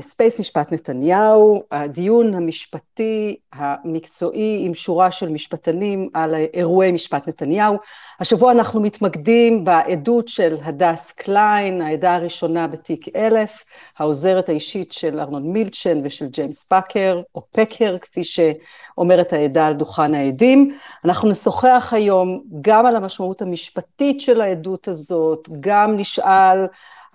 ספייס 0.00 0.40
משפט 0.40 0.72
נתניהו, 0.72 1.62
הדיון 1.70 2.34
המשפטי 2.34 3.36
המקצועי 3.52 4.62
עם 4.66 4.74
שורה 4.74 5.10
של 5.10 5.28
משפטנים 5.28 6.08
על 6.14 6.34
אירועי 6.54 6.92
משפט 6.92 7.28
נתניהו. 7.28 7.76
השבוע 8.20 8.52
אנחנו 8.52 8.80
מתמקדים 8.80 9.64
בעדות 9.64 10.28
של 10.28 10.56
הדס 10.62 11.12
קליין, 11.12 11.82
העדה 11.82 12.14
הראשונה 12.14 12.66
בתיק 12.66 13.16
אלף, 13.16 13.64
העוזרת 13.98 14.48
האישית 14.48 14.92
של 14.92 15.20
ארנון 15.20 15.52
מילצ'ן 15.52 16.00
ושל 16.04 16.26
ג'יימס 16.26 16.64
פאקר, 16.64 17.20
או 17.34 17.42
פקר, 17.52 17.98
כפי 17.98 18.24
שאומרת 18.24 19.32
העדה 19.32 19.66
על 19.66 19.74
דוכן 19.74 20.14
העדים. 20.14 20.76
אנחנו 21.04 21.28
נשוחח 21.28 21.92
היום 21.92 22.42
גם 22.60 22.86
על 22.86 22.96
המשמעות 22.96 23.42
המשפטית 23.42 24.20
של 24.20 24.40
העדות 24.40 24.88
הזאת, 24.88 25.48
גם 25.60 25.96
נשאל 25.96 26.66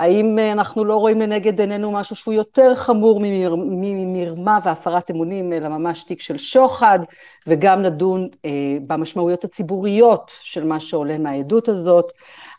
האם 0.04 0.40
אה, 0.40 0.52
אנחנו 0.52 0.86
לא 0.86 0.96
רואים 0.96 1.22
לנגד 1.22 1.60
עינינו 1.60 1.92
משהו 1.92 2.16
שהוא 2.16 2.34
יותר 2.34 2.76
חמור 2.76 3.22
ממרמה 3.56 4.60
והפרת 4.64 5.12
אמונים, 5.12 5.54
אלא 5.54 5.70
ממש 5.70 6.04
תיק 6.04 6.22
של 6.22 6.38
שוחד, 6.38 7.00
וגם 7.48 7.82
נדון 7.82 8.28
אה, 8.46 8.50
במשמעויות 8.88 9.44
הציבוריות 9.44 10.34
של 10.42 10.66
מה 10.66 10.80
שעולה 10.80 11.18
מהעדות 11.18 11.68
הזאת. 11.68 12.12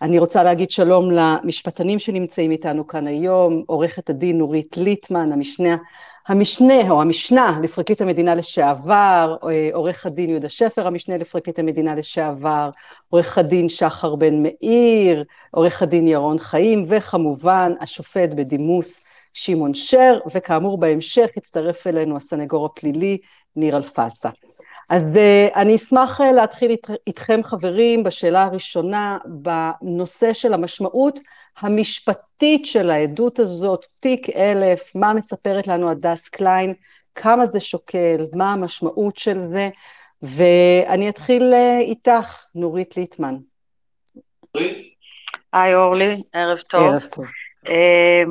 אני 0.02 0.18
רוצה 0.18 0.42
להגיד 0.42 0.70
שלום 0.70 1.10
למשפטנים 1.10 1.98
שנמצאים 1.98 2.50
איתנו 2.50 2.86
כאן 2.86 3.06
היום, 3.06 3.62
עורכת 3.66 4.10
הדין 4.10 4.38
נורית 4.38 4.76
ליטמן, 4.76 5.32
המשנה 5.32 5.76
המשנה 6.28 6.90
או 6.90 7.02
המשנה 7.02 7.58
לפרקליט 7.62 8.00
המדינה 8.00 8.34
לשעבר, 8.34 9.36
אה, 9.48 9.70
עורך 9.72 10.06
הדין 10.06 10.30
יהודה 10.30 10.48
שפר, 10.48 10.86
המשנה 10.86 11.16
לפרקליט 11.16 11.58
המדינה 11.58 11.94
לשעבר, 11.94 12.70
עורך 13.10 13.38
הדין 13.38 13.68
שחר 13.68 14.14
בן 14.14 14.42
מאיר, 14.42 15.24
עורך 15.50 15.82
הדין 15.82 16.08
ירון 16.08 16.38
חיים, 16.38 16.84
וכמובן 16.88 17.72
השופט 17.80 18.34
בדימוס 18.34 19.04
שמעון 19.34 19.74
שר, 19.74 20.18
וכאמור 20.34 20.78
בהמשך 20.78 21.30
יצטרף 21.36 21.86
אלינו 21.86 22.16
הסנגור 22.16 22.66
הפלילי 22.66 23.18
ניר 23.56 23.76
אלפסה. 23.76 24.28
אז 24.88 25.16
uh, 25.16 25.58
אני 25.58 25.76
אשמח 25.76 26.20
uh, 26.20 26.24
להתחיל 26.24 26.70
אית, 26.70 26.86
איתכם 27.06 27.40
חברים 27.42 28.04
בשאלה 28.04 28.42
הראשונה 28.42 29.18
בנושא 29.24 30.32
של 30.32 30.54
המשמעות 30.54 31.20
המשפטית 31.58 32.66
של 32.66 32.90
העדות 32.90 33.38
הזאת, 33.38 33.86
תיק 34.00 34.30
אלף, 34.30 34.96
מה 34.96 35.14
מספרת 35.14 35.66
לנו 35.66 35.90
הדס 35.90 36.28
קליין, 36.28 36.74
כמה 37.14 37.46
זה 37.46 37.60
שוקל, 37.60 38.26
מה 38.32 38.52
המשמעות 38.52 39.16
של 39.16 39.38
זה, 39.38 39.70
ואני 40.22 41.08
אתחיל 41.08 41.52
uh, 41.52 41.80
איתך, 41.80 42.44
נורית 42.54 42.96
ליטמן. 42.96 43.34
היי 45.52 45.74
אורלי, 45.74 46.22
ערב 46.32 46.58
טוב. 46.58 46.80
ערב 46.80 47.06
טוב. 47.12 47.24
אה, 47.68 48.22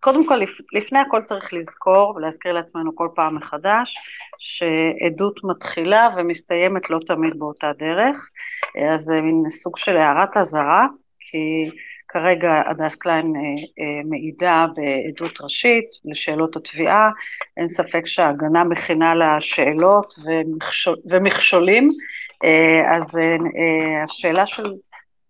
קודם 0.00 0.28
כל, 0.28 0.40
לפני 0.72 0.98
הכל 0.98 1.22
צריך 1.22 1.52
לזכור 1.52 2.14
ולהזכיר 2.16 2.52
לעצמנו 2.52 2.94
כל 2.94 3.08
פעם 3.14 3.36
מחדש, 3.36 3.94
שעדות 4.38 5.40
מתחילה 5.44 6.08
ומסתיימת 6.16 6.90
לא 6.90 6.98
תמיד 7.06 7.38
באותה 7.38 7.72
דרך, 7.78 8.28
אה, 8.76 8.94
אז 8.94 9.00
זה 9.00 9.20
מין 9.20 9.50
סוג 9.50 9.78
של 9.78 9.96
הערת 9.96 10.36
אזהרה, 10.36 10.86
כי 11.20 11.70
כרגע 12.08 12.62
הדס 12.66 12.94
קליין 12.94 13.32
אה, 13.36 14.00
מעידה 14.04 14.66
בעדות 14.76 15.40
ראשית 15.40 15.86
לשאלות 16.04 16.56
התביעה, 16.56 17.10
אין 17.56 17.68
ספק 17.68 18.06
שההגנה 18.06 18.64
מכינה 18.64 19.14
לה 19.14 19.40
שאלות 19.40 20.14
ומכשולים, 21.10 21.90
אז 22.94 23.18
השאלה 24.04 24.46
של 24.46 24.62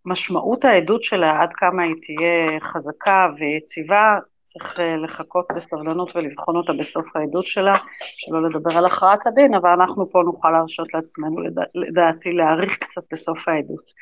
משמעות 0.07 0.65
העדות 0.65 1.03
שלה, 1.03 1.41
עד 1.43 1.53
כמה 1.53 1.83
היא 1.83 1.95
תהיה 2.03 2.61
חזקה 2.61 3.29
ויציבה, 3.39 4.19
צריך 4.43 4.81
אה, 4.81 4.97
לחכות 4.97 5.47
בסבלנות 5.57 6.17
ולבחון 6.17 6.57
אותה 6.57 6.73
בסוף 6.73 7.17
העדות 7.17 7.47
שלה, 7.47 7.77
שלא 8.17 8.49
לדבר 8.49 8.77
על 8.77 8.87
הכרעת 8.87 9.27
הדין, 9.27 9.55
אבל 9.55 9.71
אנחנו 9.71 10.11
פה 10.11 10.23
נוכל 10.25 10.51
להרשות 10.51 10.95
לעצמנו, 10.95 11.37
לדעתי, 11.75 12.33
להעריך 12.33 12.79
קצת 12.79 13.03
בסוף 13.13 13.49
העדות. 13.49 13.93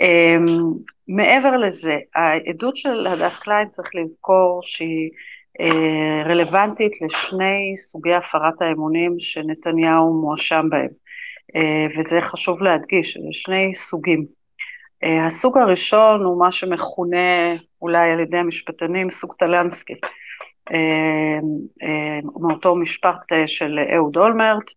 אמ, 0.00 0.46
מעבר 1.08 1.56
לזה, 1.56 1.96
העדות 2.14 2.76
של 2.76 3.06
הדס 3.06 3.36
קליין 3.36 3.68
צריך 3.68 3.88
לזכור 3.94 4.60
שהיא 4.62 5.10
אה, 5.60 6.22
רלוונטית 6.26 6.92
לשני 7.02 7.74
סוגי 7.76 8.14
הפרת 8.14 8.62
האמונים 8.62 9.16
שנתניהו 9.18 10.20
מואשם 10.20 10.66
בהם, 10.70 10.90
אה, 11.56 12.00
וזה 12.00 12.20
חשוב 12.20 12.62
להדגיש, 12.62 13.18
שני 13.32 13.74
סוגים. 13.74 14.41
אה, 15.04 15.26
הסוג 15.26 15.58
הראשון 15.58 16.24
הוא 16.24 16.38
מה 16.38 16.52
שמכונה 16.52 17.54
אולי 17.82 18.10
על 18.10 18.20
ידי 18.20 18.36
המשפטנים 18.36 19.10
סוג 19.10 19.34
טלנסקי, 19.38 19.94
אה, 20.72 21.38
אה, 21.82 22.20
מאותו 22.40 22.76
משפט 22.76 23.32
של 23.46 23.78
אהוד 23.94 24.16
אולמרט, 24.16 24.70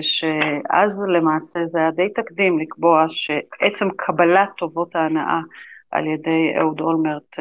שאז 0.00 1.04
למעשה 1.08 1.66
זה 1.66 1.78
היה 1.78 1.90
די 1.90 2.08
תקדים 2.14 2.58
לקבוע 2.58 3.06
שעצם 3.10 3.88
קבלת 3.96 4.48
טובות 4.56 4.96
ההנאה 4.96 5.40
על 5.90 6.06
ידי 6.06 6.52
אהוד 6.58 6.80
אולמרט 6.80 7.36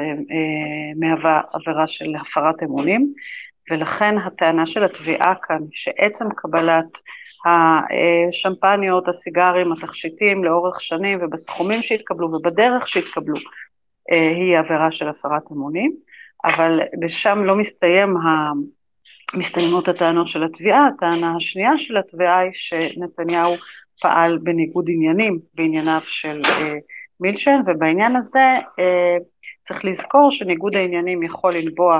מהווה 0.95 1.41
עבירה 1.53 1.87
של 1.87 2.15
הפרת 2.21 2.63
אמונים, 2.63 3.13
ולכן 3.71 4.17
הטענה 4.17 4.65
של 4.65 4.83
התביעה 4.83 5.33
כאן 5.41 5.59
שעצם 5.71 6.25
קבלת 6.35 6.97
השמפניות, 7.47 9.07
הסיגרים, 9.07 9.71
התכשיטים 9.71 10.43
לאורך 10.43 10.81
שנים 10.81 11.19
ובסכומים 11.21 11.81
שהתקבלו 11.81 12.33
ובדרך 12.33 12.87
שהתקבלו 12.87 13.35
אה, 14.11 14.31
היא 14.35 14.57
עבירה 14.57 14.91
של 14.91 15.07
הפרת 15.07 15.43
אמונים, 15.51 15.95
אבל 16.45 16.79
בשם 16.99 17.43
לא 17.43 17.55
מסתיים 17.55 18.15
מסתיימות 19.33 19.87
הטענות 19.87 20.27
של 20.27 20.43
התביעה, 20.43 20.87
הטענה 20.87 21.35
השנייה 21.35 21.77
של 21.77 21.97
התביעה 21.97 22.39
היא 22.39 22.51
שנתניהו 22.53 23.55
פעל 24.01 24.37
בניגוד 24.37 24.85
עניינים 24.89 25.39
בענייניו 25.53 26.01
של 26.03 26.41
אה, 26.45 26.73
מילשן, 27.19 27.59
ובעניין 27.65 28.15
הזה 28.15 28.57
אה, 28.79 29.17
צריך 29.63 29.85
לזכור 29.85 30.31
שניגוד 30.31 30.75
העניינים 30.75 31.23
יכול 31.23 31.57
לנבוע 31.57 31.99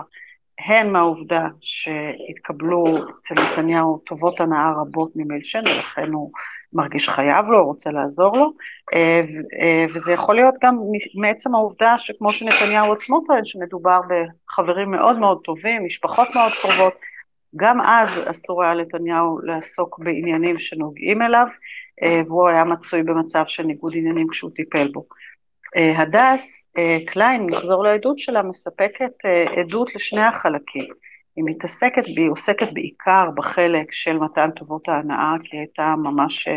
הן 0.60 0.92
מהעובדה 0.92 1.48
שהתקבלו 1.62 2.86
אצל 3.20 3.36
נתניהו 3.36 3.98
טובות 3.98 4.40
הנאה 4.40 4.72
רבות 4.82 5.12
ממילשן 5.16 5.64
ולכן 5.66 6.14
הוא 6.14 6.32
מרגיש 6.74 7.10
חייב 7.10 7.46
לו, 7.46 7.66
רוצה 7.66 7.92
לעזור 7.92 8.38
לו, 8.38 8.54
אה, 8.94 9.22
אה, 9.62 9.86
וזה 9.96 10.14
יכול 10.14 10.36
להיות 10.36 10.56
גם 10.62 10.80
מעצם 11.16 11.56
העובדה 11.56 11.98
שכמו 11.98 12.32
שנתניהו 12.32 12.94
עצמו 12.94 13.22
טוען 13.28 13.46
שמדובר 13.46 14.00
בחברים 14.10 14.92
מאוד 14.92 15.20
מאוד 15.20 15.42
טובים, 15.44 15.86
משפחות 15.86 16.28
מאוד 16.36 16.52
קרובות, 16.62 16.94
גם 17.56 17.82
אז 17.82 18.10
אסור 18.26 18.64
היה 18.64 18.74
לנתניהו 18.74 19.40
לעסוק 19.44 20.00
בעניינים 20.00 20.60
שנוגעים 20.60 21.22
אליו, 21.22 21.48
אה, 22.04 22.22
והוא 22.28 22.48
היה 22.50 22.64
מצוי 22.64 23.04
במצב 23.04 23.44
של 23.48 23.64
ניגוד 23.64 23.94
עניינים 23.96 24.28
כשהוא 24.32 24.52
טיפל 24.56 24.88
בו. 24.88 25.06
אה, 25.76 26.02
הדס 26.02 26.70
אה, 26.78 26.98
קליין, 27.08 27.46
נחזור 27.50 27.84
לעדות 27.84 28.20
שלה, 28.20 28.44
מספקת 28.44 29.12
אה, 29.26 29.46
עדות 29.60 29.96
לשני 29.96 30.22
החלקים. 30.22 30.94
היא 31.36 31.46
מתעסקת, 31.48 32.06
היא 32.06 32.30
עוסקת 32.32 32.68
בעיקר 32.74 33.30
בחלק 33.36 33.92
של 33.92 34.18
מתן 34.18 34.52
טובות 34.52 34.90
ההנאה, 34.90 35.34
כי 35.44 35.58
הייתה 35.58 35.96
ממש, 35.98 36.48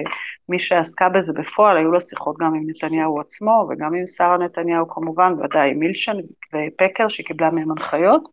מי 0.48 0.58
שעסקה 0.58 1.08
בזה 1.08 1.32
בפועל, 1.32 1.76
היו 1.76 1.92
לה 1.92 2.00
שיחות 2.00 2.36
גם 2.40 2.54
עם 2.54 2.62
נתניהו 2.66 3.20
עצמו 3.20 3.68
וגם 3.70 3.94
עם 3.94 4.06
שרה 4.06 4.38
נתניהו 4.38 4.88
כמובן, 4.88 5.32
ודאי 5.32 5.70
עם 5.70 5.78
מילצ'ן 5.78 6.16
ופקר 6.54 7.08
שקיבלה 7.08 7.50
מהם 7.50 7.70
הנחיות, 7.70 8.28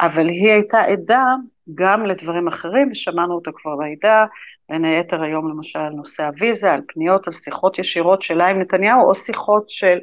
אבל 0.00 0.28
היא 0.28 0.52
הייתה 0.52 0.80
עדה 0.80 1.26
גם 1.74 2.06
לדברים 2.06 2.48
אחרים, 2.48 2.88
ושמענו 2.92 3.34
אותה 3.34 3.50
כבר 3.54 3.76
בעדה, 3.76 4.26
בין 4.68 4.84
היתר 4.84 5.22
היום 5.22 5.48
למשל 5.48 5.88
נושא 5.88 6.22
הוויזה, 6.22 6.72
על 6.72 6.80
פניות, 6.88 7.26
על 7.26 7.32
שיחות 7.32 7.78
ישירות 7.78 8.22
שלה 8.22 8.46
עם 8.46 8.60
נתניהו, 8.60 9.08
או 9.08 9.14
שיחות 9.14 9.70
של 9.70 9.98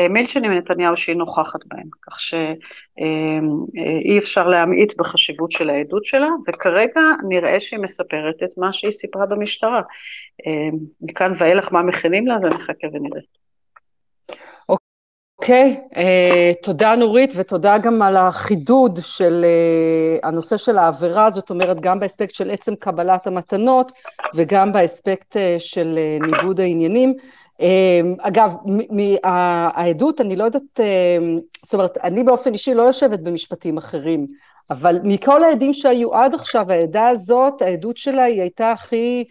אה, 0.00 0.08
מילצ'ן 0.08 0.44
עם 0.44 0.52
נתניהו 0.52 0.96
שהיא 0.96 1.16
נוכחת 1.16 1.60
בהן, 1.66 1.88
כך 2.02 2.20
שאי 2.20 2.36
אה, 3.00 4.12
אה, 4.12 4.18
אפשר 4.18 4.48
להמעיט 4.48 4.96
בחשיבות 4.96 5.52
של 5.52 5.70
העדות 5.70 6.04
שלה, 6.04 6.28
וכרגע 6.48 7.00
נראה 7.28 7.60
שהיא 7.60 7.80
מספרת 7.80 8.42
את 8.44 8.58
מה 8.58 8.72
שהיא 8.72 8.90
סיפרה 8.90 9.26
במשטרה. 9.26 9.82
מכאן 11.00 11.32
ואילך 11.38 11.72
מה 11.72 11.82
מכינים 11.82 12.26
לה, 12.26 12.38
זה 12.38 12.48
נחכה 12.48 12.86
ונראה. 12.92 13.20
אוקיי, 15.38 15.80
okay, 15.92 15.94
uh, 15.94 16.62
תודה 16.62 16.94
נורית 16.94 17.32
ותודה 17.36 17.78
גם 17.78 18.02
על 18.02 18.16
החידוד 18.16 18.98
של 19.02 19.44
uh, 19.44 20.26
הנושא 20.26 20.56
של 20.56 20.78
העבירה, 20.78 21.30
זאת 21.30 21.50
אומרת 21.50 21.80
גם 21.80 22.00
באספקט 22.00 22.34
של 22.34 22.50
עצם 22.50 22.74
קבלת 22.74 23.26
המתנות 23.26 23.92
וגם 24.34 24.72
באספקט 24.72 25.36
uh, 25.36 25.40
של 25.58 25.98
uh, 25.98 26.26
ניגוד 26.26 26.60
העניינים. 26.60 27.14
Uh, 27.58 27.62
אגב, 28.18 28.52
העדות, 29.22 30.20
אני 30.20 30.36
לא 30.36 30.44
יודעת, 30.44 30.62
uh, 30.80 30.82
זאת 31.64 31.74
אומרת, 31.74 31.98
אני 32.04 32.24
באופן 32.24 32.52
אישי 32.52 32.74
לא 32.74 32.82
יושבת 32.82 33.20
במשפטים 33.20 33.76
אחרים, 33.76 34.26
אבל 34.70 34.98
מכל 35.02 35.44
העדים 35.44 35.72
שהיו 35.72 36.14
עד 36.14 36.34
עכשיו, 36.34 36.72
העדה 36.72 37.08
הזאת, 37.08 37.62
העדות 37.62 37.96
שלה 37.96 38.24
היא 38.24 38.40
הייתה 38.40 38.72
הכי 38.72 39.24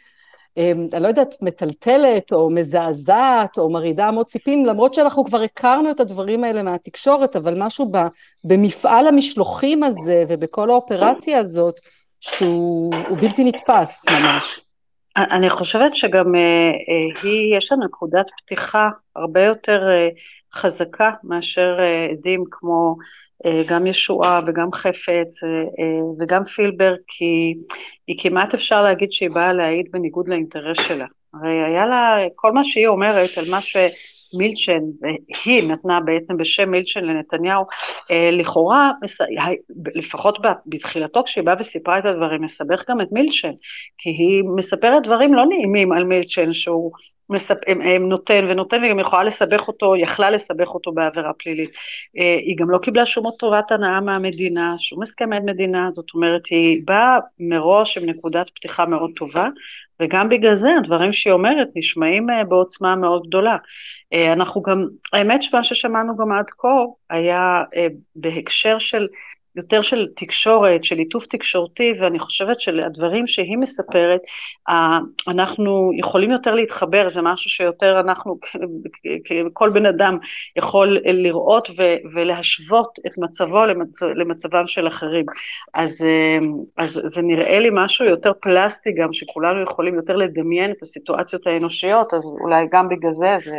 אני 0.57 1.03
לא 1.03 1.07
יודעת, 1.07 1.35
מטלטלת 1.41 2.33
או 2.33 2.49
מזעזעת 2.49 3.57
או 3.57 3.69
מרעידה 3.69 4.09
אמות 4.09 4.27
ציפים, 4.27 4.65
למרות 4.65 4.93
שאנחנו 4.93 5.25
כבר 5.25 5.41
הכרנו 5.41 5.91
את 5.91 5.99
הדברים 5.99 6.43
האלה 6.43 6.63
מהתקשורת, 6.63 7.35
אבל 7.35 7.53
משהו 7.57 7.91
במפעל 8.43 9.07
המשלוחים 9.07 9.83
הזה 9.83 10.23
ובכל 10.27 10.69
האופרציה 10.69 11.39
הזאת, 11.39 11.79
שהוא 12.19 12.95
בלתי 13.21 13.43
נתפס 13.43 14.05
ממש. 14.09 14.59
אני 15.17 15.49
חושבת 15.49 15.95
שגם 15.95 16.35
אה, 16.35 16.41
אה, 16.41 17.21
היא, 17.23 17.57
יש 17.57 17.71
לה 17.71 17.77
נקודת 17.85 18.25
פתיחה 18.37 18.89
הרבה 19.15 19.43
יותר 19.43 19.81
אה, 19.89 20.09
חזקה 20.53 21.11
מאשר 21.23 21.77
עדים 22.11 22.43
כמו 22.51 22.95
גם 23.67 23.87
ישועה 23.87 24.41
וגם 24.47 24.71
חפץ 24.73 25.39
וגם 26.19 26.45
פילבר, 26.45 26.95
כי 27.07 27.55
היא 28.07 28.15
כמעט 28.19 28.53
אפשר 28.53 28.83
להגיד 28.83 29.11
שהיא 29.11 29.29
באה 29.29 29.53
להעיד 29.53 29.85
בניגוד 29.91 30.27
לאינטרס 30.27 30.77
שלה. 30.87 31.05
הרי 31.33 31.63
היה 31.63 31.85
לה, 31.85 32.17
כל 32.35 32.51
מה 32.51 32.63
שהיא 32.63 32.87
אומרת 32.87 33.29
על 33.37 33.45
מה 33.51 33.61
ש... 33.61 33.77
מילצ'ן, 34.37 34.83
והיא 35.01 35.67
נתנה 35.67 35.99
בעצם 35.99 36.37
בשם 36.37 36.71
מילצ'ן 36.71 37.03
לנתניהו, 37.03 37.63
אה, 38.11 38.29
לכאורה, 38.31 38.91
לפחות 39.95 40.38
בתחילתו 40.65 41.23
כשהיא 41.23 41.43
באה 41.43 41.55
וסיפרה 41.59 41.99
את 41.99 42.05
הדברים, 42.05 42.41
מסבך 42.41 42.89
גם 42.89 43.01
את 43.01 43.07
מילצ'ן, 43.11 43.51
כי 43.97 44.09
היא 44.09 44.43
מספרת 44.55 45.03
דברים 45.03 45.33
לא 45.33 45.45
נעימים 45.45 45.91
על 45.91 46.03
מילצ'ן, 46.03 46.53
שהוא 46.53 46.91
מספ... 47.30 47.56
נותן 48.00 48.45
ונותן, 48.50 48.80
והיא 48.80 48.92
גם 48.92 49.00
יכולה 49.00 49.24
לסבך 49.24 49.68
אותו, 49.68 49.95
יכלה 49.95 50.30
לסבך 50.30 50.68
אותו 50.68 50.92
בעבירה 50.92 51.33
פלילית. 51.33 51.69
אה, 52.18 52.38
היא 52.39 52.57
גם 52.57 52.69
לא 52.69 52.77
קיבלה 52.77 53.06
שום 53.06 53.31
טובת 53.39 53.72
הנאה 53.72 54.01
מהמדינה, 54.01 54.75
שום 54.80 55.04
הסכמת 55.04 55.42
מדינה, 55.45 55.92
זאת 55.92 56.13
אומרת, 56.13 56.42
היא 56.50 56.81
באה 56.86 57.18
מראש 57.39 57.98
עם 57.98 58.06
נקודת 58.06 58.50
פתיחה 58.50 58.86
מאוד 58.86 59.12
טובה, 59.16 59.48
וגם 60.00 60.30
בגלל 60.30 60.56
זה 60.56 60.69
הדברים 60.77 61.13
שהיא 61.13 61.33
אומרת 61.33 61.68
נשמעים 61.75 62.30
אה, 62.30 62.44
בעוצמה 62.44 62.95
מאוד 62.95 63.27
גדולה. 63.27 63.57
אה, 64.13 64.33
אנחנו 64.33 64.62
גם, 64.62 64.88
האמת 65.13 65.44
שמה 65.44 65.63
ששמענו 65.63 66.18
גם 66.18 66.31
עד 66.31 66.50
כה 66.57 66.83
היה 67.10 67.63
בהקשר 68.16 68.80
של 68.80 69.07
יותר 69.55 69.81
של 69.81 70.07
תקשורת, 70.15 70.83
של 70.83 70.95
ליטוף 70.95 71.25
תקשורתי, 71.25 71.93
ואני 71.99 72.19
חושבת 72.19 72.61
שהדברים 72.61 73.27
שהיא 73.27 73.57
מספרת, 73.57 74.21
אנחנו 75.27 75.91
יכולים 75.97 76.31
יותר 76.31 76.55
להתחבר, 76.55 77.09
זה 77.09 77.21
משהו 77.21 77.49
שיותר 77.49 77.99
אנחנו, 77.99 78.37
כל 79.53 79.69
בן 79.69 79.85
אדם 79.85 80.17
יכול 80.55 80.97
לראות 81.03 81.69
ולהשוות 82.13 82.99
את 83.07 83.11
מצבו 83.17 83.65
למצ, 83.65 84.01
למצבם 84.01 84.67
של 84.67 84.87
אחרים. 84.87 85.25
אז, 85.73 86.05
אז 86.77 87.01
זה 87.05 87.21
נראה 87.21 87.59
לי 87.59 87.69
משהו 87.71 88.05
יותר 88.05 88.31
פלסטי 88.41 88.91
גם, 88.91 89.13
שכולנו 89.13 89.63
יכולים 89.63 89.95
יותר 89.95 90.15
לדמיין 90.15 90.71
את 90.71 90.81
הסיטואציות 90.81 91.47
האנושיות, 91.47 92.13
אז 92.13 92.25
אולי 92.41 92.65
גם 92.71 92.89
בגלל 92.89 93.11
זה, 93.11 93.35
זה 93.37 93.55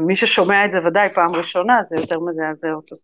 מי 0.00 0.16
ששומע 0.16 0.64
את 0.64 0.70
זה 0.72 0.78
ודאי 0.84 1.08
פעם 1.14 1.34
ראשונה, 1.34 1.82
זה 1.82 1.96
יותר 1.96 2.20
מזעזע 2.20 2.72
אותו. 2.72 2.96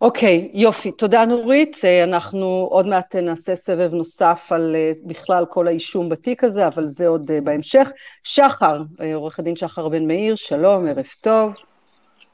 אוקיי, 0.00 0.50
יופי. 0.54 0.92
תודה 0.92 1.24
נורית. 1.24 1.76
אה, 1.84 2.04
אנחנו 2.04 2.46
עוד 2.70 2.86
מעט 2.86 3.16
נעשה 3.16 3.56
סבב 3.56 3.94
נוסף 3.94 4.48
על 4.50 4.76
אה, 4.76 4.92
בכלל 5.04 5.46
כל 5.50 5.68
האישום 5.68 6.08
בתיק 6.08 6.44
הזה, 6.44 6.66
אבל 6.66 6.86
זה 6.86 7.08
עוד 7.08 7.30
אה, 7.30 7.40
בהמשך. 7.40 7.90
שחר, 8.24 8.82
עורך 9.14 9.38
הדין 9.38 9.56
שחר 9.56 9.88
בן 9.88 10.06
מאיר, 10.06 10.34
שלום, 10.34 10.86
ערב 10.86 11.06
טוב. 11.20 11.54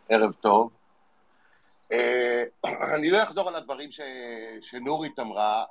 ערב 0.09 0.33
טוב. 0.33 0.71
אני 2.95 3.11
לא 3.11 3.23
אחזור 3.23 3.49
על 3.49 3.55
הדברים 3.57 3.93
ש... 3.93 4.01
שנורית 4.61 5.19
אמרה. 5.19 5.65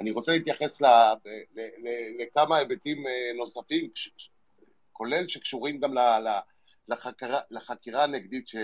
אני 0.00 0.10
רוצה 0.10 0.32
להתייחס 0.32 0.80
ל... 0.80 0.86
ל... 0.86 1.60
ל... 1.60 1.88
לכמה 2.22 2.56
היבטים 2.56 3.04
נוספים, 3.36 3.90
כולל 4.92 5.28
שקשורים 5.28 5.80
גם 5.80 5.98
ל... 5.98 5.98
לחקירה, 6.88 7.40
לחקירה 7.50 8.04
הנגדית 8.04 8.48
ש... 8.48 8.56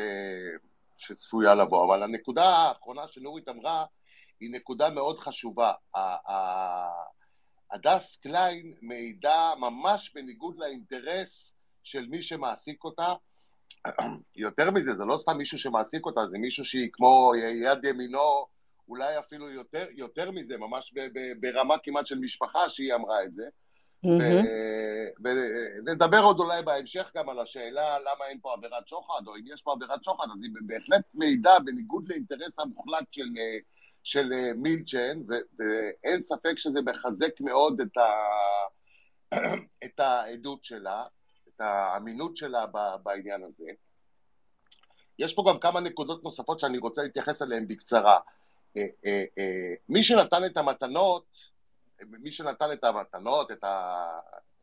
שצפויה 1.05 1.55
לבוא, 1.55 1.87
אבל 1.87 2.03
הנקודה 2.03 2.45
האחרונה 2.45 3.09
שנורית 3.09 3.49
אמרה 3.49 3.85
היא 4.41 4.53
נקודה 4.53 4.91
מאוד 4.91 5.19
חשובה. 5.19 5.73
הדס 7.71 8.17
קליין 8.17 8.75
מעידה 8.83 9.53
ממש 9.59 10.13
בניגוד 10.15 10.59
לאינטרס 10.59 11.55
של 11.83 12.07
מי 12.07 12.23
שמעסיק 12.23 12.85
אותה. 12.85 13.15
יותר 14.37 14.71
מזה, 14.71 14.95
זה 14.95 15.05
לא 15.05 15.17
סתם 15.17 15.39
מישהו 15.39 15.59
שמעסיק 15.59 16.07
אותה, 16.07 16.21
זה 16.31 16.39
מישהו 16.39 16.65
שהיא 16.65 16.89
כמו 16.93 17.33
יד 17.63 17.85
ימינו, 17.85 18.47
אולי 18.89 19.19
אפילו 19.19 19.51
יותר, 19.51 19.87
יותר 19.91 20.31
מזה, 20.31 20.59
ממש 20.59 20.95
ברמה 21.41 21.75
כמעט 21.83 22.07
של 22.07 22.19
משפחה 22.19 22.69
שהיא 22.69 22.95
אמרה 22.95 23.25
את 23.25 23.33
זה. 23.33 23.45
ונדבר 25.87 26.23
עוד 26.23 26.41
אולי 26.41 26.63
בהמשך 26.63 27.11
גם 27.17 27.29
על 27.29 27.41
השאלה 27.41 27.99
למה 27.99 28.27
אין 28.29 28.39
פה 28.43 28.53
עבירת 28.53 28.89
שוחד, 28.89 29.21
או 29.27 29.37
אם 29.37 29.43
יש 29.55 29.63
פה 29.63 29.73
עבירת 29.73 30.05
שוחד, 30.05 30.27
אז 30.35 30.43
היא 30.43 30.51
בהחלט 30.67 31.03
מעידה 31.15 31.59
בניגוד 31.65 32.09
לאינטרס 32.09 32.59
המוחלט 32.59 33.13
של, 33.13 33.27
של 34.05 34.53
מילצ'ן, 34.57 35.23
ואין 35.59 36.21
ספק 36.21 36.55
שזה 36.57 36.83
מחזק 36.83 37.41
מאוד 37.41 37.81
את, 37.81 37.97
ה, 37.97 38.09
את 39.85 40.01
העדות 40.01 40.65
שלה, 40.65 41.05
את 41.49 41.61
האמינות 41.61 42.37
שלה 42.37 42.67
בעניין 43.03 43.43
הזה. 43.45 43.71
יש 45.19 45.35
פה 45.35 45.45
גם 45.49 45.59
כמה 45.59 45.81
נקודות 45.81 46.25
נוספות 46.25 46.61
שאני 46.61 46.79
רוצה 46.79 47.03
להתייחס 47.03 47.43
אליהן 47.43 47.69
בקצרה. 47.69 48.19
אה, 48.77 48.83
אה, 49.07 49.25
אה, 49.39 49.75
מי 49.89 50.03
שנתן 50.03 50.45
את 50.45 50.57
המתנות, 50.57 51.54
מי 52.01 52.33
שנתן 52.33 52.73
את 52.73 52.85
המתנות, 52.85 53.53
את, 53.53 53.65
ה, 53.65 54.07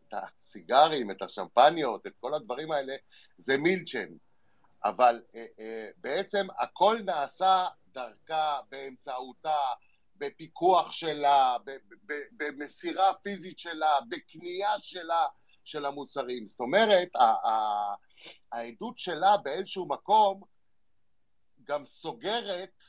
את 0.08 0.14
הסיגרים, 0.14 1.12
את 1.12 1.22
השמפניות, 1.22 2.08
את 2.08 2.14
כל 2.20 2.34
הדברים 2.34 2.72
האלה, 2.72 2.96
זה 3.38 3.58
מילצ'ן. 3.58 4.08
אבל 4.84 5.22
אה, 5.36 5.46
אה, 5.60 5.90
בעצם 5.98 6.48
הכל 6.60 6.98
נעשה 7.06 7.68
דרכה, 7.94 8.60
באמצעותה, 8.70 9.60
בפיקוח 10.18 10.92
שלה, 10.92 11.58
במסירה 12.32 13.14
פיזית 13.14 13.60
שלה, 13.60 14.00
בקנייה 14.10 14.70
שלה 14.80 15.26
של 15.64 15.86
המוצרים. 15.86 16.48
זאת 16.48 16.60
אומרת, 16.60 17.10
העדות 18.52 19.00
שלה 19.00 19.38
באיזשהו 19.38 19.88
מקום 19.88 20.42
גם 21.64 21.86
סוגרת 21.86 22.84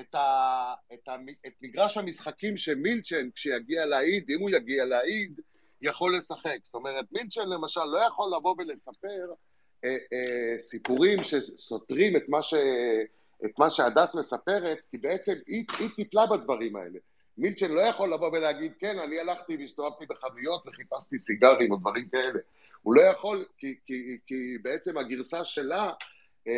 את, 0.00 0.14
ה, 0.14 0.74
את, 0.94 1.08
ה, 1.08 1.16
את 1.46 1.52
מגרש 1.62 1.96
המשחקים 1.96 2.56
שמילצ'ן, 2.56 3.28
כשיגיע 3.34 3.86
להעיד, 3.86 4.30
אם 4.30 4.40
הוא 4.40 4.50
יגיע 4.50 4.84
להעיד, 4.84 5.40
יכול 5.82 6.16
לשחק. 6.16 6.58
זאת 6.62 6.74
אומרת, 6.74 7.04
מילצ'ן 7.12 7.48
למשל 7.48 7.84
לא 7.84 7.98
יכול 7.98 8.32
לבוא 8.36 8.54
ולספר 8.58 9.32
אה, 9.84 9.96
אה, 10.12 10.60
סיפורים 10.60 11.24
שסותרים 11.24 12.16
את 12.16 12.28
מה, 12.28 12.42
ש, 12.42 12.54
את 13.44 13.58
מה 13.58 13.70
שהדס 13.70 14.14
מספרת, 14.14 14.78
כי 14.90 14.98
בעצם 14.98 15.34
היא, 15.46 15.64
היא 15.78 15.88
טיפלה 15.96 16.26
בדברים 16.26 16.76
האלה. 16.76 16.98
מילצ'ן 17.38 17.70
לא 17.70 17.80
יכול 17.80 18.14
לבוא 18.14 18.28
ולהגיד, 18.28 18.72
כן, 18.78 18.98
אני 18.98 19.20
הלכתי 19.20 19.56
והסתובבתי 19.56 20.06
בחנויות 20.06 20.62
וחיפשתי 20.66 21.18
סיגרים 21.18 21.72
או 21.72 21.76
דברים 21.76 22.08
כאלה. 22.08 22.38
הוא 22.82 22.94
לא 22.94 23.02
יכול, 23.02 23.44
כי, 23.58 23.74
כי, 23.86 24.18
כי 24.26 24.58
בעצם 24.62 24.98
הגרסה 24.98 25.44
שלה 25.44 25.90
אה, 26.48 26.52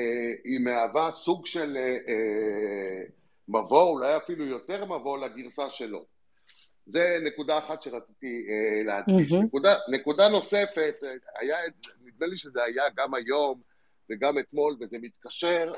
היא 0.45 0.61
מהווה 0.61 1.11
סוג 1.11 1.47
של... 1.47 1.76
אה, 1.76 1.97
אה, 2.09 3.03
מבוא, 3.49 3.91
אולי 3.91 4.17
אפילו 4.17 4.47
יותר 4.47 4.85
מבוא 4.85 5.19
לגרסה 5.19 5.71
שלו. 5.71 6.05
זה 6.87 7.19
נקודה 7.25 7.59
אחת 7.59 7.83
שרציתי 7.83 8.47
אה, 8.49 8.83
להדגיש. 8.85 9.33
Mm-hmm. 9.33 9.45
נקודה, 9.45 9.75
נקודה 9.89 10.29
נוספת, 10.29 10.95
אה, 11.05 11.11
היה, 11.39 11.57
נדמה 12.05 12.27
לי 12.27 12.39
שזה 12.39 12.63
היה 12.63 12.85
גם 12.97 13.15
היום 13.15 13.61
וגם 14.11 14.39
אתמול, 14.39 14.77
וזה 14.81 14.99
מתקשר, 15.01 15.73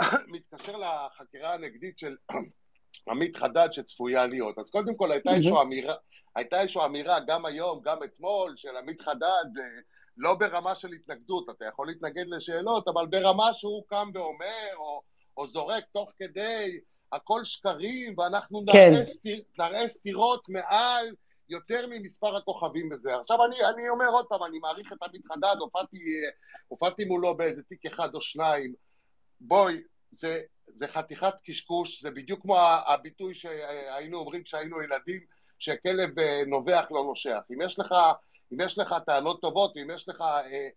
מתקשר 0.32 0.76
לחקירה 0.76 1.54
הנגדית 1.54 1.98
של 1.98 2.16
עמית 3.10 3.36
חדד 3.36 3.68
שצפויה 3.72 4.26
להיות. 4.26 4.58
אז 4.58 4.70
קודם 4.70 4.94
כל 4.96 5.12
הייתה 5.12 5.30
mm-hmm. 5.30 5.34
איזושהי 5.34 5.62
אמירה, 5.62 5.94
הייתה 6.36 6.60
איזושהי 6.60 6.84
אמירה 6.84 7.20
גם 7.26 7.46
היום, 7.46 7.80
גם 7.84 8.02
אתמול, 8.04 8.54
של 8.56 8.76
עמית 8.76 9.00
חדד, 9.00 9.46
אה, 9.58 9.80
לא 10.16 10.34
ברמה 10.34 10.74
של 10.74 10.92
התנגדות, 10.92 11.50
אתה 11.50 11.64
יכול 11.64 11.86
להתנגד 11.86 12.26
לשאלות, 12.26 12.88
אבל 12.88 13.06
ברמה 13.06 13.52
שהוא 13.52 13.84
קם 13.88 14.10
ואומר, 14.14 14.76
או... 14.76 15.02
או 15.36 15.46
זורק 15.46 15.84
תוך 15.92 16.12
כדי 16.18 16.80
הכל 17.12 17.44
שקרים, 17.44 18.18
ואנחנו 18.18 18.64
כן. 18.72 18.90
נראה, 18.92 19.04
סתיר, 19.04 19.42
נראה 19.58 19.88
סתירות 19.88 20.48
מעל 20.48 21.14
יותר 21.48 21.86
ממספר 21.90 22.36
הכוכבים 22.36 22.88
בזה. 22.88 23.16
עכשיו 23.16 23.44
אני, 23.44 23.56
אני 23.64 23.88
אומר 23.88 24.08
עוד 24.08 24.26
פעם, 24.26 24.42
אני 24.42 24.58
מעריך 24.58 24.92
את 24.92 25.02
עמית 25.02 25.22
חדד, 25.26 25.56
הופעתי, 25.58 25.98
הופעתי 26.68 27.04
מולו 27.04 27.36
באיזה 27.36 27.62
תיק 27.62 27.86
אחד 27.86 28.14
או 28.14 28.20
שניים. 28.20 28.74
בואי, 29.40 29.82
זה, 30.10 30.40
זה 30.66 30.88
חתיכת 30.88 31.34
קשקוש, 31.44 32.02
זה 32.02 32.10
בדיוק 32.10 32.42
כמו 32.42 32.56
הביטוי 32.86 33.34
שהיינו 33.34 34.18
אומרים 34.18 34.42
כשהיינו 34.42 34.82
ילדים, 34.82 35.20
שכלב 35.58 36.18
אה, 36.18 36.42
נובח 36.46 36.86
לא 36.90 37.04
נושך. 37.04 37.38
אם 37.50 37.62
יש 37.62 37.78
לך, 37.78 37.94
אם 38.52 38.60
יש 38.60 38.78
לך 38.78 38.94
טענות 39.06 39.40
טובות 39.40 39.72
ואם 39.76 39.90
יש 39.94 40.08
לך 40.08 40.20
אה, 40.20 40.26
אה, 40.26 40.68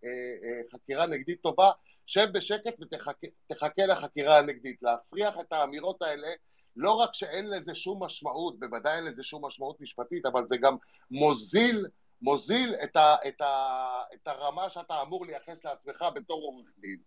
אה, 0.43 0.61
חקירה 0.73 1.05
נגדית 1.07 1.41
טובה, 1.41 1.71
שב 2.09 2.27
בשקט 2.33 2.75
ותחכה 2.81 3.85
לחקירה 3.85 4.37
הנגדית. 4.37 4.83
להפריח 4.83 5.39
את 5.39 5.53
האמירות 5.53 6.01
האלה 6.01 6.27
לא 6.75 6.91
רק 6.91 7.13
שאין 7.13 7.49
לזה 7.49 7.75
שום 7.75 8.03
משמעות, 8.03 8.59
בוודאי 8.59 8.95
אין 8.95 9.05
לזה 9.05 9.23
שום 9.23 9.45
משמעות 9.45 9.81
משפטית, 9.81 10.25
אבל 10.25 10.47
זה 10.47 10.57
גם 10.57 10.77
מוזיל, 11.11 11.85
מוזיל 12.21 12.75
את, 12.83 12.95
ה, 12.95 13.15
את, 13.27 13.41
ה, 13.41 14.03
את 14.13 14.27
הרמה 14.27 14.69
שאתה 14.69 15.01
אמור 15.01 15.25
לייחס 15.25 15.65
לעצמך 15.65 16.05
בתור 16.15 16.41
עורך 16.41 16.67
דין. 16.77 16.99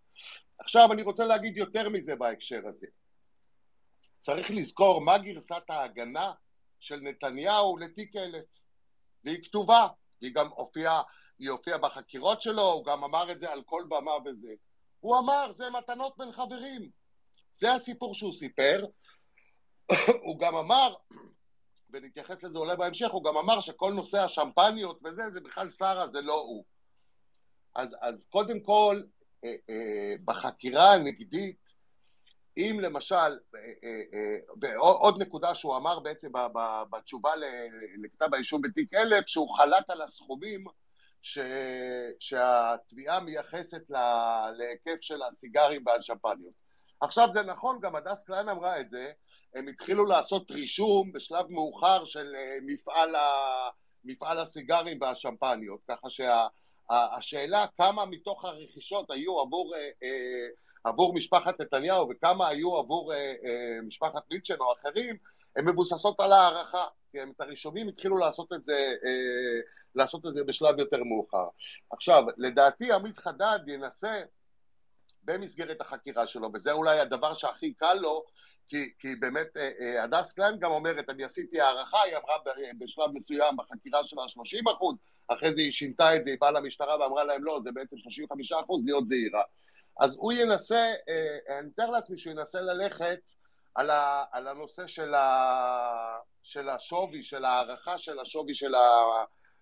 עכשיו 0.58 0.92
אני 0.92 1.02
רוצה 1.02 1.24
להגיד 1.24 1.56
יותר 1.56 1.88
מזה 1.88 2.16
בהקשר 2.16 2.60
הזה. 2.64 2.86
צריך 4.20 4.50
לזכור 4.50 5.00
מה 5.00 5.18
גרסת 5.18 5.62
ההגנה 5.68 6.32
של 6.80 7.00
נתניהו 7.00 7.76
לתיק 7.76 8.16
אלף, 8.16 8.44
והיא 9.24 9.42
כתובה, 9.42 9.88
והיא 10.20 10.34
גם 10.34 10.48
הופיעה, 10.48 11.02
היא 11.38 11.50
הופיעה 11.50 11.78
בחקירות 11.78 12.42
שלו, 12.42 12.62
הוא 12.62 12.84
גם 12.84 13.04
אמר 13.04 13.32
את 13.32 13.40
זה 13.40 13.50
על 13.50 13.62
כל 13.62 13.84
במה 13.88 14.12
וזה. 14.24 14.54
הוא 15.02 15.18
אמר, 15.18 15.52
זה 15.52 15.70
מתנות 15.70 16.18
בין 16.18 16.32
חברים. 16.32 16.90
זה 17.52 17.72
הסיפור 17.72 18.14
שהוא 18.14 18.32
סיפר. 18.32 18.84
הוא 20.24 20.38
גם 20.38 20.56
אמר, 20.56 20.94
ונתייחס 21.90 22.42
לזה 22.42 22.58
אולי 22.58 22.76
בהמשך, 22.76 23.10
הוא 23.10 23.24
גם 23.24 23.36
אמר 23.36 23.60
שכל 23.60 23.92
נושא 23.92 24.18
השמפניות 24.18 25.00
וזה, 25.04 25.22
זה 25.32 25.40
בכלל 25.40 25.70
שרה, 25.70 26.08
זה 26.08 26.20
לא 26.20 26.34
הוא. 26.34 26.64
אז, 27.74 27.96
אז 28.00 28.26
קודם 28.30 28.60
כל, 28.60 29.02
אה, 29.44 29.54
אה, 29.70 30.14
בחקירה 30.24 30.94
הנגדית, 30.94 31.62
אם 32.56 32.78
למשל, 32.82 33.38
אה, 33.84 34.38
ועוד 34.60 35.22
נקודה 35.22 35.54
שהוא 35.54 35.76
אמר 35.76 36.00
בעצם 36.00 36.32
בתשובה 36.90 37.30
לכתב 38.02 38.34
האישום 38.34 38.62
בתיק 38.62 38.94
אלף, 38.94 39.26
שהוא 39.26 39.56
חלק 39.56 39.84
על 39.88 40.02
הסכומים 40.02 40.64
ש... 41.22 41.38
שהתביעה 42.20 43.20
מייחסת 43.20 43.90
להיקף 44.56 45.00
של 45.00 45.22
הסיגרים 45.22 45.82
והשמפניות. 45.86 46.62
עכשיו 47.00 47.28
זה 47.32 47.42
נכון, 47.42 47.78
גם 47.82 47.96
הדס 47.96 48.24
קליין 48.24 48.48
אמרה 48.48 48.80
את 48.80 48.90
זה, 48.90 49.12
הם 49.54 49.68
התחילו 49.68 50.06
לעשות 50.06 50.50
רישום 50.50 51.12
בשלב 51.12 51.50
מאוחר 51.50 52.04
של 52.04 52.34
אה, 52.34 52.56
מפעל, 52.66 53.14
ה... 53.14 53.28
מפעל 54.04 54.38
הסיגרים 54.38 54.98
והשמפניות, 55.00 55.80
ככה 55.88 56.10
שהשאלה 56.10 57.64
שה... 57.64 57.76
כמה 57.76 58.06
מתוך 58.06 58.44
הרכישות 58.44 59.10
היו 59.10 59.40
עבור, 59.40 59.74
אה, 59.74 59.90
אה, 60.02 60.46
עבור 60.84 61.14
משפחת 61.14 61.60
נתניהו 61.60 62.08
וכמה 62.10 62.48
היו 62.48 62.76
עבור 62.76 63.12
משפחת 63.82 64.22
מילצ'ן 64.30 64.60
או 64.60 64.72
אחרים, 64.72 65.16
הן 65.56 65.68
מבוססות 65.68 66.20
על 66.20 66.32
הערכה, 66.32 66.86
את 67.16 67.40
הרישומים 67.40 67.88
התחילו 67.88 68.18
לעשות 68.18 68.52
את 68.52 68.64
זה 68.64 68.94
לעשות 69.94 70.26
את 70.26 70.34
זה 70.34 70.44
בשלב 70.44 70.78
יותר 70.78 71.04
מאוחר. 71.04 71.46
עכשיו, 71.90 72.24
לדעתי 72.36 72.92
עמית 72.92 73.18
חדד 73.18 73.58
ינסה 73.66 74.22
במסגרת 75.24 75.80
החקירה 75.80 76.26
שלו, 76.26 76.50
וזה 76.54 76.72
אולי 76.72 77.00
הדבר 77.00 77.34
שהכי 77.34 77.72
קל 77.72 77.94
לו, 77.94 78.24
כי, 78.68 78.92
כי 78.98 79.16
באמת 79.16 79.56
אה, 79.56 79.70
אה, 79.80 80.04
הדס 80.04 80.32
קליין 80.32 80.58
גם 80.58 80.70
אומרת, 80.70 81.10
אני 81.10 81.24
עשיתי 81.24 81.60
הערכה, 81.60 82.02
היא 82.02 82.16
אמרה 82.16 82.36
בשלב 82.78 83.10
מסוים 83.14 83.56
בחקירה 83.56 84.04
שלה 84.04 84.28
30 84.28 84.68
אחוז, 84.68 84.96
אחרי 85.28 85.54
זה 85.54 85.60
היא 85.60 85.72
שינתה 85.72 86.16
את 86.16 86.24
זה, 86.24 86.30
היא 86.30 86.38
באה 86.40 86.50
למשטרה 86.50 87.00
ואמרה 87.00 87.24
להם 87.24 87.44
לא, 87.44 87.60
זה 87.64 87.72
בעצם 87.72 87.98
35 87.98 88.52
אחוז, 88.52 88.84
להיות 88.84 89.06
זהירה. 89.06 89.42
אז 90.00 90.16
הוא 90.18 90.32
ינסה, 90.32 90.92
אה, 91.08 91.58
אני 91.58 91.66
מתאר 91.66 91.90
לעצמי 91.90 92.18
שהוא 92.18 92.32
ינסה 92.32 92.60
ללכת 92.60 93.20
על, 93.74 93.90
ה, 93.90 94.24
על 94.32 94.48
הנושא 94.48 94.86
של, 94.86 95.14
ה, 95.14 96.18
של 96.42 96.68
השווי, 96.68 97.22
של 97.22 97.44
הערכה 97.44 97.98
של 97.98 98.18
השווי 98.18 98.54
של, 98.54 98.74
ה, 98.74 98.80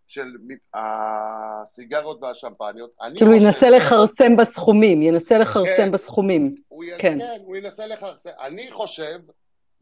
של 0.07 0.33
הסיגרות 0.75 2.23
והשמפניות. 2.23 2.91
כאילו 3.17 3.35
ינסה 3.35 3.71
לכרסם 3.71 4.37
בסכומים, 4.37 5.03
ינסה 5.03 5.39
לכרסם 5.39 5.77
כן, 5.77 5.91
בסכומים. 5.91 6.55
הוא 6.69 6.85
י... 6.85 6.99
כן. 6.99 7.19
כן, 7.19 7.41
הוא 7.45 7.57
ינסה 7.57 7.87
לכרסם. 7.87 8.31
אני 8.41 8.71
חושב, 8.71 9.19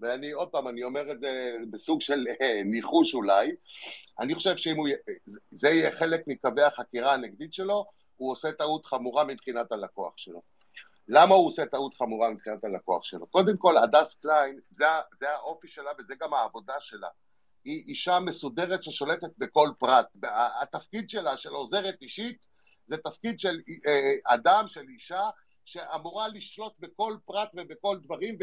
ואני 0.00 0.30
עוד 0.30 0.48
פעם, 0.48 0.68
אני 0.68 0.84
אומר 0.84 1.12
את 1.12 1.20
זה 1.20 1.56
בסוג 1.70 2.00
של 2.00 2.26
אה, 2.40 2.62
ניחוש 2.64 3.14
אולי, 3.14 3.50
אני 4.20 4.34
חושב 4.34 4.56
שאם 4.56 4.76
הוא, 4.76 4.88
זה 5.50 5.68
יהיה 5.68 5.90
חלק 5.90 6.22
מקווי 6.26 6.62
החקירה 6.62 7.14
הנגדית 7.14 7.54
שלו, 7.54 7.84
הוא 8.16 8.32
עושה 8.32 8.52
טעות 8.52 8.86
חמורה 8.86 9.24
מבחינת 9.24 9.72
הלקוח 9.72 10.12
שלו. 10.16 10.42
למה 11.08 11.34
הוא 11.34 11.46
עושה 11.46 11.66
טעות 11.66 11.94
חמורה 11.94 12.30
מבחינת 12.30 12.64
הלקוח 12.64 13.04
שלו? 13.04 13.26
קודם 13.26 13.56
כל, 13.56 13.78
הדס 13.78 14.14
קליין, 14.14 14.60
זה, 14.70 14.84
זה 15.18 15.30
האופי 15.30 15.68
שלה 15.68 15.90
וזה 15.98 16.14
גם 16.20 16.34
העבודה 16.34 16.74
שלה. 16.80 17.08
היא 17.64 17.84
אישה 17.86 18.20
מסודרת 18.20 18.82
ששולטת 18.82 19.30
בכל 19.38 19.68
פרט. 19.78 20.06
התפקיד 20.62 21.10
שלה, 21.10 21.36
של 21.36 21.50
עוזרת 21.50 22.02
אישית, 22.02 22.46
זה 22.86 22.96
תפקיד 22.96 23.40
של 23.40 23.60
אה, 23.86 24.14
אדם, 24.24 24.64
של 24.66 24.84
אישה, 24.88 25.22
שאמורה 25.64 26.28
לשלוט 26.28 26.72
בכל 26.78 27.16
פרט 27.24 27.48
ובכל 27.54 27.98
דברים, 27.98 28.38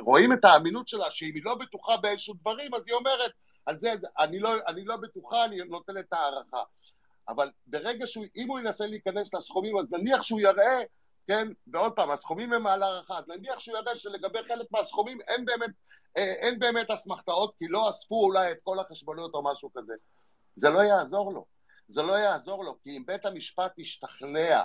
ורואים 0.00 0.32
את 0.32 0.44
האמינות 0.44 0.88
שלה, 0.88 1.10
שאם 1.10 1.34
היא 1.34 1.42
לא 1.44 1.54
בטוחה 1.54 1.96
באיזשהו 1.96 2.34
דברים, 2.34 2.74
אז 2.74 2.88
היא 2.88 2.94
אומרת, 2.94 3.30
על 3.66 3.78
זה, 3.78 3.92
אני 4.18 4.38
לא, 4.38 4.52
אני 4.66 4.84
לא 4.84 4.96
בטוחה, 4.96 5.44
אני 5.44 5.56
נותנת 5.56 6.12
הערכה. 6.12 6.62
אבל 7.28 7.50
ברגע 7.66 8.06
שהוא, 8.06 8.26
אם 8.36 8.48
הוא 8.48 8.58
ינסה 8.58 8.86
להיכנס 8.86 9.34
לסכומים, 9.34 9.78
אז 9.78 9.92
נניח 9.92 10.22
שהוא 10.22 10.40
יראה 10.40 10.82
כן? 11.26 11.48
ועוד 11.66 11.92
פעם, 11.92 12.10
הסכומים 12.10 12.52
הם 12.52 12.66
על 12.66 12.82
הערכה, 12.82 13.18
אז 13.18 13.28
נניח 13.28 13.58
שהוא 13.58 13.78
ידע 13.78 13.96
שלגבי 13.96 14.38
חלק 14.48 14.66
מהסכומים 14.70 15.20
אין 15.20 15.44
באמת, 15.44 15.70
אה, 16.16 16.32
אין 16.32 16.58
באמת 16.58 16.90
אסמכתאות, 16.90 17.54
כי 17.58 17.68
לא 17.68 17.90
אספו 17.90 18.24
אולי 18.24 18.52
את 18.52 18.58
כל 18.62 18.78
החשבוניות 18.78 19.34
או 19.34 19.44
משהו 19.44 19.70
כזה. 19.72 19.94
זה 20.54 20.70
לא 20.70 20.78
יעזור 20.80 21.32
לו. 21.32 21.46
זה 21.88 22.02
לא 22.02 22.12
יעזור 22.12 22.64
לו, 22.64 22.78
כי 22.82 22.96
אם 22.96 23.06
בית 23.06 23.26
המשפט 23.26 23.78
ישתכנע, 23.78 24.62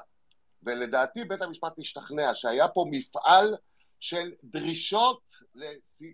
ולדעתי 0.64 1.24
בית 1.26 1.42
המשפט 1.42 1.80
ישתכנע, 1.80 2.36
שהיה 2.36 2.68
פה 2.68 2.86
מפעל 2.92 3.56
של 4.00 4.32
דרישות 4.44 5.22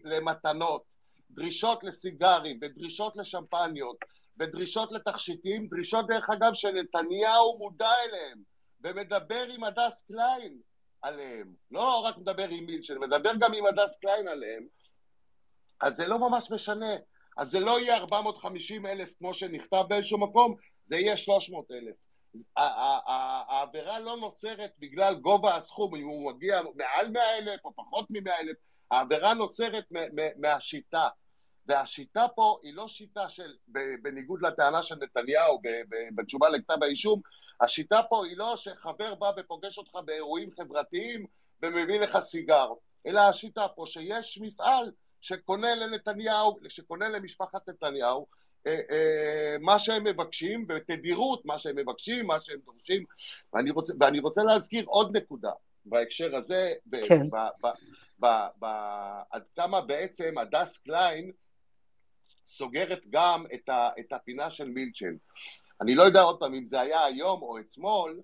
למתנות, 0.03 0.83
דרישות 1.31 1.83
לסיגרים, 1.83 2.59
ודרישות 2.61 3.17
לשמפניות, 3.17 3.97
ודרישות 4.39 4.91
לתכשיטים, 4.91 5.67
דרישות 5.67 6.07
דרך 6.07 6.29
אגב 6.29 6.53
שנתניהו 6.53 7.57
מודע 7.57 7.91
אליהן, 8.05 8.37
ומדבר 8.83 9.45
עם 9.49 9.63
הדס 9.63 10.03
קליין 10.07 10.57
עליהם. 11.01 11.53
לא 11.71 11.99
רק 11.99 12.17
מדבר 12.17 12.49
עם 12.49 12.65
מילצ'ן, 12.65 12.97
מדבר 12.97 13.31
גם 13.39 13.53
עם 13.53 13.65
הדס 13.65 13.97
קליין 13.97 14.27
עליהם, 14.27 14.67
אז 15.81 15.95
זה 15.95 16.07
לא 16.07 16.19
ממש 16.19 16.51
משנה. 16.51 16.95
אז 17.37 17.49
זה 17.49 17.59
לא 17.59 17.79
יהיה 17.79 17.97
450 17.97 18.85
אלף 18.85 19.13
כמו 19.17 19.33
שנכתב 19.33 19.83
באיזשהו 19.89 20.17
מקום, 20.17 20.55
זה 20.83 20.95
יהיה 20.95 21.17
300 21.17 21.71
אלף. 21.71 21.95
העבירה 22.57 23.99
לא 23.99 24.17
נוצרת 24.17 24.71
בגלל 24.79 25.15
גובה 25.15 25.55
הסכום, 25.55 25.95
אם 25.95 26.07
הוא 26.07 26.31
מגיע 26.31 26.61
מעל 26.75 27.09
100 27.11 27.37
אלף 27.37 27.65
או 27.65 27.75
פחות 27.75 28.05
מ-100 28.09 28.31
אלף, 28.39 28.57
העבירה 28.91 29.33
נוצרת 29.33 29.85
מהשיטה. 30.37 31.07
והשיטה 31.65 32.25
פה 32.35 32.59
היא 32.63 32.73
לא 32.73 32.87
שיטה 32.87 33.29
של, 33.29 33.55
בניגוד 34.01 34.41
לטענה 34.41 34.83
של 34.83 34.95
נתניהו 34.95 35.61
בתשובה 36.15 36.49
לכתב 36.49 36.83
האישום, 36.83 37.21
השיטה 37.61 38.01
פה 38.09 38.25
היא 38.25 38.37
לא 38.37 38.57
שחבר 38.57 39.15
בא 39.15 39.31
ופוגש 39.37 39.77
אותך 39.77 39.95
באירועים 40.05 40.51
חברתיים 40.51 41.25
ומביא 41.61 41.99
לך 41.99 42.19
סיגר, 42.19 42.67
אלא 43.07 43.19
השיטה 43.19 43.67
פה 43.75 43.83
שיש 43.85 44.39
מפעל 44.41 44.91
שקונה 45.21 45.75
לנתניהו, 45.75 46.59
שקונה 46.69 47.09
למשפחת 47.09 47.69
נתניהו 47.69 48.27
אה, 48.67 48.79
אה, 48.91 49.55
מה 49.59 49.79
שהם 49.79 50.03
מבקשים, 50.03 50.67
בתדירות 50.67 51.45
מה 51.45 51.59
שהם 51.59 51.75
מבקשים, 51.75 52.27
מה 52.27 52.39
שהם 52.39 52.59
דורשים, 52.65 53.03
ואני 53.53 53.71
רוצה, 53.71 53.93
ואני 53.99 54.19
רוצה 54.19 54.43
להזכיר 54.43 54.85
עוד 54.85 55.17
נקודה 55.17 55.51
בהקשר 55.85 56.35
הזה, 56.35 56.73
כן. 57.07 57.25
ב, 57.29 57.35
ב, 57.35 57.67
ב, 58.19 58.27
ב, 58.59 58.65
עד 59.31 59.43
כמה 59.55 59.81
בעצם 59.81 60.37
הדס 60.37 60.77
קליין 60.77 61.31
סוגרת 62.45 63.07
גם 63.09 63.45
את, 63.53 63.69
ה, 63.69 63.89
את 63.99 64.13
הפינה 64.13 64.51
של 64.51 64.69
מילצ'ן. 64.69 65.15
אני 65.81 65.95
לא 65.95 66.03
יודע 66.03 66.21
עוד 66.21 66.39
פעם 66.39 66.53
אם 66.53 66.65
זה 66.65 66.81
היה 66.81 67.05
היום 67.05 67.41
או 67.41 67.59
אתמול, 67.59 68.21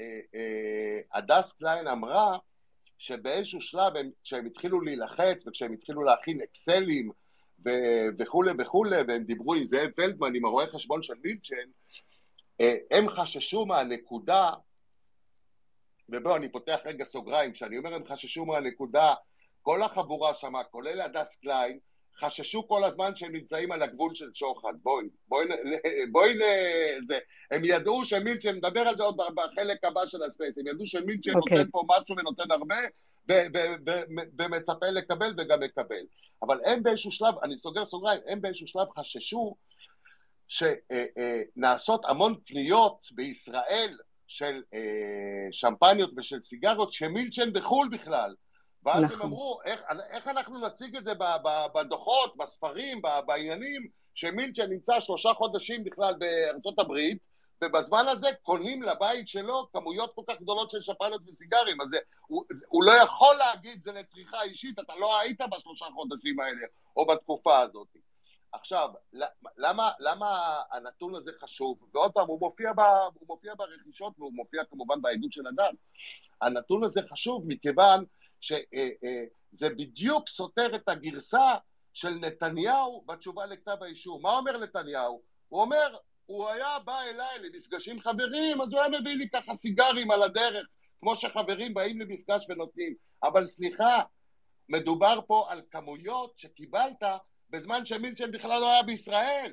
אה, 0.00 0.04
אה, 0.34 1.00
הדס 1.18 1.52
קליין 1.52 1.88
אמרה 1.88 2.38
שבאיזשהו 2.98 3.60
שלב 3.60 3.96
הם, 3.96 4.10
כשהם 4.24 4.46
התחילו 4.46 4.80
להילחץ 4.80 5.46
וכשהם 5.46 5.72
התחילו 5.72 6.02
להכין 6.02 6.40
אקסלים 6.40 7.10
ו- 7.64 8.08
וכולי 8.18 8.50
וכולי, 8.58 8.96
והם 9.08 9.24
דיברו 9.24 9.54
עם 9.54 9.64
זאב 9.64 9.90
פלדמן, 9.90 10.34
עם 10.34 10.44
הרואה 10.44 10.66
חשבון 10.66 11.02
של 11.02 11.14
מילצ'ן, 11.24 11.70
אה, 12.60 12.74
הם 12.90 13.08
חששו 13.08 13.66
מהנקודה, 13.66 14.50
ובואו 16.08 16.36
אני 16.36 16.52
פותח 16.52 16.78
רגע 16.84 17.04
סוגריים, 17.04 17.52
כשאני 17.52 17.78
אומר 17.78 17.94
הם 17.94 18.06
חששו 18.06 18.46
מהנקודה, 18.46 19.14
כל 19.62 19.82
החבורה 19.82 20.34
שמה, 20.34 20.64
כולל 20.64 21.00
הדס 21.00 21.36
קליין, 21.36 21.78
חששו 22.20 22.68
כל 22.68 22.84
הזמן 22.84 23.16
שהם 23.16 23.32
נמצאים 23.32 23.72
על 23.72 23.82
הגבול 23.82 24.14
של 24.14 24.30
שוחד, 24.34 24.72
בואי, 24.82 25.04
בואי, 25.28 25.46
בואי, 26.12 26.34
זה, 27.02 27.18
הם 27.50 27.60
ידעו 27.64 28.04
שמילצ'ן, 28.04 28.56
נדבר 28.56 28.80
על 28.80 28.96
זה 28.96 29.02
עוד 29.02 29.16
בחלק 29.34 29.84
הבא 29.84 30.06
של 30.06 30.22
הספייס, 30.22 30.58
הם 30.58 30.66
ידעו 30.66 30.86
שמילצ'ן 30.86 31.30
okay. 31.30 31.36
אוקיי. 31.36 31.58
נותן 31.58 31.70
פה 31.70 31.82
משהו 31.88 32.16
ונותן 32.18 32.50
הרבה, 32.50 32.76
ומצפה 34.38 34.86
לקבל 34.86 35.34
וגם 35.38 35.60
מקבל. 35.60 36.04
אבל 36.42 36.60
הם 36.64 36.82
באיזשהו 36.82 37.10
שלב, 37.10 37.34
אני 37.42 37.56
סוגר 37.56 37.84
סוגריים, 37.84 38.20
הם 38.26 38.40
באיזשהו 38.40 38.66
שלב 38.66 38.86
חששו 38.98 39.56
שנעשות 40.48 42.04
המון 42.04 42.34
קניות 42.46 43.04
בישראל 43.12 43.98
של 44.26 44.62
אה, 44.74 45.48
שמפניות 45.52 46.10
ושל 46.16 46.42
סיגריות 46.42 46.92
שמילצ'ן 46.92 47.52
בחו"ל 47.52 47.88
בכלל, 47.92 48.34
ואז 48.88 49.02
נכון. 49.04 49.20
הם 49.20 49.26
אמרו, 49.26 49.60
איך, 49.64 49.84
איך 50.10 50.28
אנחנו 50.28 50.66
נציג 50.66 50.96
את 50.96 51.04
זה 51.04 51.12
בדוחות, 51.74 52.36
בספרים, 52.36 53.02
בעניינים, 53.26 53.88
שמילצ'ן 54.14 54.70
נמצא 54.70 55.00
שלושה 55.00 55.34
חודשים 55.34 55.84
בכלל 55.84 56.14
בארצות 56.18 56.78
הברית, 56.78 57.26
ובזמן 57.64 58.08
הזה 58.08 58.28
קונים 58.42 58.82
לבית 58.82 59.28
שלו 59.28 59.68
כמויות 59.72 60.14
כל 60.14 60.22
כך 60.28 60.40
גדולות 60.40 60.70
של 60.70 60.80
שפנות 60.80 61.20
וסיגרים, 61.26 61.80
אז 61.80 61.88
זה, 61.88 61.98
הוא, 62.26 62.44
הוא 62.68 62.84
לא 62.84 62.92
יכול 62.92 63.36
להגיד 63.36 63.80
זה 63.80 63.92
לצריכה 63.92 64.42
אישית, 64.42 64.78
אתה 64.78 64.92
לא 65.00 65.20
היית 65.20 65.40
בשלושה 65.50 65.86
חודשים 65.94 66.40
האלה, 66.40 66.66
או 66.96 67.06
בתקופה 67.06 67.58
הזאת. 67.58 67.88
עכשיו, 68.52 68.88
למה, 69.56 69.90
למה 69.98 70.60
הנתון 70.72 71.14
הזה 71.14 71.32
חשוב? 71.40 71.78
ועוד 71.94 72.12
פעם, 72.12 72.26
הוא 72.26 72.40
מופיע, 72.40 72.72
ב, 72.72 72.80
הוא 73.14 73.28
מופיע 73.28 73.54
ברכישות 73.54 74.12
והוא 74.18 74.32
מופיע 74.32 74.64
כמובן 74.64 75.02
בעדות 75.02 75.32
של 75.32 75.46
הדס. 75.46 75.78
הנתון 76.42 76.84
הזה 76.84 77.00
חשוב 77.10 77.44
מכיוון 77.46 78.04
שזה 78.40 78.58
אה, 78.74 78.88
אה, 79.62 79.74
בדיוק 79.74 80.28
סותר 80.28 80.74
את 80.74 80.88
הגרסה 80.88 81.54
של 81.94 82.10
נתניהו 82.10 83.04
בתשובה 83.06 83.46
לכתב 83.46 83.76
האישום. 83.80 84.22
מה 84.22 84.36
אומר 84.36 84.58
נתניהו? 84.58 85.22
הוא 85.48 85.60
אומר, 85.60 85.96
הוא 86.26 86.48
היה 86.48 86.78
בא 86.78 87.02
אליי 87.02 87.38
למפגשים 87.38 88.00
חברים, 88.00 88.60
אז 88.60 88.72
הוא 88.72 88.80
היה 88.80 89.00
מביא 89.00 89.14
לי 89.16 89.28
ככה 89.30 89.54
סיגרים 89.54 90.10
על 90.10 90.22
הדרך, 90.22 90.66
כמו 91.00 91.16
שחברים 91.16 91.74
באים 91.74 92.00
למפגש 92.00 92.46
ונותנים. 92.48 92.94
אבל 93.22 93.46
סליחה, 93.46 94.02
מדובר 94.68 95.20
פה 95.26 95.46
על 95.48 95.62
כמויות 95.70 96.38
שקיבלת 96.38 97.02
בזמן 97.50 97.86
שמילצ'ן 97.86 98.30
בכלל 98.30 98.60
לא 98.60 98.70
היה 98.70 98.82
בישראל. 98.82 99.52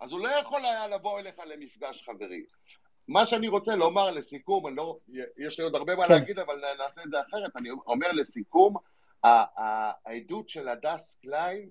אז 0.00 0.12
הוא 0.12 0.20
לא 0.20 0.28
יכול 0.28 0.64
היה 0.64 0.88
לבוא 0.88 1.20
אליך 1.20 1.34
למפגש 1.46 2.02
חברי. 2.02 2.44
מה 3.08 3.26
שאני 3.26 3.48
רוצה 3.48 3.74
לומר 3.74 4.10
לסיכום, 4.10 4.66
אני 4.66 4.76
לא, 4.76 4.98
יש 5.38 5.58
לי 5.58 5.64
עוד 5.64 5.74
הרבה 5.74 5.96
מה 5.96 6.04
כן. 6.06 6.12
להגיד, 6.12 6.38
אבל 6.38 6.62
נעשה 6.78 7.02
את 7.02 7.10
זה 7.10 7.20
אחרת, 7.20 7.56
אני 7.56 7.70
אומר 7.70 8.12
לסיכום, 8.12 8.76
העדות 9.24 10.48
של 10.48 10.68
הדס 10.68 11.16
קליין 11.22 11.68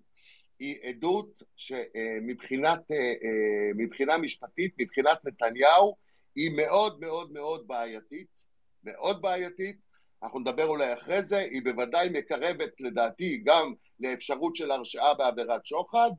היא 0.60 0.78
עדות 0.84 1.44
שמבחינת, 1.56 2.92
אה, 2.92 2.98
אה, 2.98 3.72
מבחינה 3.76 4.18
משפטית, 4.18 4.74
מבחינת 4.78 5.26
נתניהו, 5.26 5.96
היא 6.36 6.52
מאוד 6.58 7.00
מאוד 7.00 7.32
מאוד 7.32 7.68
בעייתית, 7.68 8.44
מאוד 8.84 9.22
בעייתית, 9.22 9.76
אנחנו 10.24 10.40
נדבר 10.40 10.68
אולי 10.68 10.94
אחרי 10.94 11.24
זה, 11.24 11.38
היא 11.38 11.62
בוודאי 11.64 12.10
מקרבת 12.10 12.82
לדעתי 12.82 13.42
גם 13.46 13.74
לאפשרות 14.00 14.56
של 14.56 14.72
הרשעה 14.72 15.14
בעבירת 15.14 15.66
שוחד, 15.66 16.12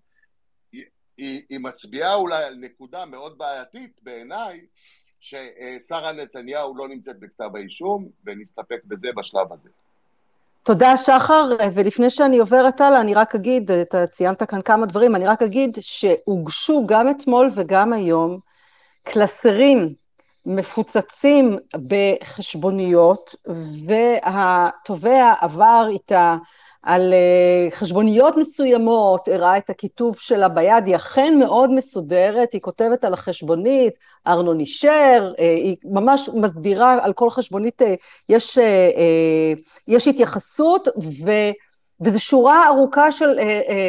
היא, 0.73 0.85
היא, 1.17 1.43
היא 1.49 1.59
מצביעה 1.59 2.15
אולי 2.15 2.45
על 2.45 2.55
נקודה 2.55 3.05
מאוד 3.07 3.39
בעייתית 3.39 4.01
בעיניי, 4.03 4.67
ששרה 5.23 6.13
נתניהו 6.13 6.77
לא 6.77 6.89
נמצאת 6.89 7.19
בכתב 7.19 7.57
האישום, 7.57 8.09
ונסתפק 8.27 8.81
בזה 8.85 9.09
בשלב 9.17 9.53
הזה. 9.53 9.69
תודה 10.63 10.97
שחר, 10.97 11.57
ולפני 11.75 12.11
שאני 12.11 12.39
עוברת 12.39 12.81
הלאה, 12.81 13.01
אני 13.01 13.15
רק 13.15 13.35
אגיד, 13.35 13.71
אתה 13.71 14.07
ציינת 14.07 14.43
כאן 14.43 14.63
כמה 14.63 14.87
דברים, 14.87 15.17
אני 15.17 15.27
רק 15.27 15.43
אגיד 15.43 15.79
שהוגשו 15.81 16.87
גם 16.87 17.11
אתמול 17.11 17.49
וגם 17.55 17.93
היום 17.93 18.39
קלסרים 19.03 19.95
מפוצצים 20.47 21.57
בחשבוניות, 21.89 23.35
והתובע 23.87 25.33
עבר 25.41 25.87
איתה 25.91 26.37
על 26.83 27.13
אה, 27.13 27.71
חשבוניות 27.71 28.37
מסוימות, 28.37 29.29
הראה 29.29 29.57
את 29.57 29.71
הכיתוב 29.71 30.17
שלה 30.19 30.49
ביד, 30.49 30.87
היא 30.87 30.97
אכן 30.97 31.39
מאוד 31.39 31.71
מסודרת, 31.71 32.53
היא 32.53 32.61
כותבת 32.61 33.05
על 33.05 33.15
החשבונית, 33.15 33.99
ארנון 34.27 34.61
אישר, 34.61 35.33
אה, 35.39 35.45
היא 35.45 35.77
ממש 35.85 36.31
מסבירה 36.35 37.05
על 37.05 37.13
כל 37.13 37.31
חשבונית, 37.31 37.83
אה, 37.83 37.95
יש, 38.29 38.59
יש 39.89 40.09
התייחסות, 40.09 40.89
ו... 41.27 41.31
וזו 42.05 42.21
שורה 42.21 42.67
ארוכה 42.67 43.13
של 43.13 43.39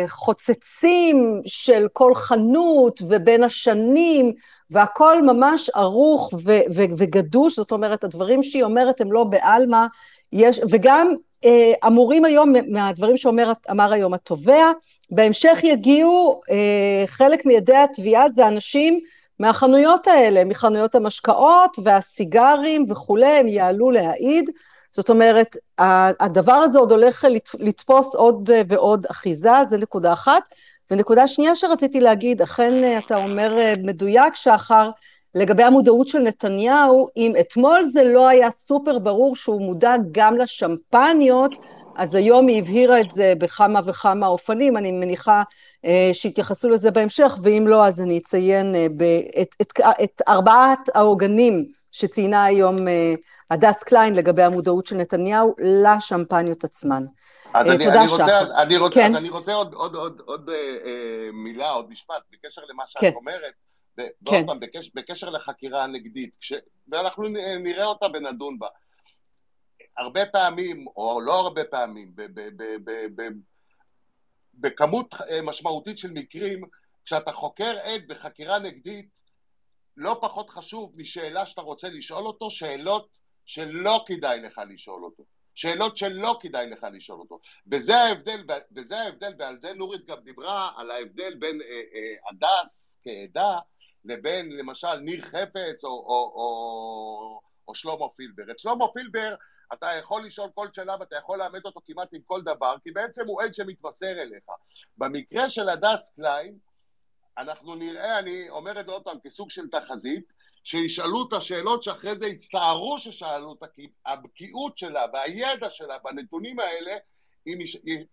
חוצצים 0.08 1.42
של 1.46 1.88
כל 1.94 2.16
חנות 2.16 3.02
ובין 3.08 3.44
השנים, 3.44 4.34
והכל 4.72 5.22
ממש 5.22 5.70
ערוך 5.76 6.34
ו- 6.34 6.62
ו- 6.76 6.94
וגדוש, 6.98 7.56
זאת 7.56 7.72
אומרת, 7.72 8.04
הדברים 8.04 8.44
שהיא 8.44 8.64
אומרת 8.64 9.02
הם 9.02 9.12
לא 9.12 9.24
בעלמא, 9.24 9.86
יש, 10.32 10.60
וגם 10.70 11.14
אמורים 11.88 12.26
היום, 12.26 12.54
מהדברים 12.68 13.18
שאמר 13.18 13.94
היום 13.94 14.14
התובע, 14.14 14.72
בהמשך 15.12 15.60
יגיעו, 15.64 16.42
אה, 16.50 17.04
חלק 17.08 17.46
מידי 17.46 17.76
התביעה 17.76 18.30
זה 18.30 18.48
אנשים 18.48 19.00
מהחנויות 19.40 20.08
האלה, 20.08 20.46
מחנויות 20.46 20.96
המשקאות 20.96 21.78
והסיגרים 21.84 22.86
וכולי, 22.90 23.40
הם 23.40 23.48
יעלו 23.48 23.92
להעיד. 23.92 24.50
זאת 24.92 25.10
אומרת, 25.10 25.58
הדבר 26.20 26.54
הזה 26.54 26.80
עוד 26.80 26.92
הולך 26.92 27.26
לתפוס 27.60 28.16
עוד 28.16 28.50
ועוד 28.68 29.06
אחיזה, 29.12 29.66
זה 29.70 29.78
נקודה 29.78 30.14
אחת. 30.14 30.44
ונקודה 30.92 31.28
שנייה 31.28 31.56
שרציתי 31.56 32.02
להגיד, 32.02 32.42
אכן 32.42 32.98
אתה 32.98 33.16
אומר 33.16 33.58
מדויק, 33.84 34.36
שחר, 34.36 34.90
לגבי 35.36 35.64
המודעות 35.64 36.08
של 36.08 36.20
נתניהו, 36.20 37.08
אם 37.18 37.34
אתמול 37.40 37.84
זה 37.84 38.04
לא 38.04 38.28
היה 38.28 38.52
סופר 38.52 39.00
ברור 39.00 39.36
שהוא 39.36 39.62
מודע 39.62 39.94
גם 40.12 40.38
לשמפניות, 40.38 41.52
אז 41.96 42.16
היום 42.16 42.48
היא 42.48 42.62
הבהירה 42.62 43.02
את 43.02 43.12
זה 43.12 43.34
בכמה 43.38 43.80
וכמה 43.86 44.28
אופנים, 44.28 44.78
אני 44.78 44.92
מניחה 44.92 45.44
אה, 45.86 46.10
שיתייחסו 46.14 46.70
לזה 46.70 46.92
בהמשך, 46.92 47.38
ואם 47.42 47.66
לא, 47.68 47.86
אז 47.86 48.02
אני 48.02 48.18
אציין 48.18 48.76
אה, 48.76 48.88
את, 49.42 49.50
את, 49.62 49.74
את 50.04 50.22
ארבעת 50.28 50.90
העוגנים 50.96 51.66
שציינה 51.92 52.46
היום 52.46 52.88
אה, 52.88 53.14
הדס 53.52 53.84
קליין 53.84 54.16
לגבי 54.16 54.44
המודעות 54.44 54.86
של 54.86 54.96
נתניהו 54.96 55.56
לשמפניות 55.60 56.64
עצמן. 56.64 57.06
אז 57.54 57.68
אה, 57.68 57.76
אני, 57.76 57.86
תודה, 57.86 58.02
אני, 58.02 58.12
רוצה, 58.12 58.40
אני, 58.62 58.78
רוצה, 58.78 59.00
כן. 59.00 59.12
אז 59.12 59.18
אני 59.18 59.30
רוצה 59.30 59.54
עוד, 59.54 59.74
עוד, 59.74 59.96
עוד, 59.96 60.22
עוד 60.26 60.50
אה, 60.50 60.56
אה, 60.56 61.30
מילה, 61.34 61.70
עוד 61.70 61.90
משפט, 61.90 62.22
בקשר 62.32 62.62
למה 62.70 62.84
שאת 62.88 63.02
כן. 63.02 63.12
אומרת. 63.16 63.54
ועוד 63.98 64.10
כן. 64.30 64.48
פעם, 64.48 64.60
בקשר, 64.60 64.90
בקשר 64.96 65.30
לחקירה 65.30 65.84
הנגדית, 65.84 66.36
כש, 66.36 66.54
ואנחנו 66.88 67.24
נראה 67.60 67.86
אותה 67.86 68.06
ונדון 68.14 68.60
בה. 68.60 68.68
הרבה 69.98 70.26
פעמים, 70.26 70.88
או 70.88 71.22
לא 71.22 71.40
הרבה 71.40 71.64
פעמים, 71.64 72.12
ב, 72.16 72.22
ב, 72.22 72.50
ב, 72.58 72.64
ב, 72.84 73.22
ב, 73.22 73.30
בכמות 74.54 75.14
אה, 75.30 75.42
משמעותית 75.42 75.98
של 75.98 76.12
מקרים, 76.12 76.64
כשאתה 77.06 77.32
חוקר 77.32 77.78
עד 77.84 78.02
בחקירה 78.08 78.60
נגדית, 78.60 79.10
לא 79.98 80.18
פחות 80.22 80.50
חשוב 80.50 80.92
משאלה 80.96 81.46
שאתה 81.46 81.62
רוצה 81.62 81.90
לשאול 81.90 82.26
אותו, 82.26 82.52
שאלות 82.52 83.18
שלא 83.46 84.04
כדאי 84.08 84.40
לך 84.40 84.62
לשאול 84.70 85.04
אותו. 85.04 85.24
שאלות 85.56 85.98
שלא 85.98 86.38
כדאי 86.42 86.70
לך 86.70 86.88
לשאול 86.94 87.20
אותו. 87.20 87.40
וזה 87.72 87.96
ההבדל, 87.98 88.44
וזה 88.76 89.00
ההבדל, 89.00 89.34
ועל 89.40 89.60
זה 89.60 89.74
נורית 89.74 90.06
גם 90.06 90.18
דיברה, 90.24 90.72
על 90.78 90.92
ההבדל 90.92 91.36
בין 91.36 91.62
אה, 91.62 91.68
אה, 91.68 92.16
הדס 92.30 93.00
כעדה 93.04 93.60
לבין 94.06 94.52
למשל 94.52 94.96
ניר 94.96 95.26
חפץ 95.26 95.84
או, 95.84 95.90
או, 95.90 96.34
או, 96.36 97.40
או 97.68 97.76
שלמה 97.76 98.10
פילבר. 98.16 98.52
את 98.52 98.60
שלמה 98.60 98.86
פילבר 98.94 99.36
אתה 99.74 99.88
יכול 100.00 100.26
לשאול 100.26 100.50
כל 100.56 100.68
שאלה 100.74 100.96
ואתה 101.00 101.16
יכול 101.16 101.40
לאמת 101.40 101.66
אותו 101.66 101.80
כמעט 101.86 102.14
עם 102.14 102.22
כל 102.26 102.42
דבר, 102.42 102.76
כי 102.84 102.92
בעצם 102.92 103.28
הוא 103.28 103.42
עד 103.42 103.56
שמתמסר 103.56 104.22
אליך. 104.22 104.44
במקרה 104.98 105.50
של 105.50 105.70
הדס 105.70 106.14
קליין, 106.16 106.58
אנחנו 107.38 107.76
נראה, 107.76 108.20
אני 108.20 108.50
אומר 108.50 108.80
את 108.80 108.86
זה 108.86 108.92
עוד 108.92 109.04
פעם 109.04 109.18
כסוג 109.24 109.50
של 109.50 109.68
תחזית, 109.70 110.34
שישאלו 110.64 111.28
את 111.28 111.34
השאלות 111.34 111.84
שאחרי 111.84 112.16
זה 112.16 112.28
יצטערו 112.28 113.00
ששאלו 113.00 113.54
את 113.54 113.80
הבקיאות 114.06 114.78
שלה 114.78 115.06
והידע 115.14 115.70
שלה 115.70 115.98
בנתונים 116.04 116.60
האלה, 116.60 116.98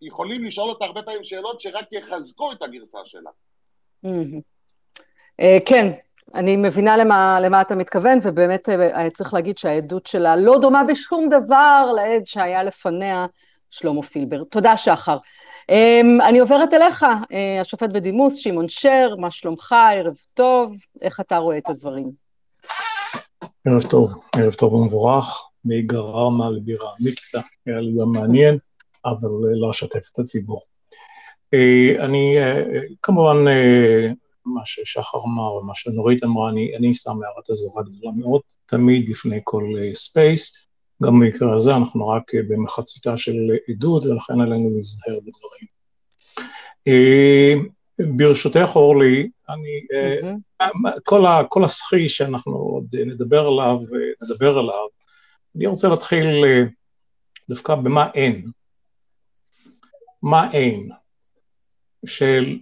יכולים 0.01 0.45
לשאול 0.45 0.71
אותה 0.71 0.85
הרבה 0.85 1.03
פעמים 1.03 1.25
שאלות 1.25 1.61
שרק 1.61 1.93
יחזקו 1.93 2.53
את 2.53 2.63
הגרסה 2.63 2.99
שלה. 3.05 3.31
כן, 5.67 5.93
אני 6.35 6.57
מבינה 6.57 6.97
למה, 6.97 7.39
למה 7.41 7.61
אתה 7.61 7.75
מתכוון, 7.75 8.19
ובאמת 8.23 8.69
אה, 8.69 9.11
צריך 9.11 9.35
להגיד 9.35 9.59
שהעדות 9.59 10.07
שלה 10.07 10.37
לא 10.37 10.59
דומה 10.59 10.85
בשום 10.85 11.29
דבר 11.29 11.87
לעד 11.97 12.27
שהיה 12.27 12.63
לפניה, 12.63 13.27
שלמה 13.71 14.03
פילבר. 14.03 14.45
תודה, 14.45 14.77
שחר. 14.77 15.17
אמ, 15.69 16.19
אני 16.29 16.39
עוברת 16.39 16.75
אליך, 16.75 17.05
אה, 17.33 17.61
השופט 17.61 17.91
בדימוס, 17.91 18.37
שמעון 18.37 18.69
שר, 18.69 19.15
מה 19.19 19.31
שלומך, 19.31 19.75
ערב 19.95 20.15
טוב, 20.35 20.77
איך 21.03 21.21
אתה 21.21 21.37
רואה 21.37 21.59
את 21.59 21.69
הדברים? 21.69 22.11
ערב 23.65 23.83
טוב, 23.83 24.15
ערב 24.37 24.55
טוב 24.55 24.73
ומבורך, 24.73 25.45
מגררמה 25.65 26.51
לבירה 26.51 26.91
עמיקתא, 27.01 27.41
היה 27.67 27.81
לי 27.81 27.93
גם 28.01 28.13
מעניין, 28.13 28.59
אבל 29.05 29.29
לא 29.61 29.71
אשתף 29.71 30.11
את 30.13 30.19
הציבור. 30.19 30.61
אני 32.01 32.37
כמובן 33.03 33.37
מה 34.47 34.61
ששחר 34.65 35.19
אמר, 35.27 35.61
מה 35.61 35.75
שנורית 35.75 36.25
אמרה, 36.25 36.51
אני, 36.51 36.77
אני 36.77 36.95
שם 36.95 37.11
הערת 37.11 37.51
אזהרה 37.51 37.83
גדולה 37.83 38.13
מאוד, 38.17 38.41
תמיד 38.67 39.09
לפני 39.09 39.41
כל 39.45 39.65
ספייס, 39.95 40.53
אה, 40.55 41.07
גם 41.07 41.21
במקרה 41.21 41.55
הזה 41.55 41.77
אנחנו 41.77 42.09
רק 42.09 42.35
אה, 42.35 42.39
במחציתה 42.49 43.19
של 43.19 43.37
עדות, 43.69 44.07
ולכן 44.07 44.41
עלינו 44.41 44.71
להיזהר 44.71 45.19
בדברים. 45.21 45.69
Uh, 46.89 47.71
ברשותך, 48.17 48.71
אורלי, 48.77 49.31
אני, 49.49 49.81
mm-hmm. 50.23 50.91
כל, 51.05 51.27
ה, 51.27 51.45
כל 51.49 51.65
הסחי 51.65 52.09
שאנחנו 52.09 52.53
עוד 52.53 52.97
נדבר 53.07 53.47
עליו, 53.47 53.79
נדבר 54.23 54.59
עליו, 54.59 54.87
אני 55.57 55.67
רוצה 55.67 55.89
להתחיל 55.89 56.45
דווקא 57.49 57.75
במה 57.75 58.11
אין, 58.15 58.51
מה 60.23 60.53
אין. 60.53 60.89
של 62.07 62.59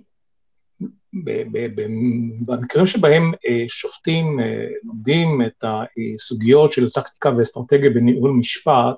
במקרים 2.46 2.86
שבהם 2.86 3.32
אה, 3.46 3.64
שופטים 3.68 4.40
אה, 4.40 4.66
לומדים 4.84 5.42
את 5.42 5.64
הסוגיות 5.64 6.72
של 6.72 6.90
טקטיקה 6.90 7.30
ואסטרטגיה 7.38 7.90
בניהול 7.90 8.30
משפט, 8.30 8.96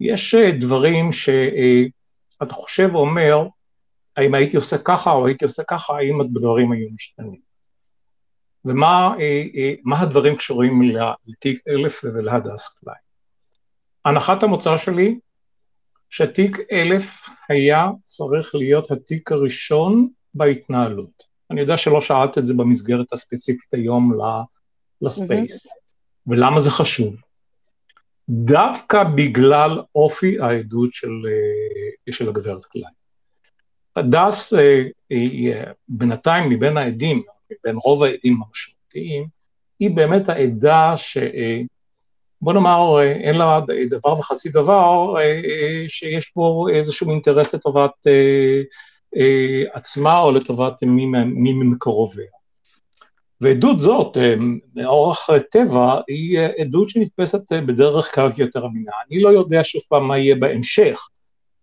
יש 0.00 0.34
אה, 0.34 0.50
דברים 0.50 1.12
שאתה 1.12 2.52
חושב 2.54 2.90
ואומר, 2.92 3.46
האם 4.16 4.34
הייתי 4.34 4.56
עושה 4.56 4.78
ככה 4.78 5.12
או 5.12 5.26
הייתי 5.26 5.44
עושה 5.44 5.62
ככה, 5.68 5.96
האם 5.96 6.20
הדברים 6.20 6.72
היו 6.72 6.88
משתנים. 6.90 7.50
ומה 8.64 9.14
הדברים 9.98 10.36
קשורים 10.36 10.82
לתיק 11.26 11.62
אלף 11.68 12.00
ולהדס 12.04 12.78
קליין. 12.78 12.98
הנחת 14.04 14.42
המוצא 14.42 14.76
שלי, 14.76 15.18
שתיק 16.10 16.56
אלף 16.72 17.28
היה 17.48 17.88
צריך 18.02 18.54
להיות 18.54 18.90
התיק 18.90 19.32
הראשון 19.32 20.08
בהתנהלות. 20.34 21.22
אני 21.50 21.60
יודע 21.60 21.76
שלא 21.76 22.00
שאלת 22.00 22.38
את 22.38 22.46
זה 22.46 22.54
במסגרת 22.54 23.12
הספציפית 23.12 23.74
היום 23.74 24.12
לספייס, 25.02 25.66
mm-hmm. 25.66 25.70
ולמה 26.26 26.60
זה 26.60 26.70
חשוב? 26.70 27.16
דווקא 28.30 29.04
בגלל 29.04 29.82
אופי 29.94 30.40
העדות 30.40 30.92
של, 30.92 31.12
אה, 32.08 32.12
של 32.12 32.28
הגברת 32.28 32.64
קליין. 32.64 32.92
הדס 33.96 34.54
אה, 34.54 34.82
היא 35.10 35.52
אה, 35.52 35.72
בינתיים 35.88 36.50
מבין 36.50 36.76
העדים, 36.76 37.22
מבין 37.50 37.76
רוב 37.76 38.02
העדים 38.02 38.40
המשמעותיים, 38.42 39.26
היא 39.80 39.90
באמת 39.90 40.28
העדה 40.28 40.96
ש... 40.96 41.18
בוא 42.42 42.52
נאמר, 42.52 43.02
אין 43.02 43.38
לה 43.38 43.60
דבר 43.90 44.12
וחצי 44.12 44.48
דבר, 44.48 45.14
שיש 45.88 46.30
פה 46.30 46.66
איזשהו 46.72 47.10
אינטרס 47.10 47.54
לטובת 47.54 47.90
עצמה 49.72 50.20
או 50.20 50.30
לטובת 50.30 50.82
מי 50.82 51.52
ממקורוביה. 51.52 52.30
ועדות 53.40 53.80
זאת, 53.80 54.16
אה, 54.16 54.34
מאורח 54.74 55.28
טבע, 55.50 56.00
היא 56.08 56.38
אה, 56.38 56.50
עדות 56.58 56.90
שנתפסת 56.90 57.52
בדרך 57.52 58.14
כלל 58.14 58.32
כיותר 58.32 58.66
אמינה. 58.66 58.92
אני 59.08 59.20
לא 59.20 59.28
יודע 59.28 59.60
שוב 59.64 59.82
פעם 59.88 60.08
מה 60.08 60.18
יהיה 60.18 60.34
בהמשך. 60.34 61.08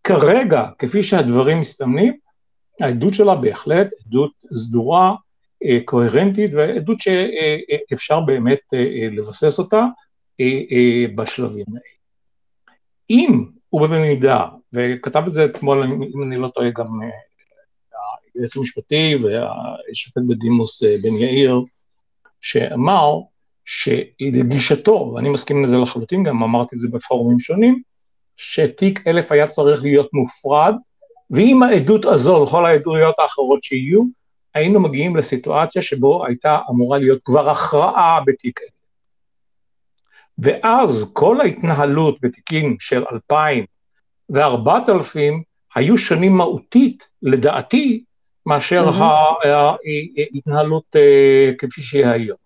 כרגע, 0.04 0.66
כפי 0.80 1.04
שהדברים 1.04 1.60
מסתמנים, 1.60 2.14
העדות 2.82 3.14
שלה 3.14 3.36
בהחלט 3.36 3.88
עדות 4.06 4.32
סדורה, 4.54 5.16
קוהרנטית, 5.86 6.54
ועדות 6.54 6.98
שאפשר 7.02 8.20
באמת 8.20 8.60
לבסס 9.12 9.60
אותה 9.60 9.86
בשלבים 11.16 11.66
האלה. 11.68 11.98
אם 13.10 13.46
ובמידה, 13.74 14.46
וכתב 14.74 15.24
את 15.28 15.34
זה 15.34 15.46
אתמול, 15.46 15.84
אם 15.84 16.24
אני 16.24 16.38
לא 16.38 16.48
טועה, 16.48 16.70
גם 16.70 17.00
היועץ 18.38 18.58
המשפטי 18.58 19.16
והשופט 19.16 20.22
בדימוס 20.28 20.84
אה, 20.84 20.96
בן 21.02 21.14
יאיר, 21.14 21.62
שאמר 22.42 23.20
שלגישתו, 23.66 25.12
ואני 25.16 25.30
מסכים 25.30 25.64
לזה 25.64 25.78
לחלוטין, 25.78 26.24
גם 26.24 26.44
אמרתי 26.44 26.76
את 26.76 26.82
זה 26.82 26.88
בפורומים 26.92 27.40
שונים, 27.40 27.82
שתיק 28.38 29.08
אלף 29.08 29.32
היה 29.32 29.48
צריך 29.48 29.84
להיות 29.84 30.10
מופרד, 30.14 30.76
ועם 31.30 31.64
העדות 31.64 32.06
הזו 32.06 32.46
וכל 32.48 32.66
העדויות 32.66 33.16
האחרות 33.20 33.64
שיהיו, 33.64 34.04
היינו 34.54 34.80
מגיעים 34.80 35.16
לסיטואציה 35.16 35.82
שבו 35.82 36.26
הייתה 36.26 36.60
אמורה 36.70 36.98
להיות 36.98 37.20
כבר 37.24 37.50
הכרעה 37.50 38.20
בתיק 38.26 38.60
אלף. 38.62 38.72
ואז 40.38 41.12
כל 41.14 41.42
ההתנהלות 41.42 42.18
בתיקים 42.22 42.76
של 42.80 43.04
אלפיים 43.12 43.66
וארבעת 44.30 44.90
אלפים 44.90 45.44
היו 45.76 45.98
שונים 45.98 46.38
מהותית, 46.38 47.08
לדעתי, 47.22 48.04
מאשר 48.48 48.90
mm-hmm. 48.90 49.48
ההתנהלות 50.34 50.96
אה, 50.96 51.52
כפי 51.58 51.82
שהיא 51.82 52.06
היום. 52.06 52.38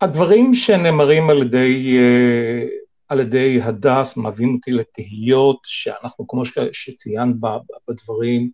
הדברים 0.00 0.54
שנאמרים 0.54 1.30
על 1.30 1.42
ידי, 1.42 1.96
אה, 1.98 2.66
על 3.08 3.20
ידי 3.20 3.60
הדס 3.62 4.16
מביאים 4.16 4.54
אותי 4.54 4.72
לתהיות 4.72 5.58
שאנחנו, 5.64 6.26
כמו 6.28 6.42
שציינת 6.72 7.34
בדברים, 7.88 8.50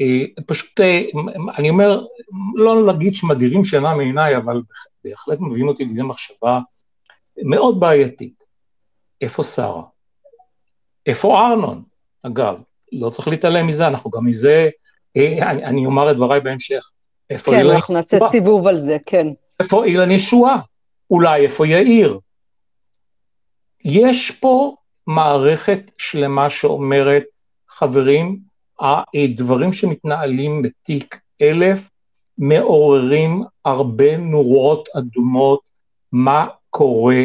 אה, 0.00 0.24
פשוט, 0.46 0.80
אני 1.58 1.70
אומר, 1.70 2.04
לא 2.54 2.86
להגיד 2.86 3.14
שמדירים 3.14 3.64
שינה 3.64 3.94
מעיניי, 3.94 4.36
אבל 4.36 4.62
בהחלט 5.04 5.38
מביאים 5.40 5.68
אותי 5.68 5.84
לידי 5.84 6.02
מחשבה 6.02 6.60
מאוד 7.42 7.80
בעייתית. 7.80 8.44
איפה 9.20 9.42
שרה? 9.42 9.82
איפה 11.06 11.38
ארנון, 11.38 11.82
אגב? 12.22 12.56
לא 12.92 13.08
צריך 13.08 13.28
להתעלם 13.28 13.66
מזה, 13.66 13.86
אנחנו 13.86 14.10
גם 14.10 14.24
מזה, 14.24 14.68
אה, 15.16 15.50
אני, 15.50 15.64
אני 15.64 15.86
אומר 15.86 16.10
את 16.10 16.16
דבריי 16.16 16.40
בהמשך. 16.40 16.90
איפה 17.30 17.50
כן, 17.50 17.66
אנחנו 17.66 17.94
נעשה 17.94 18.18
סיבוב 18.30 18.66
על 18.66 18.78
זה, 18.78 18.96
כן. 19.06 19.26
איפה 19.60 19.84
אילן 19.84 20.10
ישועה? 20.10 20.58
אולי 21.10 21.44
איפה 21.44 21.66
יאיר? 21.66 22.18
יש 23.84 24.30
פה 24.30 24.74
מערכת 25.06 25.90
שלמה 25.98 26.50
שאומרת, 26.50 27.24
חברים, 27.68 28.38
הדברים 28.80 29.72
שמתנהלים 29.72 30.62
בתיק 30.62 31.20
אלף 31.42 31.90
מעוררים 32.38 33.44
הרבה 33.64 34.16
נורות 34.16 34.88
אדומות, 34.98 35.60
מה 36.12 36.46
קורה 36.70 37.22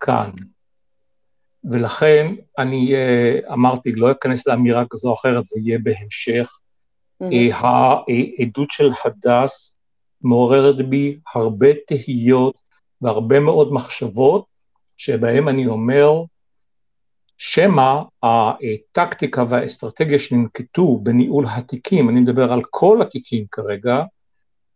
כאן. 0.00 0.30
ולכן 1.70 2.34
אני 2.58 2.94
אה, 2.94 3.38
אמרתי, 3.52 3.92
לא 3.92 4.12
אכנס 4.12 4.46
לאמירה 4.46 4.84
כזו 4.90 5.08
או 5.08 5.14
אחרת, 5.14 5.44
זה 5.44 5.60
יהיה 5.60 5.78
בהמשך. 5.78 6.58
Mm-hmm. 7.22 7.54
העדות 7.54 8.70
של 8.70 8.90
הדס 9.04 9.78
מעוררת 10.22 10.88
בי 10.88 11.18
הרבה 11.34 11.68
תהיות 11.86 12.60
והרבה 13.02 13.40
מאוד 13.40 13.72
מחשבות, 13.72 14.44
שבהם 14.96 15.48
אני 15.48 15.66
אומר, 15.66 16.22
שמא 17.38 18.02
הטקטיקה 18.22 19.44
והאסטרטגיה 19.48 20.18
שננקטו 20.18 20.98
בניהול 21.02 21.44
התיקים, 21.48 22.08
אני 22.08 22.20
מדבר 22.20 22.52
על 22.52 22.60
כל 22.70 23.02
התיקים 23.02 23.44
כרגע, 23.50 24.02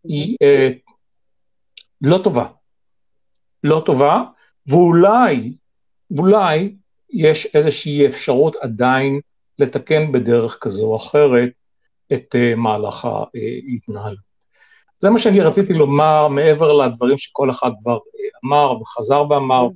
היא 0.04 0.36
אה, 0.42 0.70
לא 2.02 2.18
טובה. 2.24 2.46
לא 3.64 3.82
טובה, 3.86 4.22
ואולי, 4.66 5.52
אולי 6.18 6.74
יש 7.12 7.54
איזושהי 7.54 8.06
אפשרות 8.06 8.56
עדיין 8.56 9.20
לתקן 9.58 10.12
בדרך 10.12 10.58
כזו 10.60 10.86
או 10.86 10.96
אחרת 10.96 11.50
את 12.12 12.34
uh, 12.34 12.56
מהלך 12.56 13.04
ההתנהלות. 13.04 14.30
זה 14.98 15.10
מה 15.10 15.18
שאני 15.18 15.40
רציתי 15.40 15.72
לומר 15.72 16.28
מעבר 16.28 16.72
לדברים 16.72 17.16
שכל 17.16 17.50
אחד 17.50 17.70
כבר 17.82 17.96
uh, 17.96 18.38
אמר 18.44 18.80
וחזר 18.80 19.24
ואמר, 19.30 19.68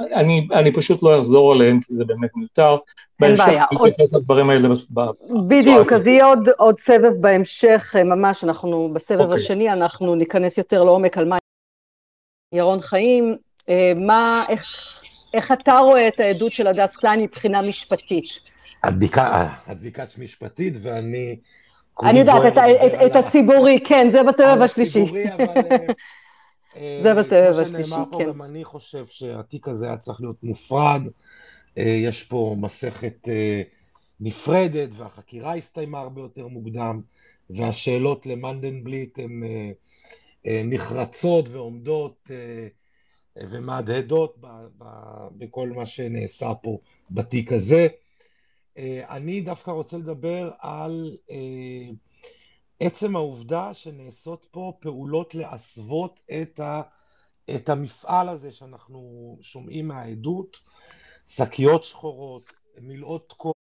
אני, 0.00 0.48
אני 0.52 0.72
פשוט 0.72 1.02
לא 1.02 1.16
אחזור 1.16 1.52
עליהם, 1.52 1.80
כי 1.80 1.94
זה 1.94 2.04
באמת 2.04 2.30
מיותר. 2.36 2.76
אין 3.22 3.34
בעיה. 3.34 3.64
עוד... 3.64 3.90
בהמשך 3.98 4.16
לדברים 4.16 4.50
האלה 4.50 4.68
בדיוק, 5.48 5.92
אז 5.92 6.06
יהיה 6.06 6.24
עוד, 6.24 6.48
עוד 6.58 6.78
סבב 6.78 7.12
בהמשך, 7.20 7.94
אה, 7.98 8.04
ממש, 8.04 8.44
אנחנו 8.44 8.90
בסבב 8.92 9.20
okay. 9.20 9.22
אוקיי. 9.22 9.36
השני, 9.36 9.72
אנחנו 9.72 10.14
ניכנס 10.14 10.58
יותר 10.58 10.84
לעומק 10.84 11.18
על 11.18 11.28
מה... 11.28 11.38
ירון 12.54 12.80
חיים, 12.80 13.36
אה, 13.68 13.92
מה, 13.96 14.44
איך, 14.48 14.64
איך 15.34 15.52
אתה 15.52 15.78
רואה 15.78 16.08
את 16.08 16.20
העדות 16.20 16.52
של 16.52 16.66
הדס 16.66 16.96
קליין 16.96 17.20
מבחינה 17.20 17.62
משפטית? 17.62 18.40
הבדיקה, 18.84 19.48
הבדיקה 19.66 20.04
משפטית, 20.18 20.74
ואני... 20.82 21.36
אני 22.02 22.18
יודעת, 22.18 22.52
את, 22.52 22.58
את, 22.58 22.92
את 23.06 23.16
הציבורי, 23.16 23.80
כן, 23.84 24.08
זה 24.10 24.22
בסבב 24.22 24.62
השלישי. 24.62 25.02
הציבורי, 25.02 25.24
אבל... 25.34 25.76
אה, 26.78 26.98
זה 27.02 27.14
בסבב 27.14 27.58
השלישי, 27.58 27.90
כן. 27.90 27.96
כמו 27.96 28.04
שנאמר 28.04 28.10
פה, 28.10 28.24
גם 28.24 28.42
אני 28.42 28.64
חושב 28.64 29.06
שהתיק 29.06 29.68
הזה 29.68 29.86
היה 29.86 29.96
צריך 29.96 30.20
להיות 30.20 30.42
מופרד. 30.42 31.02
אה, 31.78 31.82
יש 31.82 32.22
פה 32.22 32.56
מסכת 32.58 33.28
אה, 33.28 33.62
נפרדת, 34.20 34.88
והחקירה 34.92 35.56
הסתיימה 35.56 36.00
הרבה 36.00 36.20
יותר 36.20 36.46
מוקדם, 36.46 37.00
והשאלות 37.50 38.26
למנדנבליט 38.26 39.18
הן 39.18 39.42
נחרצות 40.44 41.48
ועומדות 41.48 42.30
ומהדהדות 43.36 44.36
בכל 45.38 45.68
מה 45.68 45.86
שנעשה 45.86 46.54
פה 46.54 46.78
בתיק 47.10 47.52
הזה. 47.52 47.88
אני 49.08 49.40
דווקא 49.40 49.70
רוצה 49.70 49.98
לדבר 49.98 50.50
על 50.58 51.16
עצם 52.80 53.16
העובדה 53.16 53.74
שנעשות 53.74 54.46
פה 54.50 54.72
פעולות 54.80 55.34
להסוות 55.34 56.20
את, 56.42 56.60
ה, 56.60 56.82
את 57.54 57.68
המפעל 57.68 58.28
הזה 58.28 58.52
שאנחנו 58.52 59.38
שומעים 59.40 59.88
מהעדות, 59.88 60.56
שקיות 61.26 61.84
שחורות, 61.84 62.42
מלאות 62.80 63.32
קור 63.36 63.52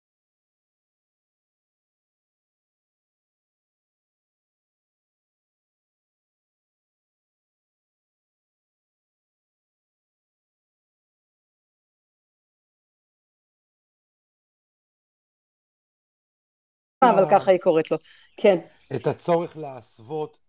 אבל 17.10 17.30
ככה 17.30 17.50
היא 17.50 17.60
קוראת 17.60 17.90
לו, 17.90 17.96
כן. 18.36 18.58
את 18.96 19.06
הצורך 19.06 19.56
להסוות. 19.56 20.46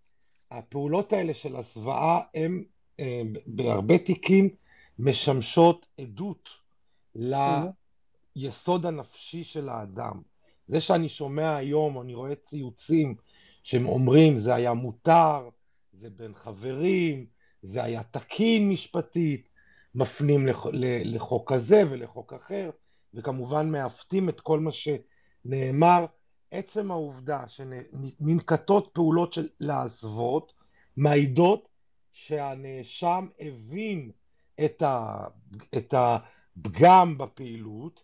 הפעולות 0.51 1.13
האלה 1.13 1.33
של 1.33 1.55
הסוואה 1.55 2.19
הן 2.35 2.63
אה, 2.99 3.21
בהרבה 3.47 3.97
תיקים 3.97 4.49
משמשות 4.99 5.85
עדות 5.97 6.49
ליסוד 8.35 8.85
הנפשי 8.85 9.43
של 9.43 9.69
האדם. 9.69 10.21
זה 10.67 10.81
שאני 10.81 11.09
שומע 11.09 11.55
היום, 11.55 12.01
אני 12.01 12.13
רואה 12.13 12.35
ציוצים 12.35 13.15
שהם 13.63 13.85
אומרים 13.85 14.37
זה 14.37 14.55
היה 14.55 14.73
מותר, 14.73 15.49
זה 15.91 16.09
בין 16.09 16.33
חברים, 16.33 17.25
זה 17.61 17.83
היה 17.83 18.03
תקין 18.03 18.69
משפטית, 18.69 19.49
מפנים 19.95 20.47
לחוק 21.03 21.53
כזה 21.53 21.83
ולחוק 21.89 22.33
אחר, 22.33 22.69
וכמובן 23.13 23.71
מעוותים 23.71 24.29
את 24.29 24.41
כל 24.41 24.59
מה 24.59 24.71
שנאמר. 24.71 26.05
עצם 26.51 26.91
העובדה 26.91 27.47
שננקטות 27.47 28.89
פעולות 28.93 29.33
של 29.33 29.47
להסוות, 29.59 30.53
מעידות 30.97 31.69
שהנאשם 32.11 33.27
הבין 33.39 34.11
את, 34.65 34.81
ה, 34.81 35.27
את 35.77 35.93
הפגם 35.97 37.17
בפעילות, 37.17 38.03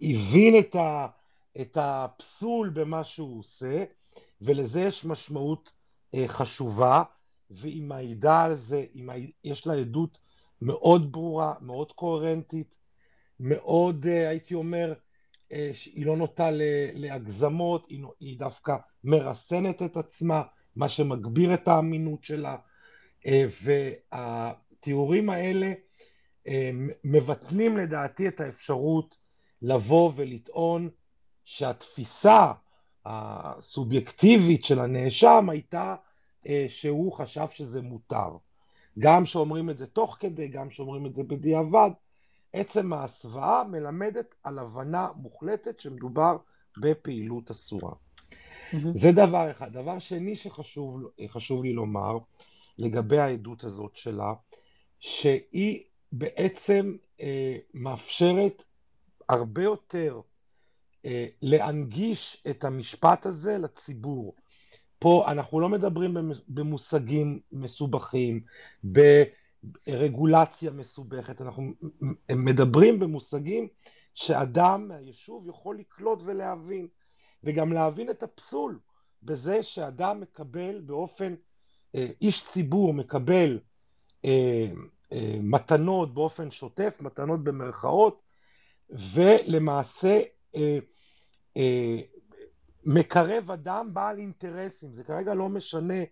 הבין 0.00 0.58
את, 0.58 0.74
ה, 0.74 1.06
את 1.60 1.78
הפסול 1.80 2.68
במה 2.68 3.04
שהוא 3.04 3.40
עושה, 3.40 3.84
ולזה 4.40 4.80
יש 4.80 5.04
משמעות 5.04 5.72
אה, 6.14 6.28
חשובה, 6.28 7.02
והיא 7.50 7.82
מעידה 7.82 8.44
על 8.44 8.54
זה, 8.54 8.84
יש 9.44 9.66
לה 9.66 9.74
עדות 9.74 10.18
מאוד 10.62 11.12
ברורה, 11.12 11.54
מאוד 11.60 11.92
קוהרנטית, 11.92 12.78
מאוד, 13.40 14.06
אה, 14.06 14.28
הייתי 14.28 14.54
אומר, 14.54 14.92
היא 15.50 16.06
לא 16.06 16.16
נוטה 16.16 16.48
להגזמות, 16.94 17.86
היא 18.20 18.38
דווקא 18.38 18.76
מרסנת 19.04 19.82
את 19.82 19.96
עצמה, 19.96 20.42
מה 20.76 20.88
שמגביר 20.88 21.54
את 21.54 21.68
האמינות 21.68 22.24
שלה, 22.24 22.56
והתיאורים 23.62 25.30
האלה 25.30 25.72
מבטנים 27.04 27.76
לדעתי 27.76 28.28
את 28.28 28.40
האפשרות 28.40 29.16
לבוא 29.62 30.12
ולטעון 30.16 30.88
שהתפיסה 31.44 32.52
הסובייקטיבית 33.04 34.64
של 34.64 34.80
הנאשם 34.80 35.46
הייתה 35.50 35.96
אה, 36.46 36.64
שהוא 36.68 37.12
חשב 37.12 37.46
שזה 37.50 37.82
מותר. 37.82 38.36
גם 38.98 39.26
שאומרים 39.26 39.70
את 39.70 39.78
זה 39.78 39.86
תוך 39.86 40.16
כדי, 40.20 40.48
גם 40.48 40.70
שאומרים 40.70 41.06
את 41.06 41.14
זה 41.14 41.22
בדיעבד, 41.22 41.90
עצם 42.56 42.92
ההסוואה 42.92 43.64
מלמדת 43.64 44.34
על 44.42 44.58
הבנה 44.58 45.08
מוחלטת 45.16 45.80
שמדובר 45.80 46.36
בפעילות 46.78 47.50
אסורה. 47.50 47.92
Mm-hmm. 47.92 48.76
זה 48.94 49.12
דבר 49.12 49.50
אחד. 49.50 49.72
דבר 49.72 49.98
שני 49.98 50.36
שחשוב 50.36 51.64
לי 51.64 51.72
לומר 51.72 52.18
לגבי 52.78 53.18
העדות 53.18 53.64
הזאת 53.64 53.96
שלה, 53.96 54.34
שהיא 55.00 55.82
בעצם 56.12 56.96
אה, 57.20 57.56
מאפשרת 57.74 58.62
הרבה 59.28 59.62
יותר 59.62 60.20
אה, 61.04 61.26
להנגיש 61.42 62.42
את 62.50 62.64
המשפט 62.64 63.26
הזה 63.26 63.58
לציבור. 63.58 64.34
פה 64.98 65.24
אנחנו 65.28 65.60
לא 65.60 65.68
מדברים 65.68 66.16
במושגים 66.48 67.40
מסובכים, 67.52 68.40
ברגולציה 69.86 70.70
מסובכת, 70.70 71.40
אנחנו 71.40 71.72
מדברים 72.30 72.98
במושגים 72.98 73.68
שאדם 74.14 74.88
מהיישוב 74.88 75.48
יכול 75.48 75.78
לקלוט 75.78 76.18
ולהבין, 76.24 76.88
וגם 77.44 77.72
להבין 77.72 78.10
את 78.10 78.22
הפסול 78.22 78.78
בזה 79.22 79.62
שאדם 79.62 80.20
מקבל 80.20 80.80
באופן, 80.80 81.34
אה, 81.94 82.08
איש 82.20 82.44
ציבור 82.44 82.94
מקבל 82.94 83.60
אה, 84.24 84.70
מתנות 85.42 86.14
באופן 86.14 86.50
שוטף, 86.50 86.98
מתנות 87.00 87.44
במרכאות, 87.44 88.22
ולמעשה 88.90 90.20
אה, 90.56 90.78
מקרב 92.84 93.50
אדם 93.50 93.94
בעל 93.94 94.18
אינטרסים, 94.18 94.92
זה 94.92 95.04
כרגע 95.04 95.34
לא 95.34 95.48
משנה 95.48 95.94
אה, 95.94 96.04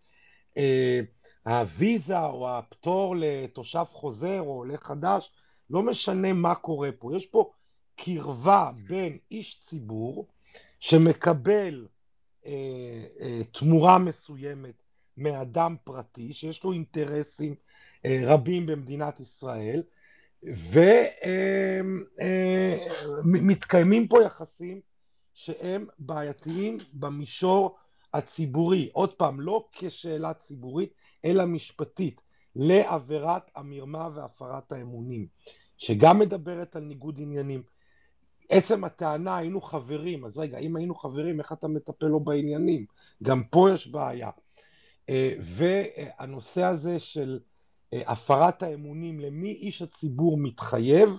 הוויזה 1.47 2.21
או 2.21 2.59
הפטור 2.59 3.17
לתושב 3.19 3.85
חוזר 3.85 4.41
או 4.41 4.53
עולה 4.53 4.77
חדש, 4.77 5.31
לא 5.71 5.83
משנה 5.83 6.33
מה 6.33 6.55
קורה 6.55 6.91
פה, 6.99 7.17
יש 7.17 7.27
פה 7.27 7.51
קרבה 7.97 8.71
בין 8.89 9.19
איש 9.31 9.61
ציבור 9.61 10.27
שמקבל 10.81 11.87
אה, 12.47 12.53
אה, 13.21 13.41
תמורה 13.53 13.99
מסוימת 13.99 14.83
מאדם 15.17 15.77
פרטי 15.85 16.33
שיש 16.33 16.65
לו 16.65 16.73
אינטרסים 16.73 17.55
אה, 18.05 18.21
רבים 18.25 18.67
במדינת 18.67 19.21
ישראל 19.21 19.83
ומתקיימים 23.25 24.03
אה, 24.03 24.07
אה, 24.07 24.11
פה 24.11 24.23
יחסים 24.27 24.81
שהם 25.35 25.87
בעייתיים 25.99 26.79
במישור 26.93 27.77
הציבורי. 28.15 28.89
עוד 28.93 29.13
פעם, 29.15 29.41
לא 29.41 29.69
כשאלה 29.73 30.35
ציבורית, 30.35 30.93
אלא 31.25 31.45
משפטית, 31.45 32.21
לעבירת 32.57 33.51
המרמה 33.57 34.09
והפרת 34.15 34.73
האמונים, 34.73 35.27
שגם 35.79 36.19
מדברת 36.19 36.77
על 36.77 36.83
ניגוד 36.83 37.19
עניינים. 37.21 37.63
עצם 38.49 38.85
הטענה 38.85 39.37
היינו 39.37 39.61
חברים, 39.61 40.25
אז 40.25 40.39
רגע, 40.39 40.59
אם 40.59 40.77
היינו 40.77 40.95
חברים, 40.95 41.41
איך 41.41 41.53
אתה 41.53 41.69
מטפל 41.69 42.07
לו 42.07 42.21
בעניינים? 42.21 42.87
גם 43.23 43.45
פה 43.45 43.71
יש 43.75 43.87
בעיה. 43.89 44.31
אה, 45.09 45.35
והנושא 45.39 46.63
הזה 46.63 46.99
של 46.99 47.41
אה, 47.93 48.03
הפרת 48.07 48.63
האמונים, 48.63 49.21
למי 49.21 49.53
איש 49.53 49.83
הציבור 49.83 50.39
מתחייב, 50.39 51.11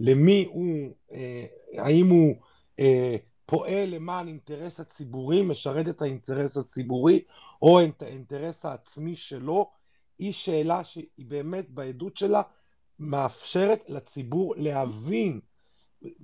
למי 0.00 0.46
הוא, 0.50 0.94
אה, 1.12 1.46
האם 1.76 2.08
הוא 2.08 2.34
פועל 3.50 3.88
למען 3.88 4.28
אינטרס 4.28 4.80
הציבורי, 4.80 5.42
משרת 5.42 5.88
את 5.88 6.02
האינטרס 6.02 6.56
הציבורי 6.56 7.24
או 7.62 7.84
את 7.84 8.02
האינטרס 8.02 8.64
העצמי 8.64 9.16
שלו, 9.16 9.70
היא 10.18 10.32
שאלה 10.32 10.84
שהיא 10.84 11.06
באמת 11.18 11.70
בעדות 11.70 12.16
שלה 12.16 12.42
מאפשרת 12.98 13.90
לציבור 13.90 14.54
להבין, 14.56 15.40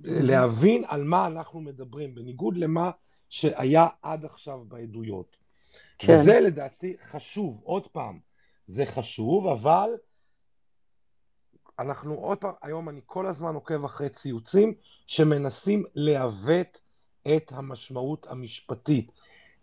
להבין 0.03 0.83
על 0.87 1.03
מה 1.03 1.27
אנחנו 1.27 1.61
מדברים, 1.61 2.15
בניגוד 2.15 2.57
למה 2.57 2.91
שהיה 3.29 3.87
עד 4.01 4.25
עכשיו 4.25 4.59
בעדויות. 4.67 5.37
כן. 5.97 6.13
וזה 6.13 6.39
לדעתי 6.39 6.95
חשוב, 7.11 7.61
עוד 7.63 7.87
פעם, 7.87 8.19
זה 8.67 8.85
חשוב, 8.85 9.47
אבל 9.47 9.89
אנחנו 11.79 12.13
עוד 12.13 12.37
פעם, 12.37 12.53
היום 12.61 12.89
אני 12.89 13.01
כל 13.05 13.27
הזמן 13.27 13.55
עוקב 13.55 13.85
אחרי 13.85 14.09
ציוצים 14.09 14.73
שמנסים 15.07 15.83
לעוות 15.95 16.86
את 17.35 17.51
המשמעות 17.51 18.27
המשפטית. 18.29 19.11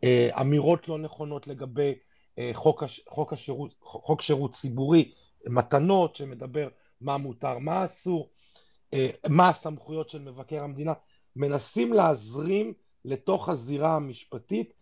אה, 0.05 0.29
אמירות 0.41 0.89
לא 0.89 0.99
נכונות 0.99 1.47
לגבי 1.47 1.95
אה, 2.39 2.51
חוק, 2.53 2.83
הש, 2.83 3.01
חוק, 3.09 3.33
השירות, 3.33 3.75
חוק 3.81 4.23
שירות 4.23 4.53
ציבורי, 4.53 5.13
מתנות 5.47 6.17
שמדבר 6.17 6.69
מה 7.01 7.17
מותר, 7.17 7.59
מה 7.59 7.85
אסור, 7.85 8.29
אה, 8.95 9.11
מה 9.29 9.49
הסמכויות 9.49 10.11
של 10.11 10.19
מבקר 10.19 10.65
המדינה, 10.65 10.93
מנסים 11.37 11.93
להזרים 11.93 12.73
לתוך 13.05 13.49
הזירה 13.49 13.97
המשפטית 13.97 14.73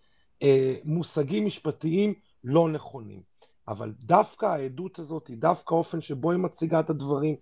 מושגים 0.84 1.46
משפטיים 1.46 2.14
לא 2.44 2.68
נכונים. 2.68 3.22
אבל 3.68 3.92
דווקא 4.00 4.46
העדות 4.46 4.98
הזאת 4.98 5.30
דווקא 5.30 5.74
האופן 5.74 6.00
שבו 6.00 6.30
היא 6.30 6.38
מציגה 6.38 6.80
את 6.80 6.90
הדברים, 6.90 7.36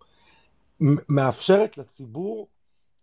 מאפשרת 1.08 1.78
לציבור 1.78 2.48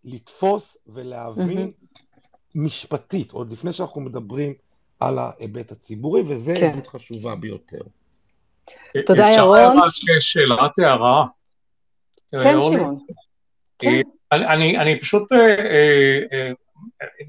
לתפוס 0.03 0.77
ולהבין 0.87 1.71
mm-hmm. 1.71 2.06
משפטית, 2.55 3.31
עוד 3.31 3.51
לפני 3.51 3.73
שאנחנו 3.73 4.01
מדברים 4.01 4.53
על 4.99 5.19
ההיבט 5.19 5.71
הציבורי, 5.71 6.21
וזה 6.27 6.53
כן. 6.59 6.69
עדות 6.69 6.87
חשובה 6.87 7.35
ביותר. 7.35 7.81
תודה, 9.05 9.27
ירון. 9.35 9.59
אפשר 9.59 9.85
רק 9.85 10.19
שאלת 10.19 10.79
הערה? 10.79 11.25
כן, 12.31 12.61
שמעון. 12.61 12.95
כן. 13.79 14.01
אה, 14.33 14.53
אני, 14.53 14.77
אני 14.77 14.99
פשוט, 14.99 15.31
אה, 15.31 15.37
אה, 16.37 16.51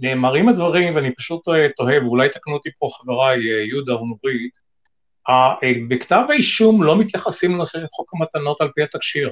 נאמרים 0.01 0.49
הדברים 0.49 0.97
ואני 0.97 1.15
פשוט 1.15 1.45
תוהה, 1.77 1.99
ואולי 2.05 2.29
תקנו 2.29 2.55
אותי 2.55 2.71
פה 2.79 2.89
חבריי, 2.93 3.39
יהודה 3.69 3.93
או 3.93 4.07
נורית, 4.07 4.59
בכתב 5.89 6.25
האישום 6.29 6.83
לא 6.83 6.99
מתייחסים 6.99 7.53
לנושא 7.55 7.79
של 7.79 7.87
חוק 7.93 8.11
המתנות 8.15 8.61
על 8.61 8.69
פי 8.75 8.83
התקשיר. 8.83 9.31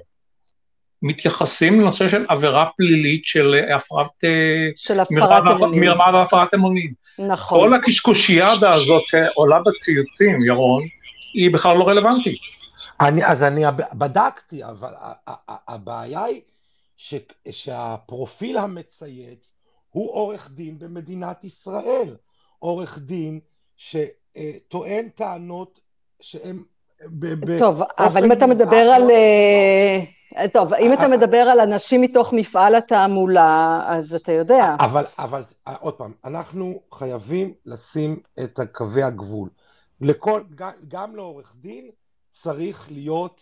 מתייחסים 1.02 1.80
לנושא 1.80 2.08
של 2.08 2.26
עבירה 2.28 2.66
פלילית 2.76 3.24
של 3.24 3.54
הפרת... 3.76 4.24
אה, 4.24 4.68
של 4.76 5.00
הפרת 5.00 5.42
אמונים. 5.50 5.80
מרמה 5.80 6.10
והפרת 6.14 6.54
אמונים. 6.54 6.92
נכון. 7.18 7.60
כל 7.60 7.74
הקשקושיאדה 7.74 8.74
הזאת 8.74 9.02
שעולה 9.06 9.60
בציוצים, 9.66 10.34
ירון, 10.46 10.82
היא 11.34 11.52
בכלל 11.52 11.76
לא 11.76 11.88
רלוונטית. 11.88 12.38
אני, 13.00 13.26
אז 13.26 13.42
אני 13.42 13.62
בדקתי, 13.92 14.64
אבל 14.64 14.92
הבעיה 15.68 16.24
היא 16.24 16.40
ש, 16.96 17.14
שהפרופיל 17.50 18.58
המצייץ 18.58 19.56
הוא 19.90 20.12
עורך 20.12 20.50
דין 20.50 20.78
במדינת 20.78 21.44
ישראל, 21.44 22.16
עורך 22.58 22.98
דין 22.98 23.40
שטוען 23.76 25.08
טענות 25.14 25.80
שהן 26.20 26.62
טוב, 27.58 27.82
אבל 27.98 28.24
אם 28.24 28.32
אתה 28.32 28.46
מדבר 28.46 28.76
על... 28.76 29.02
אה, 30.36 30.48
טוב, 30.48 30.74
אם 30.74 30.92
אתה 30.92 31.08
מדבר 31.08 31.36
על 31.36 31.60
אנשים 31.60 32.00
מתוך 32.00 32.32
מפעל 32.32 32.74
התעמולה, 32.74 33.82
אז 33.86 34.14
אתה 34.14 34.32
יודע. 34.32 34.76
אבל, 34.80 35.04
אבל, 35.18 35.42
עוד 35.80 35.94
פעם, 35.94 36.12
אנחנו 36.24 36.80
חייבים 36.94 37.52
לשים 37.66 38.20
את 38.42 38.60
קווי 38.72 39.02
הגבול. 39.02 39.48
לכל, 40.00 40.42
גם 40.88 41.16
לעורך 41.16 41.52
דין 41.60 41.90
צריך 42.32 42.88
להיות 42.90 43.40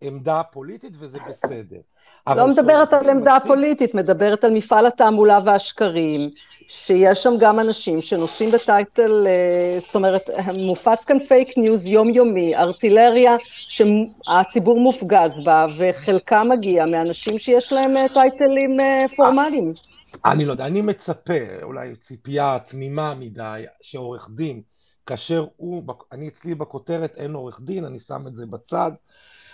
עמדה 0.00 0.42
פוליטית 0.42 0.92
וזה 0.98 1.18
בסדר. 1.28 1.80
לא 2.28 2.48
מדברת 2.48 2.92
על 2.92 3.10
עמדה 3.10 3.36
מציג... 3.36 3.48
פוליטית, 3.48 3.94
מדברת 3.94 4.44
על 4.44 4.54
מפעל 4.54 4.86
התעמולה 4.86 5.38
והשקרים, 5.46 6.30
שיש 6.68 7.22
שם 7.22 7.30
גם 7.38 7.60
אנשים 7.60 8.02
שנושאים 8.02 8.50
בטייטל, 8.50 9.26
אה, 9.26 9.78
זאת 9.86 9.94
אומרת, 9.94 10.30
מופץ 10.54 11.04
כאן 11.04 11.22
fake 11.22 11.58
news 11.58 11.86
יומיומי, 11.86 12.56
ארטילריה 12.56 13.36
שהציבור 13.68 14.80
מופגז 14.80 15.44
בה, 15.44 15.66
וחלקה 15.78 16.44
מגיע 16.44 16.86
מאנשים 16.86 17.38
שיש 17.38 17.72
להם 17.72 17.96
אה, 17.96 18.06
טייטלים 18.14 18.80
אה, 18.80 19.06
פורמליים. 19.16 19.72
אני 20.24 20.44
לא 20.44 20.52
יודע, 20.52 20.66
אני 20.66 20.82
מצפה, 20.82 21.34
אולי 21.62 21.96
ציפייה 21.96 22.58
תמימה 22.64 23.14
מדי, 23.14 23.64
שעורך 23.82 24.28
דין, 24.34 24.62
כאשר 25.06 25.46
הוא, 25.56 25.82
אני 26.12 26.28
אצלי 26.28 26.54
בכותרת 26.54 27.14
אין 27.16 27.34
עורך 27.34 27.60
דין, 27.60 27.84
אני 27.84 28.00
שם 28.00 28.26
את 28.26 28.36
זה 28.36 28.46
בצד, 28.46 28.90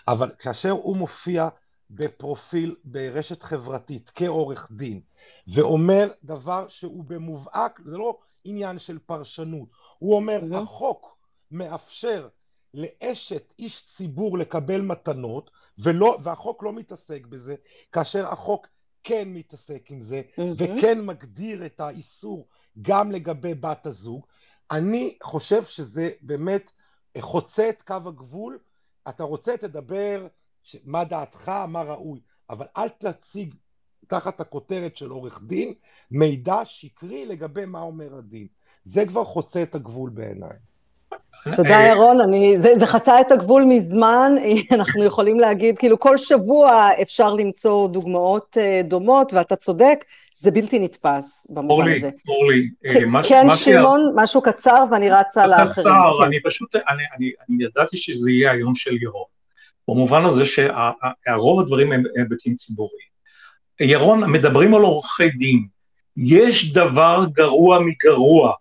אבל 0.09 0.31
כאשר 0.39 0.71
הוא 0.71 0.97
מופיע 0.97 1.49
בפרופיל 1.91 2.77
ברשת 2.85 3.43
חברתית 3.43 4.11
כעורך 4.15 4.69
דין 4.73 5.01
ואומר 5.47 6.09
דבר 6.25 6.69
שהוא 6.69 7.05
במובהק, 7.05 7.81
זה 7.85 7.99
לא 7.99 8.19
עניין 8.45 8.79
של 8.79 8.99
פרשנות, 8.99 9.69
הוא 9.99 10.17
אומר 10.17 10.41
לא. 10.43 10.57
החוק 10.57 11.17
מאפשר 11.51 12.29
לאשת 12.75 13.53
איש 13.59 13.87
ציבור 13.87 14.39
לקבל 14.39 14.81
מתנות 14.81 15.51
ולא, 15.79 16.19
והחוק 16.23 16.63
לא 16.63 16.73
מתעסק 16.73 17.27
בזה, 17.27 17.55
כאשר 17.93 18.29
החוק 18.29 18.67
כן 19.05 19.29
מתעסק 19.29 19.91
עם 19.91 20.01
זה 20.01 20.23
mm-hmm. 20.23 20.43
וכן 20.57 21.01
מגדיר 21.01 21.67
את 21.67 21.81
האיסור 21.81 22.49
גם 22.83 23.13
לגבי 23.13 23.55
בת 23.55 23.87
הזוג, 23.87 24.27
אני 24.71 25.19
חושב 25.23 25.65
שזה 25.65 26.11
באמת 26.21 26.73
חוצה 27.21 27.69
את 27.69 27.83
קו 27.83 27.95
הגבול, 28.07 28.59
אתה 29.09 29.25
רוצה 29.25 29.57
תדבר 29.57 30.27
מה 30.85 31.05
דעתך, 31.05 31.49
מה 31.49 31.83
ראוי, 31.83 32.21
אבל 32.51 32.67
אל 32.77 32.89
תציג 32.89 33.55
תחת 34.07 34.41
הכותרת 34.41 34.97
של 34.97 35.11
עורך 35.11 35.43
דין 35.47 35.75
מידע 36.11 36.61
שקרי 36.65 37.27
לגבי 37.27 37.65
מה 37.65 37.81
אומר 37.81 38.19
הדין. 38.19 38.47
זה 38.85 39.07
כבר 39.07 39.25
חוצה 39.25 39.63
את 39.63 39.75
הגבול 39.75 40.11
בעיניי. 40.11 40.57
תודה 41.57 41.77
ירון, 41.91 42.21
אני, 42.21 42.59
זה, 42.59 42.73
זה 42.77 42.87
חצה 42.87 43.21
את 43.21 43.33
הגבול 43.33 43.65
מזמן, 43.69 44.35
אנחנו 44.75 45.05
יכולים 45.05 45.41
להגיד, 45.41 45.79
כאילו 45.79 46.01
כל 46.01 46.17
שבוע 46.17 46.89
אפשר 47.03 47.35
למצוא 47.35 47.89
דוגמאות 47.89 48.57
אה, 48.61 48.81
דומות, 48.85 49.35
ואתה 49.35 49.57
צודק, 49.57 50.05
זה 50.35 50.51
בלתי 50.51 50.79
נתפס 50.79 51.47
במובן 51.51 51.71
אורלי, 51.71 51.97
הזה. 51.97 52.11
אורלי, 52.29 52.69
כן, 52.93 53.05
מש, 53.05 53.29
כן 53.29 53.47
מש, 53.47 53.65
שמעון, 53.65 54.13
מש... 54.15 54.23
משהו 54.23 54.43
קצר 54.43 54.85
ואני 54.91 55.11
רצה 55.11 55.47
לאחרים. 55.47 55.71
קצר, 55.71 56.19
כן. 56.19 56.27
אני 56.27 56.43
פשוט, 56.43 56.75
אני, 56.75 57.03
אני, 57.17 57.31
אני 57.49 57.65
ידעתי 57.65 57.97
שזה 57.97 58.31
יהיה 58.31 58.53
היום 58.53 58.75
של 58.75 59.03
ירון. 59.03 59.40
במובן 59.91 60.25
הזה 60.25 60.45
שהרוב 60.45 61.61
הדברים 61.61 61.93
הם 61.93 62.03
היבטים 62.17 62.55
ציבוריים. 62.55 63.11
ירון, 63.81 64.31
מדברים 64.31 64.75
על 64.75 64.83
עורכי 64.83 65.31
דין. 65.31 65.67
יש 66.17 66.73
דבר 66.73 67.25
גרוע 67.33 67.79
מגרוע, 67.79 68.53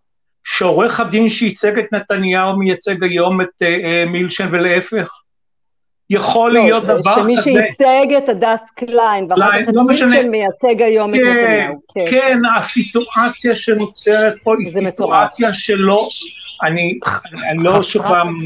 שעורך 0.44 1.00
הדין 1.00 1.30
שייצג 1.30 1.80
את 1.80 1.94
נתניהו 1.94 2.58
מייצג 2.58 3.04
היום 3.04 3.42
את 3.42 3.64
uh, 3.64 4.10
מילשן 4.10 4.48
ולהפך? 4.52 5.12
יכול 6.10 6.54
לא, 6.54 6.64
להיות 6.64 6.84
דבר 6.84 7.12
כזה... 7.12 7.22
שמי 7.22 7.38
שייצג 7.38 8.14
את 8.18 8.30
הדס 8.30 8.72
קליין, 8.76 9.28
ואחר 9.30 9.62
כך 9.62 9.70
את 9.70 9.74
לא 9.74 9.84
מילצ'ן 9.84 10.30
מייצג 10.30 10.82
היום 10.82 11.12
כן, 11.12 11.22
את 11.22 11.36
נתניהו. 11.36 11.82
כן, 11.94 12.06
כן, 12.10 12.40
הסיטואציה 12.58 13.56
שנוצרת 13.56 14.36
פה 14.44 14.54
היא 14.60 14.70
סיטואציה 14.70 15.54
שלא, 15.54 16.10
אני, 16.64 17.00
אני 17.52 17.64
לא 17.64 17.82
שוב 17.82 18.04
פעם, 18.04 18.38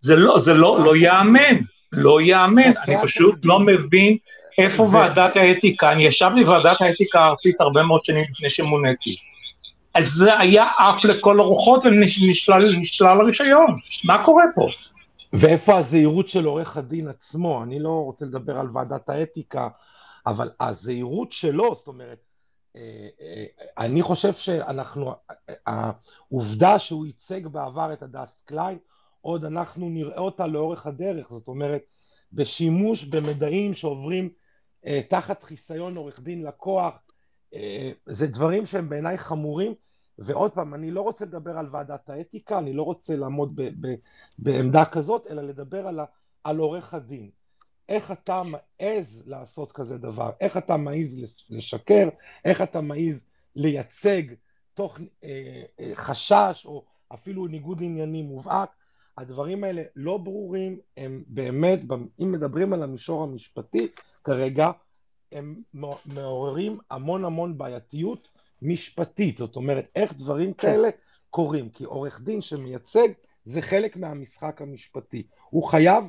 זה 0.00 0.16
לא, 0.16 0.38
זה 0.38 0.54
לא, 0.54 0.84
לא 0.84 0.96
ייאמן. 0.96 1.56
לא 1.96 2.20
ייאמן, 2.20 2.72
אני 2.88 2.96
פשוט 3.02 3.38
לא 3.44 3.60
מבין 3.60 4.16
איפה 4.58 4.82
ועדת 4.82 5.36
האתיקה, 5.36 5.92
אני 5.92 6.06
ישבתי 6.06 6.44
בוועדת 6.44 6.80
האתיקה 6.80 7.20
הארצית 7.20 7.60
הרבה 7.60 7.82
מאוד 7.82 8.04
שנים 8.04 8.24
לפני 8.30 8.50
שמוניתי. 8.50 9.16
אז 9.94 10.08
זה 10.08 10.38
היה 10.38 10.64
עף 10.78 11.04
לכל 11.04 11.40
הרוחות 11.40 11.84
ונשלל 11.84 13.20
הרישיון, 13.20 13.78
מה 14.04 14.24
קורה 14.24 14.44
פה? 14.54 14.68
ואיפה 15.32 15.76
הזהירות 15.76 16.28
של 16.28 16.44
עורך 16.44 16.76
הדין 16.76 17.08
עצמו? 17.08 17.62
אני 17.62 17.80
לא 17.80 17.88
רוצה 17.88 18.26
לדבר 18.26 18.58
על 18.58 18.66
ועדת 18.72 19.08
האתיקה, 19.08 19.68
אבל 20.26 20.50
הזהירות 20.60 21.32
שלו, 21.32 21.74
זאת 21.74 21.88
אומרת, 21.88 22.18
אה, 22.76 23.08
אה, 23.20 23.44
אני 23.78 24.02
חושב 24.02 24.32
שאנחנו, 24.32 25.14
העובדה 25.66 26.78
שהוא 26.78 27.06
ייצג 27.06 27.46
בעבר 27.46 27.92
את 27.92 28.02
הדס 28.02 28.42
קליין, 28.46 28.78
עוד 29.24 29.44
אנחנו 29.44 29.88
נראה 29.88 30.18
אותה 30.18 30.46
לאורך 30.46 30.86
הדרך, 30.86 31.28
זאת 31.30 31.48
אומרת, 31.48 31.82
בשימוש 32.32 33.04
במדעים 33.04 33.74
שעוברים 33.74 34.28
אה, 34.86 35.00
תחת 35.08 35.42
חיסיון 35.42 35.96
עורך 35.96 36.20
דין 36.20 36.42
לקוח, 36.42 37.02
אה, 37.54 37.92
זה 38.06 38.26
דברים 38.26 38.66
שהם 38.66 38.88
בעיניי 38.88 39.18
חמורים, 39.18 39.74
ועוד 40.18 40.52
פעם, 40.52 40.74
אני 40.74 40.90
לא 40.90 41.00
רוצה 41.00 41.24
לדבר 41.24 41.58
על 41.58 41.68
ועדת 41.70 42.10
האתיקה, 42.10 42.58
אני 42.58 42.72
לא 42.72 42.82
רוצה 42.82 43.16
לעמוד 43.16 43.56
ב, 43.56 43.62
ב, 43.80 43.94
בעמדה 44.38 44.84
כזאת, 44.84 45.26
אלא 45.30 45.42
לדבר 45.42 45.86
על, 45.86 46.00
ה, 46.00 46.04
על 46.44 46.58
עורך 46.58 46.94
הדין. 46.94 47.30
איך 47.88 48.10
אתה 48.12 48.42
מעז 48.42 49.22
לעשות 49.26 49.72
כזה 49.72 49.98
דבר, 49.98 50.30
איך 50.40 50.56
אתה 50.56 50.76
מעז 50.76 51.44
לשקר, 51.50 52.08
איך 52.44 52.62
אתה 52.62 52.80
מעז 52.80 53.24
לייצג 53.56 54.22
תוך 54.74 54.98
אה, 55.24 55.62
אה, 55.80 55.92
חשש 55.94 56.62
או 56.66 56.84
אפילו 57.14 57.46
ניגוד 57.46 57.82
עניינים 57.82 58.24
מובהק, 58.24 58.70
הדברים 59.18 59.64
האלה 59.64 59.82
לא 59.96 60.16
ברורים, 60.16 60.78
הם 60.96 61.24
באמת, 61.26 61.80
אם 62.22 62.32
מדברים 62.32 62.72
על 62.72 62.82
המישור 62.82 63.22
המשפטי 63.22 63.88
כרגע, 64.24 64.70
הם 65.32 65.62
מעוררים 66.04 66.78
המון 66.90 67.24
המון 67.24 67.58
בעייתיות 67.58 68.28
משפטית, 68.62 69.38
זאת 69.38 69.56
אומרת, 69.56 69.86
איך 69.96 70.12
דברים 70.12 70.52
כן. 70.52 70.68
כאלה 70.68 70.88
קורים, 71.30 71.68
כי 71.68 71.84
עורך 71.84 72.20
דין 72.20 72.40
שמייצג 72.40 73.08
זה 73.44 73.62
חלק 73.62 73.96
מהמשחק 73.96 74.62
המשפטי, 74.62 75.26
הוא 75.50 75.64
חייב 75.64 76.04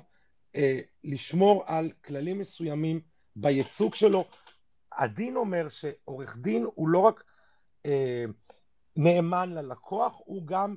אה, 0.56 0.80
לשמור 1.04 1.64
על 1.66 1.92
כללים 2.06 2.40
מסוימים 2.40 3.02
בייצוג 3.36 3.96
שלו. 3.96 4.26
הדין 4.98 5.36
אומר 5.36 5.70
שעורך 5.70 6.38
דין 6.38 6.68
הוא 6.76 6.90
לא 6.90 7.00
רק 7.00 7.24
אה, 7.86 8.26
נאמן 8.96 9.50
ללקוח, 9.50 10.14
הוא 10.26 10.48
גם 10.48 10.76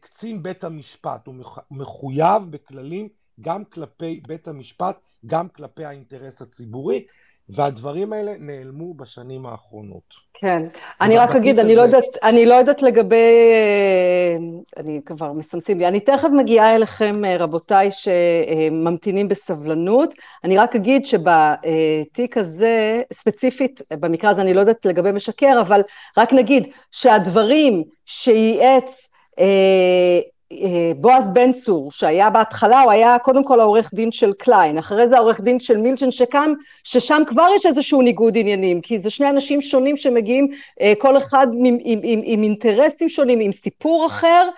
קצין 0.00 0.42
בית 0.42 0.64
המשפט, 0.64 1.26
הוא 1.26 1.34
מחויב 1.70 2.42
בכללים 2.50 3.08
גם 3.40 3.64
כלפי 3.64 4.20
בית 4.28 4.48
המשפט, 4.48 4.98
גם 5.26 5.48
כלפי 5.48 5.84
האינטרס 5.84 6.42
הציבורי, 6.42 7.06
והדברים 7.48 8.12
האלה 8.12 8.32
נעלמו 8.38 8.94
בשנים 8.94 9.46
האחרונות. 9.46 10.26
כן, 10.34 10.62
אני 11.00 11.18
רק 11.18 11.30
אגיד, 11.30 11.58
אני, 11.58 11.76
לא 11.76 11.82
יודעת, 11.82 12.04
אני 12.22 12.46
לא 12.46 12.54
יודעת 12.54 12.82
לגבי, 12.82 13.50
אה, 13.52 14.36
אני 14.76 15.00
כבר 15.06 15.32
מסמסים 15.32 15.78
לי, 15.78 15.88
אני 15.88 16.00
תכף 16.00 16.28
מגיעה 16.36 16.74
אליכם, 16.74 17.24
אה, 17.24 17.36
רבותיי, 17.36 17.90
שממתינים 17.90 19.28
בסבלנות. 19.28 20.14
אני 20.44 20.58
רק 20.58 20.76
אגיד 20.76 21.06
שבתיק 21.06 22.36
הזה, 22.36 23.02
ספציפית, 23.12 23.80
במקרה 23.92 24.30
הזה 24.30 24.42
אני 24.42 24.54
לא 24.54 24.60
יודעת 24.60 24.86
לגבי 24.86 25.12
משקר, 25.12 25.60
אבל 25.60 25.80
רק 26.16 26.32
נגיד 26.32 26.68
שהדברים 26.90 27.84
שייעץ 28.04 28.64
אה, 28.64 29.12
אה, 29.12 29.15
בועז 30.96 31.32
בן 31.32 31.52
צור, 31.52 31.90
שהיה 31.90 32.30
בהתחלה, 32.30 32.80
הוא 32.80 32.92
היה 32.92 33.18
קודם 33.18 33.44
כל 33.44 33.60
העורך 33.60 33.90
דין 33.94 34.12
של 34.12 34.32
קליין, 34.32 34.78
אחרי 34.78 35.08
זה 35.08 35.16
העורך 35.16 35.40
דין 35.40 35.60
של 35.60 35.76
מילצ'ן 35.76 36.10
שקם, 36.10 36.52
ששם 36.84 37.22
כבר 37.26 37.46
יש 37.54 37.66
איזשהו 37.66 38.02
ניגוד 38.02 38.38
עניינים, 38.38 38.80
כי 38.80 38.98
זה 38.98 39.10
שני 39.10 39.28
אנשים 39.28 39.62
שונים 39.62 39.96
שמגיעים, 39.96 40.48
אה, 40.80 40.92
כל 40.98 41.16
אחד 41.16 41.46
עם, 41.52 41.78
עם, 41.80 41.98
עם, 42.02 42.20
עם 42.24 42.42
אינטרסים 42.42 43.08
שונים, 43.08 43.40
עם 43.40 43.52
סיפור 43.52 44.06
אחר, 44.06 44.48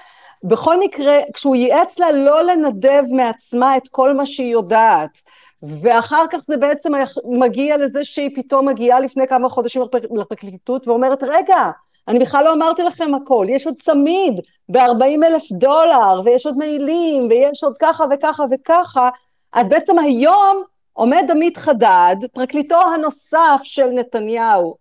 בכל 0.42 0.80
מקרה, 0.80 1.18
כשהוא 1.34 1.56
ייעץ 1.56 1.98
לה 1.98 2.12
לא 2.12 2.42
לנדב 2.42 3.02
מעצמה 3.10 3.76
את 3.76 3.88
כל 3.88 4.14
מה 4.14 4.26
שהיא 4.26 4.52
יודעת, 4.52 5.20
ואחר 5.62 6.24
כך 6.30 6.38
זה 6.38 6.56
בעצם 6.56 6.92
מגיע 7.24 7.76
לזה 7.76 8.04
שהיא 8.04 8.30
פתאום 8.34 8.68
מגיעה 8.68 9.00
לפני 9.00 9.26
כמה 9.26 9.48
חודשים 9.48 9.82
לפרקליטות 10.16 10.88
ואומרת, 10.88 11.22
רגע, 11.22 11.70
אני 12.08 12.18
בכלל 12.18 12.44
לא 12.44 12.52
אמרתי 12.52 12.82
לכם 12.82 13.14
הכל, 13.14 13.46
יש 13.48 13.66
עוד 13.66 13.74
צמיד 13.78 14.40
ב-40 14.68 15.26
אלף 15.26 15.52
דולר, 15.52 16.20
ויש 16.24 16.46
עוד 16.46 16.58
מעילים, 16.58 17.26
ויש 17.30 17.64
עוד 17.64 17.74
ככה 17.80 18.04
וככה 18.10 18.44
וככה, 18.50 19.08
אז 19.52 19.68
בעצם 19.68 19.98
היום 19.98 20.62
עומד 20.92 21.24
עמית 21.30 21.56
חדד, 21.56 22.16
פרקליטו 22.32 22.80
הנוסף 22.94 23.60
של 23.62 23.86
נתניהו, 23.90 24.76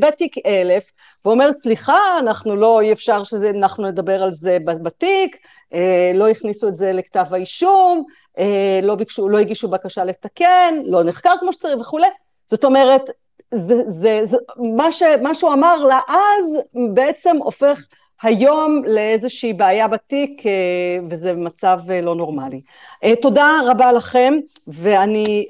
בתיק 0.00 0.46
אלף, 0.46 0.92
ואומר, 1.24 1.50
סליחה, 1.62 2.18
אנחנו 2.18 2.56
לא, 2.56 2.80
אי 2.80 2.92
אפשר 2.92 3.22
שזה, 3.22 3.50
אנחנו 3.50 3.86
נדבר 3.86 4.22
על 4.22 4.32
זה 4.32 4.58
בתיק, 4.64 5.36
אה, 5.74 6.12
לא 6.14 6.28
הכניסו 6.28 6.68
את 6.68 6.76
זה 6.76 6.92
לכתב 6.92 7.24
האישום, 7.30 8.04
אה, 8.38 8.80
לא 8.82 8.94
ביקשו, 8.94 9.28
לא 9.28 9.38
הגישו 9.38 9.68
בקשה 9.68 10.04
לתקן, 10.04 10.74
לא 10.84 11.02
נחקר 11.02 11.32
כמו 11.40 11.52
שצריך 11.52 11.80
וכולי. 11.80 12.06
זאת 12.46 12.64
אומרת, 12.64 13.02
זה, 13.54 13.74
זה, 13.86 14.20
זה, 14.24 14.36
מה, 14.76 14.92
ש, 14.92 15.02
מה 15.22 15.34
שהוא 15.34 15.52
אמר 15.52 15.76
לה 15.84 16.00
אז 16.08 16.56
בעצם 16.94 17.36
הופך 17.36 17.86
היום 18.22 18.82
לאיזושהי 18.86 19.52
בעיה 19.52 19.88
בתיק, 19.88 20.46
אה, 20.46 20.52
וזה 21.10 21.32
מצב 21.32 21.80
אה, 21.90 22.00
לא 22.00 22.14
נורמלי. 22.14 22.60
אה, 23.04 23.16
תודה 23.22 23.58
רבה 23.66 23.92
לכם, 23.92 24.34
ואני 24.68 25.46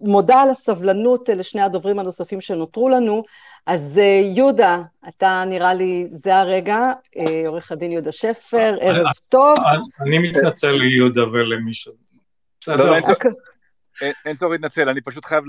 מודה 0.00 0.42
על 0.42 0.50
הסבלנות 0.50 1.28
לשני 1.28 1.62
הדוברים 1.62 1.98
הנוספים 1.98 2.40
שנותרו 2.40 2.88
לנו. 2.88 3.22
אז 3.66 4.00
יהודה, 4.34 4.82
אתה 5.08 5.44
נראה 5.46 5.74
לי, 5.74 6.06
זה 6.10 6.36
הרגע, 6.36 6.92
עורך 7.46 7.72
הדין 7.72 7.92
יהודה 7.92 8.12
שפר, 8.12 8.76
ערב 8.80 9.06
טוב. 9.28 9.56
אני 10.00 10.18
מתנצל 10.18 10.70
ליהודה 10.70 11.22
ולמי 11.22 11.74
ש... 11.74 11.88
בסדר. 12.60 12.92
לא, 14.02 14.08
אין 14.24 14.36
צורך 14.36 14.52
להתנצל, 14.52 14.88
אני 14.88 15.00
פשוט 15.00 15.24
חייב 15.24 15.44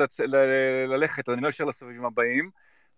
ללכת, 0.88 1.30
אני 1.30 1.42
לא 1.42 1.50
אשאר 1.50 1.66
לסבבים 1.66 2.06
הבאים. 2.06 2.50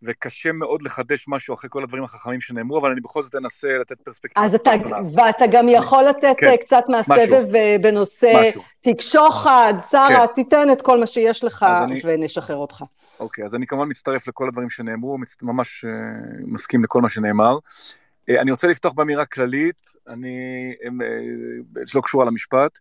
וקשה 0.04 0.52
מאוד 0.52 0.82
לחדש 0.82 1.26
משהו 1.28 1.56
אחרי 1.56 1.70
כל 1.74 1.84
הדברים 1.84 2.04
החכמים 2.04 2.42
שנאמרו, 2.42 2.78
אבל 2.78 2.92
אני 2.92 3.02
בכל 3.02 3.24
זאת 3.24 3.36
אנסה 3.36 3.68
לתת 3.82 4.02
פרספקטיבה. 4.02 4.46
אז 4.46 4.56
אתה, 4.56 4.72
ואתה 5.16 5.46
גם 5.52 5.70
יכול 5.70 6.04
לתת 6.04 6.36
כן, 6.38 6.56
קצת 6.62 6.84
מהסבב 6.90 7.16
משהו, 7.18 7.56
אה, 7.56 7.76
בנושא 7.82 8.48
משהו. 8.48 8.62
תיק 8.82 9.02
שוחד, 9.02 9.74
שרה, 9.90 10.28
כן. 10.28 10.34
תיתן 10.34 10.72
את 10.72 10.82
כל 10.82 11.00
מה 11.00 11.08
שיש 11.08 11.44
לך 11.44 11.66
אני, 11.84 12.02
ונשחרר 12.04 12.56
אותך. 12.56 12.84
אוקיי, 13.20 13.46
אז 13.46 13.56
אני 13.56 13.68
כמובן 13.68 13.90
מצטרף 13.90 14.28
לכל 14.28 14.48
הדברים 14.48 14.70
שנאמרו, 14.70 15.18
ממש 15.42 15.86
uh, 15.86 15.88
מסכים 16.46 16.84
לכל 16.84 17.02
מה 17.02 17.10
שנאמר. 17.10 17.58
Uh, 17.58 18.42
אני 18.42 18.52
רוצה 18.52 18.68
לפתוח 18.68 18.94
באמירה 18.94 19.26
כללית, 19.26 19.86
אני, 20.08 20.38
uh, 20.82 21.80
שלא 21.86 22.02
קשורה 22.02 22.26
למשפט, 22.26 22.80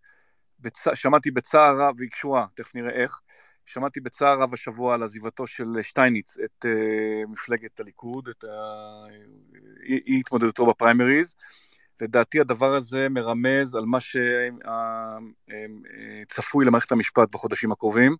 בצ... 0.65 0.85
שמעתי 0.95 1.31
בצער 1.31 1.81
רב, 1.81 1.95
והיא 1.99 2.11
קשורה, 2.11 2.47
תכף 2.55 2.75
נראה 2.75 3.03
איך, 3.03 3.21
שמעתי 3.67 4.01
בצער 4.01 4.43
רב 4.43 4.55
השבוע 4.55 4.95
על 4.95 5.03
עזיבתו 5.03 5.47
של 5.47 5.67
שטייניץ 5.83 6.39
את 6.39 6.65
uh, 6.65 6.69
מפלגת 7.31 7.81
הליכוד, 7.81 8.29
את 8.29 8.45
אי 10.07 10.21
התמודדותו 10.21 10.67
בפריימריז. 10.67 11.35
לדעתי 12.01 12.41
הדבר 12.41 12.75
הזה 12.75 13.07
מרמז 13.11 13.75
על 13.75 13.85
מה 13.85 13.99
שצפוי 16.27 16.65
למערכת 16.65 16.93
המשפט 16.93 17.29
בחודשים 17.33 17.73
הקרובים, 17.73 18.17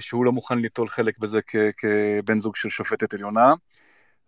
שהוא 0.00 0.24
לא 0.24 0.32
מוכן 0.32 0.58
ליטול 0.58 0.88
חלק 0.88 1.18
בזה 1.18 1.40
כ- 1.46 1.56
כבן 1.76 2.38
זוג 2.38 2.56
של 2.56 2.70
שופטת 2.70 3.14
עליונה, 3.14 3.54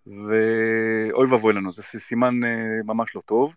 ואוי 0.07 1.27
ואבוי 1.31 1.55
לנו, 1.55 1.71
זה 1.71 1.83
סימן 1.83 2.35
ממש 2.85 3.17
לא 3.17 3.21
טוב. 3.21 3.57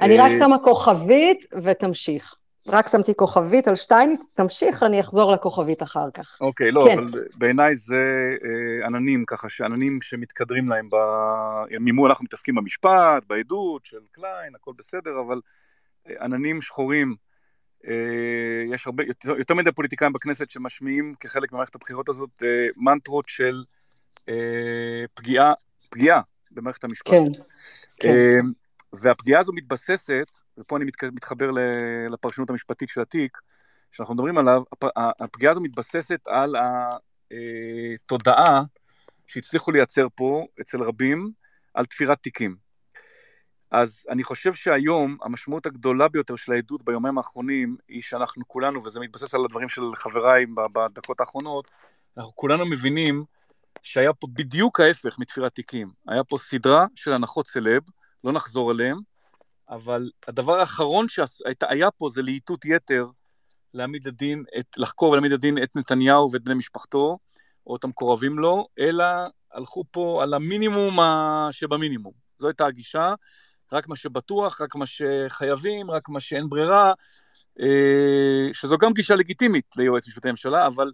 אני 0.00 0.18
רק 0.18 0.30
שמה 0.38 0.58
כוכבית 0.58 1.46
ותמשיך. 1.62 2.34
רק 2.68 2.88
שמתי 2.88 3.14
כוכבית 3.14 3.68
על 3.68 3.76
שטייניץ, 3.76 4.28
תמשיך, 4.34 4.82
אני 4.82 5.00
אחזור 5.00 5.32
לכוכבית 5.32 5.82
אחר 5.82 6.10
כך. 6.14 6.38
אוקיי, 6.40 6.70
לא, 6.70 6.86
כן. 6.88 6.98
אבל 6.98 7.24
בעיניי 7.34 7.76
זה 7.76 7.96
אה, 8.44 8.86
עננים 8.86 9.24
ככה, 9.24 9.48
שעננים 9.48 9.98
שמתקדרים 10.02 10.68
להם, 10.68 10.88
ב... 10.90 10.96
מימו 11.80 12.06
אנחנו 12.06 12.24
מתעסקים 12.24 12.54
במשפט, 12.54 13.24
בעדות 13.26 13.84
של 13.84 13.98
קליין, 14.12 14.54
הכל 14.54 14.72
בסדר, 14.76 15.20
אבל 15.26 15.40
אה, 16.08 16.14
עננים 16.24 16.62
שחורים, 16.62 17.14
אה, 17.86 17.92
יש 18.74 18.86
הרבה, 18.86 19.04
יותר, 19.04 19.38
יותר 19.38 19.54
מדי 19.54 19.72
פוליטיקאים 19.72 20.12
בכנסת 20.12 20.50
שמשמיעים 20.50 21.14
כחלק 21.20 21.52
ממערכת 21.52 21.74
הבחירות 21.74 22.08
הזאת 22.08 22.42
מנטרות 22.76 23.24
של 23.28 23.62
פגיעה, 25.14 25.52
פגיעה 25.90 26.20
במערכת 26.50 26.84
המשפט. 26.84 27.10
כן, 27.10 27.22
כן. 28.00 28.40
אה, 28.94 28.98
והפגיעה 29.02 29.40
הזו 29.40 29.52
מתבססת, 29.52 30.26
ופה 30.58 30.76
אני 30.76 30.84
מתחבר 31.12 31.50
לפרשנות 32.10 32.50
המשפטית 32.50 32.88
של 32.88 33.00
התיק, 33.00 33.38
שאנחנו 33.92 34.14
מדברים 34.14 34.38
עליו, 34.38 34.62
הפגיעה 34.96 35.50
הזו 35.50 35.60
מתבססת 35.60 36.20
על 36.26 36.56
התודעה 37.30 38.62
שהצליחו 39.26 39.70
לייצר 39.70 40.06
פה 40.14 40.46
אצל 40.60 40.82
רבים 40.82 41.30
על 41.74 41.84
תפירת 41.86 42.18
תיקים. 42.22 42.56
אז 43.70 44.06
אני 44.10 44.24
חושב 44.24 44.54
שהיום 44.54 45.16
המשמעות 45.22 45.66
הגדולה 45.66 46.08
ביותר 46.08 46.36
של 46.36 46.52
העדות 46.52 46.84
ביומיים 46.84 47.18
האחרונים 47.18 47.76
היא 47.88 48.02
שאנחנו 48.02 48.48
כולנו, 48.48 48.84
וזה 48.84 49.00
מתבסס 49.00 49.34
על 49.34 49.44
הדברים 49.44 49.68
של 49.68 49.82
חבריי 49.96 50.46
בדקות 50.72 51.20
האחרונות, 51.20 51.70
אנחנו 52.18 52.32
כולנו 52.34 52.66
מבינים 52.66 53.24
שהיה 53.82 54.12
פה 54.12 54.26
בדיוק 54.32 54.80
ההפך 54.80 55.18
מתפירת 55.18 55.54
תיקים. 55.54 55.90
היה 56.08 56.24
פה 56.24 56.38
סדרה 56.38 56.86
של 56.94 57.12
הנחות 57.12 57.46
סלב, 57.46 57.82
לא 58.24 58.32
נחזור 58.32 58.72
אליהם, 58.72 58.98
אבל 59.68 60.10
הדבר 60.28 60.60
האחרון 60.60 61.06
שהיה 61.08 61.90
פה 61.90 62.08
זה 62.08 62.22
להיטות 62.22 62.64
יתר 62.64 63.06
להעמיד 63.74 64.08
לדין, 64.08 64.44
את, 64.58 64.66
לחקור 64.76 65.10
ולהעמיד 65.10 65.32
לדין 65.32 65.62
את 65.62 65.76
נתניהו 65.76 66.30
ואת 66.32 66.42
בני 66.42 66.54
משפחתו, 66.54 67.18
או 67.66 67.76
את 67.76 67.84
המקורבים 67.84 68.38
לו, 68.38 68.66
אלא 68.78 69.04
הלכו 69.52 69.84
פה 69.90 70.22
על 70.22 70.34
המינימום 70.34 70.98
שבמינימום. 71.50 72.12
זו 72.38 72.46
הייתה 72.46 72.66
הגישה, 72.66 73.14
רק 73.72 73.88
מה 73.88 73.96
שבטוח, 73.96 74.60
רק 74.60 74.74
מה 74.74 74.84
שחייבים, 74.86 75.90
רק 75.90 76.08
מה 76.08 76.20
שאין 76.20 76.48
ברירה, 76.48 76.92
אה, 77.60 78.48
שזו 78.52 78.78
גם 78.78 78.92
גישה 78.92 79.14
לגיטימית 79.14 79.76
ליועץ 79.76 80.08
משפטי 80.08 80.28
הממשלה, 80.28 80.66
אבל 80.66 80.92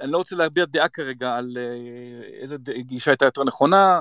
אני 0.00 0.12
לא 0.12 0.18
רוצה 0.18 0.36
להביע 0.36 0.64
דעה 0.64 0.88
כרגע 0.88 1.34
על 1.34 1.56
אה, 1.56 2.40
איזה 2.40 2.56
גישה 2.80 3.10
הייתה 3.10 3.24
יותר 3.24 3.44
נכונה, 3.44 4.00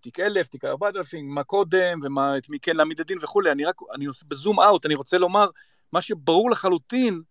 תיק 0.00 0.20
אלף, 0.20 0.48
תיק 0.48 0.64
ארבעת 0.64 0.96
אלפים, 0.96 1.28
מה 1.28 1.44
קודם, 1.44 2.00
ומה, 2.02 2.38
את 2.38 2.48
מי 2.48 2.58
כן 2.58 2.76
להעמיד 2.76 3.00
לדין 3.00 3.18
וכולי, 3.22 3.52
אני 3.52 3.64
רק, 3.64 3.76
אני 3.94 4.04
עושה 4.04 4.24
בזום 4.28 4.60
אאוט, 4.60 4.86
אני 4.86 4.94
רוצה 4.94 5.18
לומר, 5.18 5.48
מה 5.92 6.00
שברור 6.00 6.50
לחלוטין, 6.50 7.22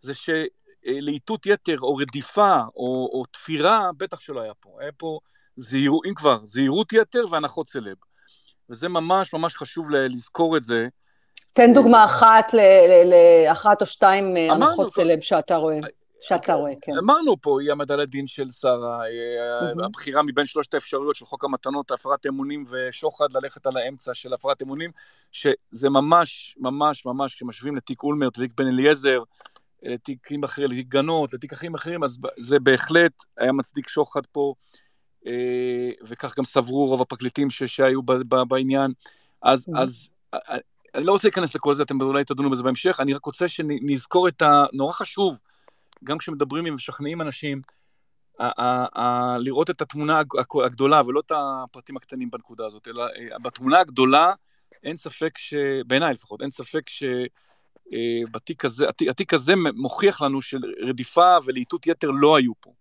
זה 0.00 0.12
שלהיטות 0.14 1.46
יתר, 1.46 1.76
או 1.80 1.96
רדיפה, 1.96 2.56
או, 2.76 3.10
או 3.12 3.22
תפירה, 3.30 3.90
בטח 3.96 4.20
שלא 4.20 4.40
היה 4.40 4.54
פה. 4.60 4.76
היה 4.80 4.92
פה 4.92 5.18
זהירות, 5.56 6.06
אם 6.06 6.14
כבר, 6.14 6.38
זהירות 6.44 6.92
יתר 6.92 7.24
והנחות 7.30 7.68
סלב. 7.68 7.96
וזה 8.70 8.88
ממש 8.88 9.32
ממש 9.32 9.56
חשוב 9.56 9.90
לזכור 9.90 10.56
את 10.56 10.64
זה. 10.64 10.88
תן 11.52 11.74
דוגמה 11.74 12.04
אחת 12.04 12.52
לאחת 13.04 13.82
או 13.82 13.86
שתיים 13.86 14.36
אה, 14.36 14.52
הנחות 14.52 14.92
סלב 14.92 15.20
שאתה 15.20 15.56
רואה. 15.56 15.78
שאתה 16.26 16.54
רואה, 16.54 16.72
כן. 16.82 16.92
אמרנו 16.98 17.40
פה, 17.40 17.60
היא 17.60 17.68
העמדה 17.70 17.96
לדין 17.96 18.26
של 18.26 18.50
שרה, 18.50 19.02
mm-hmm. 19.02 19.84
הבחירה 19.84 20.22
מבין 20.22 20.46
שלושת 20.46 20.74
האפשרויות 20.74 21.16
של 21.16 21.26
חוק 21.26 21.44
המתנות, 21.44 21.90
הפרת 21.90 22.26
אמונים 22.26 22.64
ושוחד, 22.70 23.26
ללכת 23.34 23.66
על 23.66 23.76
האמצע 23.76 24.14
של 24.14 24.32
הפרת 24.32 24.62
אמונים, 24.62 24.90
שזה 25.32 25.90
ממש, 25.90 26.54
ממש, 26.58 27.06
ממש, 27.06 27.34
כשמשווים 27.34 27.76
לתיק 27.76 28.02
אולמרט, 28.02 28.38
לתיק 28.38 28.52
בן 28.56 28.66
אליעזר, 28.66 29.22
לתיקים 29.82 30.44
אחרים, 30.44 30.70
לתיק 30.70 30.88
גנות, 30.88 31.34
לתיק 31.34 31.52
אחרים 31.52 31.74
אחרים, 31.74 32.04
אז 32.04 32.18
זה 32.36 32.58
בהחלט 32.58 33.12
היה 33.38 33.52
מצדיק 33.52 33.88
שוחד 33.88 34.26
פה, 34.26 34.54
אה, 35.26 35.90
וכך 36.08 36.38
גם 36.38 36.44
סברו 36.44 36.86
רוב 36.86 37.02
הפרקליטים 37.02 37.50
שהיו 37.50 38.02
בעניין. 38.48 38.92
אז, 39.42 39.66
mm-hmm. 39.68 39.78
אז 39.78 40.10
אני 40.94 41.04
לא 41.04 41.12
רוצה 41.12 41.28
להיכנס 41.28 41.54
לכל 41.54 41.74
זה, 41.74 41.82
אתם 41.82 42.00
אולי 42.00 42.24
תדונו 42.24 42.50
בזה 42.50 42.62
בהמשך, 42.62 43.00
אני 43.00 43.12
רק 43.12 43.24
רוצה 43.24 43.48
שנזכור 43.48 44.28
את 44.28 44.42
ה... 44.42 44.64
נורא 44.72 44.92
חשוב, 44.92 45.38
גם 46.04 46.18
כשמדברים 46.18 46.64
ומשכנעים 46.66 47.20
אנשים, 47.20 47.60
לראות 49.38 49.70
את 49.70 49.82
התמונה 49.82 50.22
הגדולה 50.64 51.02
ולא 51.06 51.20
את 51.20 51.32
הפרטים 51.34 51.96
הקטנים 51.96 52.30
בנקודה 52.30 52.66
הזאת, 52.66 52.88
אלא 52.88 53.02
אה, 53.02 53.38
בתמונה 53.38 53.80
הגדולה 53.80 54.32
אין 54.82 54.96
ספק 54.96 55.38
ש... 55.38 55.54
בעיניי 55.86 56.12
לפחות, 56.12 56.42
אין 56.42 56.50
ספק 56.50 56.82
שבתיק 56.88 58.64
אה, 58.64 58.70
הזה, 58.70 58.86
התיק 59.10 59.34
הזה 59.34 59.52
מוכיח 59.74 60.22
לנו 60.22 60.42
שרדיפה 60.42 61.36
ולהיטות 61.44 61.86
יתר 61.86 62.10
לא 62.10 62.36
היו 62.36 62.52
פה. 62.60 62.72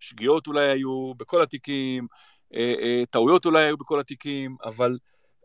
שגיאות 0.00 0.46
אולי 0.46 0.68
היו 0.68 1.14
בכל 1.14 1.42
התיקים, 1.42 2.06
אה, 2.54 3.02
טעויות 3.10 3.46
אולי 3.46 3.64
היו 3.64 3.76
בכל 3.76 4.00
התיקים, 4.00 4.56
אבל 4.64 4.98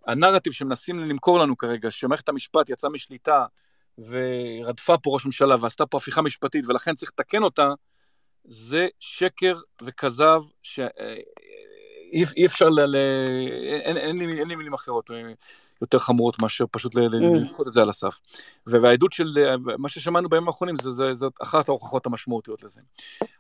הנרטיב 0.07 0.53
שמנסים 0.53 0.99
למכור 0.99 1.39
לנו 1.39 1.57
כרגע, 1.57 1.91
שמערכת 1.91 2.30
המשפט 2.30 2.70
יצאה 2.70 2.89
משליטה, 2.89 3.45
ורדפה 3.98 4.98
פה 4.98 5.12
ראש 5.14 5.26
ממשלה 5.26 5.56
ועשתה 5.60 5.86
פה 5.86 5.98
הפיכה 5.98 6.22
משפטית 6.22 6.66
ולכן 6.68 6.96
צריך 6.96 7.12
לתקן 7.12 7.44
אותה, 7.44 7.70
זה 8.44 8.88
שקר 9.00 9.60
וכזב 9.82 10.42
שאי 10.64 12.46
אפשר, 12.46 12.70
ל... 12.70 12.86
ל... 12.86 12.96
אין, 13.84 13.98
אין, 13.98 14.18
לי, 14.18 14.39
אין 14.39 14.48
לי 14.48 14.56
מילים 14.56 14.74
אחרות 14.74 15.12
אה, 15.12 15.34
יותר 15.82 16.00
חמורות 16.00 16.42
מאשר 16.42 16.66
פשוט. 16.72 16.96
לדחות 16.96 17.68
את 17.68 17.74
זה 17.74 17.82
על 17.82 17.89
הסף. 17.89 18.20
והעדות 18.68 19.14
של 19.14 19.34
מה 19.78 19.89
ששמענו 19.89 20.30
בימים 20.30 20.48
האחרונים, 20.48 20.76
זה, 20.76 20.92
זה, 20.92 21.14
זאת 21.14 21.34
אחת 21.44 21.70
ההוכחות 21.70 22.06
המשמעותיות 22.06 22.64
לזה. 22.64 22.82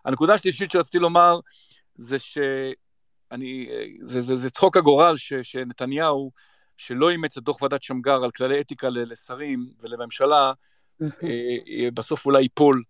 הנקודה 0.05 0.33
השלישית 0.33 0.71
שרציתי 0.71 0.99
לומר, 0.99 1.39
זה 1.95 2.19
שאני, 2.19 3.69
זה, 4.01 4.21
זה, 4.21 4.35
זה 4.35 4.49
צחוק 4.49 4.77
הגורל 4.77 5.17
ש, 5.17 5.33
שנתניהו, 5.33 6.31
שלא 6.81 7.09
אימץ 7.09 7.37
את 7.37 7.43
דוח 7.43 7.61
ועדת 7.61 7.83
שמגר 7.83 8.23
על 8.23 8.31
כללי 8.31 8.61
אתיקה 8.61 8.89
לשרים 8.89 9.69
ולממשלה, 9.79 10.53
אה, 11.01 11.07
אה, 11.67 11.91
בסוף 11.93 12.25
אולי 12.25 12.41
ייפול 12.41 12.83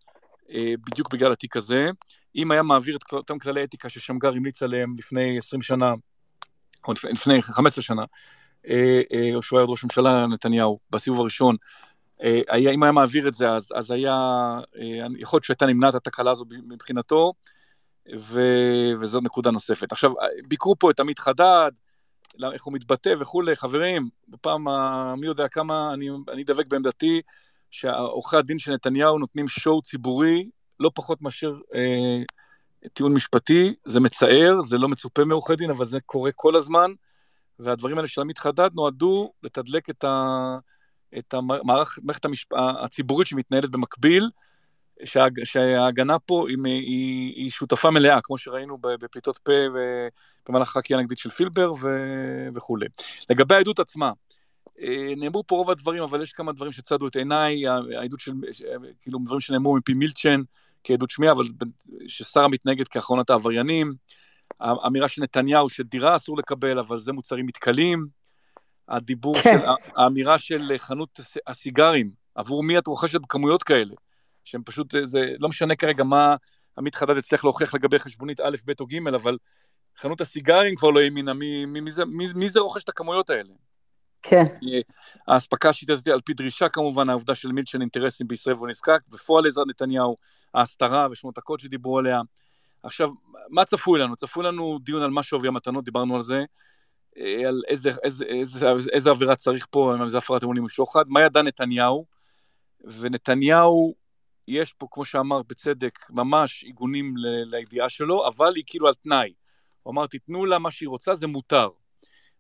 אה, 0.52 0.74
בדיוק 0.90 1.14
בגלל 1.14 1.32
התיק 1.32 1.58
הזה. 1.58 1.90
אם 2.36 2.52
היה 2.52 2.64
מעביר 2.64 2.96
את 2.96 3.14
אותם 3.14 3.40
כללי 3.40 3.64
אתיקה 3.64 3.90
ששמגר 3.90 4.34
המליץ 4.34 4.64
עליהם 4.64 4.96
לפני 4.98 5.38
20 5.38 5.62
שנה, 5.62 5.94
או 6.88 6.94
לפני 7.04 7.44
15 7.44 7.82
שנה, 7.82 8.04
או 9.36 9.42
שהוא 9.42 9.60
היה 9.60 9.66
ראש 9.66 9.84
ממשלה 9.84 10.28
נתניהו 10.28 10.80
בסיבוב 10.90 11.20
הראשון, 11.20 11.56
היה, 12.50 12.72
אם 12.72 12.84
היה 12.84 12.92
מעביר 12.92 13.28
את 13.28 13.34
זה, 13.34 13.50
אז, 13.50 13.72
אז 13.76 13.92
היה, 13.92 14.16
יכול 15.18 15.38
להיות 15.38 15.44
שהייתה 15.44 15.66
נמנעת 15.66 15.96
התקלה 15.96 16.32
הזו 16.32 16.46
מבחינתו, 16.50 17.34
ו, 18.18 18.42
וזו 19.00 19.20
נקודה 19.22 19.52
נוספת. 19.52 19.92
עכשיו, 19.92 20.12
ביקרו 20.48 20.76
פה 20.80 20.92
את 20.92 21.00
עמית 21.00 21.20
חדד, 21.20 21.72
איך 22.54 22.64
הוא 22.64 22.74
מתבטא 22.74 23.14
וכולי, 23.20 23.56
חברים, 23.56 24.10
בפעם, 24.28 24.68
מי 25.20 25.28
יודע 25.28 25.48
כמה, 25.48 25.94
אני, 25.94 26.10
אני 26.34 26.44
דבק 26.44 26.68
בעמדתי, 26.68 27.22
שעורכי 27.72 28.38
הדין 28.38 28.60
של 28.60 28.74
נתניהו 28.74 29.18
נותנים 29.18 29.48
שואו 29.48 29.82
ציבורי 29.82 30.50
לא 30.80 30.92
פחות 30.96 31.22
מאשר 31.22 31.54
אה, 31.76 32.24
טיעון 32.94 33.14
משפטי, 33.14 33.74
זה 33.86 34.00
מצער, 34.00 34.62
זה 34.62 34.78
לא 34.78 34.90
מצופה 34.90 35.26
מעורכי 35.26 35.56
דין, 35.56 35.70
אבל 35.70 35.86
זה 35.86 36.00
קורה 36.06 36.32
כל 36.36 36.56
הזמן, 36.56 36.92
והדברים 37.60 37.98
האלה 37.98 38.08
של 38.08 38.22
עמית 38.22 38.38
חדד 38.38 38.70
נועדו 38.74 39.32
לתדלק 39.44 39.90
את, 39.90 40.04
ה, 40.04 40.58
את 41.18 41.34
המערכת 41.34 42.26
המשפ... 42.26 42.54
הציבורית 42.54 43.28
שמתנהלת 43.28 43.70
במקביל, 43.70 44.30
שה, 45.04 45.26
שההגנה 45.44 46.20
פה 46.20 46.46
היא, 46.50 46.58
היא, 46.64 47.34
היא 47.36 47.50
שותפה 47.50 47.92
מלאה, 47.92 48.22
כמו 48.22 48.38
שראינו 48.38 48.78
בפליטות 48.82 49.38
פה 49.38 49.52
במהלך 50.50 50.70
החקירה 50.70 51.00
הנגדית 51.00 51.18
של 51.18 51.30
פילבר 51.30 51.72
ו, 51.72 51.88
וכולי. 52.56 52.86
לגבי 53.30 53.56
העדות 53.56 53.80
עצמה, 53.80 54.12
אה, 54.82 55.14
נאמרו 55.18 55.44
פה 55.48 55.56
רוב 55.56 55.70
הדברים, 55.70 56.04
אבל 56.04 56.22
יש 56.22 56.34
כמה 56.34 56.52
דברים 56.52 56.72
שצדו 56.72 57.08
את 57.08 57.16
עיניי, 57.16 57.68
העדות 57.68 58.20
של, 58.20 58.32
כאילו, 59.02 59.20
דברים 59.26 59.40
שנאמרו 59.40 59.76
מפי 59.76 59.94
מילצ'ן 59.94 60.42
כעדות 60.84 61.10
שמיעה, 61.10 61.34
אבל 61.34 61.44
ששרה 62.08 62.48
מתנהגת 62.48 62.88
כאחרונת 62.88 63.30
העבריינים, 63.30 63.94
האמירה 64.60 65.08
של 65.08 65.22
נתניהו 65.22 65.70
שדירה 65.70 66.16
אסור 66.16 66.38
לקבל, 66.38 66.80
אבל 66.80 67.00
זה 67.00 67.14
מוצרים 67.14 67.46
מתכלים, 67.46 68.08
הדיבור 68.90 69.34
כן. 69.34 69.60
של, 69.60 69.66
האמירה 69.96 70.38
של 70.38 70.78
חנות 70.78 71.20
הסיגרים, 71.48 72.12
עבור 72.36 72.64
מי 72.64 72.78
את 72.78 72.88
רוכשת 72.88 73.22
בכמויות 73.22 73.64
כאלה, 73.64 73.96
שהם 74.44 74.64
פשוט, 74.64 74.96
זה 75.04 75.20
לא 75.40 75.50
משנה 75.50 75.76
כרגע 75.76 76.04
מה 76.04 76.36
עמית 76.78 76.96
חדד 76.96 77.18
הצליח 77.18 77.44
להוכיח 77.44 77.74
לגבי 77.74 78.00
חשבונית 78.00 78.40
א', 78.40 78.56
ב' 78.66 78.72
או 78.80 78.86
ג', 78.86 79.08
אבל 79.16 79.38
חנות 79.98 80.22
הסיגרים 80.22 80.76
כבר 80.76 80.90
לא 80.90 81.00
האמינה, 81.00 81.34
מי, 81.34 81.66
מי, 81.66 81.80
מי, 81.80 81.92
מי, 82.08 82.26
מי 82.36 82.50
זה 82.50 82.60
רוכש 82.60 82.84
את 82.84 82.90
הכמויות 82.90 83.30
האלה? 83.30 83.54
כן. 84.22 84.44
האספקה 85.28 85.70
השיטתית 85.70 86.08
על 86.08 86.22
פי 86.22 86.34
דרישה 86.34 86.70
כמובן, 86.70 87.10
העובדה 87.10 87.36
של 87.36 87.52
מילצ'ן 87.52 87.82
אינטרסים 87.82 88.28
בישראל 88.28 88.56
והוא 88.56 88.68
נזקק, 88.68 89.00
בפועל 89.10 89.48
עזרת 89.48 89.68
נתניהו, 89.68 90.18
ההסתרה 90.54 91.08
ושמות 91.12 91.38
הקוד 91.38 91.60
שדיברו 91.60 92.00
עליה. 92.00 92.22
עכשיו, 92.84 93.10
מה 93.50 93.66
צפוי 93.66 94.00
לנו? 94.00 94.16
צפוי 94.16 94.46
לנו 94.46 94.80
דיון 94.84 95.02
על 95.02 95.10
מה 95.10 95.24
שווי 95.24 95.48
המתנות, 95.48 95.86
דיברנו 95.86 96.16
על 96.16 96.22
זה, 96.22 96.44
אה, 97.18 97.48
על 97.48 97.62
איזה, 97.68 97.92
איזה, 98.04 98.26
איזה, 98.26 98.70
איזה, 98.70 98.90
איזה 98.92 99.10
עבירה 99.10 99.36
צריך 99.36 99.68
פה, 99.70 99.96
אם 99.96 100.10
זה 100.10 100.18
הפרת 100.18 100.44
אמונים 100.44 100.64
ושוחד, 100.64 101.04
מה 101.08 101.22
ידע 101.22 101.42
נתניהו, 101.42 102.06
ונתניהו, 103.00 103.94
יש 104.48 104.74
פה, 104.74 104.88
כמו 104.92 105.06
שאמר 105.06 105.42
בצדק, 105.42 106.00
ממש 106.10 106.64
עיגונים 106.64 107.14
לידיעה 107.46 107.90
שלו, 107.90 108.28
אבל 108.28 108.54
היא 108.56 108.64
כאילו 108.68 108.88
על 108.88 108.94
תנאי. 108.94 109.34
הוא 109.84 109.92
אמר, 109.92 110.08
תיתנו 110.08 110.46
לה 110.46 110.60
מה 110.60 110.72
שהיא 110.72 110.90
רוצה, 110.90 111.16
זה 111.16 111.28
מותר. 111.28 111.70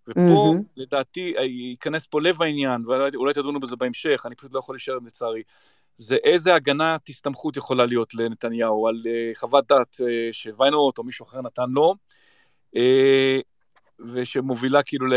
ופה, 0.07 0.19
mm-hmm. 0.19 0.63
לדעתי, 0.77 1.33
אה, 1.37 1.43
ייכנס 1.43 2.07
פה 2.07 2.21
לב 2.21 2.41
העניין, 2.41 2.83
ואולי 2.85 3.33
תדונו 3.33 3.59
בזה 3.59 3.75
בהמשך, 3.75 4.23
אני 4.25 4.35
פשוט 4.35 4.53
לא 4.53 4.59
יכול 4.59 4.75
להישאר 4.75 4.97
לצערי. 5.05 5.43
זה 5.97 6.15
איזה 6.23 6.55
הגנת 6.55 7.09
הסתמכות 7.09 7.57
יכולה 7.57 7.85
להיות 7.85 8.13
לנתניהו 8.13 8.87
על 8.87 9.01
uh, 9.03 9.37
חוות 9.39 9.67
דעת 9.67 9.95
uh, 9.95 10.03
שוויינרוט 10.31 10.97
או 10.97 11.03
מישהו 11.03 11.25
אחר 11.25 11.41
נתן 11.41 11.69
לו, 11.69 11.95
uh, 12.75 12.79
ושמובילה 13.99 14.83
כאילו 14.83 15.07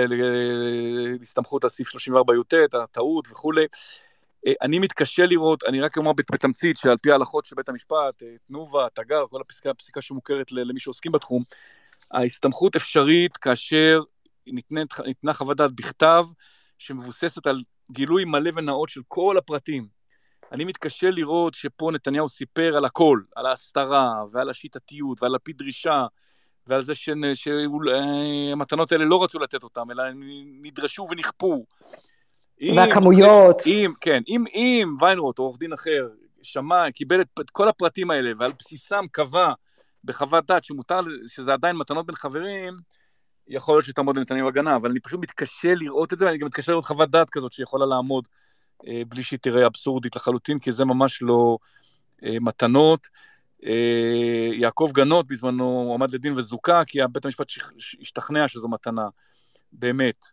להסתמכות 1.18 1.64
על 1.64 1.70
סעיף 1.70 1.88
34יט, 1.88 2.78
הטעות 2.82 3.28
וכולי. 3.30 3.64
Uh, 3.64 4.03
אני 4.62 4.78
מתקשה 4.78 5.26
לראות, 5.26 5.64
אני 5.64 5.80
רק 5.80 5.98
אומר 5.98 6.12
בתמצית, 6.12 6.78
שעל 6.78 6.96
פי 7.02 7.12
ההלכות 7.12 7.44
של 7.44 7.56
בית 7.56 7.68
המשפט, 7.68 8.22
תנובה, 8.44 8.86
תגר, 8.94 9.24
כל 9.30 9.40
הפסיקה, 9.40 9.70
הפסיקה 9.70 10.00
שמוכרת 10.00 10.52
למי 10.52 10.80
שעוסקים 10.80 11.12
בתחום, 11.12 11.42
ההסתמכות 12.12 12.76
אפשרית 12.76 13.36
כאשר 13.36 14.00
ניתנת, 14.46 15.00
ניתנה 15.06 15.32
חוות 15.32 15.56
דעת 15.56 15.72
בכתב, 15.72 16.24
שמבוססת 16.78 17.46
על 17.46 17.62
גילוי 17.92 18.24
מלא 18.24 18.50
ונאות 18.54 18.88
של 18.88 19.00
כל 19.08 19.38
הפרטים. 19.38 19.86
אני 20.52 20.64
מתקשה 20.64 21.10
לראות 21.10 21.54
שפה 21.54 21.90
נתניהו 21.92 22.28
סיפר 22.28 22.76
על 22.76 22.84
הכל, 22.84 23.20
על 23.36 23.46
ההסתרה 23.46 24.12
ועל 24.32 24.50
השיטתיות 24.50 25.22
ועל 25.22 25.34
הפי 25.34 25.52
דרישה 25.52 26.06
ועל 26.66 26.82
זה 26.82 26.92
שהמתנות 27.34 28.92
האלה 28.92 29.04
לא 29.04 29.24
רצו 29.24 29.38
לתת 29.38 29.62
אותם, 29.62 29.90
אלא 29.90 30.04
נדרשו 30.62 31.06
ונכפו. 31.10 31.64
והכמויות. 32.76 33.62
אם, 33.66 33.92
כן, 34.00 34.22
אם, 34.28 34.44
אם 34.54 34.96
ויינרוט 35.00 35.38
או 35.38 35.44
עורך 35.44 35.58
דין 35.58 35.72
אחר 35.72 36.08
שמע, 36.42 36.90
קיבל 36.90 37.20
את, 37.20 37.28
את 37.40 37.50
כל 37.50 37.68
הפרטים 37.68 38.10
האלה 38.10 38.32
ועל 38.36 38.52
בסיסם 38.58 39.04
קבע 39.12 39.52
בחוות 40.04 40.46
דעת 40.46 40.64
שמותר, 40.64 41.00
שזה 41.26 41.52
עדיין 41.52 41.76
מתנות 41.76 42.06
בין 42.06 42.16
חברים, 42.16 42.76
יכול 43.48 43.74
להיות 43.74 43.84
שתעמוד 43.84 44.16
לנתניהו 44.16 44.48
הגנה, 44.48 44.76
אבל 44.76 44.90
אני 44.90 45.00
פשוט 45.00 45.20
מתקשה 45.20 45.74
לראות 45.74 46.12
את 46.12 46.18
זה, 46.18 46.26
ואני 46.26 46.38
גם 46.38 46.46
מתקשה 46.46 46.72
לראות 46.72 46.84
חוות 46.84 47.10
דעת 47.10 47.30
כזאת 47.30 47.52
שיכולה 47.52 47.86
לעמוד 47.86 48.28
אה, 48.86 49.02
בלי 49.08 49.22
שהיא 49.22 49.38
תראה 49.42 49.66
אבסורדית 49.66 50.16
לחלוטין, 50.16 50.58
כי 50.58 50.72
זה 50.72 50.84
ממש 50.84 51.22
לא 51.22 51.58
אה, 52.24 52.36
מתנות. 52.40 53.08
אה, 53.64 54.50
יעקב 54.52 54.90
גנות 54.94 55.26
בזמנו 55.28 55.92
עמד 55.94 56.10
לדין 56.10 56.32
וזוכה, 56.36 56.82
כי 56.86 56.98
בית 57.12 57.24
המשפט 57.24 57.46
השתכנע 58.00 58.48
שזו 58.48 58.68
מתנה, 58.68 59.08
באמת. 59.72 60.24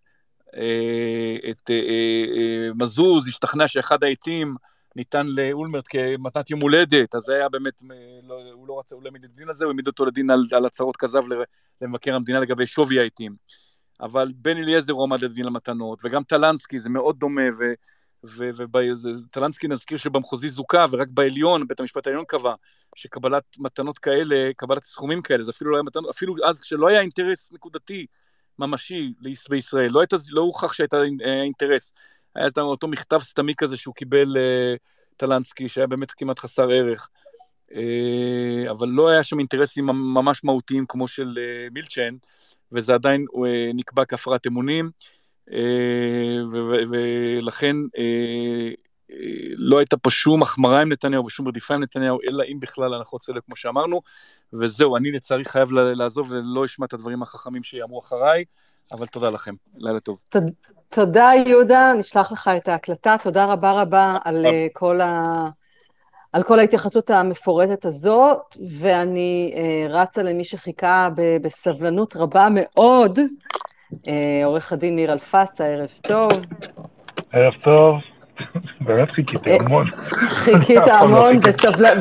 אה, 0.56 1.50
את 1.50 1.70
אה, 1.70 1.76
אה, 1.76 2.74
מזוז 2.76 3.28
השתכנע 3.28 3.68
שאחד 3.68 4.04
העיתים 4.04 4.56
ניתן 4.96 5.28
לאולמרט 5.28 5.86
כמתנת 5.90 6.50
יום 6.50 6.62
הולדת, 6.62 7.16
אז 7.16 7.22
זה 7.22 7.34
היה 7.34 7.50
באמת, 7.50 7.82
לא, 8.24 8.36
הוא 8.54 8.68
לא 8.68 8.80
רצה, 8.80 8.96
הוא 8.96 9.04
לא 9.04 9.08
העמיד 9.08 9.24
לדין 9.24 9.48
על 9.48 9.54
זה, 9.54 9.66
הוא 9.66 9.70
העמיד 9.70 9.88
אותו 9.88 10.06
לדין 10.06 10.30
על, 10.30 10.40
על 10.52 10.66
הצהרות 10.66 10.98
כזב 10.98 11.24
למבקר 11.82 12.16
המדינה 12.16 12.40
לגבי 12.40 12.68
שווי 12.68 13.00
העיתים. 13.00 13.36
אבל 14.02 14.32
בן 14.36 14.58
אליעזר 14.58 14.94
הוא 14.94 15.04
עמד 15.04 15.24
לדין 15.24 15.46
למתנות, 15.46 16.00
וגם 16.04 16.24
טלנסקי, 16.24 16.80
זה 16.80 16.90
מאוד 16.90 17.20
דומה. 17.20 17.42
וטלנסקי 18.24 19.68
נזכיר 19.68 19.98
שבמחוזי 19.98 20.50
זוכה, 20.50 20.86
ורק 20.92 21.08
בעליון, 21.12 21.68
בית 21.68 21.80
המשפט 21.80 22.08
העליון 22.08 22.26
קבע, 22.28 22.54
שקבלת 22.96 23.44
מתנות 23.60 23.98
כאלה, 23.98 24.52
קבלת 24.58 24.84
סכומים 24.84 25.22
כאלה, 25.22 25.44
זה 25.44 25.52
אפילו 25.52 25.72
לא 25.72 25.76
היה 25.76 25.84
מתנות, 25.84 26.10
אפילו 26.10 26.36
אז 26.46 26.62
כשלא 26.62 26.88
היה 26.88 27.02
אינטרס 27.02 27.52
נקודתי 27.52 28.06
ממשי 28.60 29.14
בישראל, 29.50 29.92
לא, 29.92 30.00
היית, 30.00 30.14
לא 30.30 30.42
הוכח 30.42 30.74
שהייתה 30.74 30.98
אינטרס. 31.44 31.94
היה 32.36 32.48
את 32.48 32.58
אותו 32.58 32.88
מכתב 32.88 33.20
סתמי 33.20 33.54
כזה 33.58 33.78
שהוא 33.78 33.96
קיבל 33.96 34.28
uh, 34.28 34.78
טלנסקי, 35.18 35.70
שהיה 35.70 35.88
באמת 35.88 36.12
כמעט 36.12 36.40
חסר 36.40 36.70
ערך. 36.70 37.10
Uh, 37.72 37.76
אבל 38.72 38.88
לא 38.88 39.10
היה 39.10 39.24
שם 39.24 39.40
אינטרסים 39.40 39.86
ממש 39.86 40.44
מהותיים 40.44 40.86
כמו 40.88 41.08
של 41.08 41.34
uh, 41.36 41.74
מילצ'ן, 41.74 42.16
וזה 42.72 42.94
עדיין 42.94 43.26
uh, 43.34 43.38
נקבע 43.74 44.06
כהפרת 44.06 44.48
אמונים. 44.48 44.90
ולכן 46.52 47.76
לא 49.58 49.78
הייתה 49.78 49.98
פה 49.98 50.10
שום 50.10 50.42
החמרה 50.42 50.82
עם 50.82 50.92
נתניהו 50.92 51.26
ושום 51.26 51.48
רדיפה 51.48 51.74
עם 51.74 51.84
נתניהו, 51.84 52.20
אלא 52.30 52.44
אם 52.52 52.60
בכלל 52.60 52.94
הנחות 52.94 53.24
סלב, 53.24 53.42
כמו 53.46 53.56
שאמרנו. 53.56 54.02
וזהו, 54.54 54.98
אני 54.98 55.12
לצערי 55.12 55.46
חייב 55.46 55.72
לעזוב 55.72 56.28
ולא 56.32 56.66
אשמע 56.66 56.86
את 56.86 56.94
הדברים 56.94 57.22
החכמים 57.22 57.64
שיאמרו 57.64 58.00
אחריי, 58.00 58.44
אבל 58.92 59.06
תודה 59.06 59.30
לכם, 59.30 59.54
לילה 59.78 60.00
טוב. 60.00 60.20
תודה, 60.90 61.30
יהודה, 61.46 61.94
נשלח 61.98 62.32
לך 62.32 62.52
את 62.58 62.68
ההקלטה. 62.68 63.16
תודה 63.24 63.46
רבה 63.46 63.82
רבה 63.82 64.18
על 64.24 64.46
כל 64.74 65.02
ה... 65.02 65.50
על 66.34 66.44
כל 66.44 66.60
ההתייחסות 66.60 67.10
המפורטת 67.10 67.86
הזאת, 67.86 68.58
ואני 68.80 69.54
uh, 69.54 69.92
רצה 69.92 70.24
למי 70.24 70.44
שחיכה 70.44 71.10
בסבלנות 71.42 72.16
רבה 72.16 72.48
מאוד, 72.52 73.20
אה, 74.08 74.42
עורך 74.46 74.74
הדין 74.74 74.96
ניר 74.96 75.12
אלפסה, 75.12 75.66
ערב 75.66 75.90
טוב. 76.02 76.32
ערב 77.32 77.54
טוב. 77.64 78.11
באמת 78.82 79.12
חיכיתי 79.12 79.52
אה, 79.52 79.58
המון. 79.66 79.88
חיכית 80.28 80.78
לא 80.88 80.94
המון, 80.94 81.38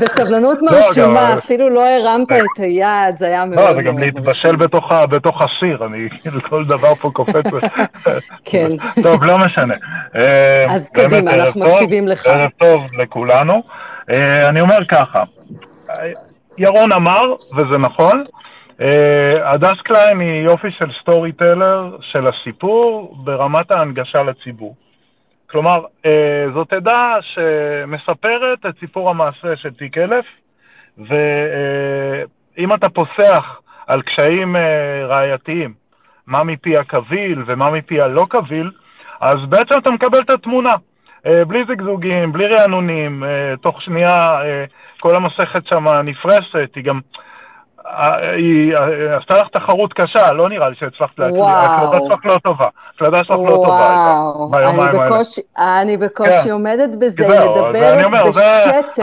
בסבלנות 0.01 0.59
לא, 0.62 0.72
מרשימה, 0.72 1.35
אפילו 1.35 1.68
לא 1.68 1.83
הרמת 1.89 2.33
את 2.33 2.59
היד, 2.59 3.16
זה 3.16 3.26
היה 3.26 3.45
מאוד... 3.45 3.68
לא, 3.68 3.74
זה 3.74 3.83
גם 3.83 3.99
להתבשל 3.99 4.57
בתוך 5.11 5.43
השיר, 5.43 5.85
אני 5.87 6.09
כאילו 6.22 6.41
כל 6.49 6.64
דבר 6.64 6.95
פה 6.95 7.11
קופץ. 7.11 7.45
כן. 8.45 8.68
טוב, 9.03 9.24
לא 9.24 9.39
משנה. 9.39 9.74
אה, 10.16 10.66
אז 10.74 10.89
קדימה, 10.89 11.35
אנחנו 11.35 11.61
מקשיבים 11.61 12.09
לך. 12.09 12.26
ערב 12.26 12.51
טוב 12.59 12.87
לכולנו. 12.99 13.62
אני 14.49 14.61
אומר 14.61 14.85
ככה, 14.89 15.24
ירון 16.59 16.93
אמר, 16.93 17.35
וזה 17.57 17.78
נכון, 17.78 18.22
אה, 18.81 19.53
הדס 19.53 19.81
קליין 19.85 20.20
היא 20.20 20.45
יופי 20.45 20.68
של 20.78 20.91
storyteller 21.01 21.97
של 22.01 22.26
הסיפור 22.26 23.14
ברמת 23.24 23.70
ההנגשה 23.70 24.22
לציבור. 24.22 24.74
כלומר, 25.51 25.84
אה, 26.07 26.46
זאת 26.55 26.72
עדה 26.72 27.16
שמספרת 27.20 28.66
את 28.66 28.74
סיפור 28.80 29.11
המעשה 29.11 29.57
של 29.57 29.70
תיק 29.70 29.98
אלף, 29.98 30.24
ואם 30.98 32.74
אתה 32.74 32.88
פוסח 32.88 33.61
על 33.86 34.03
קשיים 34.03 34.57
אה, 34.57 35.07
ראייתיים, 35.07 35.74
מה 36.26 36.44
מפי 36.44 36.76
הקביל 36.76 37.42
ומה 37.46 37.70
מפי 37.70 38.01
הלא 38.01 38.26
קביל, 38.28 38.70
אז 39.20 39.36
בעצם 39.48 39.74
אתה 39.78 39.90
מקבל 39.90 40.18
את 40.18 40.30
התמונה. 40.30 40.74
אה, 41.26 41.44
בלי 41.44 41.64
זגזוגים, 41.68 42.32
בלי 42.32 42.46
רענונים, 42.46 43.22
תוך 43.62 43.82
שנייה 43.82 44.40
כל 45.01 45.16
המסכת 45.16 45.66
שם 45.66 45.88
נפרסת, 45.88 46.70
היא 46.74 46.84
גם... 46.84 47.01
היא 48.36 48.76
עשתה 49.20 49.34
לך 49.34 49.49
תחרות 49.53 49.93
קשה, 49.93 50.32
לא 50.32 50.49
נראה 50.49 50.68
לי 50.68 50.74
שהצלחת 50.78 51.18
להקליט, 51.18 51.45
ההקלטה 51.45 52.05
שלך 52.09 52.26
לא 52.26 52.38
טובה, 52.38 52.66
ההקלטה 52.86 53.24
שלך 53.24 53.36
לא 53.36 53.51
טובה 53.51 53.88
האלה. 54.53 54.70
אני 55.82 55.97
בקושי 55.97 56.45
כן. 56.45 56.51
עומדת 56.51 56.97
בזה, 56.99 57.41
היא 57.41 57.51
מדברת 57.51 58.28
בשטף. 58.28 59.03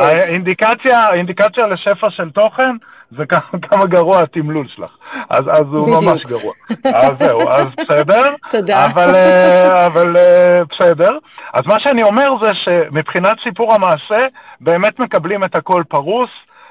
האינדיקציה 0.93 1.67
לשפע 1.67 2.09
של 2.09 2.29
תוכן 2.29 2.75
זה 3.11 3.23
כמה 3.69 3.85
גרוע 3.85 4.21
התמלול 4.21 4.67
שלך, 4.75 4.91
אז, 5.29 5.65
הוא 5.71 6.03
ממש 6.03 6.23
גרוע. 6.23 6.53
אז 6.85 7.11
זהו, 7.19 7.49
אז 7.49 7.65
בסדר. 7.79 8.33
תודה. 8.51 8.85
אבל, 8.85 9.15
אה, 9.15 9.87
אה, 10.17 10.61
בסדר. 10.69 11.17
אז 11.53 11.61
מה 11.65 11.79
שאני 11.79 12.03
אומר 12.03 12.29
זה 12.43 12.49
שמבחינת 12.53 13.37
סיפור 13.43 13.73
המעשה, 13.73 14.19
באמת 14.61 14.99
מקבלים 14.99 15.43
את 15.43 15.55
הכל 15.55 15.83
פרוס. 15.89 16.29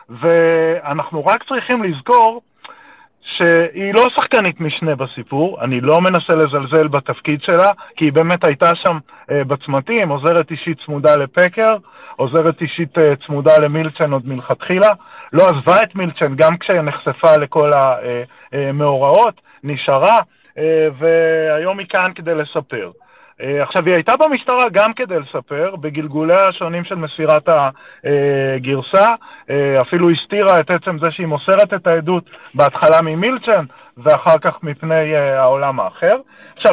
ואנחנו 0.08 1.26
רק 1.26 1.44
צריכים 1.48 1.82
לזכור 1.82 2.42
שהיא 3.20 3.94
לא 3.94 4.08
שחקנית 4.16 4.60
משנה 4.60 4.94
בסיפור, 4.94 5.64
אני 5.64 5.80
לא 5.80 6.00
מנסה 6.00 6.34
לזלזל 6.34 6.88
בתפקיד 6.88 7.42
שלה, 7.42 7.72
כי 7.96 8.04
היא 8.04 8.12
באמת 8.12 8.44
הייתה 8.44 8.74
שם 8.74 8.98
אה, 9.30 9.44
בצמתים, 9.44 10.08
עוזרת 10.08 10.50
אישית 10.50 10.78
צמודה 10.86 11.16
לפקר, 11.16 11.76
עוזרת 12.16 12.60
אישית 12.60 12.98
אה, 12.98 13.12
צמודה 13.26 13.58
למילצ'ן 13.58 14.12
עוד 14.12 14.28
מלכתחילה, 14.28 14.90
לא 15.32 15.48
עזבה 15.48 15.82
את 15.82 15.94
מילצ'ן 15.94 16.34
גם 16.36 16.58
כשנחשפה 16.58 17.36
לכל 17.36 17.72
המאורעות, 18.52 19.34
אה, 19.34 19.40
נשארה, 19.64 20.18
אה, 20.58 20.88
והיום 20.98 21.78
היא 21.78 21.86
כאן 21.88 22.10
כדי 22.14 22.34
לספר. 22.34 22.90
אה, 23.42 23.62
עכשיו, 23.62 23.86
היא 23.86 23.94
הייתה 23.94 24.16
במשטרה 24.16 24.68
גם 24.72 24.92
כדי 24.92 25.20
לספר, 25.20 25.76
בגלגוליה 25.76 26.48
השונים 26.48 26.84
של 26.84 26.94
מסירת 26.94 27.48
הגרסה, 27.48 29.14
אה, 29.50 29.80
אפילו 29.80 30.10
הסתירה 30.10 30.60
את 30.60 30.70
עצם 30.70 30.98
זה 30.98 31.10
שהיא 31.10 31.26
מוסרת 31.26 31.74
את 31.74 31.86
העדות 31.86 32.24
בהתחלה 32.54 33.02
ממילצ'ן, 33.02 33.64
ואחר 33.96 34.38
כך 34.38 34.62
מפני 34.62 35.14
אה, 35.14 35.40
העולם 35.40 35.80
האחר. 35.80 36.16
עכשיו, 36.56 36.72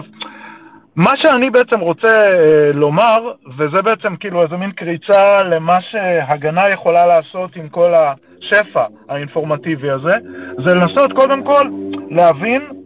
מה 0.95 1.11
שאני 1.17 1.49
בעצם 1.49 1.79
רוצה 1.79 2.29
לומר, 2.73 3.31
וזה 3.57 3.81
בעצם 3.81 4.15
כאילו 4.15 4.43
איזה 4.43 4.57
מין 4.57 4.71
קריצה 4.71 5.43
למה 5.43 5.81
שהגנה 5.81 6.69
יכולה 6.69 7.05
לעשות 7.05 7.55
עם 7.55 7.69
כל 7.69 7.93
השפע 7.95 8.85
האינפורמטיבי 9.09 9.89
הזה, 9.89 10.13
זה 10.63 10.75
לנסות 10.75 11.13
קודם 11.13 11.43
כל 11.43 11.69
להבין 12.09 12.82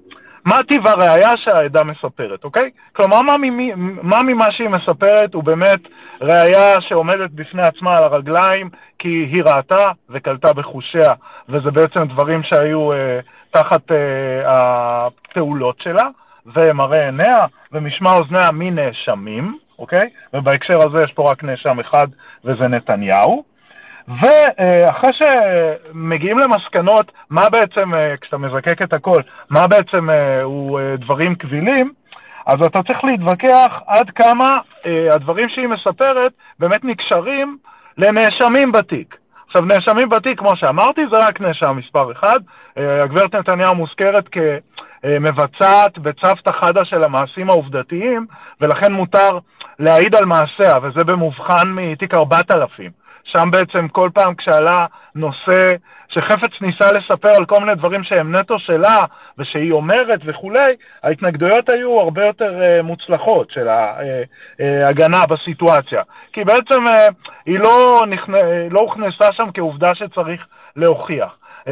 מה 0.47 0.63
טיב 0.67 0.87
הראייה 0.87 1.37
שהעדה 1.37 1.83
מספרת, 1.83 2.43
אוקיי? 2.43 2.69
כלומר, 2.93 3.21
מה, 3.21 3.37
ממי, 3.37 3.71
מה 4.01 4.21
ממה 4.21 4.51
שהיא 4.51 4.69
מספרת 4.69 5.33
הוא 5.33 5.43
באמת 5.43 5.79
ראייה 6.21 6.81
שעומדת 6.81 7.31
בפני 7.31 7.61
עצמה 7.61 7.97
על 7.97 8.03
הרגליים 8.03 8.69
כי 8.99 9.07
היא 9.07 9.43
ראתה 9.43 9.91
וקלטה 10.09 10.53
בחושיה, 10.53 11.13
וזה 11.49 11.71
בעצם 11.71 12.07
דברים 12.07 12.43
שהיו 12.43 12.93
אה, 12.93 13.19
תחת 13.51 13.91
אה, 13.91 13.97
הפעולות 14.45 15.75
שלה, 15.81 16.07
ומראה 16.55 17.05
עיניה 17.05 17.37
ומשמע 17.71 18.11
אוזניה 18.13 18.51
מנאשמים, 18.51 19.57
אוקיי? 19.79 20.09
ובהקשר 20.33 20.87
הזה 20.87 21.03
יש 21.03 21.11
פה 21.11 21.31
רק 21.31 21.43
נאשם 21.43 21.79
אחד, 21.79 22.07
וזה 22.45 22.67
נתניהו. 22.67 23.43
ואחרי 24.07 25.11
שמגיעים 25.13 26.39
למסקנות, 26.39 27.11
מה 27.29 27.49
בעצם, 27.49 27.93
אה, 27.93 28.17
כשאתה 28.21 28.37
מזקק 28.37 28.81
את 28.81 28.93
הכל, 28.93 29.21
מה 29.49 29.67
בעצם 29.67 30.09
אה, 30.09 30.41
הוא 30.41 30.79
אה, 30.79 30.95
דברים 30.97 31.35
קבילים, 31.35 31.91
אז 32.45 32.61
אתה 32.65 32.83
צריך 32.83 33.03
להתווכח 33.03 33.81
עד 33.87 34.09
כמה 34.09 34.59
הדברים 35.11 35.49
שהיא 35.49 35.67
מספרת 35.67 36.31
באמת 36.59 36.83
נקשרים 36.83 37.57
לנאשמים 37.97 38.71
בתיק. 38.71 39.17
עכשיו, 39.47 39.61
נאשמים 39.61 40.09
בתיק, 40.09 40.39
כמו 40.39 40.55
שאמרתי, 40.55 41.01
זה 41.11 41.17
רק 41.17 41.41
נאשם 41.41 41.77
מספר 41.77 42.11
אחד. 42.11 42.39
הגברת 42.77 43.35
נתניהו 43.35 43.75
מוזכרת 43.75 44.25
כמבצעת 44.31 45.97
בצוותא 45.97 46.51
חדא 46.51 46.83
של 46.83 47.03
המעשים 47.03 47.49
העובדתיים, 47.49 48.25
ולכן 48.61 48.93
מותר 48.93 49.39
להעיד 49.79 50.15
על 50.15 50.25
מעשיה, 50.25 50.73
וזה 50.81 51.03
במובחן 51.03 51.67
מתיק 51.67 52.13
4000. 52.13 53.06
שם 53.31 53.51
בעצם 53.51 53.87
כל 53.87 54.09
פעם 54.13 54.35
כשעלה 54.35 54.85
נושא 55.15 55.75
שחפץ 56.09 56.61
ניסה 56.61 56.91
לספר 56.91 57.29
על 57.29 57.45
כל 57.45 57.59
מיני 57.59 57.75
דברים 57.75 58.03
שהם 58.03 58.35
נטו 58.35 58.59
שלה 58.59 59.05
ושהיא 59.37 59.71
אומרת 59.71 60.19
וכולי, 60.25 60.75
ההתנגדויות 61.03 61.69
היו 61.69 61.99
הרבה 61.99 62.25
יותר 62.25 62.59
uh, 62.59 62.83
מוצלחות 62.83 63.51
של 63.51 63.67
ההגנה 63.69 65.23
uh, 65.23 65.27
בסיטואציה. 65.27 66.01
כי 66.33 66.43
בעצם 66.43 66.87
uh, 66.87 67.13
היא 67.45 67.59
לא, 67.59 68.03
נכנ... 68.07 68.31
לא 68.71 68.79
הוכנסה 68.79 69.33
שם 69.33 69.47
כעובדה 69.53 69.95
שצריך 69.95 70.45
להוכיח. 70.75 71.37
Uh, 71.65 71.69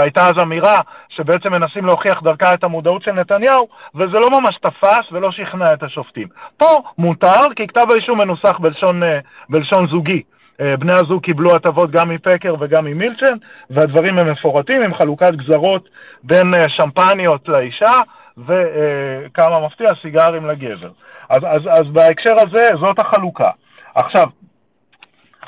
הייתה 0.00 0.28
אז 0.28 0.34
אמירה 0.42 0.80
שבעצם 1.08 1.52
מנסים 1.52 1.86
להוכיח 1.86 2.22
דרכה 2.22 2.54
את 2.54 2.64
המודעות 2.64 3.02
של 3.02 3.12
נתניהו, 3.12 3.68
וזה 3.94 4.18
לא 4.18 4.30
ממש 4.30 4.56
תפס 4.56 5.12
ולא 5.12 5.30
שכנע 5.32 5.72
את 5.72 5.82
השופטים. 5.82 6.28
פה 6.56 6.82
מותר, 6.98 7.54
כי 7.56 7.66
כתב 7.66 7.86
האישום 7.90 8.18
מנוסח 8.18 8.58
בלשון, 8.58 9.02
uh, 9.02 9.06
בלשון 9.48 9.86
זוגי. 9.86 10.22
אה, 10.60 10.76
בני 10.76 10.92
הזוג 10.92 11.22
קיבלו 11.22 11.54
הטבות 11.56 11.90
גם 11.90 12.08
מפקר 12.08 12.54
וגם 12.60 12.84
ממילצ'ן, 12.84 13.34
והדברים 13.70 14.18
הם 14.18 14.32
מפורטים 14.32 14.82
עם 14.82 14.94
חלוקת 14.94 15.32
גזרות 15.34 15.88
בין 16.22 16.54
אה, 16.54 16.68
שמפניות 16.68 17.48
לאישה 17.48 18.00
וכמה 18.38 19.66
מפתיע, 19.66 19.90
סיגרים 20.02 20.46
לגבר. 20.46 20.90
אז, 21.28 21.42
אז, 21.44 21.62
אז 21.70 21.86
בהקשר 21.92 22.34
הזה, 22.38 22.70
זאת 22.80 22.98
החלוקה. 22.98 23.50
עכשיו, 23.94 24.26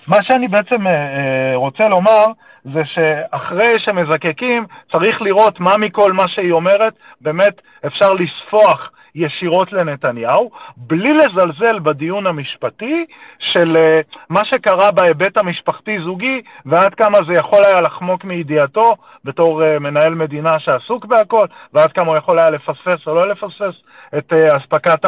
מה 0.06 0.16
שאני 0.22 0.48
בעצם 0.48 0.86
אה, 0.86 1.52
רוצה 1.54 1.88
לומר, 1.88 2.24
זה 2.64 2.82
שאחרי 2.84 3.78
שמזקקים, 3.78 4.66
צריך 4.92 5.22
לראות 5.22 5.60
מה 5.60 5.76
מכל 5.76 6.12
מה 6.12 6.28
שהיא 6.28 6.52
אומרת 6.52 6.92
באמת 7.20 7.60
אפשר 7.86 8.12
לספוח 8.12 8.90
ישירות 9.14 9.72
לנתניהו, 9.72 10.50
בלי 10.76 11.12
לזלזל 11.12 11.78
בדיון 11.78 12.26
המשפטי 12.26 13.06
של 13.38 13.76
uh, 13.76 14.16
מה 14.30 14.44
שקרה 14.44 14.90
בהיבט 14.90 15.36
המשפחתי-זוגי 15.36 16.42
ועד 16.66 16.94
כמה 16.94 17.18
זה 17.26 17.34
יכול 17.34 17.64
היה 17.64 17.80
לחמוק 17.80 18.24
מידיעתו 18.24 18.96
בתור 19.24 19.62
uh, 19.62 19.78
מנהל 19.78 20.14
מדינה 20.14 20.58
שעסוק 20.58 21.04
בהכל, 21.04 21.46
ועד 21.72 21.92
כמה 21.92 22.06
הוא 22.06 22.16
יכול 22.16 22.38
היה 22.38 22.50
לפספס 22.50 23.06
או 23.06 23.14
לא 23.14 23.28
לפספס 23.28 23.74
את 24.18 24.32
uh, 24.32 24.56
אספקת 24.56 25.04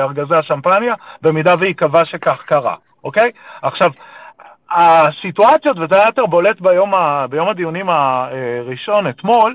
ארגזי 0.00 0.34
השמפניה, 0.34 0.94
במידה 1.22 1.54
והיא 1.58 1.74
קבעה 1.74 2.04
שכך 2.04 2.44
קרה, 2.48 2.74
אוקיי? 3.04 3.30
עכשיו, 3.62 3.90
הסיטואציות, 4.70 5.78
וזה 5.78 5.94
היה 5.94 6.06
יותר 6.06 6.26
בולט 6.26 6.60
ביום, 6.60 6.94
ה, 6.94 7.26
ביום 7.30 7.48
הדיונים 7.48 7.88
הראשון, 7.88 9.06
אתמול, 9.06 9.54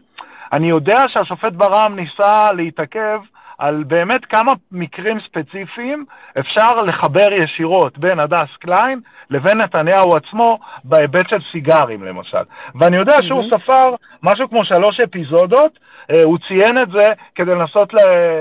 אני 0.54 0.70
יודע 0.70 1.04
שהשופט 1.08 1.54
ברם 1.54 1.96
ניסה 1.96 2.52
להתעכב 2.52 3.20
על 3.58 3.84
באמת 3.84 4.26
כמה 4.26 4.54
מקרים 4.72 5.18
ספציפיים 5.28 6.06
אפשר 6.40 6.82
לחבר 6.82 7.30
ישירות 7.34 7.98
בין 7.98 8.20
הדס 8.20 8.50
קליין 8.60 9.00
לבין 9.30 9.62
נתניהו 9.62 10.16
עצמו 10.16 10.60
בהיבט 10.84 11.30
של 11.30 11.40
סיגרים 11.52 12.04
למשל. 12.04 12.44
ואני 12.76 12.98
יודע 12.98 13.18
שהוא 13.22 13.44
mm-hmm. 13.44 13.58
ספר 13.58 13.96
משהו 14.24 14.50
כמו 14.50 14.66
שלוש 14.66 15.00
אפיזודות, 15.00 15.80
אה, 16.12 16.24
הוא 16.24 16.38
ציין 16.48 16.82
את 16.82 16.88
זה 16.92 17.14
כדי 17.36 17.52
לנסות 17.52 17.94
ל... 17.94 17.98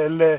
ל 0.09 0.37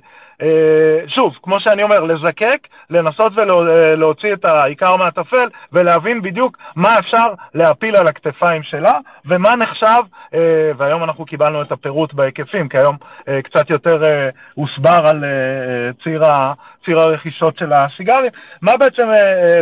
שוב, 1.07 1.33
כמו 1.43 1.59
שאני 1.59 1.83
אומר, 1.83 1.99
לזקק, 1.99 2.67
לנסות 2.89 3.33
ולהוציא 3.35 4.33
את 4.33 4.45
העיקר 4.45 4.95
מהטפל 4.95 5.47
ולהבין 5.73 6.21
בדיוק 6.21 6.57
מה 6.75 6.99
אפשר 6.99 7.33
להפיל 7.53 7.95
על 7.95 8.07
הכתפיים 8.07 8.63
שלה 8.63 8.93
ומה 9.25 9.55
נחשב, 9.55 10.01
אה, 10.33 10.71
והיום 10.77 11.03
אנחנו 11.03 11.25
קיבלנו 11.25 11.61
את 11.61 11.71
הפירוט 11.71 12.13
בהיקפים, 12.13 12.69
כי 12.69 12.77
היום 12.77 12.97
אה, 13.27 13.41
קצת 13.41 13.69
יותר 13.69 14.03
הוסבר 14.53 15.07
על 15.07 15.23
ציר, 16.03 16.23
ציר 16.85 16.99
הרכישות 16.99 17.57
של 17.57 17.73
הסיגרים, 17.73 18.31
מה 18.61 18.77
בעצם 18.77 19.07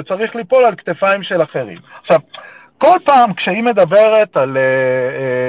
צריך 0.08 0.36
ליפול 0.36 0.66
על 0.66 0.76
כתפיים 0.76 1.24
של 1.24 1.44
אחרים. 1.44 1.78
עכשיו, 2.02 2.20
כל 2.78 2.98
פעם 3.06 3.34
כשהיא 3.34 3.64
מדברת 3.64 4.38
על 4.38 4.58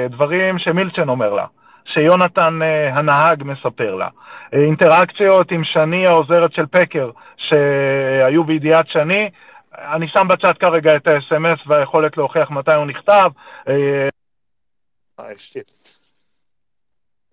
דברים 0.09 0.59
שמילצ'ן 0.59 1.09
אומר 1.09 1.33
לה, 1.33 1.45
שיונתן 1.93 2.59
הנהג 2.93 3.43
מספר 3.43 3.95
לה, 3.95 4.07
אינטראקציות 4.53 5.51
עם 5.51 5.63
שני 5.63 6.07
העוזרת 6.07 6.53
של 6.53 6.65
פקר 6.65 7.11
שהיו 7.37 8.43
בידיעת 8.43 8.87
שני. 8.87 9.29
אני 9.73 10.07
שם 10.07 10.27
בצד 10.27 10.57
כרגע 10.59 10.95
את 10.95 11.07
ה-SMS 11.07 11.69
והיכולת 11.69 12.17
להוכיח 12.17 12.51
מתי 12.51 12.73
הוא 12.73 12.85
נכתב. 12.85 13.29
אה, 13.67 14.09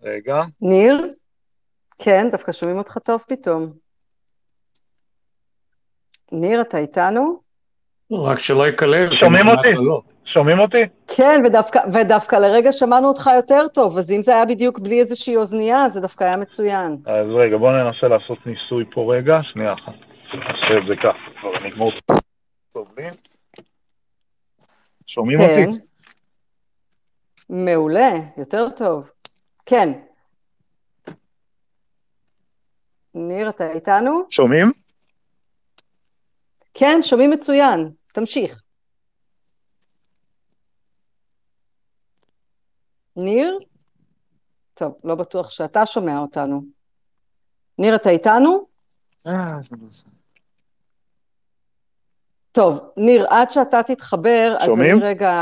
רגע. 0.03 0.43
ניר? 0.61 1.13
כן, 1.99 2.29
דווקא 2.31 2.53
שומעים 2.53 2.79
אותך 2.79 2.99
טוב 2.99 3.25
פתאום. 3.29 3.73
ניר, 6.33 6.61
אתה 6.61 6.79
איתנו? 6.79 7.42
רק 8.13 8.39
שלא 8.39 8.69
יקלל. 8.69 9.19
שומעים 9.19 9.49
אותי? 9.49 9.69
שומעים 10.25 10.59
אותי? 10.59 10.83
כן, 11.17 11.43
ודווקא, 11.47 11.81
ודווקא 11.93 12.37
לרגע 12.37 12.73
שמענו 12.73 13.09
אותך 13.09 13.31
יותר 13.37 13.69
טוב, 13.75 13.99
אז 13.99 14.13
אם 14.13 14.23
זה 14.23 14.35
היה 14.35 14.47
בדיוק 14.47 14.79
בלי 14.79 15.01
איזושהי 15.01 15.37
אוזנייה, 15.37 15.89
זה 15.89 16.01
דווקא 16.01 16.25
היה 16.25 16.37
מצוין. 16.37 16.97
אז 17.07 17.27
רגע, 17.39 17.57
בואו 17.57 17.73
ננסה 17.73 18.09
לעשות 18.09 18.39
ניסוי 18.47 18.85
פה 18.95 19.15
רגע, 19.15 19.39
שנייה 19.43 19.73
אחת. 19.73 19.95
נעשה 20.35 20.79
את 20.79 20.87
זה 20.89 20.95
ככה, 20.97 21.41
כבר 21.41 21.67
נגמור. 21.67 21.93
שומעים 25.07 25.39
כן. 25.39 25.69
אותי? 25.69 25.79
מעולה, 27.51 28.11
יותר 28.37 28.69
טוב. 28.69 29.11
כן. 29.67 29.93
ניר, 33.15 33.49
אתה 33.49 33.71
איתנו? 33.71 34.23
שומעים? 34.31 34.73
כן, 36.75 36.99
שומעים 37.03 37.31
מצוין. 37.31 37.91
תמשיך. 38.13 38.63
ניר? 43.17 43.59
טוב, 44.75 44.95
לא 45.05 45.15
בטוח 45.15 45.51
שאתה 45.51 45.87
שומע 45.87 46.19
אותנו. 46.19 46.63
ניר, 47.79 47.97
אתה 47.97 48.11
איתנו? 48.11 48.67
טוב, 52.53 52.81
ניר, 52.97 53.27
עד 53.31 53.51
שאתה 53.51 53.83
תתחבר, 53.83 54.57
אז 54.59 54.67
שומעים? 54.67 54.97
אני 54.97 55.05
רגע... 55.05 55.33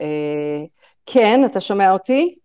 אה, 0.00 0.60
כן, 1.06 1.40
אתה 1.46 1.60
שומע 1.60 1.92
אותי? 1.92 2.38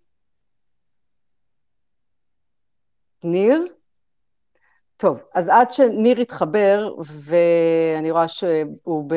ניר? 3.24 3.77
טוב, 4.98 5.20
אז 5.34 5.50
עד 5.50 5.74
שניר 5.74 6.20
יתחבר, 6.20 6.94
ואני 7.00 8.12
רואה 8.12 8.28
שהוא 8.28 9.04
ב... 9.08 9.16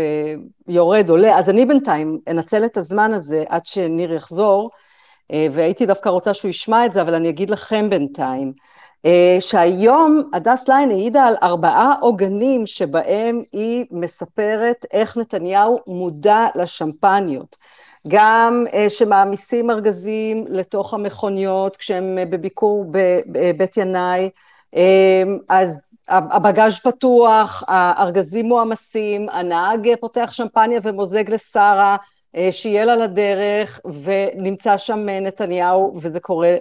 יורד, 0.69 1.11
עולה, 1.11 1.39
אז 1.39 1.49
אני 1.49 1.67
בינתיים 1.67 2.21
אנצל 2.29 2.65
את 2.65 2.77
הזמן 2.77 3.13
הזה 3.13 3.45
עד 3.49 3.67
שניר 3.67 4.13
יחזור, 4.13 4.71
אה, 5.33 5.47
והייתי 5.53 5.87
דווקא 5.87 6.09
רוצה 6.09 6.35
שהוא 6.35 6.49
ישמע 6.49 6.87
את 6.87 6.93
זה, 6.93 7.03
אבל 7.03 7.15
אני 7.15 7.29
אגיד 7.29 7.51
לכם 7.51 7.91
בינתיים, 7.91 8.53
אה, 9.05 9.37
שהיום 9.41 10.23
הדס 10.33 10.69
ליין 10.69 10.91
העידה 10.91 11.23
על 11.23 11.35
ארבעה 11.43 11.95
עוגנים 12.01 12.67
שבהם 12.67 13.43
היא 13.53 13.85
מספרת 13.91 14.87
איך 14.93 15.17
נתניהו 15.17 15.79
מודע 15.87 16.47
לשמפניות. 16.55 17.57
גם 18.09 18.65
אה, 18.73 18.91
שמעמיסים 18.91 19.71
ארגזים 19.71 20.45
לתוך 20.49 20.95
המכוניות 20.95 21.77
כשהם 21.77 22.19
בביקור 22.31 22.85
בבית 23.27 23.77
ינאי, 23.77 24.31
אז 25.49 25.91
הבגאז' 26.09 26.79
פתוח, 26.79 27.63
הארגזים 27.69 28.47
מועמסים, 28.47 29.29
הנהג 29.29 29.95
פותח 30.01 30.31
שמפניה 30.33 30.81
ומוזג 30.83 31.31
לשרה, 31.31 31.97
שיהיה 32.51 32.85
לה 32.85 32.97
לדרך, 32.97 33.81
ונמצא 34.03 34.79
שם 34.79 35.09
נתניהו 35.09 35.99
וזה 36.03 36.21
קורה 36.21 36.55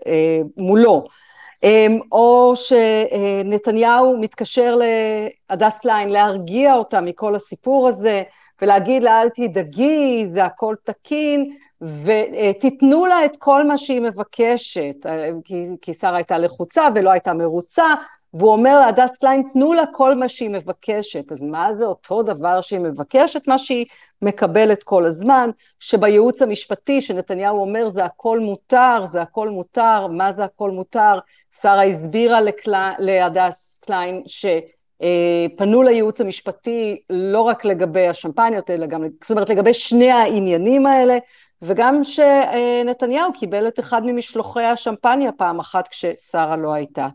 מולו. 0.58 1.08
או 2.12 2.54
שנתניהו 2.56 4.18
מתקשר 4.18 4.78
להדס 5.50 5.80
קליין 5.80 6.10
להרגיע 6.10 6.74
אותה 6.74 7.02
מכל 7.02 7.36
הסיפור 7.36 7.88
הזה, 7.88 8.22
ולהגיד 8.62 9.04
לה 9.04 9.22
אל 9.22 9.30
תדאגי, 9.30 10.26
זה 10.28 10.46
הכל 10.46 10.76
תקין, 10.84 11.56
ותיתנו 11.82 13.06
לה 13.06 13.26
את 13.26 13.38
כל 13.38 13.68
מה 13.68 13.78
שהיא 13.78 14.02
מבקשת, 14.02 15.06
כי, 15.44 15.66
כי 15.82 15.94
שרה 15.94 16.16
הייתה 16.16 16.38
לחוצה 16.38 16.88
ולא 16.96 17.10
הייתה 17.10 17.34
מרוצה, 17.34 17.86
והוא 18.34 18.52
אומר 18.52 18.80
להדס 18.80 19.18
קליין, 19.18 19.44
תנו 19.54 19.74
לה 19.74 19.84
כל 19.94 20.16
מה 20.16 20.30
שהיא 20.30 20.50
מבקשת. 20.50 21.32
אז 21.32 21.38
מה 21.42 21.74
זה 21.74 21.86
אותו 21.86 22.24
דבר 22.24 22.62
שהיא 22.62 22.80
מבקשת? 22.80 23.48
מה 23.48 23.58
שהיא 23.58 23.86
מקבלת 24.22 24.84
כל 24.84 25.06
הזמן, 25.06 25.50
שבייעוץ 25.80 26.42
המשפטי, 26.42 27.02
שנתניהו 27.02 27.62
אומר 27.62 27.90
זה 27.90 28.06
הכל 28.06 28.40
מותר, 28.40 29.06
זה 29.12 29.22
הכל 29.22 29.50
מותר, 29.50 30.08
מה 30.08 30.32
זה 30.32 30.44
הכל 30.44 30.72
מותר? 30.72 31.20
שרה 31.62 31.84
הסבירה 31.84 32.40
להדס 33.00 33.80
קליין 33.86 34.24
ש... 34.26 34.46
פנו 35.58 35.84
לייעוץ 35.84 36.22
המשפטי 36.22 37.02
לא 37.10 37.42
רק 37.42 37.66
לגבי 37.66 38.08
השמפניות, 38.08 38.70
אלא 38.70 38.86
גם, 38.86 39.04
זאת 39.22 39.32
אומרת 39.32 39.50
לגבי 39.50 39.74
שני 39.74 40.12
העניינים 40.12 40.86
האלה, 40.86 41.18
וגם 41.62 42.04
שנתניהו 42.04 43.34
קיבל 43.34 43.68
את 43.68 43.80
אחד 43.80 44.02
ממשלוחי 44.06 44.64
השמפניה 44.64 45.32
פעם 45.32 45.60
אחת 45.60 45.88
כששרה 45.88 46.56
לא 46.56 46.74
הייתה. 46.74 47.08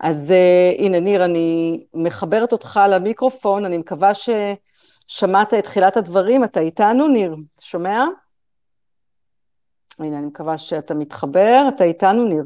אז 0.00 0.34
הנה 0.78 1.00
ניר, 1.00 1.24
אני 1.24 1.80
מחברת 1.94 2.52
אותך 2.52 2.80
למיקרופון, 2.88 3.64
אני 3.64 3.78
מקווה 3.78 4.12
ששמעת 4.14 5.54
את 5.54 5.64
תחילת 5.64 5.96
הדברים, 5.96 6.44
אתה 6.44 6.60
איתנו 6.60 7.08
ניר? 7.08 7.36
שומע? 7.60 8.04
הנה, 9.98 10.18
אני 10.18 10.26
מקווה 10.26 10.58
שאתה 10.58 10.94
מתחבר, 10.94 11.64
אתה 11.68 11.84
איתנו 11.84 12.24
ניר? 12.24 12.44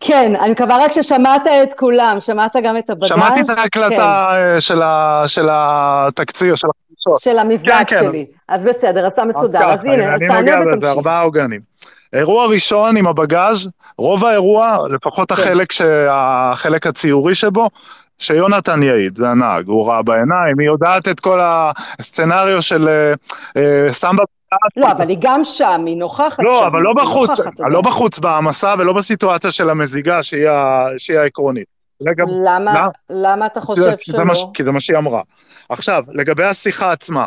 כן, 0.00 0.32
אני 0.40 0.52
מקווה 0.52 0.84
רק 0.84 0.92
ששמעת 0.92 1.42
את 1.62 1.74
כולם, 1.74 2.16
שמעת 2.20 2.56
גם 2.62 2.76
את 2.76 2.90
הבגאז'? 2.90 3.18
שמעתי 3.18 3.40
את 3.40 3.58
ההקלטה 3.58 4.28
כן. 4.32 4.60
של, 4.60 4.82
ה, 4.82 5.22
של 5.26 5.48
התקציר, 5.50 6.54
של 6.54 6.68
החדשות. 6.68 7.20
של 7.22 7.38
המבדק 7.38 7.84
כן, 7.86 7.98
שלי. 7.98 8.26
כן. 8.26 8.54
אז 8.54 8.64
בסדר, 8.64 9.06
אתה 9.06 9.24
מסודר. 9.24 9.68
אז, 9.68 9.80
אז 9.80 9.86
הנה, 9.86 10.14
אז 10.14 10.20
תענה 10.28 10.60
ותמשיך. 10.60 10.80
זה 10.80 10.90
ארבעה 10.90 11.22
עוגנים. 11.22 11.60
אירוע 12.12 12.46
ראשון 12.46 12.96
עם 12.96 13.06
הבגאז', 13.06 13.68
רוב 13.98 14.24
האירוע, 14.24 14.78
לפחות 14.90 15.32
כן. 15.32 15.42
החלק, 15.42 15.72
שה, 15.72 16.06
החלק 16.10 16.86
הציורי 16.86 17.34
שבו, 17.34 17.70
שיונתן 18.18 18.82
יעיד, 18.82 19.16
זה 19.18 19.28
הנהג, 19.28 19.66
הוא 19.66 19.88
ראה 19.88 20.02
בעיניים, 20.02 20.58
היא 20.58 20.66
יודעת 20.66 21.08
את 21.08 21.20
כל 21.20 21.40
הסצנריו 21.42 22.62
של 22.62 22.88
אה, 23.56 23.92
סמבה 23.92 24.24
לא, 24.76 24.90
אבל 24.90 25.08
היא 25.08 25.18
גם 25.20 25.44
שם, 25.44 25.84
היא 25.86 25.96
נוכחת 25.96 26.38
לא, 26.38 26.54
שם. 26.58 26.62
לא, 26.62 26.66
אבל 26.66 26.80
לא 26.80 26.92
בחוץ, 26.92 27.40
לא 27.58 27.80
בחוץ 27.80 28.18
בהעמסה 28.18 28.74
ולא 28.78 28.92
בסיטואציה 28.92 29.50
של 29.50 29.70
המזיגה 29.70 30.22
שהיא 30.22 31.18
העקרונית. 31.18 31.78
למה, 32.44 32.88
למה 33.10 33.46
אתה 33.46 33.60
חושב 33.60 33.82
שלא? 34.00 34.50
כי 34.54 34.62
זה 34.62 34.72
מה 34.72 34.80
שהיא 34.80 34.98
אמרה. 34.98 35.22
עכשיו, 35.68 36.04
לגבי 36.12 36.44
השיחה 36.44 36.92
עצמה, 36.92 37.26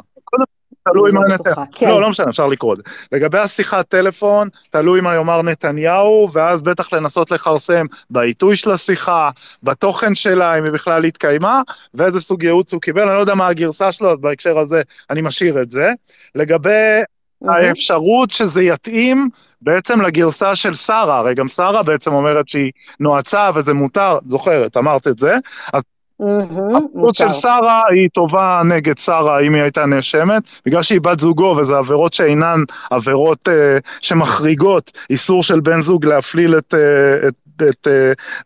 תלוי 0.84 1.12
מה 1.12 1.22
נתניהו, 1.34 1.66
כן. 1.76 1.90
לא, 1.90 2.02
לא 2.02 2.10
משנה, 2.10 2.30
אפשר 2.30 2.48
לקרוא 2.48 2.74
את 2.74 2.78
זה. 2.78 2.84
לגבי 3.12 3.38
השיחת 3.38 3.90
טלפון, 3.90 4.50
תלוי 4.70 5.02
מה 5.02 5.16
יאמר 5.16 5.42
נתניהו, 5.42 6.30
ואז 6.34 6.62
בטח 6.62 6.94
לנסות 6.94 7.32
לכרסם 7.32 7.86
בעיתוי 8.10 8.56
של 8.56 8.72
השיחה, 8.72 9.30
בתוכן 9.64 10.16
שלה, 10.16 10.58
אם 10.58 10.64
היא 10.64 10.72
בכלל 10.72 11.04
התקיימה, 11.04 11.62
ואיזה 11.94 12.22
סוג 12.22 12.44
ייעוץ 12.44 12.74
הוא 12.74 12.82
קיבל, 12.82 13.02
אני 13.02 13.16
לא 13.16 13.20
יודע 13.20 13.36
מה 13.36 13.48
הגרסה 13.48 13.92
שלו, 13.92 14.12
אז 14.12 14.20
בהקשר 14.20 14.60
הזה 14.60 14.82
אני 15.10 15.22
משאיר 15.22 15.62
את 15.62 15.72
זה. 15.72 15.92
לגבי 16.36 17.02
האפשרות 17.48 18.30
שזה 18.30 18.62
יתאים 18.62 19.30
בעצם 19.62 20.02
לגרסה 20.02 20.56
של 20.56 20.76
שרה, 20.76 21.18
הרי 21.18 21.34
גם 21.34 21.48
שרה 21.48 21.84
בעצם 21.84 22.14
אומרת 22.14 22.50
שהיא 22.50 22.72
נועצה 23.00 23.50
וזה 23.56 23.74
מותר, 23.74 24.18
זוכרת, 24.28 24.78
אמרת 24.78 25.08
את 25.08 25.20
זה, 25.20 25.38
אז 25.74 25.82
הפעילות 26.22 27.16
של 27.16 27.30
שרה 27.30 27.82
היא 27.92 28.10
טובה 28.14 28.62
נגד 28.66 29.00
שרה 29.00 29.40
אם 29.40 29.56
היא 29.56 29.62
הייתה 29.62 29.86
נאשמת, 29.86 30.44
בגלל 30.66 30.82
שהיא 30.82 31.02
בת 31.02 31.20
זוגו 31.20 31.56
וזה 31.58 31.78
עבירות 31.78 32.14
שאינן 32.14 32.64
עבירות 32.92 33.50
אה, 33.50 33.78
שמחריגות 34.00 34.92
איסור 35.10 35.44
של 35.44 35.60
בן 35.60 35.82
זוג 35.82 36.06
להפליל 36.06 36.58
את, 36.58 36.74
אה, 36.74 37.28
את 37.28 37.34
את 37.70 37.88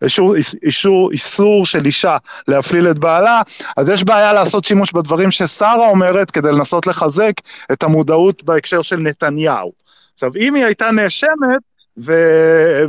אישור, 0.02 0.36
אישור, 0.64 1.12
איסור 1.12 1.66
של 1.66 1.86
אישה 1.86 2.18
להפליל 2.48 2.88
את 2.88 3.00
בעלה, 3.00 3.42
אז 3.78 3.90
יש 3.90 4.04
בעיה 4.04 4.34
לעשות 4.34 4.64
שימוש 4.64 4.92
בדברים 4.92 5.32
ששרה 5.32 5.90
אומרת 5.90 6.32
כדי 6.32 6.52
לנסות 6.52 6.88
לחזק 6.88 7.34
את 7.72 7.84
המודעות 7.84 8.44
בהקשר 8.44 8.82
של 8.82 8.98
נתניהו. 8.98 9.72
עכשיו, 10.14 10.32
אם 10.40 10.56
היא 10.56 10.66
הייתה 10.66 10.92
נאשמת, 10.92 11.62
ו... 11.98 12.14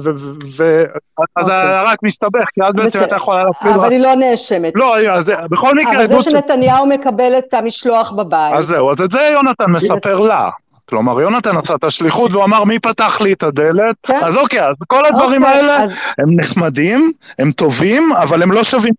ו... 0.00 0.10
ו... 0.58 0.84
אז 1.36 1.46
זה 1.46 1.80
רק 1.82 1.98
מסתבך, 2.02 2.44
כי 2.54 2.62
אז 2.62 2.70
בעצם 2.74 3.04
אתה 3.04 3.16
יכולה 3.16 3.44
להפעיל... 3.44 3.72
אבל 3.72 3.90
היא 3.92 4.00
לא 4.00 4.14
נאשמת. 4.14 4.72
לא, 4.76 4.94
אז 5.12 5.32
בכל 5.50 5.74
מקרה... 5.74 6.04
אבל 6.04 6.08
זה 6.08 6.20
שנתניהו 6.20 6.86
מקבל 6.86 7.38
את 7.38 7.54
המשלוח 7.54 8.12
בבית. 8.12 8.54
אז 8.54 8.66
זהו, 8.66 8.90
אז 8.90 9.02
את 9.02 9.10
זה 9.10 9.20
יונתן 9.32 9.64
מספר 9.68 10.20
לה. 10.20 10.48
כלומר, 10.88 11.20
יונתן 11.20 11.56
עשה 11.56 11.74
את 11.74 11.84
השליחות 11.84 12.32
והוא 12.32 12.44
אמר, 12.44 12.64
מי 12.64 12.78
פתח 12.78 13.20
לי 13.20 13.32
את 13.32 13.42
הדלת? 13.42 13.96
כן. 14.02 14.20
אז 14.22 14.36
אוקיי, 14.36 14.62
אז 14.62 14.74
כל 14.86 15.04
הדברים 15.06 15.42
אוקיי, 15.44 15.56
האלה 15.56 15.82
אז- 15.82 15.92
הם 16.18 16.40
נחמדים, 16.40 17.12
הם 17.38 17.50
טובים, 17.50 18.12
אבל 18.22 18.42
הם 18.42 18.52
לא 18.52 18.64
שווים 18.64 18.94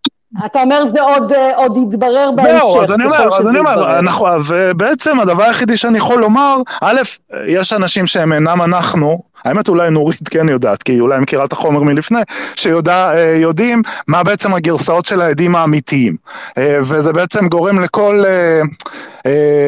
אתה 0.45 0.62
אומר 0.62 0.88
זה 0.88 1.01
עוד, 1.01 1.34
אה, 1.34 1.55
עוד 1.55 1.78
יתברר 1.78 2.32
בהמשך, 2.36 2.64
זהו, 2.64 2.82
אז 2.84 2.91
אני 2.91 3.05
אומר, 3.05 3.28
אז 3.28 3.47
אני 3.47 3.60
אומר. 3.60 3.99
אנחנו, 3.99 4.28
ובעצם 4.47 5.20
הדבר 5.20 5.43
היחידי 5.43 5.78
שאני 5.78 5.97
יכול 5.97 6.20
לומר, 6.20 6.58
א', 6.82 7.01
יש 7.47 7.74
אנשים 7.74 8.08
שהם 8.08 8.34
אינם 8.34 8.62
אנחנו, 8.62 9.22
האמת 9.46 9.68
אולי 9.70 9.90
נורית 9.90 10.30
כן 10.30 10.50
יודעת, 10.50 10.84
כי 10.84 11.00
אולי 11.00 11.20
מכירה 11.20 11.46
את 11.46 11.54
החומר 11.54 11.84
מלפני, 11.84 12.20
שיודעים 12.56 13.82
מה 14.08 14.24
בעצם 14.24 14.54
הגרסאות 14.54 15.06
של 15.06 15.22
העדים 15.22 15.56
האמיתיים. 15.56 16.16
וזה 16.60 17.14
בעצם 17.14 17.48
גורם 17.48 17.80
לכל 17.80 18.24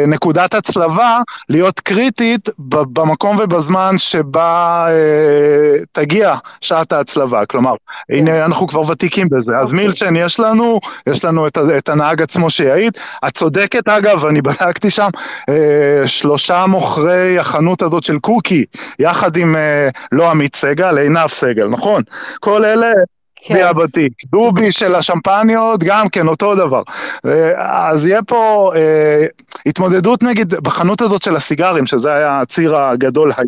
נקודת 0.08 0.54
הצלבה 0.54 1.20
להיות 1.50 1.80
קריטית 1.80 2.50
במקום 2.60 3.38
ובזמן 3.40 3.98
שבה 3.98 4.88
תגיע 5.92 6.36
שעת 6.62 6.94
ההצלבה. 6.94 7.46
כלומר, 7.46 7.74
הנה 8.10 8.46
אנחנו 8.46 8.68
כבר 8.68 8.82
ותיקים 8.92 9.28
בזה. 9.30 9.52
אז 9.58 9.64
אוקיי. 9.64 9.78
מילצ'ן 9.78 10.16
יש 10.16 10.40
לנו, 10.40 10.80
יש 11.08 11.26
לנו 11.26 11.48
את 11.78 11.90
הנהג 11.90 12.22
עצמו 12.22 12.50
שיעיד. 12.50 12.94
את 13.28 13.34
צודקת 13.34 13.88
אגב, 13.88 14.26
אני 14.26 14.42
בדקתי 14.42 14.90
שם, 14.90 15.10
שלושה 16.06 16.66
מוכרי 16.66 17.40
החנות 17.40 17.82
הזאת 17.84 18.04
של 18.04 18.20
קוקי, 18.20 18.66
יחד 19.00 19.38
עם 19.38 19.56
לא 20.12 20.32
עמית 20.32 20.56
סגל, 20.56 20.98
עינב 20.98 21.28
סגל, 21.28 21.68
נכון? 21.68 22.04
כל 22.40 22.66
אלה... 22.66 22.92
כן. 23.42 23.74
בתיק. 23.74 24.14
דובי 24.26 24.72
של 24.72 24.96
השמפניות, 24.96 25.84
גם 25.84 26.10
כן, 26.10 26.28
אותו 26.28 26.56
דבר. 26.56 26.82
אז 27.58 28.06
יהיה 28.06 28.24
פה 28.24 28.72
אה, 28.76 29.26
התמודדות 29.66 30.24
נגיד 30.24 30.54
בחנות 30.54 31.02
הזאת 31.02 31.22
של 31.22 31.36
הסיגרים, 31.36 31.88
שזה 31.88 32.14
היה 32.14 32.42
הציר 32.42 32.76
הגדול 32.76 33.34
כן, 33.34 33.42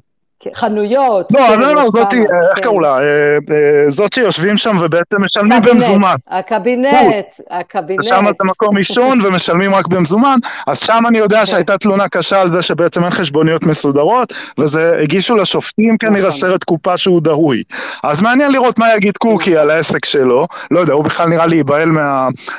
חנויות. 0.56 1.32
לא, 1.32 1.40
כן, 1.40 1.60
לא, 1.60 1.76
לא, 1.76 1.90
זאתי, 1.94 2.18
איך 2.18 2.60
קראו 2.64 2.80
לה? 2.80 2.98
אה, 2.98 3.04
אה, 3.52 3.90
זאת 3.90 4.14
שיושבים 4.14 4.58
שם 4.58 4.78
ובעצם 4.82 5.18
משלמים 5.20 5.62
במזומן. 5.62 6.16
הקבינט, 6.28 7.36
הקבינט. 7.50 8.04
שם 8.04 8.26
זה 8.26 8.46
מקום 8.50 8.78
עישון 8.78 9.20
ומשלמים 9.24 9.76
רק 9.76 9.88
במזומן, 9.88 10.38
אז 10.68 10.80
שם 10.80 11.04
אני 11.08 11.18
יודע 11.18 11.46
שהייתה 11.46 11.78
תלונה 11.78 12.08
קשה 12.08 12.42
על 12.42 12.52
זה 12.52 12.62
שבעצם 12.62 13.04
אין 13.04 13.12
חשבוניות 13.12 13.66
מסודרות, 13.66 14.34
וזה 14.58 14.98
הגישו 15.02 15.36
לשופטים 15.36 15.98
כנראה 15.98 16.28
נכון. 16.28 16.32
סרט 16.32 16.64
קופה 16.64 16.98
שהוא 16.98 17.22
דהוי. 17.22 17.64
אז 18.04 18.22
מעניין 18.22 18.52
לראות 18.52 18.80
מה 18.80 18.96
יגיד 18.96 19.14
קוקי 19.18 19.58
על 19.58 19.70
העסק 19.70 20.06
שלו, 20.06 20.48
לא 20.72 20.80
יודע, 20.80 20.94
הוא 20.94 21.04
בכלל 21.04 21.28
נראה 21.28 21.48
לי 21.48 21.56
ייבהל 21.56 21.90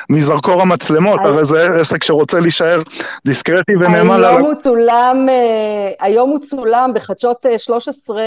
מזרקור 0.09 0.61
המצלמות, 0.61 1.19
הרי 1.23 1.45
זה 1.45 1.69
עסק 1.79 2.03
שרוצה 2.03 2.39
להישאר 2.39 2.81
דיסקרטי 3.25 3.75
ונאמן. 3.75 4.23
היום 5.99 6.29
הוא 6.29 6.39
צולם 6.39 6.93
בחדשות 6.93 7.45
13, 7.57 7.72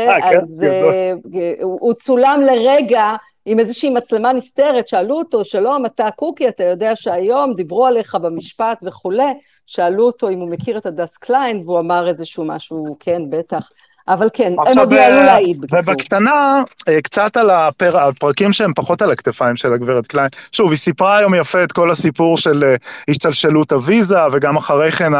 아, 0.09 0.24
אה, 0.24 0.30
כן, 0.30 0.36
אז 0.38 0.53
כן, 0.61 1.14
אה, 1.61 1.62
הוא 1.62 1.92
צולם 1.92 2.40
לרגע 2.40 3.12
עם 3.47 3.59
איזושהי 3.59 3.90
מצלמה 3.90 4.32
נסתרת, 4.32 4.88
שאלו 4.88 5.18
אותו, 5.18 5.44
שלום, 5.44 5.86
אתה 5.86 6.11
קוקי, 6.11 6.49
אתה 6.49 6.64
יודע 6.64 6.97
שהיום 6.97 7.55
דיברו 7.55 7.86
עליך 7.86 8.14
במשפט 8.14 8.78
וכולי, 8.82 9.32
שאלו 9.66 10.07
אותו 10.07 10.28
אם 10.30 10.40
הוא 10.40 10.49
מכיר 10.49 10.78
את 10.78 10.86
הדס 10.86 11.16
קליין, 11.16 11.62
והוא 11.66 11.78
אמר 11.78 12.09
איזשהו 12.09 12.44
משהו, 12.44 12.97
כן, 13.01 13.22
בטח. 13.30 13.70
אבל 14.09 14.28
כן, 14.32 14.52
הם 14.66 14.78
עוד 14.78 14.92
יעלו 14.92 15.22
להעיד 15.22 15.61
בקיצור. 15.61 15.78
ובקטנה, 15.94 16.62
אה, 16.88 17.02
קצת 17.02 17.36
על 17.36 17.50
הפר... 17.50 17.98
הפרקים 17.98 18.52
שהם 18.52 18.72
פחות 18.74 19.02
על 19.02 19.11
הכתפיים 19.11 19.57
של 19.57 19.72
הגברת 19.72 20.07
קליין. 20.07 20.28
שוב, 20.52 20.70
היא 20.70 20.78
סיפרה 20.78 21.16
היום 21.16 21.34
יפה 21.34 21.64
את 21.64 21.72
כל 21.72 21.90
הסיפור 21.90 22.38
של 22.38 22.64
אה, 22.64 22.74
השתלשלות 23.09 23.72
הוויזה, 23.72 24.18
וגם 24.32 24.57
אחרי 24.57 24.90
כן 24.90 25.12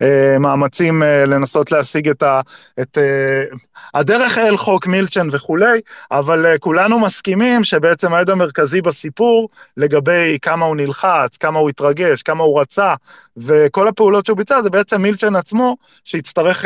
המאמצים 0.00 1.02
אה, 1.02 1.24
לנסות 1.24 1.72
להשיג 1.72 2.08
את, 2.08 2.22
ה... 2.22 2.40
את 2.80 2.98
הדרך 3.94 4.38
אל 4.38 4.56
חוק 4.56 4.86
מילצ'ן 4.86 5.28
וכולי, 5.32 5.80
אבל 6.10 6.58
כולנו 6.60 6.98
מסכימים 6.98 7.64
שבעצם 7.64 8.14
העד 8.14 8.30
המרכזי 8.30 8.82
בסיפור, 8.82 9.48
לגבי 9.76 10.38
כמה 10.42 10.66
הוא 10.66 10.76
נלחץ, 10.76 11.36
כמה 11.36 11.58
הוא 11.58 11.68
התרגש, 11.68 12.22
כמה 12.22 12.42
הוא 12.44 12.60
רצה, 12.60 12.94
וכל 13.36 13.88
הפעולות 13.88 14.26
שהוא 14.26 14.36
ביצע, 14.36 14.62
זה 14.62 14.70
בעצם 14.70 15.02
מילצ'ן 15.02 15.36
עצמו, 15.36 15.76
שיצטרך 16.04 16.64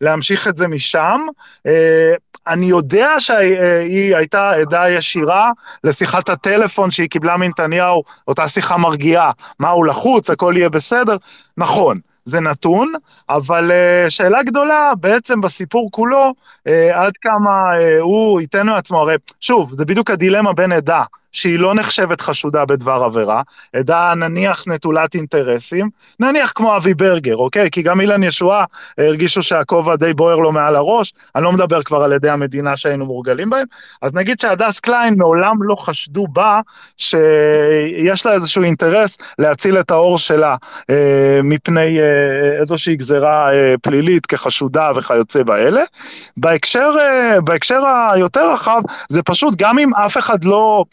להמשיך 0.00 0.48
את 0.48 0.56
זה 0.56 0.68
משם. 0.68 1.05
שם. 1.06 1.20
אה, 1.66 2.14
אני 2.46 2.66
יודע 2.66 3.10
שהיא 3.18 4.16
הייתה 4.16 4.50
עדה 4.50 4.90
ישירה 4.90 5.50
לשיחת 5.84 6.28
הטלפון 6.28 6.90
שהיא 6.90 7.08
קיבלה 7.08 7.36
מנתניהו, 7.36 8.02
אותה 8.28 8.48
שיחה 8.48 8.76
מרגיעה, 8.76 9.30
מה 9.60 9.68
הוא 9.68 9.86
לחוץ, 9.86 10.30
הכל 10.30 10.54
יהיה 10.56 10.68
בסדר. 10.68 11.16
נכון, 11.56 11.98
זה 12.24 12.40
נתון, 12.40 12.92
אבל 13.28 13.70
uh, 13.70 14.10
שאלה 14.10 14.42
גדולה 14.42 14.92
בעצם 15.00 15.40
בסיפור 15.40 15.88
כולו, 15.92 16.34
uh, 16.68 16.70
עד 16.94 17.12
כמה 17.22 17.72
uh, 17.76 18.00
הוא 18.00 18.40
ייתן 18.40 18.66
מעצמו, 18.66 19.00
הרי 19.00 19.16
שוב, 19.40 19.72
זה 19.72 19.84
בדיוק 19.84 20.10
הדילמה 20.10 20.52
בין 20.52 20.72
עדה. 20.72 21.02
שהיא 21.36 21.58
לא 21.58 21.74
נחשבת 21.74 22.20
חשודה 22.20 22.64
בדבר 22.64 23.02
עבירה, 23.04 23.42
עדה 23.72 24.14
נניח 24.16 24.64
נטולת 24.66 25.14
אינטרסים, 25.14 25.90
נניח 26.20 26.52
כמו 26.54 26.76
אבי 26.76 26.94
ברגר, 26.94 27.36
אוקיי? 27.36 27.70
כי 27.70 27.82
גם 27.82 28.00
אילן 28.00 28.22
ישועה 28.22 28.64
הרגישו 28.98 29.42
שהכובע 29.42 29.96
די 29.96 30.14
בוער 30.14 30.36
לו 30.36 30.52
מעל 30.52 30.76
הראש, 30.76 31.12
אני 31.34 31.44
לא 31.44 31.52
מדבר 31.52 31.82
כבר 31.82 32.02
על 32.02 32.12
עדי 32.12 32.30
המדינה 32.30 32.76
שהיינו 32.76 33.06
מורגלים 33.06 33.50
בהם, 33.50 33.64
אז 34.02 34.14
נגיד 34.14 34.40
שהדס 34.40 34.80
קליין 34.80 35.14
מעולם 35.18 35.62
לא 35.62 35.74
חשדו 35.74 36.26
בה 36.26 36.60
שיש 36.96 38.26
לה 38.26 38.32
איזשהו 38.32 38.62
אינטרס 38.62 39.18
להציל 39.38 39.80
את 39.80 39.90
האור 39.90 40.18
שלה 40.18 40.56
אה, 40.90 41.40
מפני 41.44 42.00
אה, 42.00 42.60
איזושהי 42.60 42.96
גזרה 42.96 43.52
אה, 43.52 43.74
פלילית 43.82 44.26
כחשודה 44.26 44.90
וכיוצא 44.96 45.42
באלה. 45.42 45.82
בהקשר, 46.36 46.90
אה, 47.00 47.40
בהקשר 47.40 47.80
היותר 48.12 48.52
רחב, 48.52 48.80
זה 49.08 49.22
פשוט 49.22 49.54
גם 49.56 49.78
אם 49.78 49.94
אף 49.94 50.18
אחד 50.18 50.44
לא... 50.44 50.84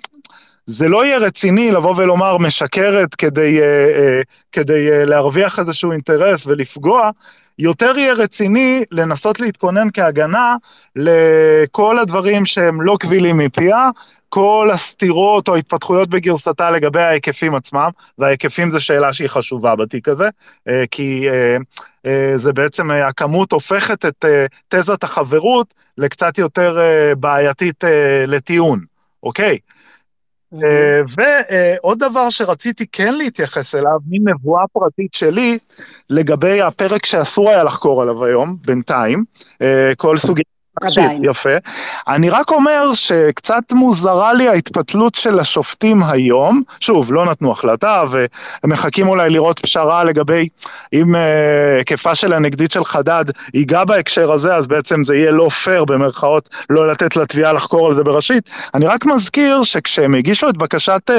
זה 0.66 0.88
לא 0.88 1.06
יהיה 1.06 1.18
רציני 1.18 1.72
לבוא 1.72 1.94
ולומר 1.98 2.38
משקרת 2.38 3.16
כדי, 3.16 3.60
uh, 3.60 3.64
uh, 3.64 4.26
כדי 4.52 4.90
uh, 4.90 5.10
להרוויח 5.10 5.60
איזשהו 5.60 5.92
אינטרס 5.92 6.48
ולפגוע, 6.48 7.10
יותר 7.60 7.98
יהיה 7.98 8.14
רציני 8.14 8.84
לנסות 8.92 9.40
להתכונן 9.40 9.88
כהגנה 9.94 10.56
לכל 10.96 12.00
הדברים 12.00 12.46
שהם 12.46 12.82
לא 12.82 12.98
קבילים 13.00 13.38
מפיה, 13.38 13.90
כל 14.30 14.70
הסתירות 14.74 15.48
או 15.48 15.56
ההתפתחויות 15.56 16.10
בגרסתה 16.10 16.72
לגבי 16.72 17.02
ההיקפים 17.02 17.56
עצמם, 17.56 17.90
וההיקפים 18.18 18.70
זה 18.70 18.80
שאלה 18.80 19.14
שהיא 19.14 19.28
חשובה 19.28 19.76
בתיק 19.76 20.08
הזה, 20.08 20.30
כי 20.92 21.28
זה 22.36 22.54
בעצם, 22.54 22.92
הכמות 22.92 23.52
הופכת 23.52 24.06
את 24.06 24.26
תזת 24.68 25.04
החברות 25.04 25.74
לקצת 25.98 26.38
יותר 26.38 26.80
בעייתית 27.20 27.84
לטיעון, 28.28 28.80
אוקיי? 29.24 29.58
אה, 30.54 31.24
ועוד 31.84 32.00
דבר 32.00 32.30
שרציתי 32.30 32.86
כן 32.92 33.14
להתייחס 33.14 33.76
אליו, 33.76 34.00
מין 34.08 34.24
נבואה 34.30 34.64
פרטית 34.74 35.14
שלי, 35.14 35.58
לגבי 36.10 36.62
הפרק 36.62 37.06
שאסור 37.06 37.50
היה 37.50 37.64
לחקור 37.64 38.02
עליו 38.02 38.26
היום, 38.26 38.58
בינתיים, 38.66 39.24
אה, 39.62 39.92
כל 39.98 40.18
סוגיה 40.18 40.44
עדיין. 40.82 41.22
יפה. 41.26 41.50
אני 42.08 42.30
רק 42.30 42.52
אומר 42.52 42.94
שקצת 42.94 43.72
מוזרה 43.72 44.34
לי 44.34 44.48
ההתפתלות 44.48 45.16
של 45.16 45.40
השופטים 45.40 46.04
היום. 46.04 46.62
שוב, 46.80 47.14
לא 47.14 47.26
נתנו 47.26 47.52
החלטה 47.52 48.04
ומחכים 48.64 49.08
אולי 49.08 49.30
לראות 49.30 49.60
פשרה 49.60 50.04
לגבי 50.04 50.48
אם 50.94 51.16
אה, 51.16 51.78
היקפה 51.78 52.12
uh, 52.12 52.16
של 52.16 52.34
הנגדית 52.34 52.72
של 52.72 52.86
חדד 52.86 53.26
ייגע 53.54 53.84
בהקשר 53.84 54.32
הזה, 54.32 54.56
אז 54.56 54.68
בעצם 54.68 55.04
זה 55.04 55.16
יהיה 55.16 55.32
לא 55.32 55.50
פייר 55.50 55.86
במרכאות 55.86 56.50
לא 56.70 56.88
לתת 56.88 57.16
לתביעה 57.16 57.54
לחקור 57.54 57.88
על 57.88 57.96
זה 57.96 58.04
בראשית. 58.04 58.50
אני 58.74 58.86
רק 58.86 59.06
מזכיר 59.06 59.64
שכשהם 59.64 60.16
הגישו 60.16 60.50
את 60.50 60.58
בקשת 60.58 61.10
uh, 61.10 61.14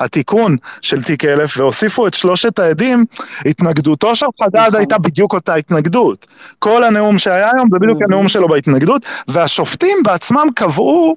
התיקון 0.00 0.56
של 0.82 1.02
תיק 1.02 1.24
אלף 1.24 1.58
והוסיפו 1.58 2.06
את 2.06 2.14
שלושת 2.14 2.58
העדים, 2.58 3.04
התנגדותו 3.46 4.14
של 4.14 4.26
חדד 4.44 4.60
נכון. 4.60 4.74
הייתה 4.74 4.98
בדיוק 4.98 5.32
אותה 5.32 5.54
התנגדות. 5.54 6.26
כל 6.58 6.84
הנאום 6.84 7.18
שהיה 7.18 7.50
היום 7.54 7.68
זה 7.70 7.78
בדיוק 7.78 8.02
הנאום 8.02 8.28
שלו 8.28 8.48
בהתנגדות. 8.48 8.89
העדות, 8.90 9.06
והשופטים 9.28 9.96
בעצמם 10.04 10.46
קבעו 10.54 11.16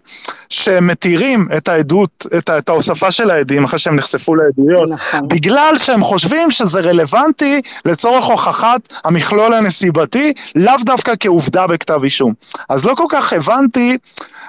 שהם 0.49 0.88
מתירים 0.88 1.47
את 1.57 1.67
העדות, 1.67 2.26
את, 2.38 2.49
את 2.49 2.69
ההוספה 2.69 3.11
של 3.11 3.30
העדים 3.32 3.63
אחרי 3.63 3.80
שהם 3.80 3.95
נחשפו 3.95 4.36
לעדויות, 4.36 4.89
נכון. 4.89 5.28
בגלל 5.28 5.74
שהם 5.78 6.03
חושבים 6.03 6.51
שזה 6.51 6.80
רלוונטי 6.80 7.61
לצורך 7.86 8.26
הוכחת 8.26 8.93
המכלול 9.05 9.53
הנסיבתי, 9.53 10.34
לאו 10.55 10.76
דווקא 10.86 11.13
כעובדה 11.19 11.67
בכתב 11.67 12.03
אישום. 12.03 12.34
אז 12.69 12.86
לא 12.86 12.95
כל 12.95 13.05
כך 13.09 13.34
הבנתי 13.34 13.97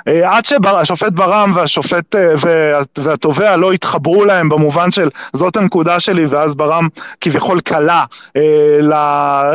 אה, 0.09 0.37
עד 0.37 0.45
שהשופט 0.45 1.13
ברם 1.13 1.53
והשופט 1.55 2.17
אה, 2.17 2.33
והתובע 2.99 3.57
לא 3.57 3.73
התחברו 3.73 4.25
להם 4.25 4.49
במובן 4.49 4.91
של 4.91 5.09
זאת 5.33 5.57
הנקודה 5.57 6.01
שלי 6.01 6.27
ואז 6.27 6.55
ברם 6.55 6.89
כביכול 7.21 7.61
קלה 7.61 8.05
אה, 8.37 8.43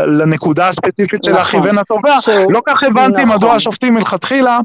לנקודה 0.05 0.67
הספציפית 0.67 1.23
של 1.23 1.37
הכיוון 1.37 1.77
התובע, 1.77 2.17
לא 2.49 2.61
כך 2.67 2.83
הבנתי 2.83 3.23
נכון. 3.23 3.35
מדוע 3.35 3.58
השופטים 3.59 3.93
מלכתחילה 3.93 4.59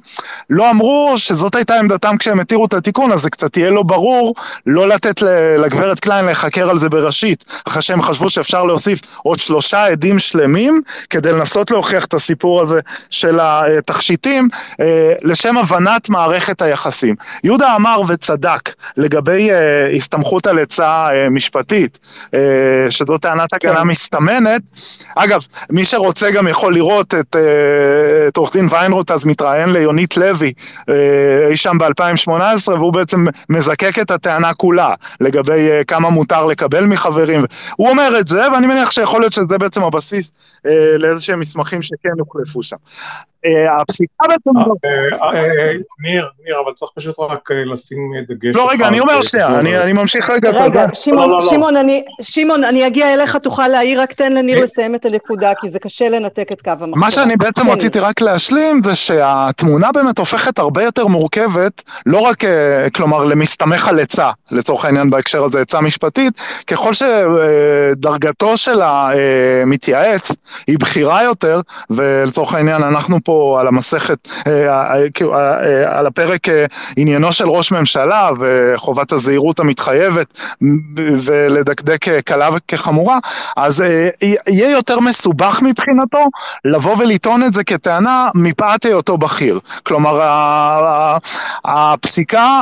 לא 0.51 0.71
אמרו 0.71 1.15
שזאת 1.17 1.55
הייתה 1.55 1.79
עמדתם 1.79 2.17
כשהם 2.17 2.41
התירו 2.41 2.67
את 2.67 2.75
התיקון, 2.75 3.13
אז 3.13 3.21
זה 3.21 3.31
קצת 3.31 3.57
יהיה 3.57 3.71
לא 3.71 3.83
ברור 3.83 4.35
לא 4.67 4.89
לתת 4.89 5.23
לגברת 5.59 6.01
קליין 6.01 6.25
להיחקר 6.25 6.71
על 6.71 6.79
זה 6.79 6.89
בראשית, 6.89 7.45
אחרי 7.69 7.83
שהם 7.83 8.03
חשבו 8.03 8.31
שאפשר 8.31 8.65
להוסיף 8.65 9.01
עוד 9.23 9.39
שלושה 9.39 9.87
עדים 9.87 10.19
שלמים 10.19 10.83
כדי 11.11 11.33
לנסות 11.33 11.71
להוכיח 11.71 12.05
את 12.05 12.15
הסיפור 12.15 12.63
הזה 12.63 12.81
של 13.11 13.39
התכשיטים, 13.41 14.49
לשם 15.23 15.59
הבנת 15.59 16.09
מערכת 16.09 16.63
היחסים. 16.63 17.15
יהודה 17.45 17.77
אמר 17.77 18.01
וצדק 18.09 18.75
לגבי 18.97 19.51
uh, 19.51 19.55
הסתמכות 19.97 20.47
על 20.47 20.59
עצה 20.59 21.07
uh, 21.09 21.31
משפטית, 21.31 21.99
שזו 22.91 23.19
טענת 23.19 23.53
הגנה 23.53 23.81
כן. 23.81 23.83
מסתמנת. 23.83 24.63
אגב, 25.17 25.41
מי 25.71 25.85
שרוצה 25.85 26.31
גם 26.31 26.49
יכול 26.49 26.75
לראות 26.75 27.15
את, 27.15 27.37
את 28.29 28.37
עורך 28.37 28.53
דין 28.57 28.67
ויינברג 28.71 28.84
ויינרוט 28.85 29.11
אז 29.11 29.25
מתראיין 29.25 29.69
ליונית 29.69 30.17
לוי 30.17 30.53
אי 31.51 31.57
שם 31.57 31.79
ב-2018, 31.79 32.69
והוא 32.69 32.93
בעצם 32.93 33.27
מזקק 33.49 33.99
את 33.99 34.11
הטענה 34.11 34.55
כולה 34.55 34.95
לגבי 35.21 35.69
כמה 35.87 36.11
מותר 36.11 36.45
לקבל 36.45 36.85
מחברים. 36.85 37.45
הוא 37.77 37.89
אומר 37.91 38.21
את 38.21 38.27
זה, 38.27 38.53
ואני 38.53 38.67
מניח 38.67 38.91
שיכול 38.91 39.21
להיות 39.21 39.33
שזה 39.33 39.59
בעצם 39.59 39.83
הבסיס 39.83 40.33
לאיזה 40.99 41.23
שהם 41.23 41.41
מסמכים 41.41 41.83
שכן 41.83 42.09
הוחלפו 42.19 42.63
שם. 42.63 42.77
הפסיקה 43.81 44.25
בעצם... 44.29 44.51
ניר, 46.03 46.29
ניר, 46.45 46.57
אבל 46.65 46.73
צריך 46.73 46.93
פשוט 46.95 47.15
רק 47.19 47.51
לשים 47.51 47.99
דגש. 48.29 48.57
לא, 48.57 48.71
רגע, 48.71 48.89
אני 48.89 49.01
אומר 49.01 49.23
שנייה, 49.23 49.59
אני 49.59 49.93
ממשיך 49.93 50.31
רגע. 50.31 50.51
רגע, 50.51 50.85
שמעון, 52.23 52.65
אני 52.65 52.87
אגיע 52.87 53.15
אליך, 53.15 53.37
תוכל 53.37 53.69
להעיר, 53.69 54.01
רק 54.01 54.13
תן 54.13 54.33
לניר 54.33 54.65
לסיים 54.65 54.95
את 54.95 55.05
הנקודה, 55.05 55.53
כי 55.61 55.69
זה 55.69 55.79
קשה 55.79 56.09
לנתק 56.09 56.53
את 56.53 56.63
קו 56.63 56.71
המחשבה. 56.71 56.97
מה 56.97 57.11
שאני 57.11 57.37
בעצם 57.37 57.71
רציתי 57.71 57.99
רק 57.99 58.21
להשלים, 58.21 58.83
זה 58.85 58.95
שהתמונה 58.95 59.93
באמת 59.93 60.19
הופכת 60.19 60.59
הרבה 60.59 60.83
יותר 60.83 61.07
מורכבת, 61.07 61.83
לא 62.07 62.19
רק, 62.19 62.37
כלומר, 62.95 63.25
למסתמך 63.25 63.89
על 63.89 64.01
עצה, 64.01 64.31
לצורך 64.51 64.85
העניין 64.85 65.11
בהקשר 65.11 65.45
הזה, 65.45 65.61
עצה 65.61 65.81
משפטית, 65.81 66.33
ככל 66.67 66.93
שדרגתו 66.93 68.57
של 68.57 68.81
המתייעץ 68.85 70.33
היא 70.67 70.79
בכירה 70.79 71.23
יותר, 71.23 71.61
ולצורך 71.91 72.55
העניין 72.55 72.83
אנחנו 72.83 73.19
פה 73.25 73.34
על 73.61 73.67
המסכת, 73.67 74.29
על 75.87 76.07
הפרק 76.07 76.47
עניינו 76.97 77.33
של 77.33 77.49
ראש 77.49 77.73
ממשלה 77.73 78.31
וחובת 78.39 79.13
הזהירות 79.13 79.61
המתחייבת 79.61 80.41
ולדקדק 81.25 82.07
קלה 82.25 82.49
כחמורה, 82.69 83.19
אז 83.57 83.85
יהיה 84.49 84.71
יותר 84.71 85.01
מסובך 85.01 85.63
מבחינתו 85.63 86.25
לבוא 86.65 86.97
ולטעון 86.99 87.43
את 87.43 87.55
זה 87.55 87.65
כטענה 87.65 88.29
מפאת 88.35 88.85
היותו 88.85 89.17
בכיר. 89.17 89.61
כלומר, 89.83 90.21
הפסיקה 91.65 92.61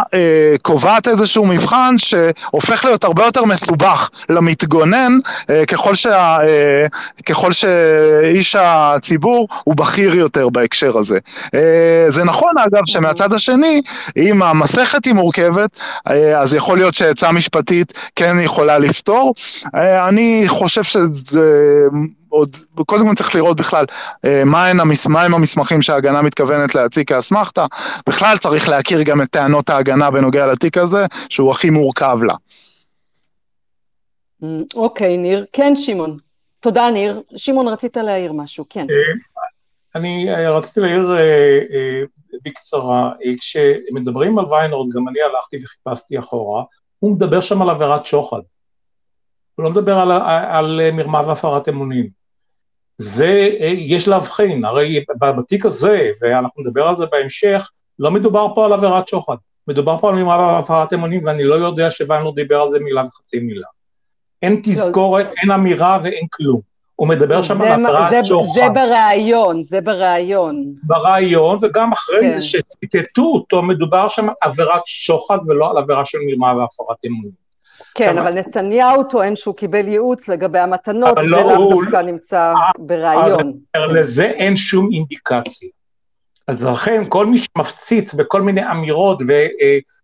קובעת 0.63 1.09
איזשהו 1.09 1.47
מבחן 1.47 1.95
שהופך 1.99 2.85
להיות 2.85 3.05
הרבה 3.05 3.25
יותר 3.25 3.45
מסובך 3.45 4.11
למתגונן 4.29 5.19
ככל, 5.69 5.95
שה, 5.95 6.39
ככל 7.27 7.53
שאיש 7.53 8.57
הציבור 8.59 9.49
הוא 9.65 9.77
בכיר 9.77 10.15
יותר 10.15 10.49
בהקשר 10.63 10.99
הזה. 10.99 11.19
זה 12.09 12.25
נכון 12.25 12.53
אגב 12.59 12.83
שמהצד 12.87 13.33
השני, 13.33 13.83
אם 14.17 14.43
המסכת 14.43 15.05
היא 15.05 15.15
מורכבת, 15.15 15.79
אז 16.37 16.55
יכול 16.55 16.79
להיות 16.79 16.95
שעצה 16.95 17.33
משפטית 17.33 17.93
כן 18.17 18.37
יכולה 18.41 18.79
לפתור. 18.79 19.35
אני 20.09 20.45
חושב 20.47 20.83
שזה 20.83 21.85
עוד, 22.29 22.57
קודם 22.87 23.09
כל 23.09 23.15
צריך 23.15 23.35
לראות 23.35 23.57
בכלל 23.57 23.85
מהם 24.47 24.81
המס, 24.81 25.07
מה 25.07 25.23
המסמכים 25.23 25.83
שההגנה 25.83 26.23
מתכוונת 26.23 26.75
להציג 26.75 27.09
כאסמכתה. 27.09 27.67
בכלל 28.09 28.37
צריך 28.37 28.69
להכיר 28.69 29.03
גם 29.03 29.23
את 29.23 29.31
טענות 29.31 29.71
ההגנה 29.71 30.11
בנוגע 30.11 30.47
לתיק 30.47 30.79
הזה, 30.79 31.07
שהוא 31.29 31.51
הכי 31.51 31.71
מורכב 31.71 32.19
לה. 32.23 32.35
אוקיי, 34.75 35.17
ניר. 35.17 35.45
כן, 35.53 35.77
שמעון. 35.77 36.19
תודה, 36.61 36.91
ניר. 36.91 37.23
שמעון, 37.37 37.69
רצית 37.69 37.97
להעיר 37.97 38.33
משהו, 38.33 38.65
כן. 38.71 38.87
אני 39.95 40.27
רציתי 40.49 40.81
להעיר 40.81 41.11
בקצרה, 42.45 43.13
כשמדברים 43.41 44.39
על 44.39 44.45
ויינורד, 44.45 44.93
גם 44.95 45.09
אני 45.09 45.19
הלכתי 45.23 45.59
וחיפשתי 45.65 46.19
אחורה, 46.19 46.65
הוא 46.99 47.17
מדבר 47.17 47.41
שם 47.41 47.63
על 47.63 47.71
עבירת 47.71 48.07
שוחד. 48.07 48.41
הוא 49.55 49.65
לא 49.65 49.71
מדבר 49.71 49.99
על, 49.99 50.13
על 50.51 50.91
מרמה 50.93 51.23
והפרת 51.29 51.69
אמונים. 51.69 52.09
זה, 52.99 53.29
יש 53.77 54.09
להבחין, 54.09 54.65
הרי 54.65 55.05
בתיק 55.21 55.67
הזה, 55.67 56.11
ואנחנו 56.21 56.63
נדבר 56.63 56.89
על 56.89 56.97
זה 56.97 57.07
בהמשך, 57.07 57.71
לא 57.99 58.11
מדובר 58.11 58.55
פה 58.55 58.65
על 58.65 58.73
עבירת 58.73 59.09
שוחד, 59.09 59.37
מדובר 59.69 59.99
פה 60.01 60.09
על 60.09 60.15
מרמה 60.15 60.37
והפרת 60.37 60.93
אמונים, 60.93 61.25
ואני 61.25 61.45
לא 61.45 61.55
יודע 61.55 61.91
שוויינורד 61.91 62.37
דיבר 62.37 62.61
על 62.61 62.71
זה 62.71 62.79
מילה 62.79 63.03
וחצי 63.07 63.39
מילה. 63.41 63.67
אין 64.43 64.61
תזכורת, 64.65 65.27
אין 65.43 65.51
אמירה 65.51 66.01
ואין 66.05 66.27
כלום. 66.33 66.72
הוא 67.03 67.09
מדבר 67.09 67.43
שם 67.43 67.63
על 67.63 67.87
התרעת 67.87 68.25
שוחד. 68.25 68.55
זה 68.55 68.69
ברעיון, 68.75 69.63
זה 69.63 69.81
ברעיון. 69.81 70.65
ברעיון, 70.83 71.59
וגם 71.63 71.93
אחרי 71.93 72.21
כן. 72.21 72.33
זה 72.33 72.43
שציטטו 72.43 73.23
אותו, 73.23 73.63
מדובר 73.63 74.09
שם 74.09 74.29
על 74.29 74.35
עבירת 74.41 74.83
שוחד 74.87 75.39
ולא 75.47 75.71
על 75.71 75.79
עבירה 75.79 76.05
של 76.05 76.19
מרמה 76.27 76.47
והפרת 76.47 77.05
אמונים. 77.07 77.31
כן, 77.95 78.19
אבל 78.19 78.33
נתניהו 78.33 79.03
טוען 79.05 79.37
שהוא 79.37 79.55
קיבל 79.55 79.89
ייעוץ 79.89 80.29
לגבי 80.29 80.59
המתנות, 80.59 81.15
זה 81.15 81.29
לא 81.29 81.43
לאו 81.43 81.71
דווקא 81.71 81.97
נמצא 81.97 82.53
ברעיון. 82.79 83.53
אז 83.75 83.91
לזה 83.91 84.25
אין 84.25 84.57
שום 84.57 84.89
אינדיקציה. 84.93 85.69
אז 86.49 86.65
לכן 86.65 87.03
כל 87.09 87.27
מי 87.27 87.39
שמפציץ 87.39 88.15
בכל 88.15 88.43
מיני 88.43 88.71
אמירות 88.71 89.23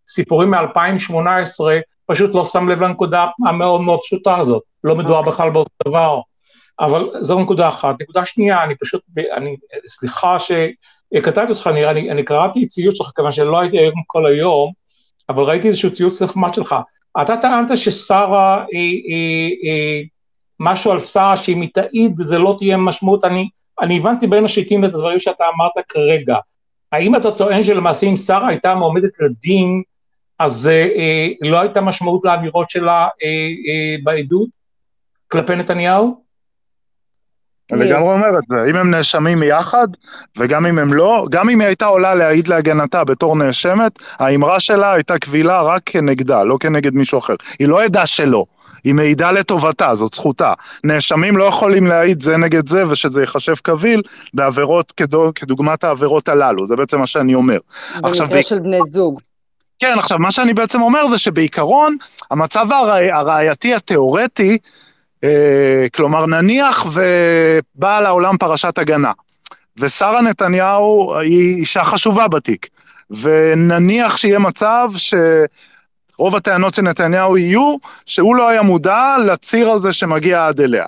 וסיפורים 0.08 0.50
מ-2018, 0.50 1.64
פשוט 2.06 2.34
לא 2.34 2.44
שם 2.44 2.68
לב 2.68 2.82
לנקודה 2.82 3.26
המאוד 3.46 3.80
מאוד 3.80 4.00
פשוטה 4.00 4.36
הזאת. 4.36 4.62
לא 4.84 4.96
מדובר 4.96 5.22
בכלל 5.22 5.50
באותו 5.50 5.70
דבר. 5.88 6.20
אבל 6.80 7.10
זו 7.20 7.40
נקודה 7.40 7.68
אחת. 7.68 7.96
נקודה 8.00 8.24
שנייה, 8.24 8.64
אני 8.64 8.74
פשוט, 8.74 9.02
אני, 9.36 9.56
סליחה 9.88 10.36
שכתבתי 10.38 11.52
אותך, 11.52 11.66
אני, 11.66 11.86
אני, 11.86 12.10
אני 12.10 12.22
קראתי 12.22 12.66
ציוץ 12.66 12.96
שלך, 12.96 13.10
כיוון 13.16 13.32
שלא 13.32 13.60
הייתי 13.60 13.78
היום 13.78 14.02
כל 14.06 14.26
היום, 14.26 14.72
אבל 15.28 15.42
ראיתי 15.42 15.68
איזשהו 15.68 15.94
ציוץ 15.94 16.22
נחמד 16.22 16.54
שלך. 16.54 16.76
אתה 17.22 17.36
טענת 17.36 17.76
ששרה, 17.76 18.56
אה, 18.56 18.64
אה, 18.74 19.48
אה, 19.64 20.00
משהו 20.60 20.90
על 20.90 21.00
שרה 21.00 21.36
שהיא 21.36 21.56
מתעיד 21.56 22.20
וזה 22.20 22.38
לא 22.38 22.54
תהיה 22.58 22.76
משמעות, 22.76 23.24
אני, 23.24 23.48
אני 23.80 23.98
הבנתי 23.98 24.26
בין 24.26 24.44
השיטים 24.44 24.84
את 24.84 24.94
הדברים 24.94 25.20
שאתה 25.20 25.44
אמרת 25.56 25.86
כרגע. 25.88 26.36
האם 26.92 27.16
אתה 27.16 27.30
טוען 27.30 27.62
שלמעשה 27.62 28.06
אם 28.06 28.16
שרה 28.16 28.48
הייתה 28.48 28.74
מועמדת 28.74 29.20
לדין, 29.20 29.82
אז 30.38 30.68
אה, 30.68 30.88
אה, 30.96 31.28
לא 31.40 31.60
הייתה 31.60 31.80
משמעות 31.80 32.24
לאמירות 32.24 32.70
שלה 32.70 33.08
אה, 33.24 33.48
אה, 33.68 33.96
בעדות 34.04 34.48
כלפי 35.28 35.56
נתניהו? 35.56 36.27
אני 37.72 37.84
לגמרי 37.84 38.14
אומר 38.14 38.38
את 38.38 38.44
זה, 38.48 38.56
אם 38.70 38.76
הם 38.76 38.90
נאשמים 38.90 39.42
יחד, 39.42 39.86
וגם 40.38 40.66
אם 40.66 40.78
הם 40.78 40.94
לא, 40.94 41.26
גם 41.30 41.48
אם 41.48 41.60
היא 41.60 41.66
הייתה 41.66 41.86
עולה 41.86 42.14
להעיד 42.14 42.48
להגנתה 42.48 43.04
בתור 43.04 43.36
נאשמת, 43.36 43.98
האמרה 44.18 44.60
שלה 44.60 44.92
הייתה 44.92 45.18
קבילה 45.18 45.62
רק 45.62 45.82
כנגדה, 45.86 46.44
לא 46.44 46.56
כנגד 46.60 46.94
מישהו 46.94 47.18
אחר. 47.18 47.34
היא 47.58 47.68
לא 47.68 47.82
עדה 47.82 48.06
שלו, 48.06 48.46
היא 48.84 48.94
מעידה 48.94 49.30
לטובתה, 49.30 49.94
זאת 49.94 50.14
זכותה. 50.14 50.52
נאשמים 50.84 51.36
לא 51.36 51.44
יכולים 51.44 51.86
להעיד 51.86 52.22
זה 52.22 52.36
נגד 52.36 52.68
זה, 52.68 52.88
ושזה 52.88 53.20
ייחשב 53.20 53.54
קביל 53.54 54.02
בעבירות 54.34 54.92
כדוג, 54.92 55.34
כדוגמת 55.34 55.84
העבירות 55.84 56.28
הללו, 56.28 56.66
זה 56.66 56.76
בעצם 56.76 56.98
מה 56.98 57.06
שאני 57.06 57.34
אומר. 57.34 57.58
במקרה 58.02 58.26
ב... 58.26 58.42
של 58.42 58.58
בני 58.58 58.78
זוג. 58.90 59.20
כן, 59.78 59.98
עכשיו, 59.98 60.18
מה 60.18 60.30
שאני 60.30 60.54
בעצם 60.54 60.82
אומר 60.82 61.08
זה 61.08 61.18
שבעיקרון, 61.18 61.96
המצב 62.30 62.72
הראי, 62.72 63.10
הראייתי 63.10 63.74
התיאורטי, 63.74 64.58
כלומר, 65.94 66.26
נניח 66.26 66.86
ובאה 66.86 68.00
לעולם 68.00 68.36
פרשת 68.36 68.78
הגנה, 68.78 69.12
ושרה 69.78 70.20
נתניהו 70.20 71.14
היא 71.20 71.56
אישה 71.56 71.84
חשובה 71.84 72.28
בתיק, 72.28 72.68
ונניח 73.10 74.16
שיהיה 74.16 74.38
מצב 74.38 74.88
שרוב 74.96 76.36
הטענות 76.36 76.74
של 76.74 76.82
נתניהו 76.82 77.38
יהיו 77.38 77.76
שהוא 78.06 78.36
לא 78.36 78.48
היה 78.48 78.62
מודע 78.62 79.16
לציר 79.26 79.70
הזה 79.70 79.92
שמגיע 79.92 80.46
עד 80.46 80.60
אליה. 80.60 80.86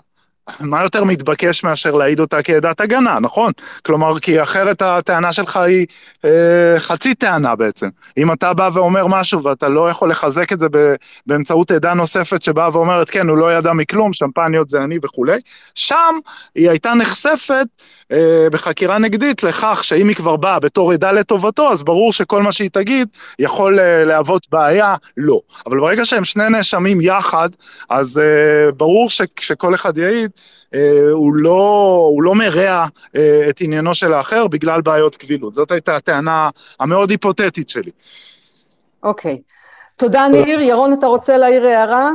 מה 0.61 0.82
יותר 0.82 1.05
מתבקש 1.05 1.64
מאשר 1.64 1.91
להעיד 1.91 2.20
אותה 2.20 2.43
כעדת 2.43 2.80
הגנה, 2.80 3.18
נכון? 3.20 3.53
כלומר, 3.82 4.18
כי 4.18 4.43
אחרת 4.43 4.82
הטענה 4.82 5.32
שלך 5.32 5.57
היא 5.57 5.86
אה, 6.24 6.74
חצי 6.78 7.14
טענה 7.14 7.57
בעצם. 7.57 7.88
אם 8.16 8.32
אתה 8.32 8.53
בא 8.53 8.70
ואומר 8.72 9.07
משהו 9.07 9.43
ואתה 9.43 9.68
לא 9.68 9.91
יכול 9.91 10.11
לחזק 10.11 10.53
את 10.53 10.59
זה 10.59 10.66
באמצעות 11.26 11.70
עדה 11.70 11.95
נוספת 11.95 12.43
שבאה 12.43 12.70
ואומרת, 12.72 13.11
כן, 13.11 13.28
הוא 13.28 13.38
לא 13.38 13.59
ידע 13.59 13.72
מכלום, 13.72 14.12
שמפניות 14.12 14.70
זה 14.70 14.78
אני 14.78 14.99
וכולי, 15.05 15.38
שם 15.74 16.14
היא 16.55 16.70
הייתה 16.70 16.95
נחשפת 16.95 17.66
אה, 18.12 18.47
בחקירה 18.53 18.99
נגדית 18.99 19.43
לכך 19.43 19.84
שאם 19.84 20.09
היא 20.09 20.16
כבר 20.16 20.36
באה 20.36 20.59
בתור 20.59 20.93
עדה 20.93 21.12
לטובתו, 21.12 21.72
אז 21.72 21.82
ברור 21.82 22.12
שכל 22.12 22.43
מה 22.43 22.53
שהיא 22.53 22.70
תגיד 22.72 23.09
יכול 23.38 23.80
אה, 23.80 24.05
להוות 24.05 24.47
בעיה, 24.51 24.95
לא. 25.16 25.41
אבל 25.66 25.80
ברגע 25.80 26.05
שהם 26.05 26.24
שני 26.24 26.49
נאשמים 26.49 27.01
יחד, 27.01 27.49
אז 27.88 28.18
אה, 28.18 28.72
ברור 28.72 29.11
שכל 29.41 29.74
אחד 29.74 29.99
יעיד, 29.99 30.30
הוא, 31.12 31.34
לא, 31.34 32.03
הוא 32.11 32.22
לא 32.22 32.34
מרע 32.34 32.86
אה, 33.16 33.47
את 33.49 33.61
עניינו 33.61 33.95
של 33.95 34.12
האחר 34.12 34.49
בגלל 34.49 34.80
בעיות 34.80 35.16
קבילות. 35.16 35.55
זאת 35.55 35.70
הייתה 35.70 35.97
הטענה 35.97 36.51
המאוד 36.80 37.11
היפותטית 37.11 37.68
שלי. 37.68 37.91
אוקיי. 39.03 39.38
Okay. 39.41 39.61
תודה, 39.97 40.28
ניר. 40.28 40.61
ירון, 40.61 40.93
אתה 40.93 41.07
רוצה 41.07 41.36
להעיר 41.36 41.66
הערה? 41.66 42.11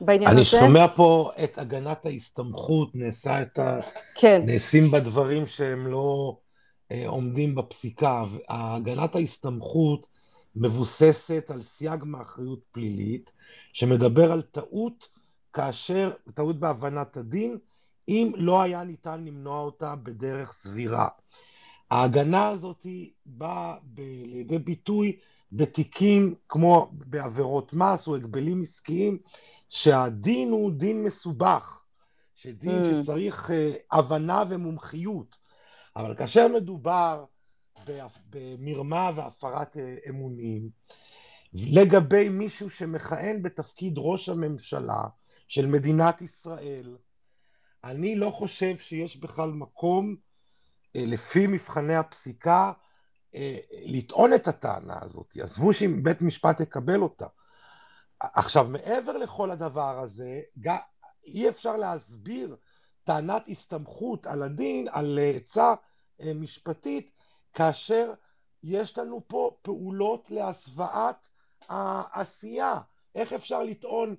בעניין 0.00 0.30
אני 0.30 0.40
הזה? 0.40 0.58
אני 0.58 0.66
שומע 0.66 0.86
פה 0.94 1.30
את 1.44 1.58
הגנת 1.58 2.06
ההסתמכות, 2.06 2.88
נעשה 2.94 3.42
את 3.42 3.58
ה... 3.58 3.78
כן. 4.14 4.42
נעשים 4.46 4.90
בדברים 4.90 5.46
שהם 5.46 5.86
לא 5.86 6.36
אה, 6.92 7.04
עומדים 7.06 7.54
בפסיקה. 7.54 8.24
הגנת 8.48 9.16
ההסתמכות 9.16 10.06
מבוססת 10.56 11.44
על 11.48 11.62
סייג 11.62 12.04
מאחריות 12.04 12.60
פלילית, 12.72 13.30
שמדבר 13.72 14.32
על 14.32 14.42
טעות 14.42 15.08
כאשר, 15.54 16.10
טעות 16.34 16.60
בהבנת 16.60 17.16
הדין, 17.16 17.58
אם 18.08 18.32
לא 18.36 18.62
היה 18.62 18.84
ניתן 18.84 19.24
למנוע 19.24 19.60
אותה 19.60 19.96
בדרך 19.96 20.52
סבירה. 20.52 21.08
ההגנה 21.90 22.48
הזאת 22.48 22.86
באה 23.26 23.76
לידי 23.96 24.58
ביטוי 24.58 25.16
בתיקים 25.52 26.34
כמו 26.48 26.90
בעבירות 26.92 27.72
מס 27.72 28.06
או 28.06 28.16
הגבלים 28.16 28.62
עסקיים, 28.62 29.18
שהדין 29.68 30.50
הוא 30.50 30.72
דין 30.72 31.04
מסובך, 31.04 31.78
שדין 32.34 32.82
mm. 32.82 32.86
שצריך 32.86 33.50
uh, 33.50 33.96
הבנה 33.96 34.44
ומומחיות, 34.48 35.36
אבל 35.96 36.14
כאשר 36.14 36.48
מדובר 36.48 37.24
במרמה 38.30 39.10
והפרת 39.14 39.76
uh, 39.76 40.08
אמונים, 40.08 40.68
לגבי 41.52 42.28
מישהו 42.28 42.70
שמכהן 42.70 43.42
בתפקיד 43.42 43.94
ראש 43.96 44.28
הממשלה 44.28 45.02
של 45.54 45.66
מדינת 45.66 46.22
ישראל, 46.22 46.96
אני 47.84 48.16
לא 48.16 48.30
חושב 48.30 48.76
שיש 48.76 49.16
בכלל 49.16 49.50
מקום, 49.50 50.16
אה, 50.96 51.04
לפי 51.06 51.46
מבחני 51.46 51.94
הפסיקה, 51.94 52.72
אה, 53.34 53.58
לטעון 53.86 54.34
את 54.34 54.48
הטענה 54.48 54.98
הזאת. 55.02 55.36
עזבו 55.42 55.72
שאם 55.72 56.02
בית 56.02 56.22
משפט 56.22 56.60
יקבל 56.60 57.00
אותה. 57.00 57.26
עכשיו, 58.20 58.64
מעבר 58.68 59.16
לכל 59.16 59.50
הדבר 59.50 59.98
הזה, 59.98 60.40
אי 61.24 61.48
אפשר 61.48 61.76
להסביר 61.76 62.56
טענת 63.04 63.48
הסתמכות 63.48 64.26
על 64.26 64.42
הדין, 64.42 64.88
על 64.90 65.18
עצה 65.36 65.74
אה, 66.20 66.34
משפטית, 66.34 67.10
כאשר 67.52 68.12
יש 68.62 68.98
לנו 68.98 69.22
פה 69.26 69.56
פעולות 69.62 70.30
להסוואת 70.30 71.16
העשייה. 71.68 72.80
איך 73.14 73.32
אפשר 73.32 73.62
לטעון 73.62 74.16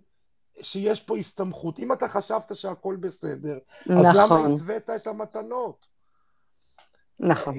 שיש 0.61 1.01
פה 1.01 1.17
הסתמכות? 1.17 1.79
אם 1.79 1.93
אתה 1.93 2.07
חשבת 2.07 2.55
שהכל 2.55 2.95
בסדר, 2.95 3.57
נכון. 3.85 4.05
אז 4.05 4.15
למה 4.15 4.45
הסווית 4.45 4.89
את 4.89 5.07
המתנות? 5.07 5.85
נכון. 7.19 7.55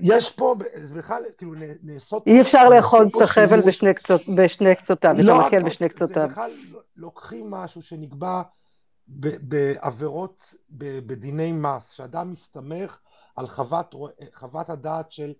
יש 0.00 0.30
פה, 0.30 0.54
בכלל, 0.94 1.22
כאילו, 1.38 1.52
נעשות... 1.82 2.26
אי 2.26 2.40
אפשר 2.40 2.68
לאחוז 2.68 3.08
את 3.16 3.22
החבל 3.22 3.60
בשני, 3.60 3.94
קצות, 3.94 4.22
בשני 4.36 4.74
קצותיו, 4.76 5.14
את 5.20 5.28
המקל 5.28 5.62
בשני 5.62 5.88
קצותיו. 5.88 6.22
זה 6.22 6.32
בכלל 6.32 6.50
לוקחים 6.96 7.50
משהו 7.50 7.82
שנקבע 7.82 8.42
בעבירות, 9.08 10.54
בדיני 10.70 11.52
מס, 11.52 11.90
שאדם 11.90 12.32
מסתמך 12.32 12.98
על 13.36 13.46
חוות, 13.46 13.94
חוות 14.34 14.70
הדעת 14.70 15.12
של 15.12 15.32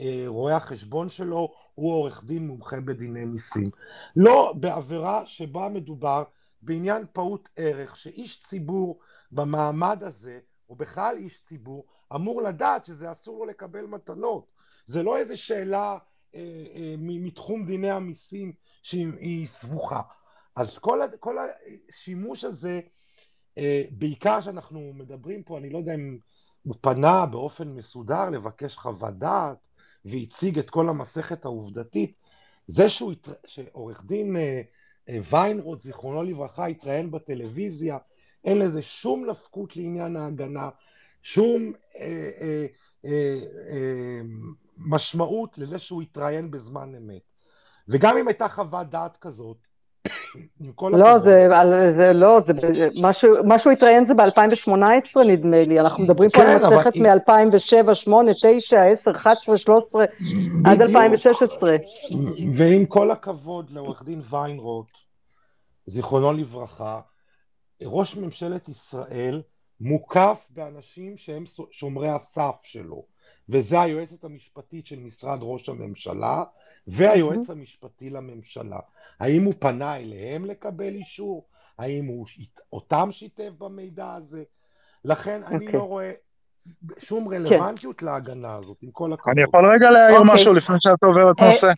אה, 0.00 0.24
רואה 0.26 0.56
החשבון 0.56 1.08
שלו, 1.08 1.52
הוא 1.74 1.92
עורך 1.92 2.24
דין 2.24 2.46
מומחה 2.46 2.80
בדיני 2.80 3.24
מיסים. 3.24 3.70
לא 4.16 4.54
בעבירה 4.60 5.26
שבה 5.26 5.68
מדובר 5.68 6.24
בעניין 6.62 7.04
פעוט 7.12 7.48
ערך, 7.56 7.96
שאיש 7.96 8.42
ציבור 8.42 9.00
במעמד 9.32 10.02
הזה, 10.02 10.38
או 10.70 10.76
בכלל 10.76 11.16
איש 11.18 11.44
ציבור, 11.44 11.86
אמור 12.14 12.42
לדעת 12.42 12.84
שזה 12.84 13.12
אסור 13.12 13.38
לו 13.38 13.44
לקבל 13.50 13.86
מתנות. 13.86 14.46
זה 14.86 15.02
לא 15.02 15.18
איזו 15.18 15.42
שאלה 15.42 15.98
אה, 16.34 16.40
אה, 16.74 16.94
מתחום 16.98 17.66
דיני 17.66 17.90
המיסים 17.90 18.52
שהיא 18.82 19.46
סבוכה. 19.46 20.00
אז 20.56 20.78
כל, 20.78 21.00
כל 21.20 21.36
השימוש 21.88 22.44
הזה, 22.44 22.80
אה, 23.58 23.82
בעיקר 23.90 24.40
שאנחנו 24.40 24.92
מדברים 24.94 25.42
פה, 25.42 25.58
אני 25.58 25.70
לא 25.70 25.78
יודע 25.78 25.94
אם 25.94 26.18
הוא 26.62 26.74
פנה 26.80 27.26
באופן 27.26 27.68
מסודר 27.68 28.30
לבקש 28.30 28.76
חוות 28.76 29.18
דעת 29.18 29.56
והציג 30.04 30.58
את 30.58 30.70
כל 30.70 30.88
המסכת 30.88 31.44
העובדתית, 31.44 32.14
זה 32.66 32.88
שהוא, 32.88 33.12
שעורך 33.46 34.04
דין 34.04 34.36
אה, 34.36 34.62
אה, 35.08 35.18
ויינרוט, 35.30 35.82
זיכרונו 35.82 36.22
לברכה, 36.22 36.66
התראיין 36.66 37.10
בטלוויזיה, 37.10 37.98
אין 38.44 38.58
לזה 38.58 38.82
שום 38.82 39.30
נפקות 39.30 39.76
לעניין 39.76 40.16
ההגנה, 40.16 40.68
שום 41.22 41.72
אה, 41.96 42.30
אה, 42.40 42.66
אה, 43.04 43.40
אה, 43.70 44.20
משמעות 44.76 45.58
לזה 45.58 45.78
שהוא 45.78 46.02
התראיין 46.02 46.50
בזמן 46.50 46.94
אמת. 46.94 47.22
וגם 47.88 48.16
אם 48.16 48.28
הייתה 48.28 48.48
חוות 48.48 48.90
דעת 48.90 49.16
כזאת, 49.16 49.56
לא, 50.80 51.18
זה, 51.18 51.48
זה 51.96 52.12
לא, 52.12 52.40
זה, 52.40 52.52
משהו, 53.02 53.34
משהו 53.44 53.70
התראיין 53.70 54.04
זה 54.04 54.14
ב-2018 54.14 55.20
נדמה 55.26 55.62
לי, 55.62 55.80
אנחנו 55.80 56.02
מדברים 56.02 56.30
פה 56.30 56.42
על 56.42 56.58
כן, 56.58 56.66
מסכת 56.66 56.96
מ-2007, 56.96 57.94
8, 57.94 58.32
9, 58.42 58.82
10, 58.82 59.10
11, 59.10 59.56
13, 59.56 60.04
עד 60.64 60.82
2016. 60.82 61.76
ועם 62.52 62.86
כל 62.86 63.10
הכבוד 63.10 63.70
לעורך 63.70 64.02
דין 64.02 64.20
ויינרוט, 64.30 64.86
זיכרונו 65.86 66.32
לברכה, 66.32 67.00
ראש 67.82 68.16
ממשלת 68.16 68.68
ישראל 68.68 69.42
מוקף 69.80 70.46
באנשים 70.50 71.16
שהם 71.16 71.44
שומרי 71.70 72.08
הסף 72.08 72.60
שלו, 72.62 73.04
וזה 73.52 73.80
היועצת 73.80 74.24
המשפטית 74.24 74.86
של 74.86 75.00
משרד 75.00 75.38
ראש 75.42 75.68
הממשלה 75.68 76.44
והיועץ 76.86 77.50
המשפטי 77.50 78.10
לממשלה. 78.10 78.78
האם 79.20 79.44
הוא 79.44 79.54
פנה 79.58 79.96
אליהם 79.96 80.44
לקבל 80.44 80.94
אישור? 80.94 81.46
האם 81.78 82.04
הוא 82.04 82.26
אותם 82.72 83.08
שיתף 83.12 83.50
במידע 83.58 84.14
הזה? 84.14 84.42
לכן 85.04 85.40
אני 85.46 85.66
okay. 85.66 85.76
לא 85.76 85.82
רואה 85.82 86.12
שום 86.98 87.28
כן. 87.28 87.34
רלוונטיות 87.34 87.98
כן. 87.98 88.06
להגנה 88.06 88.54
הזאת, 88.54 88.76
עם 88.82 88.90
כל 88.90 89.12
הכבוד. 89.12 89.32
אני 89.32 89.42
יכול 89.42 89.74
רגע 89.74 89.90
להעיר 89.90 90.16
okay. 90.16 90.20
אוקיי. 90.20 90.34
משהו 90.34 90.52
לפני 90.52 90.76
שאת 90.80 91.02
עוברת 91.02 91.40
אה, 91.40 91.46
נושא? 91.46 91.72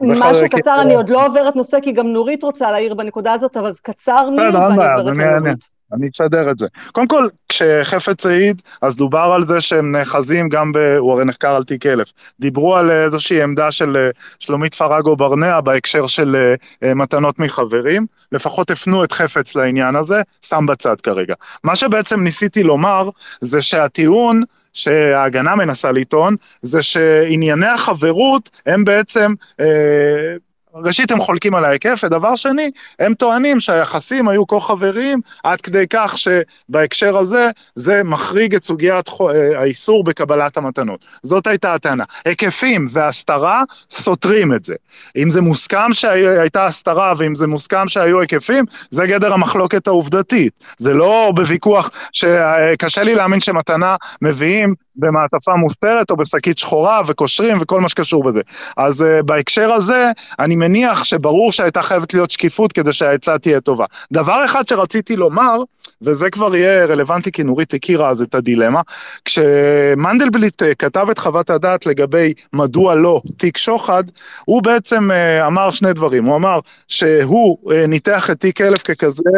משהו 0.00 0.46
קצר, 0.50 0.82
אני 0.82 0.94
עוד 0.94 1.08
לא 1.08 1.26
עוברת 1.26 1.56
נושא, 1.56 1.80
כי 1.80 1.92
גם 1.92 2.06
נורית 2.06 2.42
רוצה 2.42 2.70
להעיר 2.70 2.94
בנקודה 2.94 3.32
הזאת, 3.32 3.56
אבל 3.56 3.70
קצר 3.82 4.30
ניר, 4.30 4.54
ואני 4.54 4.72
עוברת 4.72 5.16
לנורית. 5.16 5.68
אני 5.94 6.08
אסדר 6.14 6.50
את 6.50 6.58
זה. 6.58 6.66
קודם 6.92 7.08
כל, 7.08 7.28
כשחפץ 7.48 8.26
העיד, 8.26 8.62
אז 8.82 8.96
דובר 8.96 9.32
על 9.34 9.46
זה 9.46 9.60
שהם 9.60 9.96
נאחזים 9.96 10.48
גם 10.48 10.72
ב... 10.72 10.78
הוא 10.98 11.12
הרי 11.12 11.24
נחקר 11.24 11.54
על 11.54 11.64
תיק 11.64 11.86
אלף. 11.86 12.12
דיברו 12.40 12.76
על 12.76 12.90
איזושהי 12.90 13.42
עמדה 13.42 13.70
של 13.70 13.96
אה, 13.96 14.10
שלומית 14.38 14.74
פרגו 14.74 15.16
ברנע 15.16 15.60
בהקשר 15.60 16.06
של 16.06 16.36
אה, 16.36 16.54
אה, 16.88 16.94
מתנות 16.94 17.38
מחברים. 17.38 18.06
לפחות 18.32 18.70
הפנו 18.70 19.04
את 19.04 19.12
חפץ 19.12 19.54
לעניין 19.54 19.96
הזה, 19.96 20.22
שם 20.42 20.66
בצד 20.68 21.00
כרגע. 21.00 21.34
מה 21.64 21.76
שבעצם 21.76 22.20
ניסיתי 22.20 22.62
לומר, 22.62 23.10
זה 23.40 23.60
שהטיעון 23.60 24.42
שההגנה 24.72 25.56
מנסה 25.56 25.92
לטעון, 25.92 26.36
זה 26.62 26.82
שענייני 26.82 27.66
החברות 27.66 28.60
הם 28.66 28.84
בעצם... 28.84 29.34
אה, 29.60 30.36
ראשית 30.74 31.10
הם 31.10 31.20
חולקים 31.20 31.54
על 31.54 31.64
ההיקף, 31.64 32.00
ודבר 32.04 32.36
שני, 32.36 32.70
הם 32.98 33.14
טוענים 33.14 33.60
שהיחסים 33.60 34.28
היו 34.28 34.46
כה 34.46 34.60
חבריים 34.60 35.20
עד 35.44 35.60
כדי 35.60 35.84
כך 35.90 36.16
שבהקשר 36.18 37.18
הזה 37.18 37.50
זה 37.74 38.02
מחריג 38.02 38.54
את 38.54 38.64
סוגיית 38.64 39.08
אה, 39.08 39.60
האיסור 39.60 40.04
בקבלת 40.04 40.56
המתנות. 40.56 41.04
זאת 41.22 41.46
הייתה 41.46 41.74
הטענה. 41.74 42.04
היקפים 42.24 42.88
והסתרה 42.90 43.62
סותרים 43.90 44.54
את 44.54 44.64
זה. 44.64 44.74
אם 45.16 45.30
זה 45.30 45.40
מוסכם 45.40 45.92
שהייתה 45.92 46.66
הסתרה 46.66 47.12
ואם 47.18 47.34
זה 47.34 47.46
מוסכם 47.46 47.88
שהיו 47.88 48.20
היקפים, 48.20 48.64
זה 48.90 49.06
גדר 49.06 49.32
המחלוקת 49.32 49.86
העובדתית. 49.86 50.60
זה 50.78 50.94
לא 50.94 51.32
בוויכוח 51.36 51.90
שקשה 52.12 53.02
לי 53.02 53.14
להאמין 53.14 53.40
שמתנה 53.40 53.96
מביאים 54.22 54.74
במעטפה 54.96 55.54
מוסתרת 55.56 56.10
או 56.10 56.16
בשקית 56.16 56.58
שחורה 56.58 57.02
וקושרים 57.06 57.56
וכל 57.60 57.80
מה 57.80 57.88
שקשור 57.88 58.24
בזה. 58.24 58.40
אז 58.76 59.02
uh, 59.02 59.22
בהקשר 59.22 59.72
הזה, 59.72 60.10
אני 60.38 60.56
מניח 60.56 61.04
שברור 61.04 61.52
שהייתה 61.52 61.82
חייבת 61.82 62.14
להיות 62.14 62.30
שקיפות 62.30 62.72
כדי 62.72 62.92
שהעצה 62.92 63.38
תהיה 63.38 63.60
טובה. 63.60 63.84
דבר 64.12 64.44
אחד 64.44 64.68
שרציתי 64.68 65.16
לומר, 65.16 65.56
וזה 66.02 66.30
כבר 66.30 66.56
יהיה 66.56 66.84
רלוונטי 66.84 67.32
כי 67.32 67.42
נורית 67.42 67.74
הכירה 67.74 68.08
אז 68.08 68.22
את 68.22 68.34
הדילמה, 68.34 68.80
כשמנדלבליט 69.24 70.62
uh, 70.62 70.66
כתב 70.78 71.06
את 71.10 71.18
חוות 71.18 71.50
הדעת 71.50 71.86
לגבי 71.86 72.32
מדוע 72.52 72.94
לא 72.94 73.20
תיק 73.36 73.56
שוחד, 73.56 74.04
הוא 74.44 74.62
בעצם 74.62 75.10
uh, 75.10 75.46
אמר 75.46 75.70
שני 75.70 75.92
דברים. 75.92 76.24
הוא 76.24 76.36
אמר 76.36 76.60
שהוא 76.88 77.58
uh, 77.70 77.86
ניתח 77.88 78.30
את 78.30 78.40
תיק 78.40 78.60
אלף 78.60 78.82
ככזה 78.82 79.30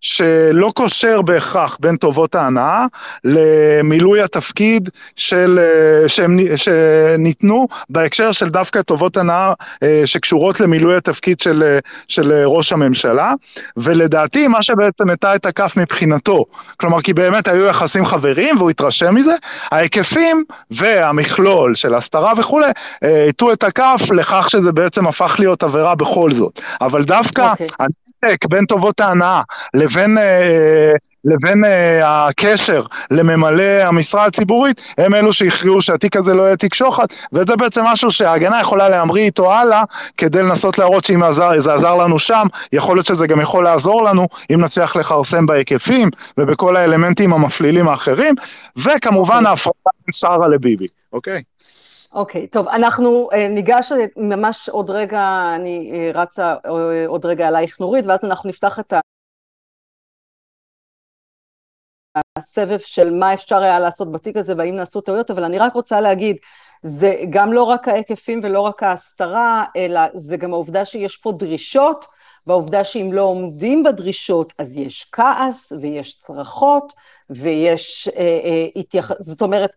שלא 0.00 0.70
קושר 0.74 1.22
בהכרח 1.22 1.76
בין 1.80 1.96
טובות 1.96 2.34
ההנאה 2.34 2.86
למילוי 3.24 4.22
התפקיד 4.22 4.88
של, 5.16 5.58
אה, 5.58 6.08
שהם, 6.08 6.38
שניתנו 6.56 7.68
בהקשר 7.88 8.32
של 8.32 8.48
דווקא 8.48 8.82
טובות 8.82 9.16
הנאה 9.16 9.52
אה, 9.82 10.02
שקשורות 10.04 10.60
למילוי 10.60 10.96
התפקיד 10.96 11.40
של, 11.40 11.62
אה, 11.62 11.78
של 12.08 12.32
ראש 12.46 12.72
הממשלה, 12.72 13.32
ולדעתי 13.76 14.48
מה 14.48 14.62
שבעצם 14.62 15.10
הטה 15.10 15.34
את 15.34 15.46
הכף 15.46 15.76
מבחינתו, 15.76 16.44
כלומר 16.76 17.00
כי 17.00 17.12
באמת 17.12 17.48
היו 17.48 17.66
יחסים 17.66 18.04
חברים 18.04 18.56
והוא 18.56 18.70
התרשם 18.70 19.14
מזה, 19.14 19.34
ההיקפים 19.70 20.44
והמכלול 20.70 21.74
של 21.74 21.94
הסתרה 21.94 22.32
וכולי, 22.36 22.70
הטו 23.28 23.52
את 23.52 23.64
הכף 23.64 24.10
לכך 24.16 24.50
שזה 24.50 24.72
בעצם 24.72 25.06
הפך 25.06 25.36
להיות 25.38 25.62
עבירה 25.62 25.94
בכל 25.94 26.32
זאת, 26.32 26.60
אבל 26.80 27.04
דווקא... 27.04 27.52
Okay. 27.52 27.62
אוקיי. 28.24 28.48
בין 28.50 28.66
טובות 28.66 29.00
ההנאה 29.00 29.42
לבין 29.74 30.18
אה, 30.18 30.92
לבין 31.24 31.64
אה, 31.64 32.28
הקשר 32.28 32.82
לממלא 33.10 33.82
המשרה 33.82 34.24
הציבורית, 34.24 34.94
הם 34.98 35.14
אלו 35.14 35.32
שהכריעו 35.32 35.80
שהתיק 35.80 36.16
הזה 36.16 36.34
לא 36.34 36.42
יהיה 36.42 36.56
תיק 36.56 36.74
שוחד, 36.74 37.06
וזה 37.32 37.56
בעצם 37.56 37.84
משהו 37.84 38.10
שההגנה 38.10 38.60
יכולה 38.60 38.88
להמריא 38.88 39.24
איתו 39.24 39.52
הלאה, 39.52 39.82
כדי 40.16 40.42
לנסות 40.42 40.78
להראות 40.78 41.04
שאם 41.04 41.32
זה 41.32 41.72
עזר 41.72 41.94
לנו 41.94 42.18
שם, 42.18 42.46
יכול 42.72 42.96
להיות 42.96 43.06
שזה 43.06 43.26
גם 43.26 43.40
יכול 43.40 43.64
לעזור 43.64 44.04
לנו, 44.04 44.28
אם 44.54 44.60
נצליח 44.60 44.96
לכרסם 44.96 45.46
בהיקפים 45.46 46.10
ובכל 46.38 46.76
האלמנטים 46.76 47.32
המפלילים 47.32 47.88
האחרים, 47.88 48.34
וכמובן. 48.76 49.46
ההפרדה 49.46 49.90
בין 50.04 50.12
שרה 50.12 50.48
לביבי, 50.48 50.86
אוקיי? 51.12 51.42
אוקיי, 52.14 52.44
okay, 52.44 52.52
טוב, 52.52 52.68
אנחנו 52.68 53.28
uh, 53.32 53.36
ניגש 53.50 53.92
ממש 54.16 54.68
עוד 54.68 54.90
רגע, 54.90 55.52
אני 55.56 55.92
uh, 55.92 56.16
רצה 56.16 56.54
uh, 56.66 56.70
עוד 57.06 57.26
רגע 57.26 57.48
עלייך 57.48 57.80
נורית, 57.80 58.06
ואז 58.06 58.24
אנחנו 58.24 58.48
נפתח 58.48 58.80
את 58.80 58.92
הסבב 62.36 62.78
של 62.78 63.10
מה 63.10 63.34
אפשר 63.34 63.62
היה 63.62 63.78
לעשות 63.78 64.12
בתיק 64.12 64.36
הזה 64.36 64.54
והאם 64.58 64.76
נעשו 64.76 65.00
טעויות, 65.00 65.30
אבל 65.30 65.44
אני 65.44 65.58
רק 65.58 65.74
רוצה 65.74 66.00
להגיד, 66.00 66.36
זה 66.82 67.16
גם 67.30 67.52
לא 67.52 67.62
רק 67.62 67.88
ההיקפים 67.88 68.40
ולא 68.42 68.60
רק 68.60 68.82
ההסתרה, 68.82 69.64
אלא 69.76 70.00
זה 70.14 70.36
גם 70.36 70.52
העובדה 70.52 70.84
שיש 70.84 71.16
פה 71.16 71.32
דרישות, 71.32 72.06
והעובדה 72.46 72.84
שאם 72.84 73.10
לא 73.12 73.22
עומדים 73.22 73.82
בדרישות 73.82 74.52
אז 74.58 74.78
יש 74.78 75.06
כעס 75.12 75.72
ויש 75.80 76.18
צרחות 76.18 76.92
ויש, 77.30 78.08
אה, 78.16 78.22
אה, 78.22 78.66
התייח... 78.76 79.12
זאת 79.18 79.42
אומרת. 79.42 79.70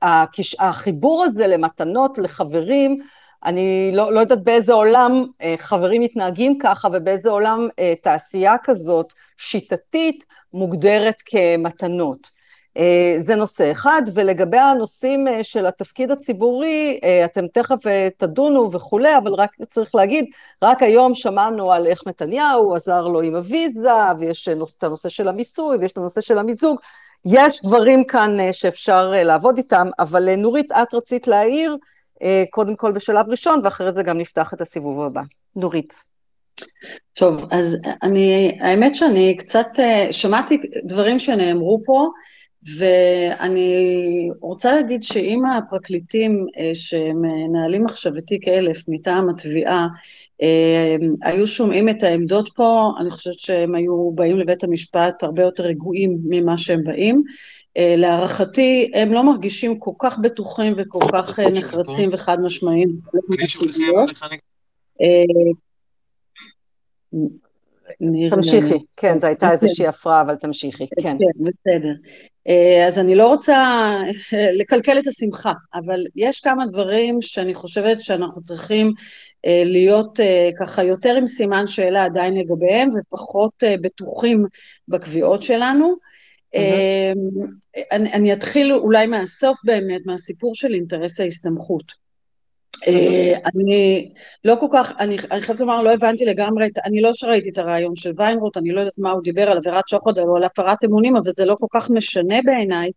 החיבור 0.60 1.24
הזה 1.24 1.48
למתנות, 1.48 2.18
לחברים, 2.18 2.98
אני 3.45 3.91
לא, 3.94 4.14
לא 4.14 4.20
יודעת 4.20 4.44
באיזה 4.44 4.74
עולם 4.74 5.26
אה, 5.41 5.56
חברים 5.57 6.02
מתנהגים 6.02 6.57
ככה 6.60 6.88
ובאיזה 6.94 7.30
עולם 7.30 7.68
אה, 7.80 7.94
תעשייה 8.02 8.56
כזאת 8.64 9.14
שיטתית 9.38 10.26
מוגדרת 10.53 11.22
כמתנות. 11.26 12.36
אה, 12.78 13.16
זה 13.20 13.36
נושא 13.36 13.72
אחד, 13.72 14.02
ולגבי 14.14 14.57
הנושאים 14.57 15.28
אה, 15.28 15.44
של 15.44 15.66
התפקיד 15.66 16.12
הציבורי, 16.12 16.99
אה, 17.03 17.26
אתם 17.26 17.48
תכף 17.48 17.80
תדונו 18.18 18.72
וכולי, 18.72 19.18
אבל 19.18 19.34
רק 19.34 19.52
צריך 19.70 19.95
להגיד, 19.95 20.26
רק 20.62 20.84
היום 20.84 21.14
שמענו 21.14 21.72
על 21.72 21.88
איך 21.88 22.07
נתניהו 22.07 22.76
עזר 22.76 23.07
לו 23.07 23.22
עם 23.22 23.36
הוויזה, 23.36 23.90
ויש 24.20 24.49
את 24.78 24.84
הנושא 24.84 25.10
של 25.10 25.28
המיסוי, 25.28 25.78
ויש 25.78 25.91
את 25.91 25.98
הנושא 25.98 26.22
של 26.22 26.38
המיזוג, 26.38 26.80
יש 27.26 27.62
דברים 27.64 28.03
כאן 28.03 28.38
שאפשר 28.52 29.14
לעבוד 29.16 29.57
איתם, 29.57 29.88
אבל 29.99 30.36
נורית, 30.36 30.72
את 30.72 30.94
רצית 30.94 31.28
להעיר, 31.28 31.78
קודם 32.50 32.76
כל 32.76 32.92
בשלב 32.92 33.30
ראשון, 33.30 33.62
ואחרי 33.64 33.92
זה 33.92 34.04
גם 34.04 34.18
נפתח 34.18 34.54
את 34.54 34.62
הסיבוב 34.62 35.02
הבא. 35.02 35.22
נורית. 35.56 35.94
טוב, 37.14 37.46
אז 37.52 37.78
אני, 38.04 38.58
האמת 38.62 38.96
שאני 38.96 39.36
קצת 39.38 39.68
שמעתי 40.12 40.58
דברים 40.86 41.20
שנאמרו 41.20 41.82
פה, 41.86 42.10
ואני 42.78 44.30
רוצה 44.42 44.76
להגיד 44.76 45.04
שאם 45.04 45.46
הפרקליטים 45.46 46.46
אה, 46.58 46.72
שמנהלים 46.74 47.86
עכשיו 47.86 48.18
את 48.18 48.24
תיק 48.24 48.48
אלף 48.48 48.78
מטעם 48.88 49.30
התביעה 49.30 49.88
אה, 50.42 50.96
היו 51.24 51.48
שומעים 51.48 51.90
את 51.90 52.04
העמדות 52.04 52.50
פה, 52.56 52.92
אני 53.00 53.12
חושבת 53.12 53.40
שהם 53.40 53.76
היו 53.76 54.12
באים 54.12 54.38
לבית 54.38 54.64
המשפט 54.64 55.24
הרבה 55.24 55.44
יותר 55.44 55.64
רגועים 55.64 56.18
ממה 56.30 56.58
שהם 56.58 56.84
באים. 56.84 57.24
אה, 57.78 57.96
להערכתי, 57.98 58.92
הם 58.94 59.14
לא 59.14 59.24
מרגישים 59.24 59.80
כל 59.80 59.92
כך 60.00 60.18
בטוחים 60.18 60.74
וכל 60.78 61.06
כך 61.14 61.40
נחרצים 61.40 62.10
וחד 62.14 62.42
משמעיים. 62.42 62.90
תמשיכי, 68.30 68.86
כן, 68.98 69.20
זו 69.20 69.28
הייתה 69.28 69.52
איזושהי 69.52 69.88
הפרעה, 69.88 70.22
אבל 70.22 70.36
תמשיכי, 70.36 70.86
כן. 71.02 71.18
כן, 71.18 71.44
בסדר. 71.44 71.94
אה, 72.48 72.88
אז 72.88 73.00
אני 73.00 73.16
לא 73.16 73.28
רוצה 73.28 73.56
אה, 74.34 74.52
לקלקל 74.52 75.00
את 75.00 75.08
השמחה, 75.08 75.54
אבל 75.74 76.04
יש 76.16 76.40
כמה 76.40 76.66
דברים 76.66 77.22
שאני 77.22 77.54
חושבת 77.54 78.02
שאנחנו 78.02 78.42
צריכים 78.42 78.94
אה, 79.46 79.62
להיות 79.66 80.20
ככה 80.60 80.84
יותר 80.84 81.16
עם 81.16 81.26
סימן 81.26 81.68
שאלה 81.68 82.06
עדיין 82.06 82.38
לגביהם 82.38 82.90
ופחות 82.96 83.64
בטוחים 83.82 84.46
בקביעות 84.88 85.44
שלנו. 85.44 85.96
Mm-hmm. 86.56 87.49
אני, 87.91 88.14
אני 88.14 88.34
אתחיל 88.34 88.73
אולי 88.73 89.06
מהסוף 89.06 89.57
באמת, 89.64 90.02
מהסיפור 90.06 90.56
של 90.56 90.73
אינטרס 90.73 91.19
ההסתמכות. 91.19 92.06
אה, 92.88 93.38
אני 93.45 94.11
לא 94.45 94.56
כל 94.60 94.68
כך, 94.73 94.91
אני, 94.99 95.15
אני 95.32 95.41
חייבת 95.41 95.60
לומר, 95.60 95.82
לא 95.82 95.94
הבנתי 95.94 96.26
לגמרי, 96.26 96.68
אני 96.86 97.02
לא 97.02 97.14
שראיתי 97.14 97.49
את 97.49 97.57
הרעיון 97.57 97.95
של 97.95 98.11
ויינרוט, 98.18 98.57
אני 98.57 98.72
לא 98.72 98.80
יודעת 98.80 98.98
מה 98.98 99.11
הוא 99.11 99.23
דיבר 99.23 99.49
על 99.49 99.57
עבירת 99.57 99.88
שוחד 99.88 100.18
או 100.18 100.36
על 100.36 100.44
הפרת 100.44 100.84
אמונים, 100.84 101.18
אבל 101.18 101.32
זה 101.32 101.45
לא 101.45 101.56
כל 101.60 101.68
כך 101.72 101.90
משנה 101.90 102.40
בעיניי, 102.45 102.91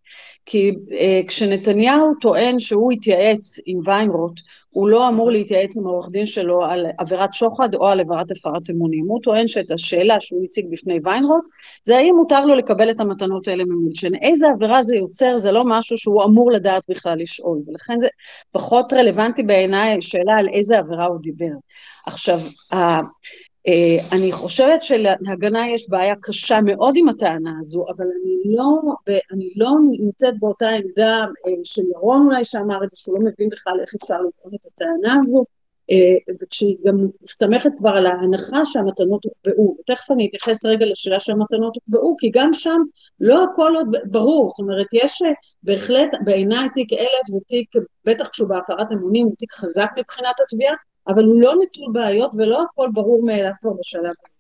כי 0.46 0.72
אה, 0.92 1.20
כשנתניהו 1.28 2.14
טוען 2.20 2.58
שהוא 2.58 2.92
התייעץ 2.92 3.58
עם 3.66 3.80
ויינרוט, 3.84 4.40
הוא 4.70 4.88
לא 4.88 5.08
אמור 5.08 5.30
להתייעץ 5.30 5.76
עם 5.76 5.86
העורך 5.86 6.08
דין 6.10 6.26
שלו 6.26 6.64
על 6.64 6.86
עבירת 6.98 7.34
שוחד 7.34 7.74
או 7.74 7.86
על 7.86 8.00
עבירת 8.00 8.26
הפרת 8.30 8.70
אמונים. 8.70 9.04
הוא 9.08 9.20
טוען 9.22 9.46
שאת 9.48 9.70
השאלה 9.70 10.20
שהוא 10.20 10.44
הציג 10.44 10.66
בפני 10.70 10.98
ויינרוט, 11.04 11.44
זה 11.84 11.96
האם 11.96 12.14
מותר 12.16 12.44
לו 12.44 12.54
לקבל 12.54 12.90
את 12.90 13.00
המתנות 13.00 13.48
האלה 13.48 13.64
ממילצ'ן. 13.64 14.14
איזה 14.14 14.46
עבירה 14.54 14.82
זה 14.82 14.96
יוצר, 14.96 15.38
זה 15.38 15.52
לא 15.52 15.64
משהו 15.66 15.98
שהוא 15.98 16.24
אמור 16.24 16.50
לדעת 16.52 16.82
בכלל 16.88 17.18
לשאול, 17.18 17.58
ולכן 17.66 18.00
זה 18.00 18.08
פחות 18.52 18.92
רלוונטי 18.92 19.42
בעיניי 19.42 20.02
שאלה 20.02 20.36
על 20.38 20.48
איזה 20.48 20.78
עבירה 20.78 21.06
הוא 21.06 21.20
דיבר. 21.20 21.52
עכשיו, 22.06 22.40
אני 24.12 24.32
חושבת 24.32 24.82
שלהגנה 24.82 25.70
יש 25.70 25.88
בעיה 25.88 26.14
קשה 26.20 26.60
מאוד 26.60 26.94
עם 26.96 27.08
הטענה 27.08 27.56
הזו, 27.60 27.84
אבל 27.96 28.04
אני 28.04 28.56
לא, 28.56 28.80
אני 29.32 29.52
לא 29.56 29.70
נמצאת 29.90 30.34
באותה 30.38 30.68
עמדה 30.68 31.24
אה, 31.24 31.52
של 31.64 31.82
ירון 31.94 32.26
אולי 32.26 32.44
שאמר 32.44 32.84
את 32.84 32.90
זה, 32.90 32.96
שהוא 32.96 33.18
לא 33.18 33.20
מבין 33.20 33.48
בכלל 33.48 33.80
איך 33.80 33.94
אפשר 34.02 34.14
לטעון 34.14 34.54
את 34.54 34.66
הטענה 34.66 35.20
הזו, 35.22 35.44
אה, 35.90 36.34
וכשהיא 36.42 36.76
גם 36.84 36.96
מסתמכת 37.22 37.70
כבר 37.76 37.90
על 37.90 38.06
ההנחה 38.06 38.64
שהמתנות 38.64 39.24
הוחבאו, 39.24 39.74
ותכף 39.80 40.10
אני 40.10 40.28
אתייחס 40.28 40.64
רגע 40.64 40.86
לשאלה 40.86 41.20
שהמתנות 41.20 41.76
הוחבאו, 41.76 42.16
כי 42.18 42.30
גם 42.30 42.52
שם 42.52 42.80
לא 43.20 43.44
הכל 43.44 43.72
עוד 43.76 43.88
ברור, 44.10 44.48
זאת 44.48 44.58
אומרת 44.58 44.86
יש 44.92 45.22
בהחלט 45.62 46.10
בעיניי 46.24 46.68
תיק 46.74 46.92
אלף 46.92 47.26
זה 47.28 47.38
תיק, 47.46 47.70
בטח 48.04 48.28
כשהוא 48.28 48.48
בהפרת 48.48 48.92
אמונים 48.92 49.26
הוא 49.26 49.34
תיק 49.38 49.52
חזק 49.52 49.90
מבחינת 49.98 50.34
התביעה, 50.40 50.74
אבל 51.08 51.24
הוא 51.24 51.40
לא 51.40 51.54
נטול 51.54 51.92
בעיות 51.92 52.30
ולא 52.38 52.62
הכל 52.62 52.88
ברור 52.92 53.22
מאליו 53.24 53.52
כבר 53.60 53.72
בשלב 53.80 54.04
הזה. 54.04 54.38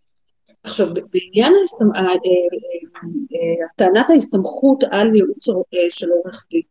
עכשיו, 0.62 0.86
בעניין. 0.94 1.52
אה, 1.94 2.00
אה, 2.00 2.14
אה, 3.34 3.66
טענת 3.76 4.10
ההסתמכות 4.10 4.84
על 4.90 5.14
ייעוץ 5.14 5.46
של 5.90 6.10
עורך 6.10 6.46
דין, 6.50 6.62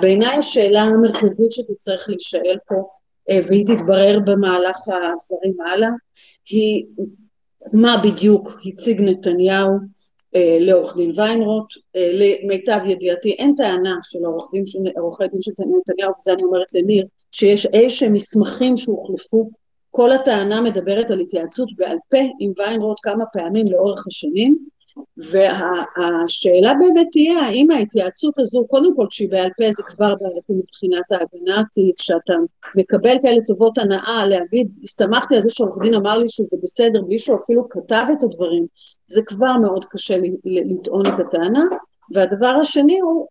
בעיניי 0.00 0.36
השאלה 0.36 0.80
המרכזית 0.80 1.52
שתצטרך 1.52 2.04
להישאל 2.08 2.58
פה, 2.68 2.74
והיא 3.48 3.66
תתברר 3.66 4.18
במהלך 4.24 4.76
הדברים 4.88 5.60
הלאה, 5.60 5.88
היא 6.50 6.84
מה 7.72 7.96
בדיוק 8.04 8.60
הציג 8.66 9.00
נתניהו 9.00 9.78
לעורך 10.60 10.96
דין 10.96 11.12
ויינרוט, 11.16 11.66
למיטב 11.94 12.80
ידיעתי 12.86 13.32
אין 13.32 13.54
טענה 13.56 13.94
של 14.02 14.18
עורכי 14.96 15.28
דין 15.28 15.40
של 15.40 15.50
נתניהו, 15.50 16.12
וזה 16.20 16.32
אני 16.32 16.42
אומרת 16.44 16.74
לניר, 16.74 17.06
שיש 17.32 17.66
איזשהם 17.66 18.12
מסמכים 18.12 18.76
שהוחלפו, 18.76 19.50
כל 19.90 20.12
הטענה 20.12 20.60
מדברת 20.60 21.10
על 21.10 21.20
התייעצות 21.20 21.68
בעל 21.76 21.96
פה 22.10 22.18
עם 22.40 22.52
ויינרוט 22.58 22.98
כמה 23.02 23.24
פעמים 23.32 23.66
לאורך 23.66 24.06
השנים, 24.06 24.58
והשאלה 25.16 26.72
באמת 26.78 27.06
תהיה 27.12 27.38
האם 27.40 27.70
ההתייעצות 27.70 28.38
הזו, 28.38 28.66
קודם 28.68 28.96
כל 28.96 29.06
כשהיא 29.10 29.30
בעל 29.30 29.50
פה 29.56 29.64
זה 29.70 29.82
כבר 29.82 30.14
בעייתי 30.20 30.52
מבחינת 30.52 31.12
ההגנה, 31.12 31.62
כי 31.72 31.92
כשאתה 31.98 32.34
מקבל 32.74 33.16
כאלה 33.22 33.40
טובות 33.46 33.78
הנאה 33.78 34.26
להגיד, 34.26 34.68
הסתמכתי 34.84 35.36
על 35.36 35.42
זה 35.42 35.50
שעורך 35.50 35.82
דין 35.82 35.94
אמר 35.94 36.18
לי 36.18 36.28
שזה 36.28 36.56
בסדר 36.62 37.02
בלי 37.02 37.18
שהוא 37.18 37.36
אפילו 37.36 37.68
כתב 37.68 38.06
את 38.12 38.22
הדברים, 38.22 38.66
זה 39.06 39.22
כבר 39.22 39.56
מאוד 39.62 39.84
קשה 39.84 40.16
לטעון 40.44 41.06
את 41.06 41.20
הטענה, 41.26 41.64
והדבר 42.14 42.56
השני 42.60 43.00
הוא. 43.00 43.26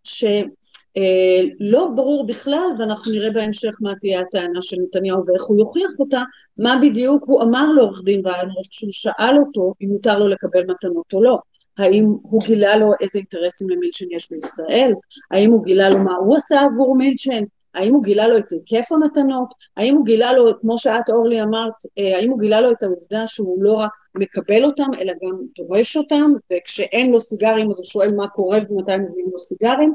אה, 0.96 1.42
לא 1.60 1.88
ברור 1.96 2.26
בכלל, 2.26 2.66
ואנחנו 2.78 3.12
נראה 3.12 3.30
בהמשך 3.32 3.74
מה 3.80 3.94
תהיה 3.94 4.20
הטענה 4.20 4.62
של 4.62 4.76
נתניהו 4.82 5.26
ואיך 5.26 5.42
הוא 5.42 5.58
יוכיח 5.58 5.90
אותה, 5.98 6.22
מה 6.58 6.78
בדיוק 6.82 7.24
הוא 7.26 7.42
אמר 7.42 7.66
לעורך 7.76 8.02
דין 8.04 8.26
ויינרוט 8.26 8.66
כשהוא 8.70 8.92
שאל 8.92 9.38
אותו 9.38 9.74
אם 9.82 9.88
מותר 9.88 10.18
לו 10.18 10.28
לקבל 10.28 10.64
מתנות 10.64 11.12
או 11.12 11.22
לא. 11.22 11.38
האם 11.78 12.04
הוא 12.22 12.42
גילה 12.42 12.76
לו 12.76 12.90
איזה 13.00 13.18
אינטרסים 13.18 13.70
למילצ'ן 13.70 14.06
יש 14.10 14.30
בישראל? 14.30 14.92
האם 15.30 15.50
הוא 15.50 15.64
גילה 15.64 15.90
לו 15.90 15.98
מה 15.98 16.14
הוא 16.14 16.36
עשה 16.36 16.60
עבור 16.60 16.96
מילצ'ן? 16.96 17.44
האם 17.74 17.94
הוא 17.94 18.02
גילה 18.02 18.28
לו 18.28 18.38
את 18.38 18.52
היקף 18.52 18.92
המתנות? 18.92 19.54
האם 19.76 19.94
הוא 19.94 20.04
גילה 20.04 20.32
לו, 20.32 20.60
כמו 20.60 20.78
שאת 20.78 21.10
אורלי 21.10 21.42
אמרת, 21.42 21.72
אה, 21.98 22.16
האם 22.16 22.30
הוא 22.30 22.40
גילה 22.40 22.60
לו 22.60 22.72
את 22.72 22.82
העובדה 22.82 23.26
שהוא 23.26 23.62
לא 23.62 23.72
רק 23.72 23.90
מקבל 24.14 24.64
אותם, 24.64 24.90
אלא 25.00 25.12
גם 25.12 25.36
דורש 25.58 25.96
אותם, 25.96 26.32
וכשאין 26.52 27.10
לו 27.10 27.20
סיגרים 27.20 27.70
אז 27.70 27.78
הוא 27.78 27.84
שואל 27.84 28.14
מה 28.14 28.28
קורה 28.28 28.58
ומתי 28.58 28.92
מביאים 28.96 29.28
לו 29.32 29.38
סיגרים? 29.38 29.94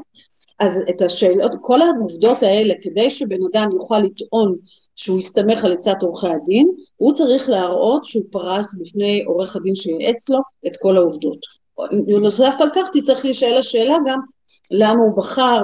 אז 0.58 0.82
את 0.90 1.02
השאלות, 1.02 1.52
כל 1.60 1.82
העובדות 1.82 2.42
האלה, 2.42 2.74
כדי 2.82 3.10
שבן 3.10 3.38
אדם 3.52 3.68
יוכל 3.72 3.98
לטעון 3.98 4.56
שהוא 4.96 5.18
יסתמך 5.18 5.64
על 5.64 5.72
עצת 5.72 5.96
עורכי 6.02 6.28
הדין, 6.28 6.70
הוא 6.96 7.14
צריך 7.14 7.48
להראות 7.48 8.04
שהוא 8.04 8.24
פרס 8.30 8.74
בפני 8.74 9.24
עורך 9.26 9.56
הדין 9.56 9.74
שייעץ 9.74 10.28
לו 10.28 10.38
את 10.66 10.72
כל 10.80 10.96
העובדות. 10.96 11.38
נוסף 12.06 12.54
על 12.58 12.68
כך 12.74 12.88
תצטרך 12.92 13.24
להישאל 13.24 13.58
השאלה 13.58 13.96
גם 14.06 14.18
למה 14.70 15.00
הוא 15.02 15.16
בחר, 15.16 15.62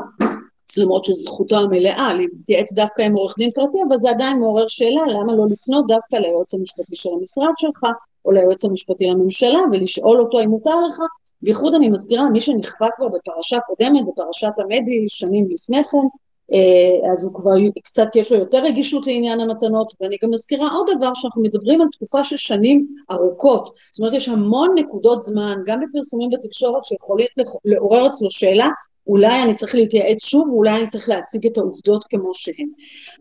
למרות 0.76 1.04
שזכותו 1.04 1.56
המלאה, 1.56 2.14
להתייעץ 2.14 2.72
דווקא 2.72 3.02
עם 3.02 3.12
עורך 3.12 3.34
דין 3.38 3.50
פרטי, 3.50 3.78
אבל 3.88 3.96
זה 4.00 4.10
עדיין 4.10 4.38
מעורר 4.38 4.68
שאלה 4.68 5.02
למה 5.06 5.36
לא 5.36 5.44
לפנות 5.50 5.86
דווקא 5.88 6.16
ליועץ 6.16 6.54
המשפטי 6.54 6.96
של 6.96 7.10
המשרד 7.18 7.52
שלך, 7.56 7.86
או 8.24 8.32
ליועץ 8.32 8.64
המשפטי 8.64 9.06
לממשלה, 9.06 9.60
ולשאול 9.72 10.20
אותו 10.20 10.40
אם 10.40 10.48
מותר 10.48 10.80
לך, 10.88 10.98
בייחוד 11.42 11.74
אני 11.74 11.88
מזכירה, 11.88 12.30
מי 12.30 12.40
שנכפה 12.40 12.86
כבר 12.96 13.08
בפרשה 13.08 13.60
קודמת, 13.60 14.06
בפרשת 14.06 14.52
המדי, 14.58 15.08
שנים 15.08 15.46
לפני 15.50 15.84
כן, 15.84 16.06
אה, 16.52 17.12
אז 17.12 17.24
הוא 17.24 17.34
כבר 17.34 17.54
קצת 17.84 18.16
יש 18.16 18.32
לו 18.32 18.38
יותר 18.38 18.58
רגישות 18.58 19.06
לעניין 19.06 19.40
המתנות, 19.40 19.94
ואני 20.00 20.16
גם 20.22 20.30
מזכירה 20.30 20.72
עוד 20.72 20.86
דבר 20.96 21.14
שאנחנו 21.14 21.42
מדברים 21.42 21.80
על 21.80 21.86
תקופה 21.92 22.24
של 22.24 22.36
שנים 22.36 22.86
ארוכות, 23.10 23.74
זאת 23.92 23.98
אומרת 23.98 24.12
יש 24.12 24.28
המון 24.28 24.74
נקודות 24.74 25.22
זמן, 25.22 25.58
גם 25.66 25.80
בפרסומים 25.80 26.30
בתקשורת 26.30 26.84
שיכולים 26.84 27.26
לעורר 27.64 28.06
אצלו 28.06 28.30
שאלה, 28.30 28.68
אולי 29.06 29.42
אני 29.42 29.54
צריך 29.54 29.74
להתייעץ 29.74 30.24
שוב, 30.24 30.48
ואולי 30.48 30.76
אני 30.76 30.86
צריך 30.86 31.08
להציג 31.08 31.46
את 31.46 31.58
העובדות 31.58 32.04
כמו 32.10 32.34
שהן. 32.34 32.68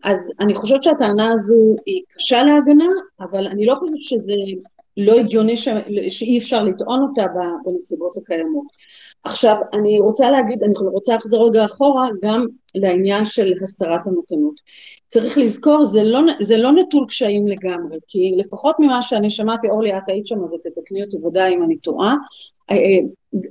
אז 0.04 0.32
אני 0.40 0.54
חושבת 0.54 0.82
שהטענה 0.82 1.32
הזו 1.32 1.76
היא 1.86 2.02
קשה 2.16 2.42
להגנה, 2.42 2.88
אבל 3.20 3.46
אני 3.46 3.66
לא 3.66 3.74
חושבת 3.74 4.02
שזה 4.02 4.32
לא 5.00 5.12
הגיוני 5.12 5.56
ש... 5.56 5.68
שאי 6.08 6.38
אפשר 6.38 6.62
לטעון 6.62 7.02
אותה 7.02 7.26
בנסיבות 7.64 8.16
הקיימות. 8.16 8.66
עכשיו, 9.24 9.56
אני 9.72 10.00
רוצה 10.00 10.30
להגיד, 10.30 10.62
אני 10.62 10.74
רוצה 10.92 11.14
לחזור 11.14 11.48
רגע 11.48 11.64
אחורה 11.64 12.08
גם 12.22 12.46
לעניין 12.74 13.24
של 13.24 13.52
הסתרת 13.62 14.00
המתנות. 14.06 14.54
צריך 15.08 15.38
לזכור, 15.38 15.84
זה 15.84 16.02
לא, 16.02 16.20
זה 16.40 16.56
לא 16.56 16.72
נטול 16.72 17.06
קשיים 17.08 17.46
לגמרי, 17.46 17.98
כי 18.08 18.32
לפחות 18.36 18.76
ממה 18.78 19.02
שאני 19.02 19.30
שמעתי, 19.30 19.68
אורלי, 19.68 19.96
את 19.96 20.02
היית 20.06 20.26
שם, 20.26 20.42
אז 20.44 20.56
תתקני 20.62 21.04
אותי 21.04 21.16
ודאי 21.26 21.54
אם 21.54 21.62
אני 21.62 21.76
טועה, 21.76 22.14
אה, 22.70 22.76
אה, 22.76 22.98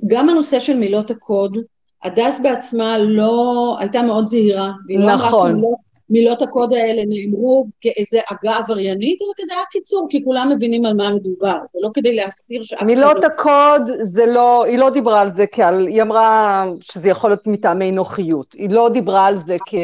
גם 0.06 0.28
הנושא 0.28 0.60
של 0.60 0.76
מילות 0.76 1.10
הקוד, 1.10 1.58
הדס 2.04 2.40
בעצמה 2.42 2.98
לא, 2.98 3.76
הייתה 3.78 4.02
מאוד 4.02 4.26
זהירה. 4.26 4.72
נכון. 5.06 5.60
לא 5.60 5.68
מילות 6.10 6.42
הקוד 6.42 6.72
האלה 6.72 7.02
נאמרו 7.06 7.66
כאיזה 7.80 8.20
עגה 8.30 8.56
עבריינית, 8.56 9.22
אלא 9.22 9.32
כזה 9.36 9.52
היה 9.52 9.64
קיצור, 9.70 10.06
כי 10.10 10.24
כולם 10.24 10.52
מבינים 10.54 10.84
על 10.84 10.94
מה 10.94 11.14
מדובר, 11.14 11.58
ולא 11.74 11.90
כדי 11.94 12.14
להסתיר 12.14 12.62
שאף 12.62 12.78
אחד... 12.78 12.86
מילות 12.86 13.24
הקוד 13.24 13.82
זה 14.00 14.26
לא, 14.26 14.64
היא 14.64 14.78
לא 14.78 14.90
דיברה 14.90 15.20
על 15.20 15.36
זה 15.36 15.46
כעל, 15.46 15.86
היא 15.86 16.02
אמרה 16.02 16.64
שזה 16.80 17.08
יכול 17.08 17.30
להיות 17.30 17.46
מטעמי 17.46 17.92
נוחיות, 17.92 18.52
היא 18.52 18.70
לא 18.70 18.88
דיברה 18.88 19.26
על 19.26 19.36
זה 19.36 19.56
כ... 19.66 19.74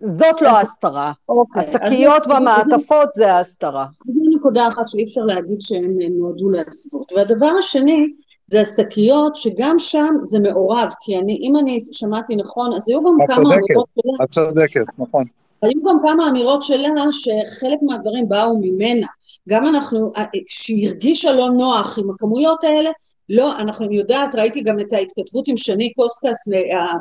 זאת 0.00 0.42
לא 0.42 0.48
ההסתרה. 0.48 1.12
אוקיי, 1.28 1.62
השקיות 1.62 2.26
והמעטפות 2.26 3.08
זה 3.14 3.32
ההסתרה. 3.32 3.86
זו 4.06 4.36
נקודה 4.36 4.68
אחת 4.68 4.88
שאי 4.88 5.04
אפשר 5.04 5.20
להגיד 5.20 5.60
שהן 5.60 5.98
נועדו 6.18 6.50
להסוות. 6.50 7.12
והדבר 7.12 7.50
השני, 7.58 8.06
זה 8.46 8.60
השקיות, 8.60 9.34
שגם 9.34 9.78
שם 9.78 10.14
זה 10.22 10.40
מעורב, 10.40 10.88
כי 11.00 11.18
אני, 11.18 11.38
אם 11.42 11.56
אני 11.56 11.78
שמעתי 11.92 12.36
נכון, 12.36 12.72
אז 12.76 12.88
היו 12.88 13.02
גם 13.04 13.16
כמה 13.26 13.36
אמירות 13.36 13.88
שלה. 13.94 14.24
את 14.24 14.30
צודקת, 14.30 14.84
נכון. 14.98 15.24
היו 15.64 15.82
גם 15.82 15.98
כמה 16.02 16.28
אמירות 16.28 16.62
שלה 16.62 16.88
שחלק 17.12 17.78
מהדברים 17.82 18.28
באו 18.28 18.58
ממנה. 18.60 19.06
גם 19.48 19.66
אנחנו, 19.66 20.12
שהיא 20.48 20.88
הרגישה 20.88 21.32
לא 21.32 21.50
נוח 21.50 21.98
עם 21.98 22.10
הכמויות 22.10 22.64
האלה, 22.64 22.90
לא, 23.28 23.58
אנחנו, 23.58 23.92
יודעת, 23.92 24.34
ראיתי 24.34 24.60
גם 24.62 24.80
את 24.80 24.92
ההתכתבות 24.92 25.48
עם 25.48 25.56
שני 25.56 25.92
קוסקס 25.92 26.48
אה, 26.52 26.80
אה, 26.86 26.96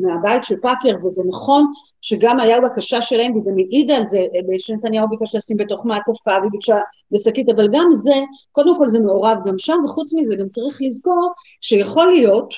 מהבית 0.00 0.44
של 0.44 0.54
פאקר, 0.62 1.06
וזה 1.06 1.22
נכון 1.28 1.72
שגם 2.02 2.40
היה 2.40 2.60
בקשה 2.60 3.02
שלהם, 3.02 3.36
וגם 3.36 3.54
העידה 3.58 3.96
על 3.96 4.06
זה, 4.06 4.18
אה, 4.18 4.58
שנתניהו 4.58 5.08
ביקש 5.08 5.34
לשים 5.34 5.56
בתוך 5.56 5.86
מעטפה, 5.86 6.30
והיא 6.40 6.50
ביקשה 6.50 6.76
בשקית, 7.10 7.48
אבל 7.48 7.68
גם 7.72 7.88
זה, 7.92 8.14
קודם 8.52 8.76
כל 8.78 8.88
זה 8.88 8.98
מעורב 8.98 9.38
גם 9.46 9.58
שם, 9.58 9.76
וחוץ 9.84 10.14
מזה 10.14 10.36
גם 10.36 10.48
צריך 10.48 10.78
לזכור 10.80 11.32
שיכול 11.60 12.06
להיות, 12.06 12.54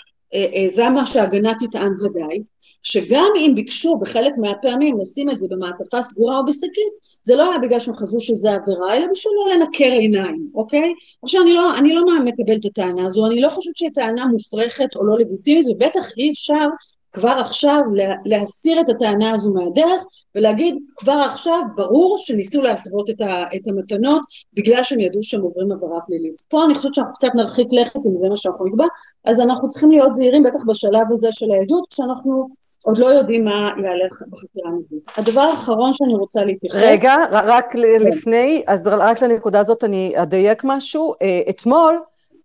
זה 0.68 0.88
מה 0.88 1.06
שההגנה 1.06 1.52
תטען 1.60 1.92
ודאי, 1.92 2.42
שגם 2.82 3.30
אם 3.36 3.52
ביקשו 3.54 3.96
בחלק 3.96 4.32
מהפעמים 4.38 4.98
לשים 4.98 5.30
את 5.30 5.40
זה 5.40 5.46
במעטפה 5.50 6.02
סגורה 6.02 6.38
או 6.38 6.46
בשקית, 6.46 6.92
זה 7.22 7.36
לא 7.36 7.50
היה 7.50 7.58
בגלל 7.58 7.80
שהם 7.80 7.94
חשבו 7.94 8.20
שזה 8.20 8.48
עבירה, 8.52 8.96
אלא 8.96 9.06
בשביל 9.12 9.32
לא 9.36 9.54
לנקר 9.54 9.84
עיניים, 9.84 10.50
אוקיי? 10.54 10.92
עכשיו 11.22 11.42
אני 11.42 11.52
לא, 11.52 11.78
אני 11.78 11.94
לא 11.94 12.02
מקבלת 12.24 12.60
את 12.60 12.64
הטענה 12.64 13.06
הזו, 13.06 13.26
אני 13.26 13.40
לא 13.40 13.48
חושבת 13.50 13.76
שהיא 13.76 13.90
טענה 13.94 14.26
מופרכת 14.26 14.96
או 14.96 15.06
לא 15.06 15.18
לגיטימית, 15.18 15.66
ובטח 15.70 16.04
אי 16.16 16.30
אפשר 16.30 16.68
כבר 17.12 17.36
עכשיו 17.40 17.80
להסיר 18.24 18.80
את 18.80 18.88
הטענה 18.88 19.34
הזו 19.34 19.52
מהדרך 19.52 20.02
ולהגיד 20.34 20.74
כבר 20.96 21.26
עכשיו 21.32 21.60
ברור 21.76 22.18
שניסו 22.18 22.62
להסוות 22.62 23.10
את, 23.10 23.20
את 23.56 23.68
המתנות 23.68 24.22
בגלל 24.52 24.82
שהם 24.82 25.00
ידעו 25.00 25.22
שהם 25.22 25.40
עוברים 25.40 25.72
עבירה 25.72 26.00
פלילית. 26.06 26.40
פה 26.48 26.64
אני 26.64 26.74
חושבת 26.74 26.94
שאנחנו 26.94 27.12
קצת 27.14 27.34
נרחיק 27.34 27.68
לכת 27.70 28.00
אם 28.06 28.14
זה 28.14 28.28
מה 28.28 28.36
שאנחנו 28.36 28.66
נקבע, 28.66 28.86
אז 29.24 29.40
אנחנו 29.40 29.68
צריכים 29.68 29.90
להיות 29.90 30.14
זהירים 30.14 30.42
בטח 30.42 30.64
בשלב 30.66 31.06
הזה 31.12 31.28
של 31.30 31.46
העדות 31.50 31.86
כשאנחנו 31.90 32.48
עוד 32.84 32.98
לא 32.98 33.06
יודעים 33.06 33.44
מה 33.44 33.72
יעלה 33.82 34.04
בחקירה 34.30 34.70
נגדית. 34.70 35.08
הדבר 35.16 35.40
האחרון 35.40 35.92
שאני 35.92 36.14
רוצה 36.14 36.44
להתייחס... 36.44 36.76
רגע, 36.82 37.14
רק 37.30 37.74
לפני, 37.74 38.62
אז 38.66 38.86
רק 38.86 39.22
לנקודה 39.22 39.60
הזאת 39.60 39.84
אני 39.84 40.12
אדייק 40.16 40.62
משהו. 40.64 41.14
אה, 41.22 41.40
אתמול 41.50 42.00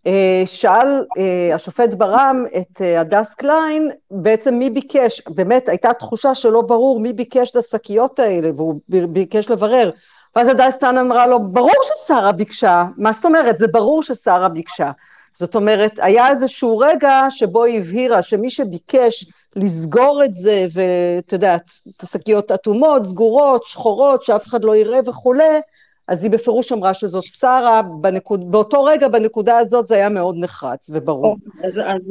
אה, 0.07 0.43
שאל 0.45 1.05
אה, 1.17 1.55
השופט 1.55 1.93
ברם 1.93 2.45
את 2.57 2.81
הדס 2.97 3.35
קליין 3.35 3.91
בעצם 4.11 4.53
מי 4.53 4.69
ביקש, 4.69 5.21
באמת 5.27 5.69
הייתה 5.69 5.93
תחושה 5.93 6.35
שלא 6.35 6.61
ברור 6.61 6.99
מי 6.99 7.13
ביקש 7.13 7.51
את 7.51 7.55
השקיות 7.55 8.19
האלה 8.19 8.49
והוא 8.55 8.79
ביקש 8.87 9.49
לברר 9.49 9.91
ואז 10.35 10.47
הדס 10.47 10.77
קליין 10.77 10.97
אמרה 10.97 11.27
לו 11.27 11.39
ברור 11.39 11.71
ששרה 11.83 12.31
ביקשה, 12.31 12.85
מה 12.97 13.11
זאת 13.11 13.25
אומרת 13.25 13.57
זה 13.57 13.67
ברור 13.67 14.03
ששרה 14.03 14.49
ביקשה 14.49 14.91
זאת 15.35 15.55
אומרת 15.55 15.99
היה 16.01 16.29
איזשהו 16.29 16.77
רגע 16.77 17.25
שבו 17.29 17.63
היא 17.63 17.79
הבהירה 17.79 18.21
שמי 18.21 18.49
שביקש 18.49 19.25
לסגור 19.55 20.21
את 20.25 20.35
זה 20.35 20.65
ואת 20.73 21.33
יודעת 21.33 21.71
את 21.97 22.03
השקיות 22.03 22.51
אטומות, 22.51 23.05
סגורות, 23.05 23.63
שחורות 23.63 24.23
שאף 24.23 24.47
אחד 24.47 24.63
לא 24.63 24.75
יראה 24.75 24.99
וכולי 25.05 25.59
אז 26.07 26.23
היא 26.23 26.31
בפירוש 26.31 26.71
אמרה 26.71 26.93
שזאת 26.93 27.23
שרה, 27.23 27.81
בנקוד, 28.01 28.51
באותו 28.51 28.83
רגע, 28.83 29.07
בנקודה 29.07 29.57
הזאת, 29.57 29.87
זה 29.87 29.95
היה 29.95 30.09
מאוד 30.09 30.35
נחרץ 30.39 30.89
וברור. 30.93 31.37
אז, 31.63 31.79
אז 31.79 32.01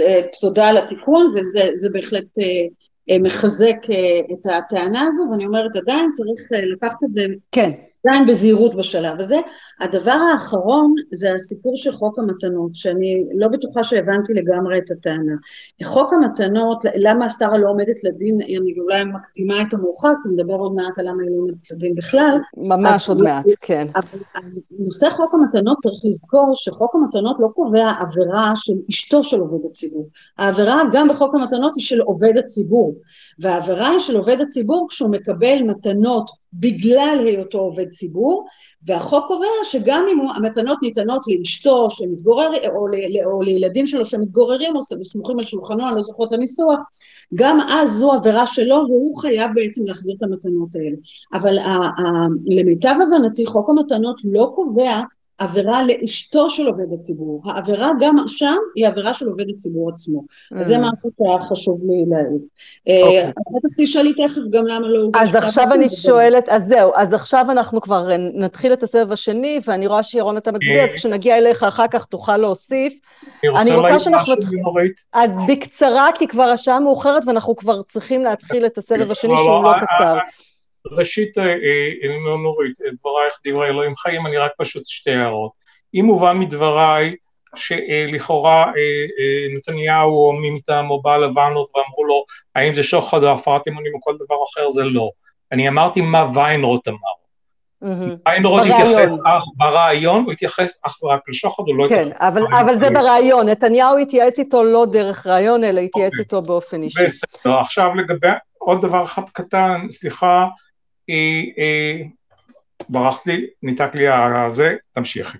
אה, 0.00 0.20
תודה 0.40 0.66
על 0.66 0.76
התיקון, 0.76 1.34
וזה 1.34 1.88
בהחלט 1.92 2.38
אה, 2.38 2.44
אה, 3.10 3.18
מחזק 3.18 3.76
את 4.32 4.46
הטענה 4.46 5.02
הזו, 5.06 5.22
ואני 5.30 5.46
אומרת 5.46 5.76
עדיין 5.76 6.10
צריך 6.12 6.40
לקחת 6.72 7.04
את 7.04 7.12
זה 7.12 7.26
כן. 7.52 7.70
עדיין 8.06 8.26
בזהירות 8.26 8.74
בשלב 8.74 9.20
הזה. 9.20 9.36
הדבר 9.80 10.10
האחרון 10.32 10.94
זה 11.12 11.34
הסיפור 11.34 11.76
של 11.76 11.92
חוק 11.92 12.18
המתנות, 12.18 12.74
שאני 12.74 13.24
לא 13.34 13.48
בטוחה 13.48 13.84
שהבנתי 13.84 14.34
לגמרי 14.34 14.78
את 14.78 14.90
הטענה. 14.90 15.34
חוק 15.84 16.12
המתנות, 16.12 16.84
למה 16.94 17.28
שרה 17.28 17.58
לא 17.58 17.68
עומדת 17.68 18.04
לדין, 18.04 18.40
אני 18.40 18.74
אולי 18.80 19.04
מקדימה 19.04 19.62
את 19.62 19.74
המאוחר, 19.74 20.08
כי 20.22 20.28
נדבר 20.28 20.54
עוד 20.54 20.74
מעט 20.74 20.98
על 20.98 21.08
למה 21.08 21.22
היא 21.22 21.30
לא 21.30 21.36
עומדת 21.42 21.70
לדין 21.70 21.94
בכלל. 21.94 22.38
ממש 22.56 23.08
עוד 23.08 23.18
מעט, 23.18 23.44
כן. 23.60 23.86
נושא 24.78 25.10
חוק 25.10 25.34
המתנות 25.34 25.78
צריך 25.78 26.00
לזכור 26.04 26.50
שחוק 26.54 26.94
המתנות 26.94 27.36
לא 27.40 27.48
קובע 27.54 27.90
עבירה 28.00 28.52
של 28.54 28.74
אשתו 28.90 29.24
של 29.24 29.40
עובד 29.40 29.64
הציבור. 29.70 30.08
העבירה 30.38 30.82
גם 30.92 31.08
בחוק 31.08 31.34
המתנות 31.34 31.72
היא 31.76 31.84
של 31.84 32.00
עובד 32.00 32.32
הציבור. 32.38 32.94
והעבירה 33.38 33.88
היא 33.88 34.00
של 34.00 34.16
עובד 34.16 34.40
הציבור 34.40 34.86
כשהוא 34.90 35.10
מקבל 35.10 35.62
מתנות 35.62 36.41
בגלל 36.52 37.24
היותו 37.26 37.58
עובד 37.58 37.88
ציבור, 37.90 38.46
והחוק 38.86 39.24
קובע 39.26 39.46
שגם 39.64 40.06
אם 40.12 40.28
המתנות 40.28 40.78
ניתנות 40.82 41.22
לאשתו 41.26 41.90
שמתגורר, 41.90 42.50
או, 42.68 42.86
ל, 42.86 42.94
או 43.24 43.42
לילדים 43.42 43.86
שלו 43.86 44.06
שמתגוררים 44.06 44.76
או 44.76 44.80
סמוכים 45.04 45.38
על 45.38 45.44
שולחנו, 45.44 45.88
אני 45.88 45.96
לא 45.96 46.02
זוכרת 46.02 46.28
את 46.28 46.32
הניסוח, 46.32 46.78
גם 47.34 47.60
אז 47.60 47.90
זו 47.90 48.12
עבירה 48.12 48.46
שלו 48.46 48.76
והוא 48.76 49.18
חייב 49.18 49.50
בעצם 49.54 49.86
להחזיר 49.86 50.16
את 50.18 50.22
המתנות 50.22 50.76
האלה. 50.76 50.96
אבל 51.32 51.58
ה, 51.58 51.70
ה, 51.70 52.26
למיטב 52.46 52.94
הבנתי 53.02 53.46
חוק 53.46 53.70
המתנות 53.70 54.16
לא 54.24 54.52
קובע 54.54 55.00
עבירה 55.38 55.82
לאשתו 55.82 56.50
של 56.50 56.66
עובד 56.66 56.92
הציבור. 56.98 57.42
העבירה 57.44 57.90
גם 58.00 58.16
שם 58.26 58.56
היא 58.74 58.88
עבירה 58.88 59.14
של 59.14 59.26
עובד 59.26 59.44
הציבור 59.54 59.90
עצמו. 59.90 60.22
אז 60.56 60.66
זה 60.66 60.78
משהו 60.78 61.10
שהיה 61.18 61.48
חשוב 61.48 61.78
לי 61.88 62.04
להעיר. 62.08 62.40
אה, 62.88 63.30
בטח 63.30 63.68
תשאלי 63.78 64.12
תכף 64.12 64.40
גם 64.50 64.66
למה 64.66 64.88
לא... 64.88 65.08
אז 65.14 65.34
עכשיו 65.34 65.72
אני 65.72 65.88
שואלת, 65.88 66.48
אז 66.48 66.64
זהו, 66.64 66.90
אז 66.94 67.14
עכשיו 67.14 67.46
אנחנו 67.50 67.80
כבר 67.80 68.08
נתחיל 68.34 68.72
את 68.72 68.82
הסבב 68.82 69.12
השני, 69.12 69.58
ואני 69.66 69.86
רואה 69.86 70.02
שירון 70.02 70.36
אתה 70.36 70.52
מצביע, 70.52 70.84
אז 70.84 70.94
כשנגיע 70.94 71.38
אליך 71.38 71.62
אחר 71.62 71.86
כך 71.90 72.04
תוכל 72.04 72.36
להוסיף. 72.36 72.92
אני 73.56 73.74
רוצה 73.74 73.98
שאנחנו... 73.98 74.34
אז 75.12 75.30
בקצרה, 75.48 76.08
כי 76.14 76.26
כבר 76.26 76.42
השעה 76.42 76.80
מאוחרת 76.80 77.22
ואנחנו 77.26 77.56
כבר 77.56 77.82
צריכים 77.82 78.22
להתחיל 78.24 78.66
את 78.66 78.78
הסבב 78.78 79.10
השני 79.10 79.34
שהוא 79.36 79.64
לא 79.64 79.72
קצר. 79.80 80.14
ראשית, 80.90 81.38
אה, 81.38 81.44
אה, 81.44 82.36
נורית, 82.42 82.76
דברייך 82.80 83.40
דברי 83.46 83.68
אלוהים 83.68 83.96
חיים, 83.96 84.26
אני 84.26 84.36
רק 84.36 84.52
פשוט 84.58 84.86
שתי 84.86 85.10
הערות. 85.10 85.52
אם 85.94 86.04
מובן 86.04 86.38
מדבריי 86.38 87.16
שלכאורה 87.56 88.64
אה, 88.64 89.56
נתניהו 89.56 90.26
או 90.26 90.32
מי 90.32 90.50
מטעמו 90.50 91.02
בא 91.02 91.16
לבנות 91.16 91.70
ואמרו 91.74 92.04
לו 92.04 92.24
האם 92.54 92.74
זה 92.74 92.82
שוחד 92.82 93.22
או 93.22 93.32
הפרת 93.32 93.68
אמונים 93.68 93.94
או 93.94 94.00
כל 94.00 94.14
דבר 94.14 94.36
אחר, 94.52 94.70
זה 94.70 94.84
לא. 94.84 95.10
אני 95.52 95.68
אמרתי 95.68 96.00
מה 96.00 96.26
ויינרוט 96.34 96.88
אמר. 96.88 96.96
חיים 98.28 98.46
רוז 98.46 98.62
התייחס 98.62 99.12
ברעיון, 99.56 100.24
הוא 100.24 100.32
התייחס 100.32 100.80
אך 100.86 101.02
ורק 101.02 101.20
לשוחד, 101.28 101.62
הוא 101.66 101.76
לא 101.76 101.84
כן, 101.88 102.08
אבל, 102.14 102.42
אבל 102.60 102.78
זה 102.78 102.90
ברעיון, 102.90 103.48
נתניהו 103.48 103.98
התייעץ 103.98 104.38
איתו 104.38 104.64
לא 104.64 104.86
דרך 104.92 105.26
רעיון, 105.26 105.64
אלא 105.64 105.80
התייעץ 105.80 106.12
אוקיי. 106.12 106.22
איתו 106.22 106.42
באופן 106.42 106.82
אישי. 106.82 107.04
בסדר, 107.04 107.58
עכשיו 107.58 107.94
לגבי 107.94 108.28
עוד 108.58 108.82
דבר 108.82 109.04
אחד 109.04 109.22
קטן, 109.32 109.86
סליחה, 109.90 110.46
ברח 112.88 113.26
לי, 113.26 113.46
ניתק 113.62 113.90
לי 113.94 114.08
הזה, 114.08 114.76
תמשיכי. 114.92 115.38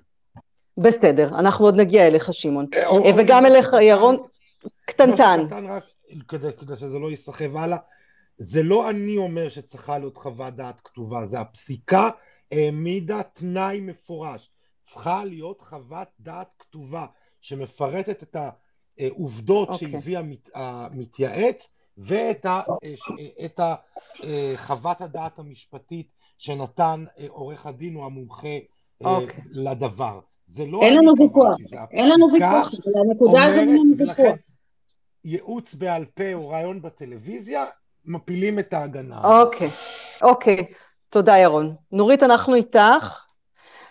בסדר, 0.76 1.28
אנחנו 1.38 1.64
עוד 1.64 1.76
נגיע 1.76 2.06
אליך, 2.06 2.32
שמעון. 2.32 2.66
אה, 2.74 3.16
וגם 3.16 3.46
אליך, 3.46 3.68
ירון, 3.80 4.16
קטנטן. 4.84 5.46
קטנטן 5.46 5.66
רק, 5.66 5.84
כדי 6.28 6.76
שזה 6.76 6.98
לא 6.98 7.10
ייסחב 7.10 7.56
הלאה. 7.56 7.78
זה 8.38 8.62
לא 8.62 8.90
אני 8.90 9.16
אומר 9.16 9.48
שצריכה 9.48 9.98
להיות 9.98 10.16
חוות 10.16 10.56
דעת 10.56 10.80
כתובה, 10.84 11.24
זה 11.24 11.40
הפסיקה 11.40 12.10
העמידה 12.52 13.22
תנאי 13.22 13.80
מפורש. 13.80 14.50
צריכה 14.82 15.24
להיות 15.24 15.60
חוות 15.60 16.08
דעת 16.20 16.48
כתובה 16.58 17.06
שמפרטת 17.40 18.22
את 18.22 18.36
העובדות 18.98 19.68
okay. 19.68 19.72
אוקיי. 19.72 19.90
שהביא 19.90 20.18
המתייעץ 20.54 21.76
ואת 21.98 22.46
ה, 22.46 22.62
את 23.44 23.60
ה, 23.60 23.74
חוות 24.56 25.00
הדעת 25.00 25.38
המשפטית 25.38 26.06
שנתן 26.38 27.04
עורך 27.28 27.66
הדין 27.66 27.96
או 27.96 28.06
המומחה 28.06 28.58
okay. 29.02 29.06
אוקיי. 29.06 29.40
לדבר. 29.50 30.20
זה 30.46 30.66
לא... 30.66 30.82
אין 30.82 30.96
לנו 30.96 31.12
ויכוח, 31.18 31.56
אין 31.90 32.10
לנו 32.10 32.26
ויכוח, 32.32 32.70
הנקודה 33.10 33.44
הזאת 33.44 33.58
אין 33.58 33.68
לנו 33.68 33.98
ויכוח. 33.98 34.38
ייעוץ 35.24 35.74
בעל 35.74 36.04
פה 36.04 36.34
או 36.34 36.48
רעיון 36.48 36.82
בטלוויזיה, 36.82 37.64
מפילים 38.04 38.58
את 38.58 38.72
ההגנה. 38.72 39.20
אוקיי, 39.24 39.70
אוקיי, 40.22 40.66
תודה 41.10 41.38
ירון. 41.38 41.74
נורית, 41.92 42.22
אנחנו 42.22 42.54
איתך, 42.54 43.24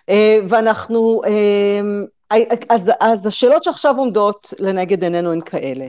אה, 0.09 0.39
ואנחנו, 0.49 1.21
אה, 1.25 2.37
אז, 2.69 2.91
אז 2.99 3.27
השאלות 3.27 3.63
שעכשיו 3.63 3.97
עומדות 3.97 4.53
לנגד 4.59 5.03
עינינו 5.03 5.31
הן 5.31 5.41
כאלה. 5.41 5.87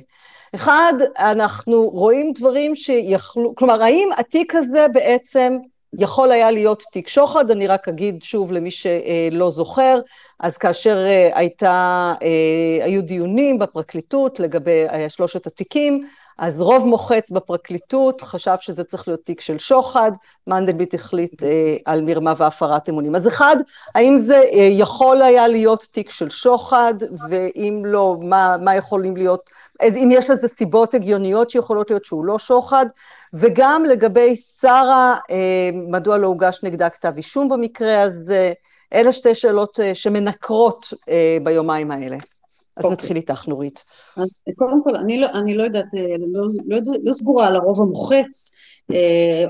אחד, 0.55 0.93
אנחנו 1.19 1.89
רואים 1.91 2.33
דברים 2.33 2.75
שיכלו, 2.75 3.55
כלומר, 3.55 3.83
האם 3.83 4.09
התיק 4.17 4.55
הזה 4.55 4.87
בעצם 4.93 5.57
יכול 5.99 6.33
היה 6.33 6.51
להיות 6.51 6.83
תיק 6.93 7.09
שוחד, 7.09 7.51
אני 7.51 7.67
רק 7.67 7.89
אגיד 7.89 8.23
שוב 8.23 8.53
למי 8.53 8.71
שלא 8.71 9.51
זוכר, 9.51 10.01
אז 10.41 10.59
כאשר 10.59 11.07
הייתה, 11.35 12.15
היו 12.83 13.03
דיונים 13.03 13.59
בפרקליטות 13.59 14.41
לגבי 14.41 14.85
שלושת 15.09 15.47
התיקים, 15.47 16.07
אז 16.39 16.61
רוב 16.61 16.87
מוחץ 16.87 17.31
בפרקליטות 17.31 18.23
חשב 18.23 18.57
שזה 18.61 18.85
צריך 18.85 19.09
להיות 19.09 19.25
תיק 19.25 19.41
של 19.41 19.59
שוחד, 19.59 20.13
מנדלבליט 20.47 20.95
החליט 20.95 21.43
אה, 21.43 21.77
על 21.85 22.01
מרמה 22.01 22.33
והפרת 22.37 22.89
אמונים. 22.89 23.15
אז 23.15 23.29
אחד, 23.29 23.57
האם 23.95 24.19
זה 24.19 24.37
אה, 24.37 24.69
יכול 24.71 25.23
היה 25.23 25.49
להיות 25.49 25.87
תיק 25.93 26.11
של 26.11 26.31
שוחד, 26.31 26.95
ואם 27.29 27.83
לא, 27.85 28.17
מה, 28.21 28.57
מה 28.61 28.77
יכולים 28.77 29.17
להיות, 29.17 29.51
אז 29.81 29.97
אם 29.97 30.09
יש 30.13 30.31
לזה 30.31 30.49
סיבות 30.49 30.95
הגיוניות 30.95 31.51
שיכולות 31.51 31.91
להיות 31.91 32.05
שהוא 32.05 32.25
לא 32.25 32.39
שוחד, 32.39 32.87
וגם 33.35 33.85
לגבי 33.85 34.37
שרה, 34.37 35.17
אה, 35.31 35.71
מדוע 35.75 36.19
לא 36.19 36.27
הוגש 36.27 36.61
נגדה 36.63 36.91
כתב 36.91 37.13
אישום 37.17 37.49
במקרה 37.49 38.03
הזה, 38.03 38.53
אלה 38.95 39.13
שתי 39.13 39.35
שאלות 39.35 39.81
אה, 39.81 39.95
שמנקרות 39.95 40.93
אה, 41.09 41.37
ביומיים 41.43 41.91
האלה. 41.91 42.17
אז 42.77 42.85
okay. 42.85 42.87
אוקיי. 42.87 42.93
נתחיל 42.93 43.17
איתך, 43.17 43.49
נורית. 43.49 43.85
אז 44.17 44.29
קודם 44.57 44.85
כל, 44.85 44.97
אני 44.97 45.21
לא, 45.21 45.27
אני 45.35 45.57
לא 45.57 45.63
יודעת, 45.63 45.95
אה, 45.95 46.15
לא, 46.19 46.43
לא, 46.67 46.93
לא 47.03 47.13
סגורה 47.13 47.47
על 47.47 47.57
הרוב 47.57 47.81
המוחץ, 47.81 48.53
אה, 48.91 48.97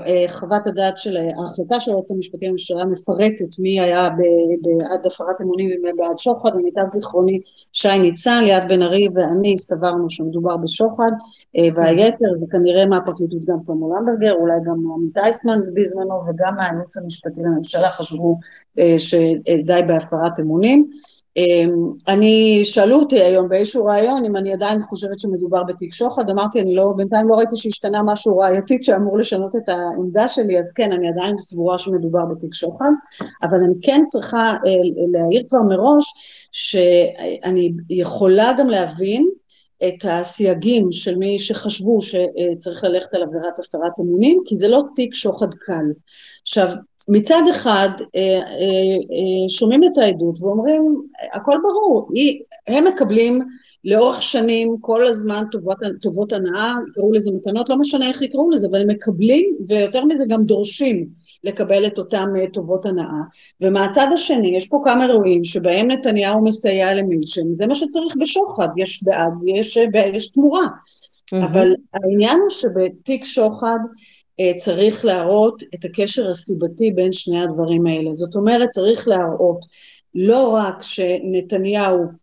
אה, 0.07 0.25
חוות 0.33 0.67
הדעת 0.67 0.97
של 0.97 1.17
ההחלטה 1.17 1.79
של 1.79 1.91
היועץ 1.91 2.11
המשפטי 2.11 2.47
לממשלה 2.47 2.85
מפרטת 2.85 3.59
מי 3.59 3.79
היה 3.79 4.09
בעד 4.61 5.05
הפרת 5.05 5.41
אמונים 5.41 5.69
ומי 5.79 5.93
בעד 5.93 6.17
שוחד, 6.17 6.49
למיטב 6.55 6.85
זיכרוני 6.85 7.39
שי 7.73 7.99
ניצן, 7.99 8.43
ליאת 8.43 8.67
בן 8.67 8.81
ארי 8.81 9.07
ואני 9.15 9.57
סברנו 9.57 10.09
שמדובר 10.09 10.57
בשוחד, 10.57 11.11
והיתר 11.75 12.33
זה 12.33 12.45
כנראה 12.51 12.85
מהפרקליטות 12.85 13.45
גם 13.45 13.59
סמואל 13.59 13.99
למברגר, 13.99 14.33
אולי 14.33 14.57
גם 14.65 14.91
עמית 14.95 15.17
אייסמן 15.17 15.59
בזמנו 15.73 16.19
וגם 16.29 16.55
מהייעוץ 16.55 16.97
המשפטי 16.97 17.41
לממשלה 17.41 17.89
חשבו 17.89 18.39
שדי 18.97 19.81
בהפרת 19.87 20.39
אמונים. 20.39 20.89
אמ, 21.37 21.91
אני, 22.07 22.61
שאלו 22.63 22.99
אותי 22.99 23.21
היום 23.21 23.49
באיזשהו 23.49 23.85
ראיון 23.85 24.25
אם 24.25 24.35
אני 24.35 24.53
עדיין 24.53 24.81
חושבת 24.81 25.19
שמדובר 25.19 25.63
בתיק 25.63 25.93
שוחד, 25.93 26.29
אמרתי 26.29 26.61
אני 26.61 26.75
לא, 26.75 26.93
בינתיים 26.97 27.29
לא 27.29 27.35
ראיתי 27.35 27.55
שהשתנה 27.55 28.03
משהו 28.03 28.37
ראייתית 28.37 28.83
שאמור 28.83 29.17
לשנות 29.17 29.55
את 29.55 29.69
העמדה 29.69 30.27
שלי, 30.27 30.59
אז 30.59 30.71
כן, 30.71 30.91
אני 30.91 31.09
עדיין 31.09 31.37
סבורה 31.37 31.77
שמדובר 31.77 32.25
בתיק 32.31 32.53
שוחד, 32.53 32.91
אבל 33.43 33.57
אני 33.57 33.73
כן 33.81 34.03
צריכה 34.07 34.37
אה, 34.37 35.07
להעיר 35.11 35.43
כבר 35.49 35.61
מראש 35.61 36.05
שאני 36.51 37.71
יכולה 37.89 38.51
גם 38.57 38.69
להבין 38.69 39.29
את 39.87 40.05
הסייגים 40.09 40.91
של 40.91 41.15
מי 41.15 41.39
שחשבו 41.39 41.99
שצריך 42.01 42.83
ללכת 42.83 43.13
על 43.13 43.23
עבירת 43.23 43.59
הפרת 43.59 43.99
אמונים, 43.99 44.41
כי 44.45 44.55
זה 44.55 44.67
לא 44.67 44.83
תיק 44.95 45.13
שוחד 45.13 45.53
קל. 45.53 45.85
עכשיו, 46.41 46.67
מצד 47.07 47.41
אחד 47.49 47.89
אה, 48.15 48.21
אה, 48.21 48.39
אה, 48.39 49.49
שומעים 49.49 49.83
את 49.83 49.97
העדות 49.97 50.37
ואומרים 50.41 51.01
הכל 51.33 51.57
ברור, 51.63 52.09
הם 52.67 52.87
מקבלים 52.87 53.41
לאורך 53.85 54.21
שנים 54.21 54.75
כל 54.81 55.07
הזמן 55.07 55.43
טובות, 55.51 55.77
טובות 56.01 56.33
הנאה, 56.33 56.73
יקראו 56.89 57.13
לזה 57.13 57.31
מתנות, 57.31 57.69
לא 57.69 57.75
משנה 57.75 58.09
איך 58.09 58.21
יקראו 58.21 58.51
לזה, 58.51 58.67
אבל 58.71 58.81
הם 58.81 58.87
מקבלים 58.87 59.55
ויותר 59.67 60.05
מזה 60.05 60.23
גם 60.29 60.43
דורשים 60.43 61.07
לקבל 61.43 61.87
את 61.87 61.97
אותם 61.97 62.27
טובות 62.53 62.85
הנאה. 62.85 63.21
ומהצד 63.61 64.07
השני 64.13 64.57
יש 64.57 64.67
פה 64.67 64.81
כמה 64.83 65.05
אירועים 65.05 65.43
שבהם 65.43 65.91
נתניהו 65.91 66.43
מסייע 66.43 66.93
למילצ'ן, 66.93 67.53
זה 67.53 67.67
מה 67.67 67.75
שצריך 67.75 68.15
בשוחד, 68.19 68.67
יש 68.77 69.03
בעד 69.03 69.33
ויש 69.41 69.77
יש 70.13 70.31
תמורה. 70.31 70.67
Mm-hmm. 70.67 71.45
אבל 71.45 71.75
העניין 71.93 72.39
הוא 72.39 72.49
שבתיק 72.49 73.25
שוחד 73.25 73.77
צריך 74.57 75.05
להראות 75.05 75.63
את 75.75 75.85
הקשר 75.85 76.29
הסיבתי 76.29 76.91
בין 76.91 77.11
שני 77.11 77.43
הדברים 77.43 77.87
האלה. 77.87 78.13
זאת 78.13 78.35
אומרת, 78.35 78.69
צריך 78.69 79.07
להראות 79.07 79.65
לא 80.15 80.47
רק 80.47 80.81
שנתניהו 80.81 82.22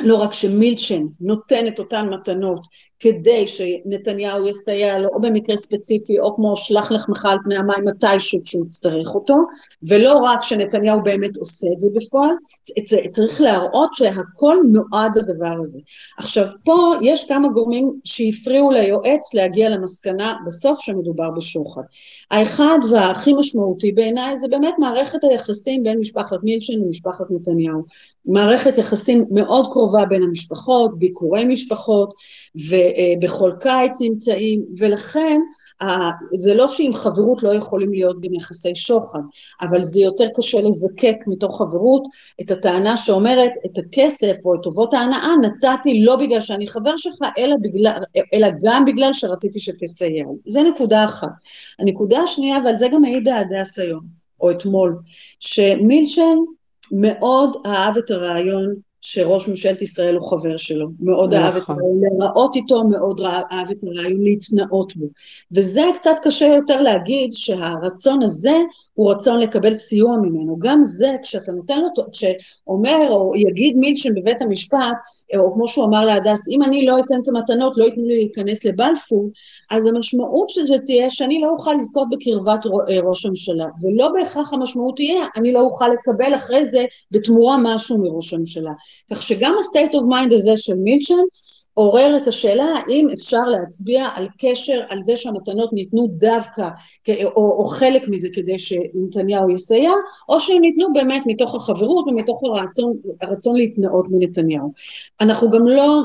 לא 0.00 0.16
רק 0.16 0.32
שמילצ'ן 0.32 1.06
נותן 1.20 1.66
את 1.66 1.78
אותן 1.78 2.08
מתנות 2.08 2.60
כדי 3.00 3.46
שנתניהו 3.46 4.48
יסייע 4.48 4.98
לו, 4.98 5.08
או 5.08 5.20
במקרה 5.20 5.56
ספציפי, 5.56 6.18
או 6.18 6.36
כמו 6.36 6.56
שלח 6.56 6.92
לחמך 6.92 7.24
על 7.24 7.38
פני 7.44 7.56
המים 7.56 7.84
מתישהו 7.84 8.40
כשהוא 8.44 8.66
יצטרך 8.66 9.14
אותו, 9.14 9.34
ולא 9.82 10.18
רק 10.18 10.42
שנתניהו 10.42 11.02
באמת 11.02 11.36
עושה 11.36 11.66
את 11.74 11.80
זה 11.80 11.88
בפועל, 11.94 12.34
צריך 13.12 13.40
להראות 13.40 13.90
שהכל 13.94 14.56
נועד 14.72 15.18
לדבר 15.18 15.56
הזה. 15.62 15.78
עכשיו, 16.18 16.46
פה 16.64 16.94
יש 17.02 17.28
כמה 17.28 17.48
גורמים 17.48 17.92
שהפריעו 18.04 18.70
ליועץ 18.70 19.34
להגיע 19.34 19.68
למסקנה 19.68 20.36
בסוף 20.46 20.80
שמדובר 20.80 21.30
בשוחד. 21.36 21.82
האחד 22.30 22.78
והכי 22.90 23.32
משמעותי 23.32 23.92
בעיניי 23.92 24.36
זה 24.36 24.48
באמת 24.48 24.74
מערכת 24.78 25.24
היחסים 25.24 25.82
בין 25.82 25.98
משפחת 25.98 26.38
מילצ'ן 26.42 26.72
למשפחת 26.72 27.24
נתניהו. 27.30 27.82
מערכת 28.28 28.78
יחסים 28.78 29.24
מאוד 29.30 29.68
קרובה 29.72 30.04
בין 30.04 30.22
המשפחות, 30.22 30.98
ביקורי 30.98 31.44
משפחות, 31.44 32.14
ובכל 32.54 33.52
קיץ 33.60 34.00
נמצאים, 34.00 34.64
ולכן 34.78 35.40
זה 36.38 36.54
לא 36.54 36.68
שעם 36.68 36.92
חברות 36.92 37.42
לא 37.42 37.54
יכולים 37.54 37.92
להיות 37.92 38.20
גם 38.20 38.34
יחסי 38.34 38.74
שוחד, 38.74 39.18
אבל 39.60 39.82
זה 39.82 40.00
יותר 40.00 40.24
קשה 40.36 40.60
לזקק 40.60 41.16
מתוך 41.26 41.58
חברות 41.58 42.02
את 42.40 42.50
הטענה 42.50 42.96
שאומרת 42.96 43.50
את 43.66 43.78
הכסף 43.78 44.36
או 44.44 44.54
את 44.54 44.60
טובות 44.62 44.94
ההנאה 44.94 45.28
נתתי 45.42 46.00
לא 46.00 46.16
בגלל 46.16 46.40
שאני 46.40 46.68
חבר 46.68 46.96
שלך, 46.96 47.18
אלא, 47.38 47.56
בגלל, 47.62 48.02
אלא 48.34 48.48
גם 48.62 48.84
בגלל 48.84 49.12
שרציתי 49.12 49.60
שתסייע. 49.60 50.24
זה 50.46 50.62
נקודה 50.62 51.04
אחת. 51.04 51.28
הנקודה 51.78 52.20
השנייה, 52.20 52.58
ועל 52.64 52.76
זה 52.76 52.88
גם 52.92 53.04
העידה 53.04 53.36
הדס 53.36 53.78
היום, 53.78 54.02
או 54.40 54.50
אתמול, 54.50 54.98
שמילצ'ן 55.40 56.36
מאוד 56.92 57.56
אהב 57.66 57.98
את 57.98 58.10
הרעיון 58.10 58.74
שראש 59.00 59.48
ממשלת 59.48 59.82
ישראל 59.82 60.16
הוא 60.16 60.30
חבר 60.30 60.56
שלו, 60.56 60.88
מאוד 61.00 61.34
נכון. 61.34 61.44
אהב 61.44 61.56
את 61.56 61.68
הרעיון 61.68 62.00
להיראות 62.20 62.56
איתו, 62.56 62.84
מאוד 62.84 63.20
אהב 63.52 63.70
את 63.70 63.84
הרעיון 63.84 64.22
להתנאות 64.22 64.96
בו. 64.96 65.06
וזה 65.52 65.82
קצת 65.94 66.16
קשה 66.22 66.46
יותר 66.46 66.80
להגיד 66.80 67.32
שהרצון 67.32 68.22
הזה 68.22 68.54
הוא 68.98 69.10
רצון 69.10 69.40
לקבל 69.40 69.76
סיוע 69.76 70.16
ממנו. 70.16 70.58
גם 70.58 70.84
זה, 70.84 71.16
כשאתה 71.22 71.52
נותן 71.52 71.80
לו, 71.80 71.88
כשאומר 72.12 73.10
או 73.10 73.32
יגיד 73.36 73.76
מילצ'ן 73.76 74.14
בבית 74.14 74.42
המשפט, 74.42 74.96
או 75.36 75.54
כמו 75.54 75.68
שהוא 75.68 75.84
אמר 75.84 76.04
להדס, 76.04 76.48
אם 76.48 76.62
אני 76.62 76.86
לא 76.86 76.98
אתן 76.98 77.14
את 77.22 77.28
המתנות, 77.28 77.76
לא 77.76 77.84
ייתנו 77.84 78.06
לי 78.06 78.16
להיכנס 78.16 78.64
לבלפור, 78.64 79.30
אז 79.70 79.86
המשמעות 79.86 80.50
של 80.50 80.66
זה 80.66 80.74
תהיה 80.84 81.10
שאני 81.10 81.40
לא 81.40 81.50
אוכל 81.50 81.72
לזכות 81.72 82.08
בקרבת 82.10 82.66
אה, 82.66 83.00
ראש 83.08 83.26
הממשלה. 83.26 83.66
ולא 83.82 84.08
בהכרח 84.12 84.52
המשמעות 84.52 84.96
תהיה, 84.96 85.26
אני 85.36 85.52
לא 85.52 85.60
אוכל 85.60 85.88
לקבל 85.88 86.34
אחרי 86.34 86.64
זה 86.66 86.84
בתמורה 87.10 87.56
משהו 87.62 87.98
מראש 87.98 88.34
הממשלה. 88.34 88.72
כך 89.10 89.22
שגם 89.22 89.52
ה-state 89.52 89.92
of 89.92 90.02
mind 90.02 90.34
הזה 90.34 90.56
של 90.56 90.74
מילצ'ן, 90.74 91.24
עורר 91.78 92.16
את 92.22 92.28
השאלה 92.28 92.64
האם 92.64 93.08
אפשר 93.14 93.44
להצביע 93.44 94.06
על 94.14 94.28
קשר, 94.38 94.80
על 94.88 95.02
זה 95.02 95.16
שהמתנות 95.16 95.72
ניתנו 95.72 96.08
דווקא, 96.10 96.68
או, 97.24 97.56
או 97.58 97.64
חלק 97.64 98.02
מזה 98.08 98.28
כדי 98.32 98.58
שנתניהו 98.58 99.50
יסייע, 99.50 99.90
או 100.28 100.40
שהם 100.40 100.60
ניתנו 100.60 100.92
באמת 100.92 101.22
מתוך 101.26 101.54
החברות 101.54 102.08
ומתוך 102.08 102.42
הרצון, 102.44 102.96
הרצון 103.20 103.56
להתנאות 103.56 104.06
מנתניהו. 104.10 104.72
אנחנו 105.20 105.50
גם 105.50 105.66
לא, 105.66 106.02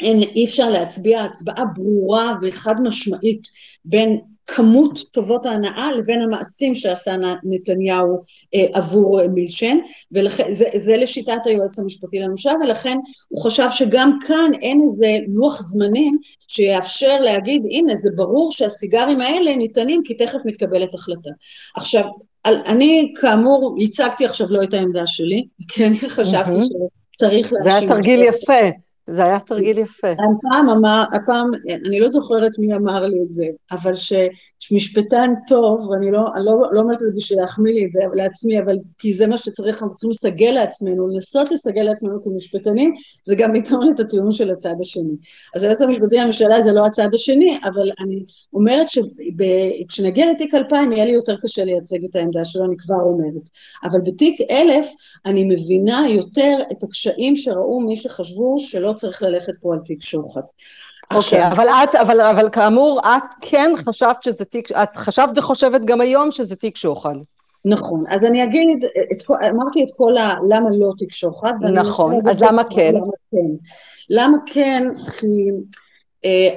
אין, 0.00 0.18
אי 0.18 0.44
אפשר 0.44 0.70
להצביע 0.70 1.22
הצבעה 1.22 1.64
ברורה 1.64 2.32
וחד 2.42 2.74
משמעית 2.82 3.42
בין 3.84 4.20
כמות 4.46 4.98
טובות 5.12 5.46
ההנאה 5.46 5.92
לבין 5.92 6.22
המעשים 6.22 6.74
שעשה 6.74 7.16
נתניהו 7.44 8.22
אה, 8.54 8.66
עבור 8.72 9.20
אה, 9.20 9.28
מילשן 9.28 9.78
ולכן 10.12 10.54
זה, 10.54 10.64
זה 10.76 10.96
לשיטת 10.96 11.46
היועץ 11.46 11.78
המשפטי 11.78 12.18
לממשלה 12.18 12.52
ולכן 12.64 12.98
הוא 13.28 13.42
חשב 13.42 13.68
שגם 13.70 14.18
כאן 14.26 14.50
אין 14.62 14.80
איזה 14.82 15.06
לוח 15.28 15.60
זמנים 15.60 16.18
שיאפשר 16.48 17.20
להגיד 17.20 17.62
הנה 17.70 17.94
זה 17.94 18.10
ברור 18.16 18.52
שהסיגרים 18.52 19.20
האלה 19.20 19.56
ניתנים 19.56 20.02
כי 20.04 20.14
תכף 20.14 20.38
מתקבלת 20.44 20.94
החלטה. 20.94 21.30
עכשיו 21.76 22.04
אני 22.44 23.12
כאמור 23.20 23.76
ייצגתי 23.78 24.24
עכשיו 24.24 24.46
לא 24.50 24.62
את 24.62 24.74
העמדה 24.74 25.06
שלי 25.06 25.46
כי 25.68 25.86
אני 25.86 25.98
חשבתי 25.98 26.58
שצריך 26.62 27.52
להשיב. 27.52 27.70
זה 27.70 27.74
היה 27.74 27.88
תרגיל 27.88 28.22
יפה 28.22 28.68
זה 29.06 29.24
היה 29.24 29.40
תרגיל 29.40 29.78
יפה. 29.78 30.08
הפעם 30.10 30.68
אמר, 30.70 31.04
הפעם, 31.12 31.50
אני 31.86 32.00
לא 32.00 32.08
זוכרת 32.08 32.58
מי 32.58 32.74
אמר 32.74 33.00
לי 33.00 33.22
את 33.22 33.32
זה, 33.32 33.44
אבל 33.72 33.92
שמשפטן 34.60 35.30
טוב, 35.46 35.88
ואני 35.88 36.10
לא, 36.10 36.24
לא, 36.36 36.62
לא 36.72 36.80
אומרת 36.80 36.94
את 36.94 37.00
זה 37.00 37.10
בשביל 37.16 37.40
להחמיא 37.40 37.74
לי 37.74 37.84
את 37.84 37.92
זה 37.92 38.00
לעצמי, 38.14 38.60
אבל 38.60 38.76
כי 38.98 39.14
זה 39.14 39.26
מה 39.26 39.38
שצריך, 39.38 39.82
אנחנו 39.82 39.90
צריכים 39.90 40.10
לסגל 40.10 40.50
לעצמנו, 40.50 41.08
לנסות 41.08 41.50
לסגל 41.50 41.82
לעצמנו 41.82 42.22
כמשפטנים, 42.24 42.94
זה 43.24 43.34
גם 43.34 43.54
לטעון 43.54 43.92
את 43.94 44.00
הטיעון 44.00 44.32
של 44.32 44.50
הצד 44.50 44.74
השני. 44.80 45.14
אז 45.56 45.62
היועץ 45.62 45.82
המשפטי 45.82 46.16
לממשלה 46.16 46.62
זה 46.62 46.72
לא 46.72 46.86
הצד 46.86 47.08
השני, 47.14 47.58
אבל 47.64 47.90
אני 48.00 48.24
אומרת 48.52 48.86
שכשנגיע 48.88 50.30
לתיק 50.30 50.54
2000 50.54 50.92
יהיה 50.92 51.04
לי 51.04 51.12
יותר 51.12 51.36
קשה 51.42 51.64
לייצג 51.64 52.04
את 52.04 52.16
העמדה 52.16 52.44
שלו, 52.44 52.64
אני 52.64 52.76
כבר 52.78 53.00
אומרת. 53.02 53.48
אבל 53.84 54.00
בתיק 54.00 54.40
1000 54.50 54.86
אני 55.26 55.44
מבינה 55.44 56.04
יותר 56.08 56.56
את 56.72 56.82
הקשיים 56.82 57.36
שראו 57.36 57.80
מי 57.80 57.96
שחשבו 57.96 58.56
שלא 58.58 58.92
צריך 59.02 59.22
ללכת 59.22 59.52
פה 59.60 59.72
על 59.72 59.80
תיק 59.80 60.02
שוחד. 60.02 60.40
אוקיי, 61.14 61.48
אבל 61.48 61.68
את, 61.68 61.94
אבל, 61.94 62.20
אבל 62.20 62.48
כאמור, 62.50 63.00
את 63.00 63.34
כן 63.40 63.70
חשבת 63.76 64.22
שזה 64.22 64.44
תיק, 64.44 64.72
את 64.72 64.96
חשבת 64.96 65.38
וחושבת 65.38 65.80
גם 65.84 66.00
היום 66.00 66.30
שזה 66.30 66.56
תיק 66.56 66.76
שוחד. 66.76 67.14
נכון, 67.64 68.04
אז 68.08 68.24
אני 68.24 68.44
אגיד, 68.44 68.84
את, 69.12 69.30
אמרתי 69.30 69.84
את 69.84 69.88
כל 69.96 70.16
ה... 70.16 70.34
למה 70.48 70.70
לא 70.72 70.92
תיק 70.98 71.12
שוחד. 71.12 71.52
נכון, 71.72 72.14
אז 72.30 72.42
למה 72.42 72.62
כן? 72.64 72.94
למה 72.94 73.12
כן? 73.30 73.66
למה 74.10 74.38
כן? 74.46 74.88
כי 75.18 75.50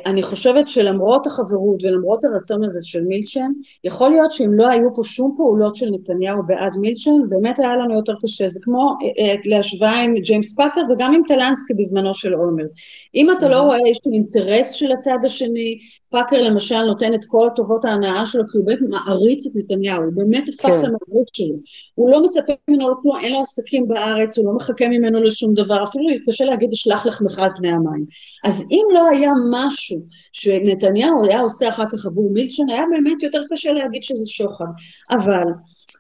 אני 0.06 0.24
חושבת 0.24 0.68
שלמרות 0.68 1.28
החברות 1.28 1.84
ולמרות 1.84 2.26
הרצון 2.26 2.64
הזה 2.64 2.80
של 2.84 3.04
מילצ'ן, 3.04 3.52
יכול 3.84 4.10
להיות 4.10 4.32
שאם 4.32 4.54
לא 4.54 4.68
היו 4.68 4.94
פה 4.96 5.02
שום 5.04 5.34
פעולות 5.38 5.76
של 5.76 5.86
נתניהו 5.92 6.44
בעד 6.48 6.76
מילצ'ן, 6.78 7.30
באמת 7.30 7.60
היה 7.60 7.76
לנו 7.76 7.96
יותר 7.96 8.14
קשה. 8.22 8.48
זה 8.48 8.60
כמו 8.64 8.90
אה, 9.02 9.26
אה, 9.26 9.36
להשוואה 9.46 10.02
עם 10.02 10.16
ג'יימס 10.20 10.56
פאקר 10.56 10.82
וגם 10.90 11.14
עם 11.14 11.22
טלנסקי 11.28 11.74
בזמנו 11.74 12.14
של 12.14 12.36
אולמרט. 12.36 12.72
אם 13.16 13.28
אתה 13.38 13.50
לא 13.50 13.62
רואה 13.62 13.78
איזשהו 13.78 14.14
אינטרס 14.14 14.72
של 14.72 14.92
הצד 14.92 15.18
השני, 15.24 15.80
פאקר 16.16 16.42
למשל 16.42 16.82
נותן 16.82 17.14
את 17.14 17.26
כל 17.26 17.50
טובות 17.56 17.86
ההנאה 17.86 18.26
שלו 18.26 18.44
כי 18.52 18.58
הוא 18.58 18.66
באמת 18.66 18.80
מעריץ 18.90 19.46
את 19.46 19.52
נתניהו, 19.56 20.04
הוא 20.04 20.14
באמת 20.16 20.50
הפך 20.50 20.62
כן. 20.62 20.76
למעריץ 20.76 21.30
שלו. 21.34 21.56
הוא 21.96 22.12
לא 22.12 22.24
מצפה 22.24 22.54
ממנו 22.68 22.90
לכלום, 22.90 23.18
אין 23.24 23.34
לו 23.34 23.42
עסקים 23.42 23.88
בארץ, 23.88 24.38
הוא 24.38 24.46
לא 24.46 24.54
מחכה 24.56 24.88
ממנו 24.88 25.24
לשום 25.24 25.54
דבר, 25.54 25.84
אפילו 25.84 26.06
קשה 26.28 26.46
להגיד 26.46 26.70
אשלח 26.74 27.06
לחמך 27.06 27.40
על 27.40 27.50
פני 27.58 27.72
המים. 27.72 28.06
אז 28.44 28.64
אם 28.72 28.86
לא 28.94 29.08
היה 29.12 29.32
משהו 29.52 29.98
שנתניהו 30.32 31.26
היה 31.26 31.40
עושה 31.40 31.70
אחר 31.70 31.86
כך 31.92 32.06
עבור 32.06 32.32
מילצ'ן, 32.34 32.70
היה 32.70 32.84
באמת 32.92 33.24
יותר 33.24 33.42
קשה 33.50 33.72
להגיד 33.72 34.04
שזה 34.04 34.30
שוחד. 34.30 34.66
אבל 35.12 35.46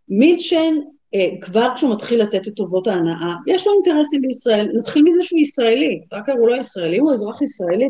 מילצ'ן 0.09 0.75
כבר 1.41 1.69
כשהוא 1.75 1.93
מתחיל 1.93 2.21
לתת 2.21 2.47
את 2.47 2.53
טובות 2.53 2.87
ההנאה, 2.87 3.35
יש 3.47 3.67
לו 3.67 3.73
אינטרסים 3.73 4.21
בישראל, 4.21 4.71
נתחיל 4.77 5.03
מזה 5.03 5.23
שהוא 5.23 5.39
ישראלי, 5.39 6.01
רק 6.11 6.29
הוא 6.29 6.49
לא 6.49 6.55
ישראלי, 6.55 6.97
הוא 6.97 7.13
אזרח 7.13 7.41
ישראלי, 7.41 7.89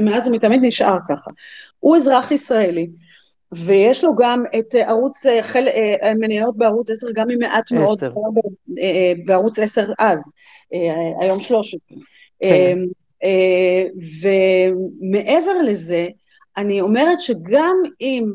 מאז 0.00 0.26
ומתמיד 0.26 0.60
נשאר 0.62 0.96
ככה. 1.08 1.30
הוא 1.80 1.96
אזרח 1.96 2.30
ישראלי, 2.30 2.88
ויש 3.52 4.04
לו 4.04 4.14
גם 4.14 4.44
את 4.58 4.74
ערוץ, 4.74 5.26
אה, 5.26 5.42
חל, 5.42 5.68
אה, 6.02 6.14
מניות 6.14 6.56
בערוץ 6.56 6.90
10, 6.90 7.06
גם 7.14 7.30
עם 7.30 7.38
מעט 7.38 7.72
מאוד, 7.72 7.98
בערוץ 9.24 9.58
10 9.58 9.86
אז, 9.98 10.30
היום 11.20 11.40
13. 11.40 11.98
כן. 12.42 12.78
ומעבר 14.22 15.62
לזה, 15.64 16.08
אני 16.56 16.80
אומרת 16.80 17.20
שגם 17.20 17.76
אם 18.00 18.32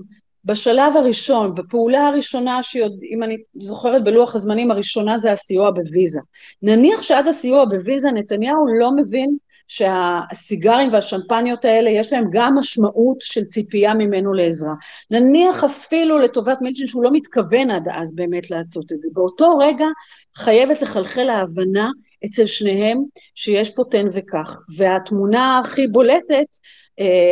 בשלב 0.47 0.97
הראשון, 0.97 1.55
בפעולה 1.55 2.07
הראשונה, 2.07 2.63
שאם 2.63 3.23
אני 3.23 3.37
זוכרת 3.61 4.03
בלוח 4.03 4.35
הזמנים 4.35 4.71
הראשונה 4.71 5.17
זה 5.17 5.31
הסיוע 5.31 5.71
בוויזה. 5.71 6.19
נניח 6.61 7.01
שעד 7.01 7.27
הסיוע 7.27 7.65
בוויזה 7.65 8.11
נתניהו 8.11 8.65
לא 8.79 8.91
מבין 8.95 9.37
שהסיגרים 9.67 10.93
והשמפניות 10.93 11.65
האלה 11.65 11.89
יש 11.89 12.13
להם 12.13 12.25
גם 12.31 12.55
משמעות 12.59 13.17
של 13.21 13.45
ציפייה 13.45 13.93
ממנו 13.93 14.33
לעזרה. 14.33 14.73
נניח 15.11 15.63
אפילו 15.63 16.19
לטובת 16.19 16.57
מילצ'ן 16.61 16.87
שהוא 16.87 17.03
לא 17.03 17.09
מתכוון 17.13 17.71
עד 17.71 17.87
אז 17.91 18.15
באמת 18.15 18.51
לעשות 18.51 18.91
את 18.91 19.01
זה. 19.01 19.09
באותו 19.13 19.57
רגע 19.57 19.87
חייבת 20.35 20.81
לחלחל 20.81 21.29
ההבנה 21.29 21.89
אצל 22.25 22.45
שניהם 22.45 22.97
שיש 23.35 23.69
פה 23.69 23.83
תן 23.91 24.07
וכך. 24.13 24.57
והתמונה 24.77 25.59
הכי 25.59 25.87
בולטת 25.87 26.47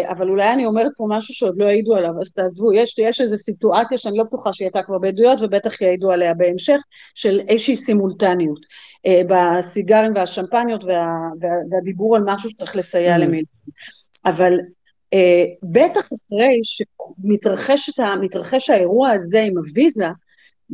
אבל 0.04 0.30
אולי 0.30 0.54
אני 0.54 0.66
אומרת 0.66 0.92
פה 0.98 1.06
משהו 1.10 1.34
שעוד 1.34 1.56
לא 1.58 1.66
העידו 1.66 1.96
עליו, 1.96 2.12
אז 2.22 2.32
תעזבו, 2.32 2.74
יש, 2.74 3.00
יש 3.00 3.22
איזו 3.22 3.38
סיטואציה 3.38 3.98
שאני 3.98 4.18
לא 4.18 4.24
בטוחה 4.24 4.54
שהיא 4.54 4.66
הייתה 4.66 4.84
כבר 4.84 4.98
בעדויות, 4.98 5.42
ובטח 5.42 5.82
יעידו 5.82 6.12
עליה 6.12 6.34
בהמשך, 6.34 6.78
של 7.16 7.42
איזושהי 7.48 7.76
סימולטניות 7.76 8.60
אה, 9.06 9.22
בסיגרים 9.28 10.12
והשמפניות 10.16 10.84
וה, 10.84 11.08
וה, 11.42 11.50
והדיבור 11.72 12.16
על 12.16 12.22
משהו 12.26 12.50
שצריך 12.50 12.76
לסייע 12.76 13.16
mm. 13.16 13.18
למילים. 13.18 13.46
אבל 14.26 14.54
אה, 15.14 15.46
בטח 15.64 16.02
אחרי 16.02 16.60
שמתרחש 16.64 18.70
האירוע 18.70 19.10
הזה 19.10 19.42
עם 19.42 19.58
הוויזה, 19.58 20.08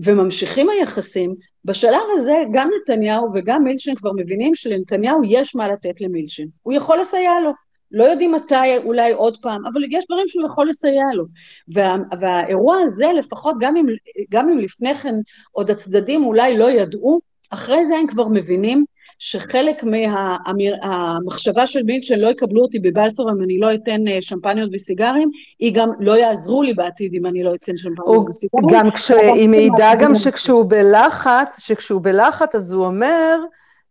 וממשיכים 0.04 0.70
היחסים, 0.70 1.36
בשלב 1.66 2.02
הזה 2.14 2.34
גם 2.54 2.70
נתניהו 2.82 3.30
וגם 3.34 3.64
מילשן 3.64 3.96
כבר 3.96 4.12
מבינים 4.16 4.56
שלנתניהו 4.56 5.22
יש 5.26 5.56
מה 5.56 5.68
לתת 5.68 6.02
למילשן, 6.02 6.46
הוא 6.62 6.74
יכול 6.74 7.02
לסייע 7.02 7.40
לו. 7.44 7.52
לא 7.92 8.04
יודעים 8.04 8.32
מתי, 8.32 8.78
אולי 8.78 9.12
עוד 9.12 9.38
פעם, 9.42 9.62
אבל 9.74 9.82
יש 9.90 10.06
דברים 10.10 10.28
שהוא 10.28 10.46
יכול 10.46 10.70
לסייע 10.70 11.06
לו. 11.14 11.26
וה, 11.68 11.98
והאירוע 12.20 12.78
הזה, 12.78 13.12
לפחות 13.18 13.56
גם 13.60 13.78
אם, 13.78 13.86
גם 14.32 14.50
אם 14.50 14.58
לפני 14.58 14.96
כן 14.96 15.16
עוד 15.52 15.70
הצדדים 15.70 16.26
אולי 16.26 16.58
לא 16.58 16.72
ידעו, 16.72 17.20
אחרי 17.50 17.86
זה 17.86 17.96
הם 17.96 18.08
כבר 18.08 18.28
מבינים 18.28 18.86
שחלק 19.20 19.84
מהמחשבה 19.84 21.68
של 21.68 21.84
מילצ'ן 21.84 22.20
לא 22.20 22.28
יקבלו 22.28 22.62
אותי 22.62 22.80
בבלפור 22.80 23.32
אם 23.32 23.44
אני 23.44 23.60
לא 23.60 23.74
אתן 23.74 24.08
אה, 24.08 24.18
שמפניות 24.22 24.70
וסיגרים, 24.74 25.32
היא 25.60 25.74
גם 25.76 25.90
לא 26.00 26.18
יעזרו 26.18 26.64
לי 26.64 26.74
בעתיד 26.74 27.14
אם 27.14 27.26
אני 27.26 27.44
לא 27.44 27.56
אתן 27.56 27.78
שמפניות 27.78 28.30
וסיגרים. 28.30 28.68
גם 28.72 28.92
כשהיא 28.92 29.50
מעידה 29.50 29.92
גם 30.00 30.16
שכשהוא 30.16 30.66
בלחץ, 30.70 31.60
שכשהוא 31.60 32.02
בלחץ 32.02 32.56
אז 32.56 32.72
הוא 32.72 32.86
אומר, 32.86 33.40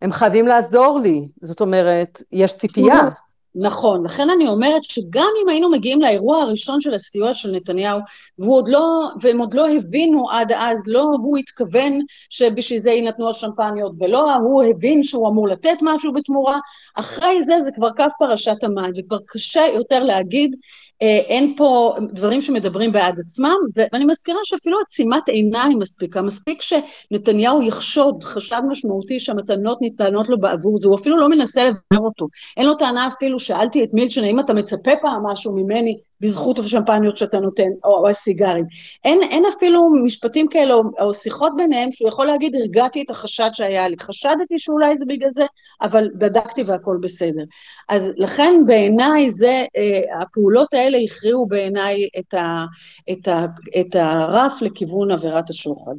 הם 0.02 0.12
חייבים 0.12 0.46
לעזור 0.46 1.00
לי, 1.02 1.28
זאת 1.42 1.60
אומרת, 1.60 2.22
יש 2.32 2.56
ציפייה. 2.56 3.08
נכון, 3.54 4.04
לכן 4.04 4.30
אני 4.30 4.48
אומרת 4.48 4.84
שגם 4.84 5.28
אם 5.42 5.48
היינו 5.48 5.70
מגיעים 5.70 6.00
לאירוע 6.00 6.42
הראשון 6.42 6.80
של 6.80 6.94
הסיוע 6.94 7.34
של 7.34 7.50
נתניהו, 7.50 8.00
עוד 8.40 8.68
לא, 8.68 9.08
והם 9.20 9.38
עוד 9.38 9.54
לא 9.54 9.70
הבינו 9.70 10.30
עד 10.30 10.52
אז, 10.52 10.82
לא 10.86 11.02
הוא 11.22 11.38
התכוון 11.38 12.00
שבשביל 12.30 12.78
זה 12.78 12.90
יינתנו 12.90 13.30
השמפניות, 13.30 13.92
ולא 13.98 14.34
הוא 14.34 14.62
הבין 14.62 15.02
שהוא 15.02 15.28
אמור 15.28 15.48
לתת 15.48 15.78
משהו 15.82 16.12
בתמורה, 16.12 16.58
אחרי 16.94 17.42
זה 17.42 17.60
זה 17.62 17.70
כבר 17.74 17.90
קו 17.90 18.04
פרשת 18.18 18.64
המים, 18.64 18.92
וכבר 18.96 19.18
קשה 19.26 19.62
יותר 19.74 19.98
להגיד 19.98 20.56
אין 21.00 21.54
פה 21.56 21.94
דברים 22.12 22.40
שמדברים 22.40 22.92
בעד 22.92 23.20
עצמם, 23.20 23.56
ואני 23.76 24.04
מזכירה 24.04 24.38
שאפילו 24.44 24.78
עצימת 24.80 25.28
עיניים 25.28 25.78
מספיקה, 25.78 26.22
מספיק 26.22 26.62
שנתניהו 26.62 27.62
יחשוד 27.62 28.24
חשד 28.24 28.60
משמעותי 28.68 29.20
שהמתנות 29.20 29.80
ניתנות 29.80 30.28
לו 30.28 30.40
בעבור 30.40 30.78
זה, 30.80 30.88
הוא 30.88 30.96
אפילו 30.96 31.16
לא 31.16 31.28
מנסה 31.28 31.64
לדבר 31.64 32.04
אותו, 32.04 32.26
אין 32.56 32.66
לו 32.66 32.74
טענה 32.74 33.08
אפילו, 33.08 33.38
שאלתי 33.40 33.84
את 33.84 33.88
מילצ'ן, 33.92 34.24
האם 34.24 34.40
אתה 34.40 34.54
מצפה 34.54 34.90
פעם 35.02 35.26
משהו 35.26 35.52
ממני 35.52 35.96
בזכות 36.20 36.58
השמפניות 36.58 37.16
שאתה 37.16 37.40
נותן, 37.40 37.68
או, 37.84 37.98
או 37.98 38.08
הסיגרים. 38.08 38.64
אין, 39.04 39.22
אין 39.22 39.44
אפילו 39.56 39.90
משפטים 40.04 40.48
כאלה, 40.48 40.74
או, 40.74 40.82
או 41.00 41.14
שיחות 41.14 41.52
ביניהם, 41.56 41.92
שהוא 41.92 42.08
יכול 42.08 42.26
להגיד, 42.26 42.54
הרגעתי 42.54 43.02
את 43.02 43.10
החשד 43.10 43.50
שהיה 43.52 43.88
לי. 43.88 43.96
חשדתי 44.00 44.58
שאולי 44.58 44.98
זה 44.98 45.04
בגלל 45.08 45.30
זה, 45.30 45.44
אבל 45.82 46.10
בדקתי 46.18 46.62
והכל 46.62 46.98
בסדר. 47.00 47.42
אז 47.88 48.12
לכן 48.16 48.62
בעיניי 48.66 49.30
זה, 49.30 49.64
אה, 49.76 50.22
הפעולות 50.22 50.74
האלה 50.74 50.98
הכריעו 50.98 51.46
בעיניי 51.46 52.08
את, 52.18 52.34
ה, 52.34 52.64
את, 53.12 53.28
ה, 53.28 53.46
את 53.80 53.96
הרף 53.96 54.62
לכיוון 54.62 55.10
עבירת 55.10 55.50
השוחד. 55.50 55.94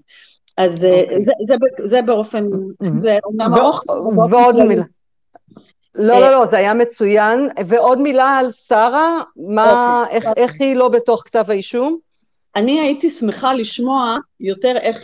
אז 0.58 0.84
okay. 0.84 0.88
אה, 0.88 1.02
אוקיי. 1.02 1.26
זה, 1.26 1.32
זה, 1.46 1.56
זה 1.84 2.02
באופן, 2.02 2.46
זה 2.94 3.18
אומנם 3.24 3.54
ארוך, 3.54 3.84
ועוד 4.30 4.56
מילה. 4.64 4.84
לא, 5.96 6.20
לא, 6.20 6.32
לא, 6.32 6.46
זה 6.46 6.58
היה 6.58 6.74
מצוין. 6.74 7.48
ועוד 7.68 8.02
מילה 8.02 8.38
על 8.38 8.52
שרה, 8.52 9.22
מה, 9.36 10.04
איך, 10.10 10.26
איך 10.38 10.54
היא 10.60 10.76
לא 10.76 10.90
בתוך 10.90 11.24
כתב 11.26 11.46
האישום? 11.48 11.98
אני 12.56 12.80
הייתי 12.80 13.10
שמחה 13.10 13.54
לשמוע 13.54 14.18
יותר 14.40 14.78
איך 14.78 14.98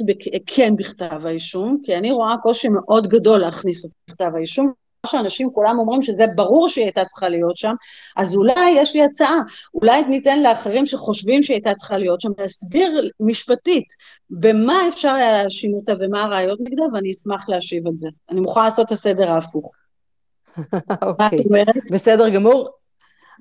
כן 0.45 0.75
בכתב 0.75 1.25
האישום, 1.25 1.77
כי 1.83 1.95
אני 1.95 2.11
רואה 2.11 2.35
קושי 2.43 2.69
מאוד 2.69 3.07
גדול 3.07 3.39
להכניס 3.39 3.85
את 3.85 3.91
כתב 4.09 4.31
האישום. 4.35 4.71
שאנשים 5.05 5.49
כולם 5.53 5.79
אומרים 5.79 6.01
שזה 6.01 6.25
ברור 6.35 6.69
שהיא 6.69 6.83
הייתה 6.83 7.05
צריכה 7.05 7.29
להיות 7.29 7.57
שם, 7.57 7.73
אז 8.17 8.35
אולי 8.35 8.69
יש 8.75 8.95
לי 8.95 9.03
הצעה, 9.03 9.39
אולי 9.73 10.01
ניתן 10.03 10.39
לאחרים 10.39 10.85
שחושבים 10.85 11.43
שהיא 11.43 11.55
הייתה 11.55 11.73
צריכה 11.73 11.97
להיות 11.97 12.21
שם, 12.21 12.29
להסביר 12.37 13.09
משפטית 13.19 13.85
במה 14.29 14.89
אפשר 14.89 15.13
היה 15.13 15.31
להאשים 15.31 15.73
אותה 15.73 15.93
ומה 15.99 16.23
הראיות 16.23 16.59
נגדה, 16.59 16.83
ואני 16.93 17.11
אשמח 17.11 17.49
להשיב 17.49 17.87
את 17.87 17.97
זה. 17.97 18.07
אני 18.31 18.41
מוכנה 18.41 18.63
לעשות 18.63 18.85
את 18.85 18.91
הסדר 18.91 19.31
ההפוך. 19.31 19.71
אוקיי, 21.07 21.43
בסדר 21.91 22.29
גמור. 22.29 22.69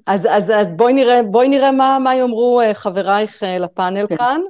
אז, 0.07 0.27
אז, 0.31 0.51
אז 0.51 0.77
בואי 0.77 0.93
נראה, 0.93 1.23
בואי 1.23 1.49
נראה 1.49 1.73
מה, 1.73 1.99
מה 1.99 2.15
יאמרו 2.15 2.61
אה, 2.61 2.75
חברייך 2.75 3.43
אה, 3.43 3.59
לפאנל 3.59 4.07
כן. 4.07 4.17
כאן. 4.17 4.41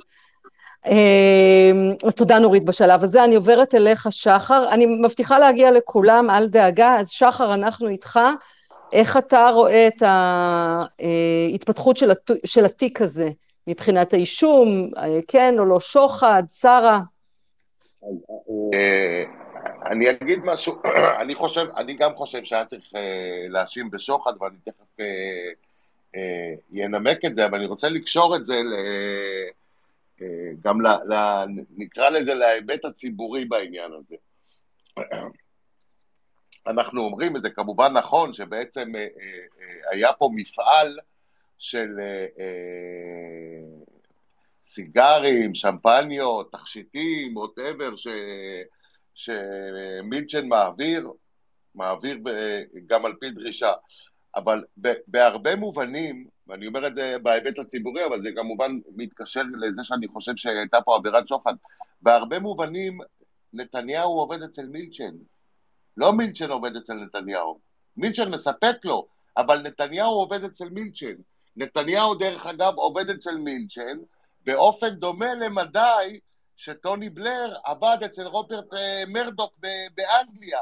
אמ, 0.86 1.94
אז 2.06 2.14
תודה 2.14 2.38
נורית 2.38 2.64
בשלב 2.64 3.02
הזה. 3.02 3.24
אני 3.24 3.34
עוברת 3.34 3.74
אליך, 3.74 4.06
שחר. 4.10 4.68
אני 4.70 4.86
מבטיחה 4.86 5.38
להגיע 5.38 5.70
לכולם, 5.70 6.30
אל 6.30 6.46
דאגה. 6.46 6.96
אז 6.96 7.10
שחר, 7.10 7.54
אנחנו 7.54 7.88
איתך. 7.88 8.20
איך 8.92 9.16
אתה 9.16 9.48
רואה 9.48 9.86
את 9.86 10.02
ההתפתחות 10.02 11.96
של, 11.96 12.10
הת... 12.10 12.30
של 12.44 12.64
התיק 12.64 13.00
הזה 13.00 13.30
מבחינת 13.66 14.12
האישום, 14.12 14.90
כן 15.28 15.58
או 15.58 15.64
לא 15.64 15.80
שוחד, 15.80 16.42
שרה? 16.60 17.00
אה, 19.66 19.72
אני 19.92 20.10
אגיד 20.10 20.38
משהו, 20.44 20.82
אני 21.22 21.34
חושב, 21.34 21.66
אני 21.76 21.94
גם 21.94 22.14
חושב 22.14 22.44
שהיה 22.44 22.64
צריך 22.64 22.92
אה, 22.94 23.46
להאשים 23.48 23.90
בשוחד, 23.90 24.32
ואני 24.40 24.56
תכף 24.64 25.04
ינמק 26.70 27.24
אה, 27.24 27.30
את 27.30 27.34
זה, 27.34 27.46
אבל 27.46 27.58
אני 27.58 27.66
רוצה 27.66 27.88
לקשור 27.88 28.36
את 28.36 28.44
זה 28.44 28.56
ל... 28.62 28.74
גם, 30.60 30.80
ל, 30.80 30.86
ל, 30.86 31.14
נקרא 31.76 32.08
לזה, 32.08 32.34
להיבט 32.34 32.84
הציבורי 32.84 33.44
בעניין 33.44 33.92
הזה. 33.92 34.16
אנחנו 36.66 37.00
אומרים, 37.00 37.34
וזה 37.34 37.50
כמובן 37.50 37.92
נכון, 37.92 38.34
שבעצם 38.34 38.96
אה, 38.96 39.00
אה, 39.00 39.06
אה, 39.60 39.90
היה 39.92 40.12
פה 40.12 40.30
מפעל 40.34 40.98
של 41.58 41.88
סיגרים, 44.66 45.54
שמפניות, 45.54 46.52
תכשיטים, 46.52 47.36
ווטאבר, 47.36 47.96
שמילצ'ן 49.16 50.48
מעביר, 50.48 51.10
מעביר 51.74 52.18
גם 52.86 53.06
על 53.06 53.14
פי 53.20 53.30
דרישה. 53.30 53.72
אבל 54.36 54.64
בהרבה 55.06 55.56
מובנים, 55.56 56.26
ואני 56.46 56.66
אומר 56.66 56.86
את 56.86 56.94
זה 56.94 57.16
בהיבט 57.22 57.58
הציבורי, 57.58 58.04
אבל 58.04 58.20
זה 58.20 58.30
כמובן 58.36 58.78
מתקשר 58.96 59.42
לזה 59.60 59.84
שאני 59.84 60.08
חושב 60.08 60.32
שהייתה 60.36 60.80
פה 60.80 60.96
עבירת 60.96 61.28
שוחד. 61.28 61.54
בהרבה 62.02 62.38
מובנים 62.38 62.98
נתניהו 63.52 64.18
עובד 64.18 64.42
אצל 64.42 64.66
מילצ'ן. 64.66 65.14
לא 65.96 66.12
מילצ'ן 66.12 66.50
עובד 66.50 66.76
אצל 66.76 66.94
נתניהו. 66.94 67.58
מילצ'ן 67.96 68.30
מספק 68.30 68.76
לו, 68.84 69.06
אבל 69.36 69.62
נתניהו 69.62 70.12
עובד 70.12 70.44
אצל 70.44 70.68
מילצ'ן. 70.70 71.14
נתניהו, 71.56 72.14
דרך 72.14 72.46
אגב, 72.46 72.74
עובד 72.74 73.10
אצל 73.10 73.38
מילצ'ן 73.38 73.98
באופן 74.46 74.88
דומה 74.88 75.34
למדי 75.34 76.20
שטוני 76.56 77.10
בלר 77.10 77.54
עבד 77.64 77.98
אצל 78.04 78.26
רוברט 78.26 78.74
אה, 78.74 79.04
מרדוק 79.06 79.58
באנגליה. 79.94 80.60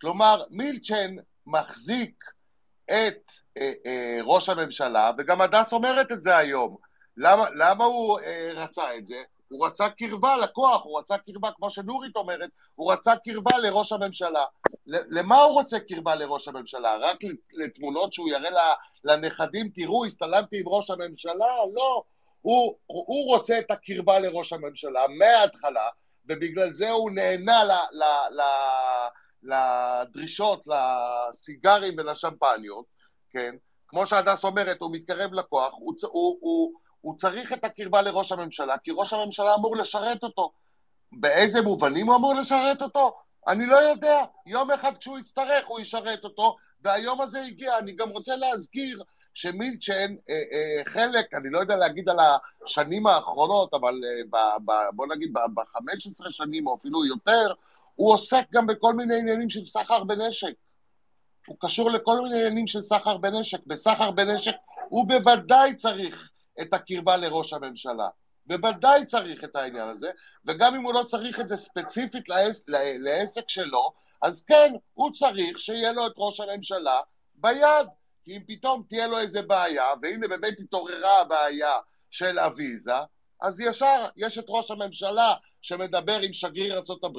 כלומר, 0.00 0.42
מילצ'ן 0.50 1.16
מחזיק 1.46 2.24
את 2.90 3.32
אה, 3.58 3.72
אה, 3.86 4.18
ראש 4.24 4.48
הממשלה, 4.48 5.10
וגם 5.18 5.40
הדס 5.40 5.72
אומרת 5.72 6.12
את 6.12 6.22
זה 6.22 6.36
היום. 6.36 6.76
למה, 7.16 7.50
למה 7.50 7.84
הוא 7.84 8.20
אה, 8.20 8.50
רצה 8.54 8.96
את 8.96 9.06
זה? 9.06 9.22
הוא 9.48 9.66
רצה 9.66 9.90
קרבה 9.90 10.36
לכוח, 10.36 10.84
הוא 10.84 10.98
רצה 10.98 11.18
קרבה, 11.18 11.50
כמו 11.56 11.70
שנורית 11.70 12.16
אומרת, 12.16 12.50
הוא 12.74 12.92
רצה 12.92 13.16
קרבה 13.16 13.58
לראש 13.58 13.92
הממשלה. 13.92 14.44
למה 14.86 15.42
הוא 15.42 15.52
רוצה 15.52 15.80
קרבה 15.80 16.14
לראש 16.14 16.48
הממשלה? 16.48 16.96
רק 16.96 17.18
לתמונות 17.52 18.12
שהוא 18.12 18.28
יראה 18.28 18.74
לנכדים, 19.04 19.68
תראו, 19.74 20.04
הסתלמתי 20.04 20.60
עם 20.60 20.68
ראש 20.68 20.90
הממשלה? 20.90 21.56
לא. 21.74 22.02
הוא, 22.40 22.74
הוא 22.86 23.26
רוצה 23.34 23.58
את 23.58 23.70
הקרבה 23.70 24.18
לראש 24.18 24.52
הממשלה 24.52 25.00
מההתחלה, 25.18 25.88
ובגלל 26.26 26.74
זה 26.74 26.90
הוא 26.90 27.10
נהנה 27.10 27.64
ל, 27.64 27.70
ל, 27.70 28.02
ל, 28.30 28.42
לדרישות, 29.42 30.66
לסיגרים 30.66 31.94
ולשמפניות, 31.98 32.84
כן? 33.30 33.54
כמו 33.88 34.06
שהדס 34.06 34.44
אומרת, 34.44 34.80
הוא 34.80 34.92
מתקרב 34.92 35.32
לכוח, 35.32 35.72
הוא, 35.72 35.94
הוא, 36.02 36.38
הוא, 36.40 36.72
הוא 37.00 37.16
צריך 37.16 37.52
את 37.52 37.64
הקרבה 37.64 38.02
לראש 38.02 38.32
הממשלה, 38.32 38.78
כי 38.78 38.90
ראש 38.94 39.12
הממשלה 39.12 39.54
אמור 39.54 39.76
לשרת 39.76 40.22
אותו. 40.22 40.52
באיזה 41.12 41.62
מובנים 41.62 42.06
הוא 42.06 42.16
אמור 42.16 42.34
לשרת 42.34 42.82
אותו? 42.82 43.18
אני 43.48 43.66
לא 43.66 43.76
יודע. 43.76 44.24
יום 44.46 44.70
אחד 44.70 44.98
כשהוא 44.98 45.18
יצטרך 45.18 45.66
הוא 45.66 45.80
ישרת 45.80 46.24
אותו, 46.24 46.56
והיום 46.80 47.20
הזה 47.20 47.40
הגיע. 47.40 47.78
אני 47.78 47.92
גם 47.92 48.08
רוצה 48.08 48.36
להזכיר 48.36 49.02
שמילצ'ן, 49.34 50.14
אה, 50.30 50.34
אה, 50.52 50.82
חלק, 50.84 51.34
אני 51.34 51.50
לא 51.50 51.58
יודע 51.58 51.76
להגיד 51.76 52.08
על 52.08 52.16
השנים 52.64 53.06
האחרונות, 53.06 53.74
אבל 53.74 54.00
אה, 54.04 54.22
ב, 54.30 54.36
ב, 54.70 54.72
בוא 54.92 55.06
נגיד 55.06 55.32
ב-15 55.32 56.30
שנים 56.30 56.66
או 56.66 56.76
אפילו 56.76 57.06
יותר, 57.06 57.52
הוא 57.94 58.12
עוסק 58.12 58.46
גם 58.52 58.66
בכל 58.66 58.94
מיני 58.94 59.18
עניינים 59.18 59.50
של 59.50 59.66
סחר 59.66 60.04
בנשק. 60.04 60.52
הוא 61.46 61.56
קשור 61.60 61.90
לכל 61.90 62.20
מיני 62.20 62.34
עניינים 62.34 62.66
של 62.66 62.82
סחר 62.82 63.16
בנשק. 63.16 63.66
בסחר 63.66 64.10
בנשק 64.10 64.54
הוא 64.88 65.08
בוודאי 65.08 65.76
צריך 65.76 66.30
את 66.60 66.74
הקרבה 66.74 67.16
לראש 67.16 67.52
הממשלה. 67.52 68.08
בוודאי 68.46 69.06
צריך 69.06 69.44
את 69.44 69.56
העניין 69.56 69.88
הזה, 69.88 70.10
וגם 70.44 70.74
אם 70.74 70.82
הוא 70.82 70.94
לא 70.94 71.02
צריך 71.02 71.40
את 71.40 71.48
זה 71.48 71.56
ספציפית 71.56 72.28
לעס, 72.28 72.64
לעסק 72.98 73.48
שלו, 73.48 73.92
אז 74.22 74.42
כן, 74.42 74.74
הוא 74.94 75.12
צריך 75.12 75.60
שיהיה 75.60 75.92
לו 75.92 76.06
את 76.06 76.12
ראש 76.16 76.40
הממשלה 76.40 77.00
ביד. 77.34 77.86
כי 78.24 78.36
אם 78.36 78.42
פתאום 78.46 78.82
תהיה 78.88 79.06
לו 79.06 79.18
איזה 79.18 79.42
בעיה, 79.42 79.86
והנה 80.02 80.28
באמת 80.28 80.60
התעוררה 80.60 81.20
הבעיה 81.20 81.72
של 82.10 82.38
אביזה, 82.38 82.94
אז 83.42 83.60
ישר 83.60 84.06
יש 84.16 84.38
את 84.38 84.44
ראש 84.48 84.70
הממשלה 84.70 85.34
שמדבר 85.62 86.18
עם 86.20 86.32
שגריר 86.32 86.74
ארה"ב, 86.74 87.18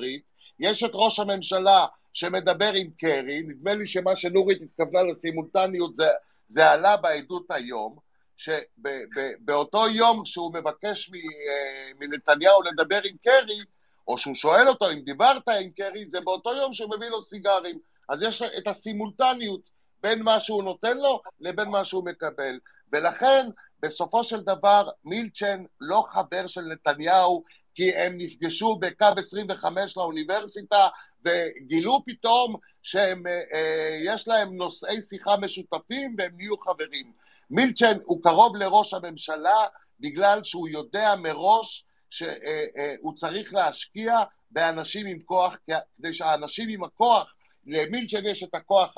יש 0.59 0.83
את 0.83 0.91
ראש 0.93 1.19
הממשלה 1.19 1.85
שמדבר 2.13 2.71
עם 2.73 2.89
קרי, 2.97 3.43
נדמה 3.47 3.73
לי 3.73 3.85
שמה 3.85 4.15
שנורית 4.15 4.61
התכוונה 4.61 5.03
לסימולטניות 5.03 5.95
זה, 5.95 6.07
זה 6.47 6.69
עלה 6.69 6.97
בעדות 6.97 7.45
היום, 7.49 7.95
שבאותו 8.37 9.87
יום 9.87 10.25
שהוא 10.25 10.53
מבקש 10.53 11.11
אה, 11.13 11.91
מנתניהו 11.99 12.61
לדבר 12.61 13.01
עם 13.03 13.17
קרי, 13.23 13.63
או 14.07 14.17
שהוא 14.17 14.35
שואל 14.35 14.69
אותו 14.69 14.91
אם 14.91 14.99
דיברת 14.99 15.49
עם 15.49 15.71
קרי, 15.71 16.05
זה 16.05 16.21
באותו 16.21 16.53
יום 16.53 16.73
שהוא 16.73 16.95
מביא 16.95 17.09
לו 17.09 17.21
סיגרים. 17.21 17.79
אז 18.09 18.23
יש 18.23 18.41
את 18.41 18.67
הסימולטניות 18.67 19.69
בין 20.03 20.21
מה 20.21 20.39
שהוא 20.39 20.63
נותן 20.63 20.97
לו 20.97 21.21
לבין 21.39 21.69
מה 21.69 21.85
שהוא 21.85 22.05
מקבל. 22.05 22.59
ולכן, 22.93 23.47
בסופו 23.79 24.23
של 24.23 24.39
דבר, 24.41 24.89
מילצ'ן 25.05 25.63
לא 25.81 26.03
חבר 26.07 26.47
של 26.47 26.61
נתניהו, 26.61 27.43
כי 27.75 27.95
הם 27.95 28.17
נפגשו 28.17 28.75
בקו 28.75 29.05
25 29.17 29.97
לאוניברסיטה 29.97 30.87
וגילו 31.25 32.03
פתאום 32.05 32.55
שיש 32.83 34.27
אה, 34.27 34.33
להם 34.33 34.55
נושאי 34.55 35.01
שיחה 35.01 35.37
משותפים 35.37 36.15
והם 36.17 36.31
נהיו 36.37 36.57
חברים. 36.57 37.11
מילצ'ן 37.49 37.97
הוא 38.03 38.23
קרוב 38.23 38.55
לראש 38.55 38.93
הממשלה 38.93 39.65
בגלל 39.99 40.43
שהוא 40.43 40.67
יודע 40.67 41.15
מראש 41.15 41.85
שהוא 42.09 42.29
אה, 42.29 42.65
אה, 42.77 43.13
צריך 43.15 43.53
להשקיע 43.53 44.19
באנשים 44.51 45.05
עם 45.05 45.19
כוח, 45.25 45.57
כדי 45.67 46.13
שהאנשים 46.13 46.69
עם 46.69 46.83
הכוח, 46.83 47.35
למילצ'ן 47.65 48.25
יש 48.25 48.43
את 48.43 48.55
הכוח 48.55 48.97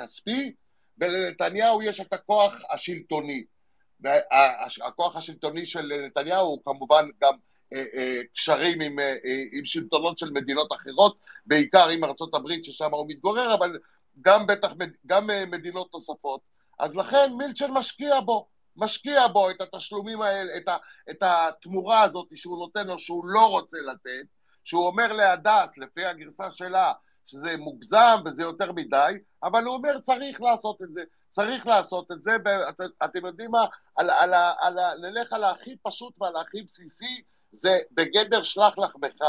הכספי 0.00 0.52
ולנתניהו 0.98 1.82
יש 1.82 2.00
את 2.00 2.12
הכוח 2.12 2.54
השלטוני. 2.70 3.44
הכוח 4.86 5.16
השלטוני 5.16 5.66
של 5.66 5.92
נתניהו 6.06 6.46
הוא 6.46 6.58
כמובן 6.64 7.08
גם 7.22 7.34
אה, 7.72 7.84
אה, 7.94 8.20
קשרים 8.34 8.80
עם, 8.80 8.98
אה, 8.98 9.14
עם 9.52 9.64
שלטונות 9.64 10.18
של 10.18 10.30
מדינות 10.30 10.68
אחרות, 10.72 11.18
בעיקר 11.46 11.88
עם 11.88 12.00
הברית 12.34 12.64
ששם 12.64 12.90
הוא 12.90 13.06
מתגורר, 13.08 13.54
אבל 13.54 13.78
גם 14.20 14.46
בטח, 14.46 14.72
גם 15.06 15.30
מדינות 15.46 15.88
נוספות. 15.94 16.40
אז 16.78 16.96
לכן 16.96 17.32
מילצ'ן 17.38 17.70
משקיע 17.70 18.20
בו, 18.20 18.48
משקיע 18.76 19.26
בו 19.28 19.50
את 19.50 19.60
התשלומים 19.60 20.20
האלה, 20.20 20.56
את, 20.56 20.68
ה, 20.68 20.76
את 21.10 21.22
התמורה 21.22 22.02
הזאת 22.02 22.28
שהוא 22.34 22.58
נותן 22.58 22.86
לו 22.86 22.98
שהוא 22.98 23.24
לא 23.26 23.50
רוצה 23.50 23.76
לתת, 23.86 24.26
שהוא 24.64 24.86
אומר 24.86 25.12
להדס, 25.12 25.78
לפי 25.78 26.04
הגרסה 26.04 26.50
שלה, 26.50 26.92
שזה 27.30 27.56
מוגזם 27.56 28.16
וזה 28.24 28.42
יותר 28.42 28.72
מדי, 28.72 29.12
אבל 29.42 29.64
הוא 29.64 29.74
אומר 29.74 29.98
צריך 30.00 30.40
לעשות 30.40 30.82
את 30.82 30.92
זה, 30.92 31.02
צריך 31.30 31.66
לעשות 31.66 32.12
את 32.12 32.22
זה, 32.22 32.36
ואתם 33.00 33.26
יודעים 33.26 33.50
מה, 33.50 33.66
על, 33.96 34.10
על, 34.10 34.34
על, 34.34 34.78
על, 34.78 34.98
נלך 35.00 35.32
על 35.32 35.44
הכי 35.44 35.76
פשוט 35.82 36.14
ועל 36.20 36.36
הכי 36.36 36.62
בסיסי, 36.62 37.22
זה 37.52 37.78
בגדר 37.92 38.42
שלח 38.42 38.78
לחמך. 38.78 39.22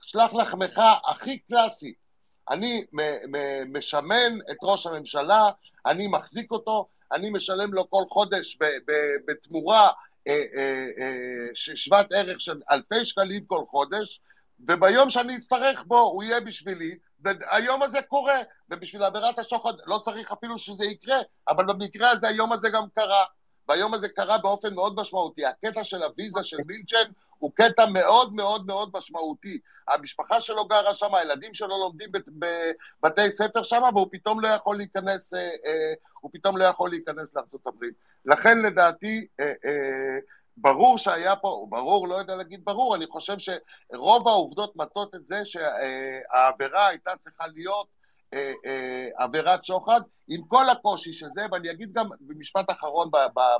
שלח 0.00 0.34
לחמך 0.34 0.80
הכי 1.08 1.38
קלאסי. 1.38 1.94
אני 2.50 2.86
משמן 3.66 4.38
את 4.50 4.56
ראש 4.62 4.86
הממשלה, 4.86 5.50
אני 5.86 6.06
מחזיק 6.06 6.50
אותו, 6.50 6.88
אני 7.12 7.30
משלם 7.30 7.74
לו 7.74 7.90
כל 7.90 8.02
חודש 8.10 8.58
בתמורה 9.26 9.90
אה, 10.28 10.44
אה, 10.56 10.86
אה, 11.00 11.46
שוות 11.54 12.12
ערך 12.12 12.40
של 12.40 12.60
אלפי 12.70 13.04
שקלים 13.04 13.44
כל 13.44 13.64
חודש, 13.70 14.20
וביום 14.68 15.10
שאני 15.10 15.36
אצטרך 15.36 15.84
בו 15.86 15.98
הוא 15.98 16.22
יהיה 16.22 16.40
בשבילי, 16.40 16.98
והיום 17.20 17.82
הזה 17.82 18.02
קורה, 18.02 18.38
ובשביל 18.70 19.02
עבירת 19.02 19.38
השוחד 19.38 19.72
לא 19.86 19.98
צריך 19.98 20.32
אפילו 20.32 20.58
שזה 20.58 20.84
יקרה, 20.84 21.18
אבל 21.48 21.64
במקרה 21.66 22.10
הזה 22.10 22.28
היום 22.28 22.52
הזה 22.52 22.68
גם 22.70 22.84
קרה. 22.94 23.24
והיום 23.68 23.94
הזה 23.94 24.08
קרה 24.08 24.38
באופן 24.38 24.74
מאוד 24.74 25.00
משמעותי. 25.00 25.46
הקטע 25.46 25.84
של 25.84 26.02
הוויזה 26.02 26.42
של 26.42 26.56
מילצ'ן 26.66 27.10
הוא 27.38 27.50
קטע 27.54 27.86
מאוד 27.86 28.34
מאוד 28.34 28.66
מאוד 28.66 28.90
משמעותי. 28.94 29.58
המשפחה 29.88 30.40
שלו 30.40 30.64
גרה 30.64 30.94
שם, 30.94 31.14
הילדים 31.14 31.54
שלו 31.54 31.78
לומדים 31.78 32.10
בבתי 33.02 33.30
ספר 33.30 33.62
שם, 33.62 33.82
והוא 33.94 34.08
פתאום 34.12 34.40
לא 34.40 34.48
יכול 34.48 34.76
להיכנס, 34.76 35.34
אה, 35.34 35.40
אה, 35.40 35.94
הוא 36.20 36.30
פתאום 36.34 36.56
לא 36.56 36.64
יכול 36.64 36.90
להיכנס 36.90 37.36
לארה"ב. 37.36 37.84
לכן 38.24 38.58
לדעתי, 38.58 39.26
אה, 39.40 39.46
אה, 39.64 40.18
ברור 40.60 40.98
שהיה 40.98 41.36
פה, 41.36 41.66
ברור, 41.68 42.08
לא 42.08 42.14
יודע 42.14 42.34
להגיד 42.34 42.64
ברור, 42.64 42.94
אני 42.94 43.06
חושב 43.06 43.36
שרוב 43.38 44.28
העובדות 44.28 44.76
מטות 44.76 45.14
את 45.14 45.26
זה 45.26 45.42
שהעבירה 45.44 46.86
הייתה 46.86 47.16
צריכה 47.16 47.44
להיות 47.46 47.86
אה, 48.34 48.52
אה, 48.66 49.08
עבירת 49.16 49.64
שוחד, 49.64 50.00
עם 50.28 50.42
כל 50.48 50.70
הקושי 50.70 51.12
שזה, 51.12 51.42
ואני 51.52 51.70
אגיד 51.70 51.92
גם 51.92 52.08
במשפט 52.20 52.70
אחרון 52.70 53.10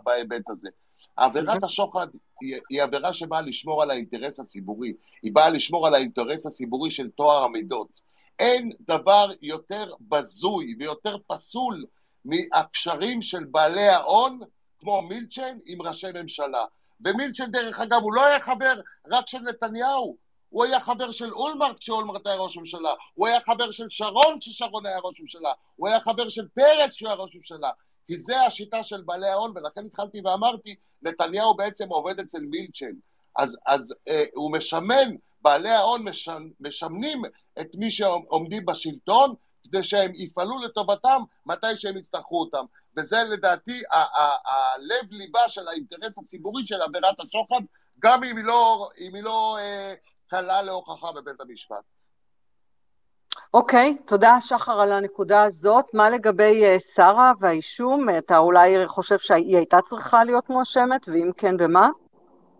בהיבט 0.05 0.51
הזה. 0.51 0.69
עבירת 1.17 1.65
השוחד 1.65 2.07
היא, 2.41 2.57
היא 2.71 2.83
עבירה 2.83 3.13
שבאה 3.13 3.41
לשמור 3.41 3.83
על 3.83 3.91
האינטרס 3.91 4.41
הציבורי, 4.41 4.93
היא 5.23 5.33
באה 5.35 5.51
לשמור 5.51 5.87
על 5.87 5.95
האינטרס 5.95 6.47
הציבורי 6.47 6.91
של 6.91 7.11
טוהר 7.11 7.45
המידות. 7.45 8.01
אין 8.39 8.73
דבר 8.81 9.31
יותר 9.43 9.93
בזוי 10.01 10.75
ויותר 10.79 11.17
פסול 11.27 11.85
מהקשרים 12.25 13.23
של 13.23 13.45
בעלי 13.45 13.89
ההון, 13.89 14.41
כמו 14.79 15.03
מילצ'ן, 15.03 15.59
עם 15.67 15.83
ראשי 15.83 16.07
ממשלה. 16.15 16.65
ומילצ'ן, 17.05 17.51
דרך 17.51 17.81
אגב, 17.81 18.03
הוא 18.03 18.15
לא 18.15 18.25
היה 18.25 18.41
חבר 18.41 18.81
רק 19.11 19.27
של 19.27 19.39
נתניהו, 19.39 20.17
הוא 20.49 20.65
היה 20.65 20.81
חבר 20.81 21.11
של 21.11 21.33
אולמרט 21.33 21.79
כשאולמרט 21.79 22.27
היה 22.27 22.37
ראש 22.37 22.57
ממשלה, 22.57 22.95
הוא 23.15 23.27
היה 23.27 23.41
חבר 23.41 23.71
של 23.71 23.87
שרון 23.89 24.39
כששרון 24.41 24.87
היה 24.87 24.99
ראש 24.99 25.21
ממשלה, 25.21 25.53
הוא 25.77 25.89
היה 25.89 26.01
חבר 26.01 26.29
של 26.29 26.49
פרס 26.55 26.95
כשהוא 26.95 27.09
היה 27.09 27.17
ראש 27.17 27.35
ממשלה, 27.35 27.71
כי 28.07 28.17
זה 28.17 28.41
השיטה 28.41 28.83
של 28.83 29.03
בעלי 29.03 29.29
ההון, 29.29 29.53
ולכן 29.57 29.87
התחלתי 29.87 30.21
ואמרתי, 30.25 30.75
נתניהו 31.03 31.55
בעצם 31.55 31.89
עובד 31.89 32.21
אצל 32.21 32.41
מילצ'ן, 32.41 32.93
אז, 33.37 33.57
אז 33.67 33.95
אה, 34.09 34.25
הוא 34.35 34.53
משמן, 34.53 35.15
בעלי 35.43 35.71
ההון 35.71 36.03
משמ, 36.03 36.49
משמנים 36.61 37.23
את 37.61 37.69
מי 37.75 37.91
שעומדים 37.91 38.67
בשלטון, 38.67 39.35
כדי 39.69 39.83
שהם 39.83 40.13
יפעלו 40.15 40.59
לטובתם 40.65 41.23
מתי 41.47 41.77
שהם 41.77 41.97
יצטרכו 41.97 42.41
אותם. 42.41 42.65
וזה 42.97 43.23
לדעתי 43.23 43.83
הלב 44.45 45.11
ליבה 45.11 45.49
של 45.49 45.69
האינטרס 45.69 46.19
הציבורי 46.19 46.67
של 46.67 46.83
עבירת 46.83 47.21
השוחד, 47.21 47.61
גם 47.99 48.25
אם 48.25 48.37
היא 48.37 48.45
לא, 48.45 48.89
אם 49.01 49.15
היא 49.15 49.23
לא 49.23 49.59
אה, 49.61 49.95
קלה 50.29 50.63
להוכחה 50.63 51.13
בבית 51.13 51.41
המשפט. 51.41 51.85
אוקיי, 53.55 53.97
okay, 53.99 54.09
תודה 54.09 54.41
שחר 54.41 54.81
על 54.81 54.93
הנקודה 54.93 55.43
הזאת. 55.43 55.95
מה 55.95 56.11
לגבי 56.11 56.77
uh, 56.77 56.81
שרה 56.81 57.33
והאישום? 57.41 58.07
אתה 58.19 58.39
אולי 58.39 58.87
חושב 58.87 59.19
שהיא 59.19 59.57
הייתה 59.57 59.81
צריכה 59.81 60.25
להיות 60.25 60.51
מואשמת, 60.51 61.09
ואם 61.09 61.31
כן, 61.37 61.57
במה? 61.57 61.89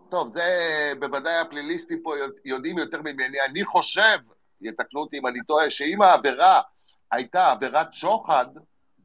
טוב, 0.09 0.27
זה 0.27 0.43
בוודאי 0.99 1.37
הפליליסטים 1.37 1.99
פה 2.03 2.13
יודעים 2.45 2.77
יותר 2.77 3.01
ממני. 3.01 3.37
אני 3.45 3.65
חושב, 3.65 4.17
יתקנו 4.61 4.99
אותי 4.99 5.17
אם 5.17 5.27
אני 5.27 5.39
טועה, 5.47 5.69
שאם 5.69 6.01
העבירה 6.01 6.61
הייתה 7.11 7.51
עבירת 7.51 7.93
שוחד, 7.93 8.45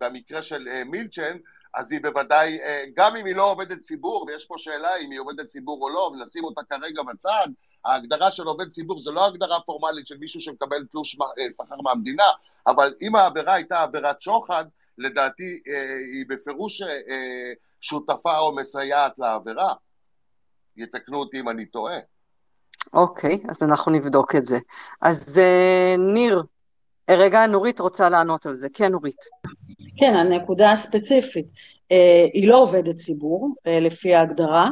במקרה 0.01 0.43
של 0.43 0.69
uh, 0.69 0.89
מילצ'ן, 0.89 1.37
אז 1.75 1.93
היא 1.93 2.01
בוודאי, 2.03 2.59
uh, 2.59 2.91
גם 2.97 3.17
אם 3.17 3.27
היא 3.27 3.37
לא 3.37 3.51
עובדת 3.51 3.79
ציבור, 3.79 4.25
ויש 4.29 4.47
פה 4.47 4.55
שאלה 4.59 4.97
אם 4.97 5.11
היא 5.11 5.21
עובדת 5.21 5.47
ציבור 5.47 5.83
או 5.83 5.89
לא, 5.89 6.11
ונשים 6.15 6.45
אותה 6.45 6.61
כרגע 6.69 7.03
בצד, 7.03 7.49
ההגדרה 7.85 8.31
של 8.31 8.47
עובד 8.47 8.69
ציבור 8.69 9.01
זה 9.01 9.11
לא 9.11 9.27
הגדרה 9.27 9.61
פורמלית 9.61 10.07
של 10.07 10.19
מישהו 10.19 10.41
שמקבל 10.41 10.85
תלוש 10.91 11.17
אה, 11.39 11.51
שכר 11.51 11.81
מהמדינה, 11.83 12.25
אבל 12.67 12.95
אם 13.03 13.17
העבירה 13.17 13.55
הייתה 13.55 13.83
עבירת 13.83 14.23
שוחד, 14.23 14.65
לדעתי 14.99 15.63
אה, 15.69 15.97
היא 16.15 16.25
בפירוש 16.29 16.83
אה, 16.83 17.53
שותפה 17.81 18.39
או 18.39 18.57
מסייעת 18.57 19.13
לעבירה. 19.19 19.75
יתקנו 20.77 21.19
אותי 21.19 21.41
אם 21.41 21.49
אני 21.49 21.67
טועה. 21.67 21.99
אוקיי, 22.93 23.43
אז 23.49 23.63
אנחנו 23.63 23.93
נבדוק 23.93 24.35
את 24.35 24.47
זה. 24.47 24.59
אז 25.03 25.41
ניר, 25.99 26.43
רגע, 27.11 27.47
נורית 27.47 27.81
רוצה 27.81 28.09
לענות 28.09 28.47
על 28.47 28.53
זה. 28.53 28.69
כן, 28.75 28.93
נורית. 28.93 29.25
כן, 29.97 30.15
הנקודה 30.17 30.73
הספציפית. 30.73 31.47
היא 32.33 32.49
לא 32.49 32.63
עובדת 32.63 32.97
ציבור, 32.97 33.55
לפי 33.67 34.15
ההגדרה, 34.15 34.69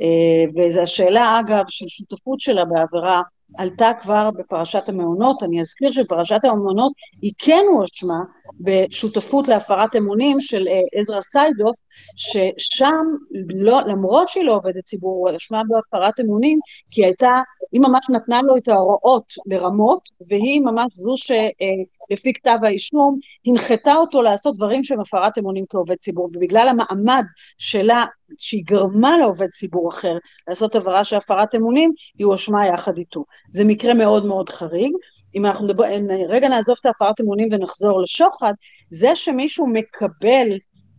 אה, 0.00 0.44
וזו 0.56 0.80
השאלה 0.80 1.40
אגב 1.40 1.64
של 1.68 1.88
שותפות 1.88 2.40
שלה 2.40 2.64
בעבירה 2.64 3.22
עלתה 3.58 3.90
כבר 4.02 4.30
בפרשת 4.30 4.88
המעונות, 4.88 5.42
אני 5.42 5.60
אזכיר 5.60 5.90
שבפרשת 5.90 6.44
המעונות 6.44 6.92
היא 7.22 7.32
כן 7.38 7.64
הואשמה 7.72 8.20
בשותפות 8.60 9.48
להפרת 9.48 9.96
אמונים 9.96 10.40
של 10.40 10.68
אה, 10.68 11.00
עזרא 11.00 11.20
סיידוף, 11.20 11.76
ששם 12.16 13.04
לא, 13.48 13.80
למרות 13.86 14.28
שהיא 14.28 14.44
לא 14.44 14.56
עובדת 14.56 14.84
ציבור, 14.84 15.28
היא 15.28 15.32
הואשמה 15.32 15.62
בהפרת 15.68 16.20
אמונים, 16.20 16.58
כי 16.90 17.04
הייתה, 17.04 17.40
היא 17.72 17.80
ממש 17.80 18.06
נתנה 18.10 18.42
לו 18.42 18.56
את 18.56 18.68
ההוראות 18.68 19.32
לרמות, 19.46 20.00
והיא 20.28 20.60
ממש 20.60 20.92
זו 20.92 21.14
שלפי 21.16 21.99
אה, 22.12 22.32
כתב 22.34 22.58
האישום 22.62 23.18
הנחתה 23.46 23.94
אותו 23.94 24.22
לעשות 24.22 24.56
דברים 24.56 24.84
שהם 24.84 25.00
הפרת 25.00 25.38
אמונים 25.38 25.64
כעובד 25.68 25.96
ציבור, 25.96 26.30
ובגלל 26.34 26.68
המעמד 26.68 27.24
שלה, 27.58 28.04
שהיא 28.38 28.64
גרמה 28.64 29.18
לעובד 29.18 29.48
ציבור 29.48 29.88
אחר 29.88 30.16
לעשות 30.48 30.76
עבירה 30.76 31.04
של 31.04 31.16
הפרת 31.16 31.54
אמונים, 31.54 31.92
היא 32.18 32.26
הואשמה 32.26 32.66
יחד 32.66 32.98
איתו. 32.98 33.24
זה 33.50 33.64
מקרה 33.64 33.94
מאוד 33.94 34.26
מאוד 34.26 34.48
חריג. 34.48 34.92
אם 35.34 35.46
אנחנו 35.46 35.64
מדבר, 35.64 35.84
רגע 36.28 36.48
נעזוב 36.48 36.76
את 36.80 36.86
הפרת 36.86 37.20
אמונים 37.20 37.48
ונחזור 37.52 38.00
לשוחד, 38.00 38.52
זה 38.90 39.16
שמישהו 39.16 39.66
מקבל 39.66 40.48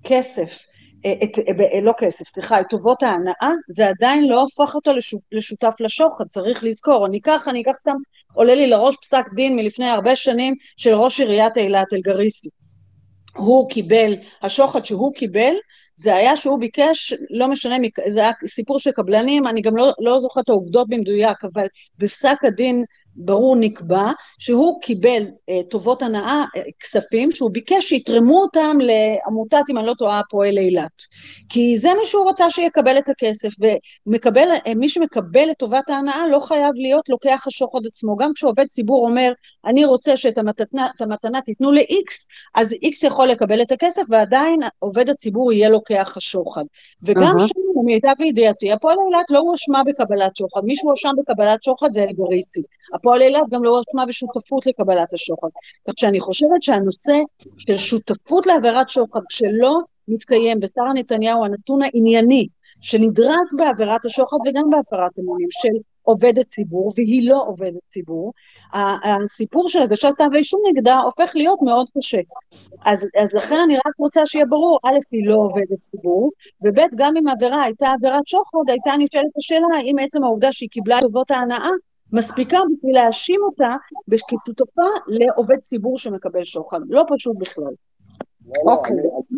כסף, 0.04 0.60
אה, 1.06 1.14
את, 1.24 1.40
אה, 1.40 1.82
לא 1.82 1.94
כסף, 1.98 2.28
סליחה, 2.28 2.60
את 2.60 2.66
טובות 2.70 3.04
ההנאה, 3.04 3.52
זה 3.68 3.88
עדיין 3.88 4.28
לא 4.28 4.42
הופך 4.42 4.76
אותו 4.76 4.92
לשותף 5.32 5.76
לשוחד, 5.80 6.26
צריך 6.28 6.64
לזכור. 6.64 7.06
אני 7.06 7.18
אקח, 7.18 7.48
אני 7.48 7.62
אקח 7.62 7.78
סתם, 7.80 7.96
עולה 8.34 8.56
לי 8.56 8.68
לראש 8.68 8.96
פסק 9.02 9.26
דין 9.36 9.56
מלפני 9.56 9.90
הרבה 9.90 10.16
שנים 10.16 10.56
של 10.78 10.94
ראש 10.94 11.20
עיריית 11.20 11.58
אילת 11.58 11.94
אלגריסי. 11.94 12.50
הוא 13.36 13.70
קיבל, 13.70 14.16
השוחד 14.42 14.86
שהוא 14.86 15.14
קיבל, 15.14 15.54
זה 15.96 16.16
היה 16.16 16.38
שהוא 16.38 16.60
ביקש, 16.60 17.14
לא 17.30 17.48
משנה, 17.48 17.76
זה 18.08 18.20
היה 18.20 18.32
סיפור 18.48 18.80
של 18.80 18.92
קבלנים, 18.92 19.48
אני 19.48 19.62
גם 19.62 19.78
לא, 19.78 19.92
לא 20.00 20.20
זוכרת 20.20 20.44
את 20.44 20.50
העובדות 20.50 20.90
במדויק, 20.90 21.38
אבל 21.54 21.66
בפסק 21.98 22.38
הדין 22.44 22.84
ברור 23.16 23.56
נקבע 23.56 24.12
שהוא 24.40 24.82
קיבל 24.82 25.24
אה, 25.50 25.60
טובות 25.70 26.02
הנאה, 26.02 26.46
אה, 26.56 26.62
כספים, 26.80 27.32
שהוא 27.32 27.52
ביקש 27.52 27.90
שיתרמו 27.90 28.42
אותם 28.42 28.78
לעמותת, 28.80 29.64
אם 29.70 29.78
אני 29.78 29.88
לא 29.88 29.94
טועה, 29.98 30.22
פועל 30.30 30.58
אילת. 30.58 30.92
כי 31.50 31.78
זה 31.78 31.90
מי 32.02 32.08
שהוא 32.08 32.30
רצה 32.30 32.50
שיקבל 32.50 32.98
את 32.98 33.10
הכסף, 33.10 33.50
ומקבל, 34.08 34.48
אה, 34.68 34.76
מי 34.76 34.90
שמקבל 34.90 35.52
את 35.52 35.58
טובת 35.58 35.90
ההנאה 35.90 36.28
לא 36.28 36.40
חייב 36.40 36.72
להיות 36.76 37.10
לוקח 37.10 37.44
השוחד 37.48 37.80
עצמו. 37.88 38.16
גם 38.16 38.34
כשעובד 38.34 38.66
ציבור 38.68 39.08
אומר, 39.08 39.32
אני 39.66 39.86
רוצה 39.86 40.18
שאת 40.18 40.38
המתנה, 40.38 40.88
המתנה 41.00 41.42
תיתנו 41.42 41.72
ל-X, 41.72 42.26
אז 42.56 42.74
X 42.74 43.08
יכול 43.08 43.28
לקבל 43.28 43.62
את 43.62 43.72
הכסף, 43.72 44.02
ועדיין 44.10 44.60
עובד 44.80 45.10
הציבור 45.10 45.54
יהיה 45.54 45.70
לוקח 45.70 46.14
השוחד. 46.18 46.64
וגם 47.04 47.38
uh-huh. 47.38 47.48
שם, 47.48 47.61
למיטב 47.76 48.14
לידיעתי, 48.20 48.72
הפועל 48.72 48.98
אילת 49.08 49.26
לא 49.30 49.40
הואשמה 49.40 49.84
בקבלת 49.84 50.36
שוחד, 50.36 50.62
מי 50.64 50.76
שהואשם 50.76 51.10
בקבלת 51.18 51.64
שוחד 51.64 51.90
זה 51.92 52.04
אלגריסי. 52.04 52.62
הפועל 52.94 53.22
אילת 53.22 53.50
גם 53.50 53.64
לא 53.64 53.70
הואשמה 53.70 54.06
בשותפות 54.06 54.66
לקבלת 54.66 55.14
השוחד. 55.14 55.48
כך 55.88 55.94
שאני 55.98 56.20
חושבת 56.20 56.62
שהנושא 56.64 57.14
של 57.58 57.78
שותפות 57.78 58.48
לעבירת 58.48 58.90
שוחד, 58.90 59.22
שלא 59.30 59.80
מתקיים 60.08 60.60
בשרה 60.60 60.94
נתניהו 60.94 61.46
הנתון 61.46 61.84
הענייני 61.84 62.48
שנדרש 62.82 63.48
בעבירת 63.58 64.06
השוחד 64.06 64.38
וגם 64.46 64.70
בהפרת 64.70 65.20
אמונים 65.20 65.48
של 65.52 65.78
עובדת 66.04 66.48
ציבור, 66.48 66.94
והיא 66.96 67.30
לא 67.30 67.44
עובדת 67.48 67.82
ציבור, 67.90 68.34
הסיפור 68.74 69.70
של 69.70 69.82
הגשת 69.82 70.12
כתב 70.16 70.30
האישום 70.34 70.62
נגדה 70.70 71.00
הופך 71.00 71.32
להיות 71.36 71.62
מאוד 71.62 71.88
קשה. 71.98 72.20
אז, 72.86 73.08
אז 73.22 73.34
לכן 73.34 73.56
אני 73.66 73.76
רק 73.76 73.98
רוצה 73.98 74.26
שיהיה 74.26 74.46
ברור, 74.46 74.80
א', 74.84 74.98
היא 75.12 75.28
לא 75.28 75.36
עובדת 75.36 75.80
ציבור, 75.80 76.32
וב', 76.62 76.80
גם 76.96 77.18
אם 77.18 77.28
העבירה 77.28 77.64
הייתה 77.64 77.92
עבירת 77.92 78.28
שוחד, 78.28 78.60
הייתה 78.68 78.92
נשאלת 79.00 79.38
השאלה 79.38 79.68
האם 79.78 79.96
עצם 80.00 80.24
העובדה 80.24 80.52
שהיא 80.52 80.70
קיבלה 80.70 80.98
את 80.98 81.04
טובות 81.04 81.32
ההנאה 81.32 81.70
מספיקה 82.14 82.58
בשביל 82.76 82.96
להאשים 82.96 83.42
אותה 83.44 83.76
כשותפה 84.44 84.82
לעובד 85.08 85.58
ציבור 85.60 85.98
שמקבל 85.98 86.44
שוחד. 86.44 86.80
לא 86.90 87.06
פשוט 87.10 87.38
בכלל. 87.38 87.74
אוקיי. 88.66 88.96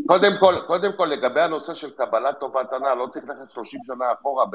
קודם 0.07 0.31
כל, 0.39 0.55
קודם 0.67 0.91
כל, 0.97 1.05
לגבי 1.05 1.41
הנושא 1.41 1.73
של 1.73 1.91
קבלת 1.91 2.39
טובת 2.39 2.73
הנאה, 2.73 2.95
לא 2.95 3.07
צריך 3.07 3.25
ללכת 3.27 3.51
30 3.51 3.79
שנה 3.87 4.11
אחורה, 4.13 4.45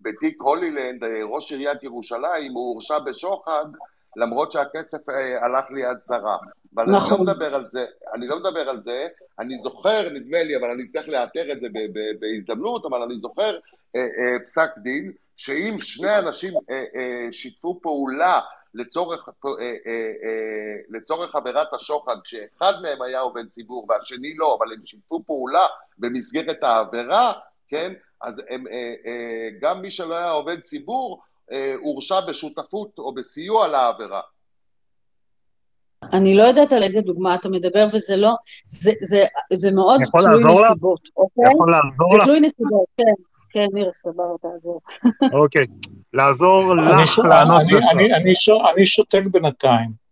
בתיק 0.00 0.42
הולילנד, 0.42 1.04
ראש 1.24 1.52
עיריית 1.52 1.82
ירושלים, 1.82 2.52
הוא 2.52 2.74
הורשע 2.74 2.98
בשוחד, 2.98 3.64
למרות 4.16 4.52
שהכסף 4.52 5.08
אה, 5.08 5.44
הלך 5.44 5.64
ליד 5.70 5.98
שרה. 6.08 6.36
אבל 6.74 6.84
נכון. 6.84 6.84
אני 6.84 6.92
לא 6.92 6.98
נכון. 6.98 7.20
מדבר 7.20 7.54
על 7.54 7.70
זה, 7.70 7.84
אני 8.14 8.26
לא 8.26 8.38
מדבר 8.38 8.68
על 8.68 8.78
זה, 8.78 9.06
אני 9.38 9.58
זוכר, 9.58 10.08
נדמה 10.14 10.42
לי, 10.42 10.56
אבל 10.56 10.70
אני 10.70 10.86
צריך 10.86 11.08
לאתר 11.08 11.52
את 11.52 11.60
זה 11.60 11.66
בהזדמנות, 12.20 12.84
אבל 12.84 13.02
אני 13.02 13.18
זוכר 13.18 13.58
אה, 13.96 14.00
אה, 14.00 14.38
פסק 14.44 14.70
דין, 14.78 15.12
שאם 15.36 15.76
שני 15.80 16.18
אנשים 16.18 16.54
אה, 16.70 16.84
אה, 16.96 17.26
שיתפו 17.32 17.78
פעולה 17.82 18.40
לצורך, 18.74 19.28
אה, 19.28 19.52
אה, 19.60 19.66
אה, 19.86 20.74
לצורך 20.88 21.36
עבירת 21.36 21.74
השוחד, 21.74 22.16
כשאחד 22.24 22.72
מהם 22.82 23.02
היה 23.02 23.20
עובד 23.20 23.48
ציבור 23.48 23.86
והשני 23.88 24.34
לא, 24.36 24.58
אבל 24.58 24.72
הם 24.72 24.86
שיתפו 24.86 25.22
פעולה 25.26 25.66
במסגרת 25.98 26.62
העבירה, 26.62 27.32
כן, 27.68 27.92
אז 28.22 28.42
הם, 28.50 28.64
אה, 28.66 28.94
אה, 29.06 29.48
גם 29.60 29.82
מי 29.82 29.90
שלא 29.90 30.14
היה 30.14 30.30
עובד 30.30 30.60
ציבור 30.60 31.22
אה, 31.52 31.74
הורשע 31.80 32.20
בשותפות 32.20 32.98
או 32.98 33.14
בסיוע 33.14 33.68
לעבירה. 33.68 34.20
אני 36.12 36.34
לא 36.34 36.42
יודעת 36.42 36.72
על 36.72 36.82
איזה 36.82 37.00
דוגמה 37.00 37.34
אתה 37.34 37.48
מדבר, 37.48 37.86
וזה 37.92 38.16
לא, 38.16 38.34
זה, 38.68 38.92
זה, 39.02 39.24
זה 39.54 39.70
מאוד 39.70 40.00
תלוי 40.12 40.44
נסיבות, 40.44 41.00
אוקיי? 41.16 41.44
יכול 41.54 41.70
לעזור 41.70 42.14
לך? 42.14 42.20
זה 42.20 42.24
תלוי 42.24 42.40
נסיבות, 42.40 42.86
כן. 42.96 43.22
כן, 43.52 43.66
ניר, 43.72 43.90
סבבה, 43.94 44.22
תעזור. 44.42 44.80
אוקיי, 45.32 45.66
לעזור 46.12 46.74
לך 46.76 47.18
לענות 47.18 47.60
אני 48.74 48.84
שותק 48.84 49.22
בינתיים. 49.30 50.02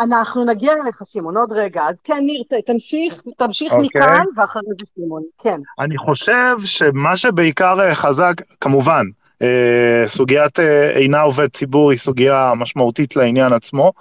אנחנו 0.00 0.44
נגיע 0.44 0.72
אליך, 0.72 1.02
שמעון, 1.04 1.36
עוד 1.36 1.52
רגע. 1.52 1.82
אז 1.88 2.00
כן, 2.04 2.18
ניר, 2.26 2.42
תמשיך, 2.66 3.22
תמשיך 3.38 3.72
okay. 3.72 3.74
אוקיי. 3.74 4.00
מכאן, 4.00 4.24
ואחרי 4.36 4.62
זה 4.78 4.86
שמעון, 4.96 5.22
כן. 5.38 5.60
אני 5.78 5.98
חושב 5.98 6.56
שמה 6.64 7.16
שבעיקר 7.16 7.80
אה, 7.80 7.94
חזק, 7.94 8.34
כמובן, 8.60 9.02
אה, 9.42 10.02
סוגיית 10.06 10.60
אה, 10.60 10.90
אינה 10.90 11.20
עובד 11.20 11.48
ציבור 11.48 11.90
היא 11.90 11.98
סוגיה 11.98 12.52
משמעותית 12.56 13.16
לעניין 13.16 13.52
עצמו. 13.52 13.92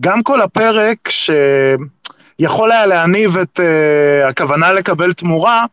גם 0.00 0.22
כל 0.22 0.40
הפרק 0.40 1.08
שיכול 1.08 2.72
היה 2.72 2.86
להניב 2.86 3.36
את 3.36 3.60
הכוונה 4.28 4.72
לקבל 4.72 5.12
תמורה, 5.12 5.64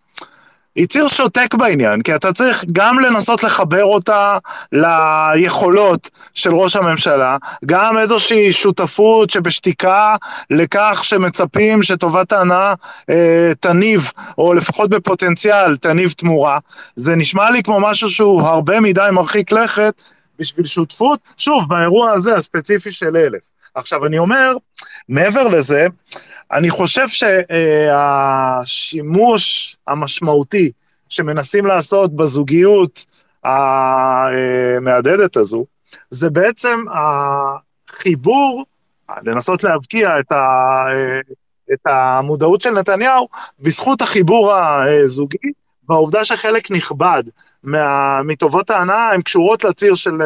יציר 0.75 1.07
שותק 1.07 1.55
בעניין, 1.55 2.01
כי 2.01 2.15
אתה 2.15 2.33
צריך 2.33 2.65
גם 2.71 2.99
לנסות 2.99 3.43
לחבר 3.43 3.83
אותה 3.83 4.37
ליכולות 4.71 6.09
של 6.33 6.53
ראש 6.53 6.75
הממשלה, 6.75 7.37
גם 7.65 7.97
איזושהי 7.97 8.51
שותפות 8.51 9.29
שבשתיקה 9.29 10.15
לכך 10.49 10.99
שמצפים 11.03 11.83
שטובת 11.83 12.31
ההנאה 12.31 12.73
אה, 13.09 13.51
תניב, 13.59 14.11
או 14.37 14.53
לפחות 14.53 14.89
בפוטנציאל 14.89 15.77
תניב 15.77 16.11
תמורה. 16.11 16.57
זה 16.95 17.15
נשמע 17.15 17.51
לי 17.51 17.63
כמו 17.63 17.79
משהו 17.79 18.09
שהוא 18.09 18.41
הרבה 18.41 18.79
מדי 18.79 19.07
מרחיק 19.11 19.51
לכת 19.51 20.01
בשביל 20.39 20.65
שותפות, 20.65 21.19
שוב, 21.37 21.69
באירוע 21.69 22.11
הזה 22.11 22.35
הספציפי 22.35 22.91
של 22.91 23.17
אלף. 23.17 23.41
עכשיו 23.75 24.05
אני 24.05 24.17
אומר, 24.17 24.53
מעבר 25.09 25.47
לזה, 25.47 25.87
אני 26.51 26.69
חושב 26.69 27.07
שהשימוש 28.67 29.75
המשמעותי 29.87 30.71
שמנסים 31.09 31.65
לעשות 31.65 32.15
בזוגיות 32.15 33.05
המהדהדת 33.43 35.37
הזו, 35.37 35.65
זה 36.09 36.29
בעצם 36.29 36.85
החיבור, 37.89 38.65
לנסות 39.23 39.63
להבקיע 39.63 40.19
את, 40.19 40.31
ה, 40.31 40.83
את 41.73 41.79
המודעות 41.85 42.61
של 42.61 42.69
נתניהו 42.69 43.27
בזכות 43.59 44.01
החיבור 44.01 44.53
הזוגי, 44.53 45.51
והעובדה 45.89 46.25
שחלק 46.25 46.71
נכבד 46.71 47.23
מטובות 48.23 48.69
ההנאה 48.69 49.11
הן 49.11 49.21
קשורות 49.21 49.63
לציר 49.63 49.95
של, 49.95 50.17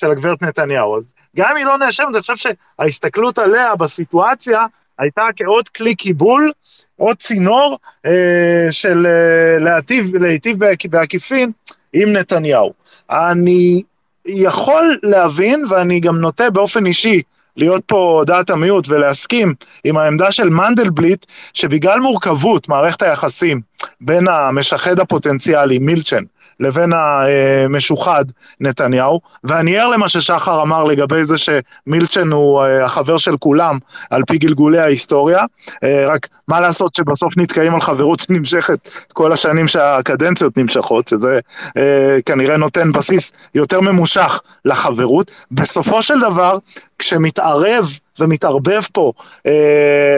של 0.00 0.10
הגברת 0.10 0.42
נתניהו. 0.42 0.96
אז 0.96 1.14
גם 1.36 1.50
אם 1.50 1.56
היא 1.56 1.64
לא 1.64 1.78
נאשמת, 1.78 2.08
אני 2.14 2.20
חושב 2.20 2.34
שההסתכלות 2.36 3.38
עליה 3.38 3.76
בסיטואציה 3.76 4.66
הייתה 4.98 5.22
כעוד 5.36 5.68
כלי 5.68 5.94
קיבול, 5.94 6.52
עוד 6.96 7.16
צינור 7.16 7.78
אה, 8.06 8.66
של 8.70 9.06
אה, 9.06 9.58
להיטיב, 9.58 10.16
להיטיב 10.16 10.56
בעקיפין 10.90 11.50
עם 11.92 12.12
נתניהו. 12.12 12.72
אני 13.10 13.82
יכול 14.26 14.98
להבין, 15.02 15.64
ואני 15.68 16.00
גם 16.00 16.16
נוטה 16.16 16.50
באופן 16.50 16.86
אישי 16.86 17.22
להיות 17.56 17.82
פה 17.86 18.22
דעת 18.26 18.50
המיעוט 18.50 18.88
ולהסכים 18.88 19.54
עם 19.84 19.96
העמדה 19.96 20.30
של 20.30 20.48
מנדלבליט, 20.48 21.26
שבגלל 21.54 22.00
מורכבות 22.00 22.68
מערכת 22.68 23.02
היחסים 23.02 23.60
בין 24.00 24.28
המשחד 24.28 25.00
הפוטנציאלי, 25.00 25.78
מילצ'ן, 25.78 26.24
לבין 26.60 26.92
המשוחד 26.94 28.24
נתניהו, 28.60 29.20
ואני 29.44 29.78
ער 29.78 29.88
למה 29.88 30.08
ששחר 30.08 30.62
אמר 30.62 30.84
לגבי 30.84 31.24
זה 31.24 31.34
שמילצ'ן 31.38 32.32
הוא 32.32 32.62
אה, 32.62 32.84
החבר 32.84 33.18
של 33.18 33.36
כולם 33.36 33.78
על 34.10 34.22
פי 34.26 34.38
גלגולי 34.38 34.78
ההיסטוריה, 34.78 35.44
אה, 35.84 36.04
רק 36.06 36.28
מה 36.48 36.60
לעשות 36.60 36.94
שבסוף 36.94 37.36
נתקעים 37.36 37.74
על 37.74 37.80
חברות 37.80 38.20
שנמשכת 38.20 38.88
כל 39.12 39.32
השנים 39.32 39.68
שהקדנציות 39.68 40.56
נמשכות, 40.56 41.08
שזה 41.08 41.38
אה, 41.76 42.18
כנראה 42.26 42.56
נותן 42.56 42.92
בסיס 42.92 43.32
יותר 43.54 43.80
ממושך 43.80 44.40
לחברות. 44.64 45.30
בסופו 45.50 46.02
של 46.02 46.20
דבר, 46.20 46.58
כשמתערב 46.98 47.88
ומתערבב 48.18 48.80
פה, 48.92 49.12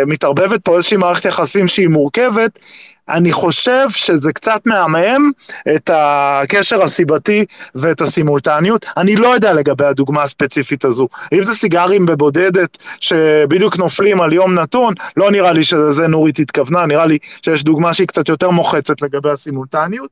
מתערבבת 0.07 0.65
פה 0.65 0.77
איזושהי 0.77 0.97
מערכת 0.97 1.25
יחסים 1.25 1.69
שהיא 1.69 1.89
מורכבת, 1.89 2.59
אני 3.09 3.33
חושב 3.33 3.87
שזה 3.91 4.33
קצת 4.33 4.61
מהמם 4.67 5.31
את 5.77 5.91
הקשר 5.95 6.83
הסיבתי 6.83 7.45
ואת 7.75 8.01
הסימולטניות. 8.01 8.87
אני 8.97 9.17
לא 9.17 9.29
יודע 9.29 9.53
לגבי 9.53 9.85
הדוגמה 9.85 10.23
הספציפית 10.23 10.85
הזו. 10.85 11.09
אם 11.33 11.45
זה 11.45 11.55
סיגרים 11.55 12.07
בבודדת 12.07 12.83
שבדיוק 13.01 13.77
נופלים 13.77 14.21
על 14.21 14.33
יום 14.33 14.59
נתון, 14.59 14.95
לא 15.17 15.31
נראה 15.31 15.53
לי 15.53 15.65
שזה 15.65 16.07
נורית 16.07 16.39
התכוונה, 16.39 16.87
נראה 16.87 17.07
לי 17.07 17.19
שיש 17.45 17.65
דוגמה 17.65 17.95
שהיא 17.95 18.07
קצת 18.07 18.29
יותר 18.29 18.51
מוחצת 18.51 19.03
לגבי 19.03 19.31
הסימולטניות. 19.31 20.11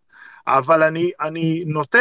אבל 0.48 0.82
אני, 0.82 1.10
אני 1.20 1.62
נוטה 1.66 1.98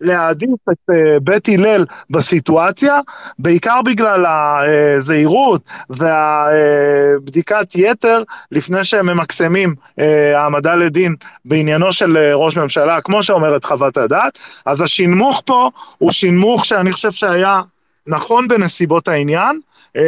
להעדיף 0.00 0.50
את 0.72 0.90
uh, 0.90 0.94
בית 1.22 1.48
הלל 1.48 1.84
בסיטואציה, 2.10 2.98
בעיקר 3.38 3.80
בגלל 3.84 4.26
הזהירות 4.26 5.62
והבדיקת 5.90 7.66
יתר 7.74 8.22
לפני 8.52 8.84
שהם 8.84 9.06
ממקסמים 9.06 9.74
uh, 9.80 10.02
העמדה 10.34 10.74
לדין 10.74 11.14
בעניינו 11.44 11.92
של 11.92 12.16
uh, 12.16 12.36
ראש 12.36 12.56
ממשלה, 12.56 13.00
כמו 13.00 13.22
שאומרת 13.22 13.64
חוות 13.64 13.96
הדעת. 13.96 14.38
אז 14.66 14.80
השנמוך 14.80 15.42
פה 15.46 15.70
הוא 15.98 16.10
שנמוך 16.10 16.64
שאני 16.64 16.92
חושב 16.92 17.10
שהיה 17.10 17.60
נכון 18.06 18.48
בנסיבות 18.48 19.08
העניין. 19.08 19.60
Uh, 19.86 20.00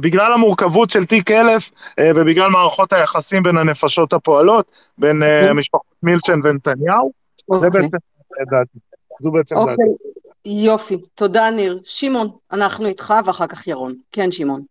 בגלל 0.00 0.32
המורכבות 0.32 0.90
של 0.90 1.04
תיק 1.04 1.30
אלף 1.30 1.70
uh, 1.70 2.02
ובגלל 2.16 2.50
מערכות 2.50 2.92
היחסים 2.92 3.42
בין 3.42 3.56
הנפשות 3.56 4.12
הפועלות, 4.12 4.72
בין 4.98 5.22
uh, 5.22 5.52
משפחות 5.52 5.86
מילצ'ן 6.02 6.40
ונתניהו, 6.44 7.12
okay. 7.52 7.58
זה 7.58 7.66
אוקיי. 7.66 7.82
בעצם 7.82 7.96
לדעתי. 8.40 8.78
זו 9.22 9.30
בעצם 9.30 9.56
אוקיי, 9.56 9.74
דעתי. 9.74 10.08
יופי, 10.44 10.96
תודה 11.14 11.50
ניר. 11.50 11.80
שמעון, 11.84 12.28
אנחנו 12.52 12.86
איתך 12.86 13.14
ואחר 13.24 13.46
כך 13.46 13.66
ירון. 13.66 13.94
כן, 14.12 14.32
שמעון. 14.32 14.62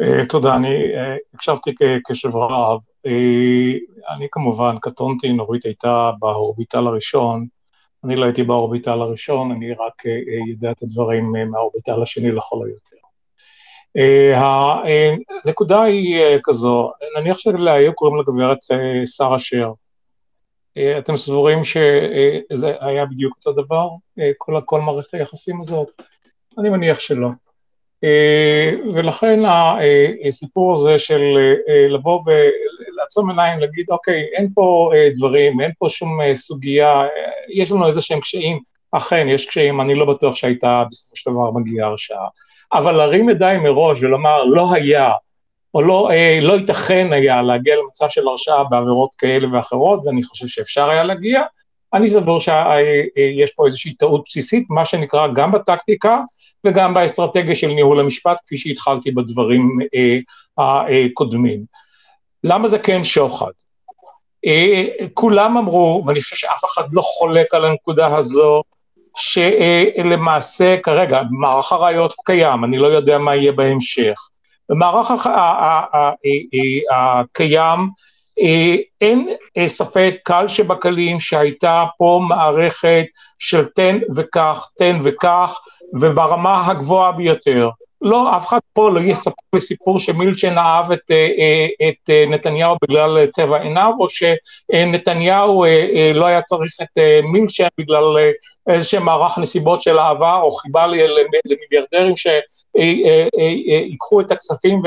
Uh, 0.00 0.28
תודה, 0.28 0.56
אני 0.56 0.68
uh, 0.68 1.18
הקשבתי 1.34 1.74
כקשב 1.74 2.36
רב. 2.36 2.80
Uh, 3.06 3.10
אני 4.16 4.26
כמובן 4.32 4.74
קטונתי, 4.80 5.32
נורית 5.32 5.64
הייתה 5.64 6.10
באורביטל 6.18 6.86
הראשון, 6.86 7.46
אני 8.04 8.16
לא 8.16 8.24
הייתי 8.24 8.42
באורביטל 8.42 9.00
הראשון, 9.00 9.52
אני 9.52 9.72
רק 9.72 10.06
uh, 10.06 10.48
יודע 10.50 10.70
את 10.70 10.82
הדברים 10.82 11.36
uh, 11.36 11.44
מהאורביטל 11.44 12.02
השני 12.02 12.32
לכל 12.32 12.66
היותר. 12.66 12.96
Uh, 13.98 14.36
הנקודה 15.44 15.82
היא 15.82 16.18
uh, 16.18 16.40
כזו, 16.44 16.92
נניח 17.18 17.38
שלהיום 17.38 17.94
קוראים 17.94 18.16
לגברת 18.20 18.58
uh, 18.58 19.06
שרה 19.06 19.38
שר, 19.38 19.56
אה, 19.56 19.70
אתם 20.98 21.16
סבורים 21.16 21.64
שזה 21.64 22.74
היה 22.80 23.06
בדיוק 23.06 23.36
אותו 23.36 23.62
דבר, 23.62 23.88
אה, 24.18 24.30
כל, 24.38 24.60
כל 24.64 24.80
מערכת 24.80 25.14
היחסים 25.14 25.60
הזאת? 25.60 25.88
אני 26.58 26.68
מניח 26.68 27.00
שלא. 27.00 27.28
אה, 28.04 28.70
ולכן 28.94 29.40
הסיפור 30.28 30.72
הזה 30.72 30.98
של 30.98 31.20
לבוא 31.88 32.22
ולעצום 32.26 33.30
עיניים, 33.30 33.60
להגיד, 33.60 33.86
אוקיי, 33.88 34.22
אין 34.36 34.48
פה 34.54 34.90
דברים, 35.16 35.60
אין 35.60 35.70
פה 35.78 35.88
שום 35.88 36.18
סוגיה, 36.34 37.02
יש 37.54 37.72
לנו 37.72 37.86
איזה 37.86 38.02
שהם 38.02 38.20
קשיים, 38.20 38.60
אכן, 38.92 39.28
יש 39.28 39.46
קשיים, 39.46 39.80
אני 39.80 39.94
לא 39.94 40.04
בטוח 40.04 40.34
שהייתה 40.34 40.84
בסופו 40.90 41.16
של 41.16 41.30
דבר 41.30 41.50
מגיעה 41.50 41.88
הרשעה. 41.88 42.28
אבל 42.72 42.92
להרים 42.92 43.30
ידיים 43.30 43.62
מראש 43.62 44.02
ולומר, 44.02 44.44
לא 44.44 44.72
היה, 44.72 45.10
או 45.74 45.82
לא, 45.82 46.10
אה, 46.10 46.38
לא 46.42 46.52
ייתכן 46.52 47.12
היה 47.12 47.42
להגיע 47.42 47.76
למצב 47.76 48.08
של 48.08 48.28
הרשעה 48.28 48.64
בעבירות 48.64 49.14
כאלה 49.18 49.48
ואחרות, 49.52 50.00
ואני 50.04 50.22
חושב 50.22 50.46
שאפשר 50.46 50.90
היה 50.90 51.04
להגיע. 51.04 51.42
אני 51.94 52.10
סבור 52.10 52.40
שיש 52.40 52.50
אה, 53.18 53.56
פה 53.56 53.66
איזושהי 53.66 53.94
טעות 53.94 54.22
בסיסית, 54.26 54.66
מה 54.70 54.84
שנקרא 54.84 55.26
גם 55.34 55.52
בטקטיקה 55.52 56.20
וגם 56.64 56.94
באסטרטגיה 56.94 57.54
של 57.54 57.66
ניהול 57.66 58.00
המשפט, 58.00 58.36
כפי 58.46 58.56
שהתחלתי 58.56 59.10
בדברים 59.10 59.78
אה, 59.94 60.18
הקודמים. 60.58 61.64
למה 62.44 62.68
זה 62.68 62.78
כן 62.78 63.04
שוחד? 63.04 63.50
אה, 64.46 64.84
כולם 65.14 65.56
אמרו, 65.56 66.02
ואני 66.06 66.22
חושב 66.22 66.36
שאף 66.36 66.64
אחד 66.64 66.82
לא 66.92 67.02
חולק 67.02 67.54
על 67.54 67.64
הנקודה 67.64 68.16
הזו, 68.16 68.62
שלמעשה 69.16 70.76
כרגע 70.82 71.20
מערך 71.30 71.72
הראיות 71.72 72.14
קיים, 72.24 72.64
אני 72.64 72.78
לא 72.78 72.86
יודע 72.86 73.18
מה 73.18 73.36
יהיה 73.36 73.52
בהמשך. 73.52 74.28
במערך 74.68 75.10
הקיים 76.90 77.88
אין 79.00 79.28
ספק 79.66 80.14
קל 80.24 80.48
שבקלים 80.48 81.20
שהייתה 81.20 81.84
פה 81.98 82.20
מערכת 82.28 83.04
של 83.38 83.64
תן 83.64 83.98
וכך, 84.16 84.68
תן 84.78 84.98
וכך, 85.02 85.58
וברמה 86.00 86.66
הגבוהה 86.66 87.12
ביותר. 87.12 87.68
לא, 88.02 88.36
אף 88.36 88.46
אחד 88.46 88.58
פה 88.72 88.90
לא 88.90 89.00
יספר 89.00 89.32
לי 89.52 89.60
סיפור 89.60 89.98
שמילצ'ן 89.98 90.58
אהב 90.58 90.92
את, 90.92 91.10
אה, 91.10 91.66
את 91.88 92.10
אה, 92.10 92.24
נתניהו 92.28 92.76
בגלל 92.82 93.26
צבע 93.26 93.60
עיניו, 93.60 93.92
או 94.00 94.06
שנתניהו 94.08 95.64
אה, 95.64 96.12
לא 96.14 96.26
היה 96.26 96.42
צריך 96.42 96.76
את 96.82 97.02
מילצ'ן 97.22 97.68
בגלל 97.78 98.04
איזשהו 98.68 99.00
מערך 99.00 99.38
נסיבות 99.38 99.82
של 99.82 99.98
אהבה, 99.98 100.34
או 100.34 100.50
חיבה 100.50 100.86
למיליארדרים 100.86 102.14
שיקחו 102.16 104.20
את 104.20 104.32
הכספים 104.32 104.82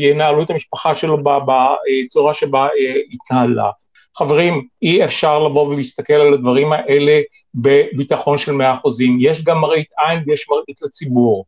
וינהלו 0.00 0.42
את 0.42 0.50
המשפחה 0.50 0.94
שלו 0.94 1.18
בצורה 1.24 2.34
שבה 2.34 2.68
התנהלה. 3.12 3.70
חברים, 4.16 4.66
אי 4.82 5.04
אפשר 5.04 5.38
לבוא 5.38 5.66
ולהסתכל 5.66 6.12
על 6.12 6.34
הדברים 6.34 6.72
האלה 6.72 7.20
בביטחון 7.54 8.38
של 8.38 8.52
מאה 8.52 8.72
אחוזים. 8.72 9.18
יש 9.20 9.44
גם 9.44 9.60
מראית 9.60 9.88
עין 9.98 10.22
ויש 10.26 10.46
מראית 10.50 10.82
לציבור. 10.82 11.44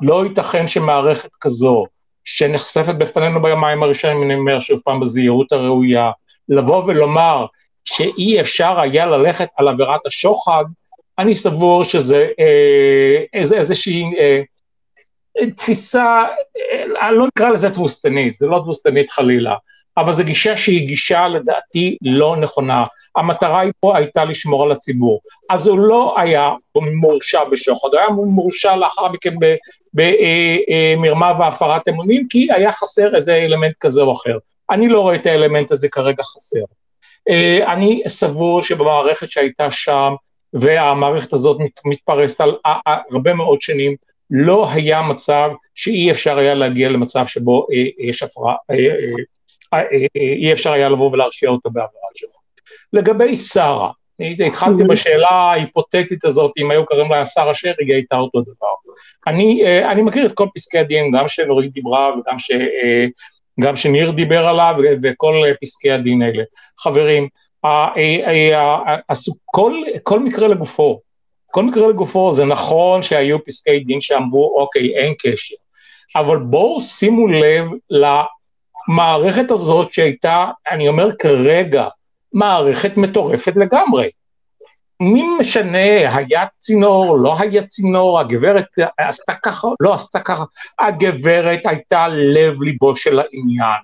לא 0.00 0.24
ייתכן 0.24 0.68
שמערכת 0.68 1.30
כזו, 1.40 1.86
שנחשפת 2.24 2.94
בפנינו 2.94 3.42
ביומיים 3.42 3.82
הראשונים, 3.82 4.22
אני 4.22 4.34
אומר 4.34 4.60
שוב 4.60 4.80
פעם 4.84 5.00
בזהירות 5.00 5.52
הראויה, 5.52 6.10
לבוא 6.48 6.84
ולומר 6.86 7.46
שאי 7.84 8.40
אפשר 8.40 8.80
היה 8.80 9.06
ללכת 9.06 9.48
על 9.56 9.68
עבירת 9.68 10.00
השוחד, 10.06 10.64
אני 11.18 11.34
סבור 11.34 11.84
שזה 11.84 12.28
אה, 12.40 13.24
איזה, 13.34 13.56
איזושהי 13.56 14.04
אה, 14.18 14.40
תפיסה, 15.56 16.24
אה, 17.02 17.12
לא 17.12 17.26
נקרא 17.26 17.48
לזה 17.48 17.70
תבוסתנית, 17.70 18.38
זה 18.38 18.46
לא 18.46 18.58
תבוסתנית 18.58 19.10
חלילה, 19.10 19.56
אבל 19.96 20.12
זו 20.12 20.24
גישה 20.24 20.56
שהיא 20.56 20.86
גישה 20.86 21.28
לדעתי 21.28 21.96
לא 22.02 22.36
נכונה. 22.36 22.84
המטרה 23.16 23.60
היא 23.60 23.72
פה 23.80 23.96
הייתה 23.96 24.24
לשמור 24.24 24.62
על 24.62 24.72
הציבור. 24.72 25.20
אז 25.50 25.66
הוא 25.66 25.78
לא 25.78 26.14
היה 26.18 26.50
מורשע 26.74 27.44
בשוחד, 27.44 27.88
הוא 27.92 27.98
היה 27.98 28.08
מורשע 28.08 28.76
לאחר 28.76 29.08
מכן 29.08 29.34
במרמה 29.94 31.26
אה, 31.26 31.32
אה, 31.32 31.40
והפרת 31.40 31.88
אמונים, 31.88 32.26
כי 32.28 32.48
היה 32.52 32.72
חסר 32.72 33.16
איזה 33.16 33.36
אלמנט 33.36 33.74
כזה 33.80 34.02
או 34.02 34.12
אחר. 34.12 34.38
אני 34.70 34.88
לא 34.88 35.00
רואה 35.00 35.14
את 35.14 35.26
האלמנט 35.26 35.72
הזה 35.72 35.88
כרגע 35.88 36.22
חסר. 36.22 36.64
אה, 37.28 37.72
אני 37.72 38.02
סבור 38.06 38.62
שבמערכת 38.62 39.30
שהייתה 39.30 39.70
שם, 39.70 40.14
והמערכת 40.52 41.32
הזאת 41.32 41.56
מתפרסת 41.84 42.40
על 42.40 42.54
הרבה 43.12 43.34
מאוד 43.34 43.62
שנים, 43.62 43.96
לא 44.30 44.70
היה 44.70 45.02
מצב 45.02 45.50
שאי 45.74 46.10
אפשר 46.10 46.38
היה 46.38 46.54
להגיע 46.54 46.88
למצב 46.88 47.26
שבו 47.26 47.66
יש 47.98 48.22
הפרעה, 48.22 48.54
אי 50.14 50.52
אפשר 50.52 50.72
היה 50.72 50.88
לבוא 50.88 51.10
ולהרשיע 51.12 51.50
אותו 51.50 51.70
בעבירה 51.70 52.08
שלו. 52.14 52.42
לגבי 52.92 53.36
שרה, 53.36 53.90
התחלתי 54.46 54.84
בשאלה 54.84 55.30
ההיפותטית 55.30 56.24
הזאת, 56.24 56.52
אם 56.58 56.70
היו 56.70 56.86
קוראים 56.86 57.10
לה 57.10 57.24
שרה 57.24 57.54
שרי, 57.54 57.72
היא 57.78 57.94
הייתה 57.94 58.16
אותו 58.16 58.40
דבר. 58.40 58.92
אני, 59.26 59.62
אה, 59.64 59.92
אני 59.92 60.02
מכיר 60.02 60.26
את 60.26 60.32
כל 60.32 60.46
פסקי 60.54 60.78
הדין, 60.78 61.10
גם 61.10 61.28
שנורית 61.28 61.72
דיברה 61.72 62.10
וגם 62.18 62.38
ש, 62.38 62.50
אה, 62.50 63.06
גם 63.60 63.76
שניר 63.76 64.10
דיבר 64.10 64.46
עליו, 64.46 64.74
וכל 65.02 65.34
פסקי 65.62 65.90
הדין 65.90 66.22
האלה. 66.22 66.42
חברים, 66.80 67.28
כל, 69.44 69.74
כל 70.02 70.20
מקרה 70.20 70.48
לגופו, 70.48 71.00
כל 71.50 71.64
מקרה 71.64 71.88
לגופו, 71.88 72.32
זה 72.32 72.44
נכון 72.44 73.02
שהיו 73.02 73.44
פסקי 73.44 73.78
דין 73.78 74.00
שאמרו, 74.00 74.54
אוקיי, 74.60 74.96
אין 74.96 75.14
קשר, 75.18 75.54
אבל 76.16 76.36
בואו 76.36 76.80
שימו 76.80 77.28
לב 77.28 77.68
למערכת 78.88 79.50
הזאת 79.50 79.92
שהייתה, 79.92 80.46
אני 80.70 80.88
אומר 80.88 81.16
כרגע, 81.16 81.88
מערכת 82.32 82.96
מטורפת 82.96 83.52
לגמרי. 83.56 84.10
מי 85.00 85.22
משנה, 85.40 86.16
היה 86.16 86.46
צינור, 86.58 87.18
לא 87.18 87.36
היה 87.38 87.66
צינור, 87.66 88.20
הגברת 88.20 88.66
עשתה 88.98 89.32
ככה, 89.42 89.68
לא 89.80 89.94
עשתה 89.94 90.20
ככה, 90.20 90.44
הגברת 90.78 91.60
הייתה 91.64 92.08
לב 92.08 92.62
ליבו 92.62 92.96
של 92.96 93.20
העניין. 93.20 93.80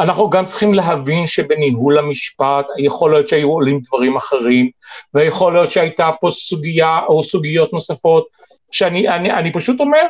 אנחנו 0.00 0.30
גם 0.30 0.46
צריכים 0.46 0.74
להבין 0.74 1.26
שבניהול 1.26 1.98
המשפט 1.98 2.66
יכול 2.78 3.12
להיות 3.12 3.28
שהיו 3.28 3.48
עולים 3.48 3.80
דברים 3.88 4.16
אחרים, 4.16 4.70
ויכול 5.14 5.52
להיות 5.52 5.70
שהייתה 5.70 6.10
פה 6.20 6.30
סוגיה 6.30 7.00
או 7.08 7.22
סוגיות 7.22 7.72
נוספות, 7.72 8.26
שאני 8.70 9.08
אני, 9.08 9.32
אני 9.32 9.52
פשוט 9.52 9.80
אומר, 9.80 10.06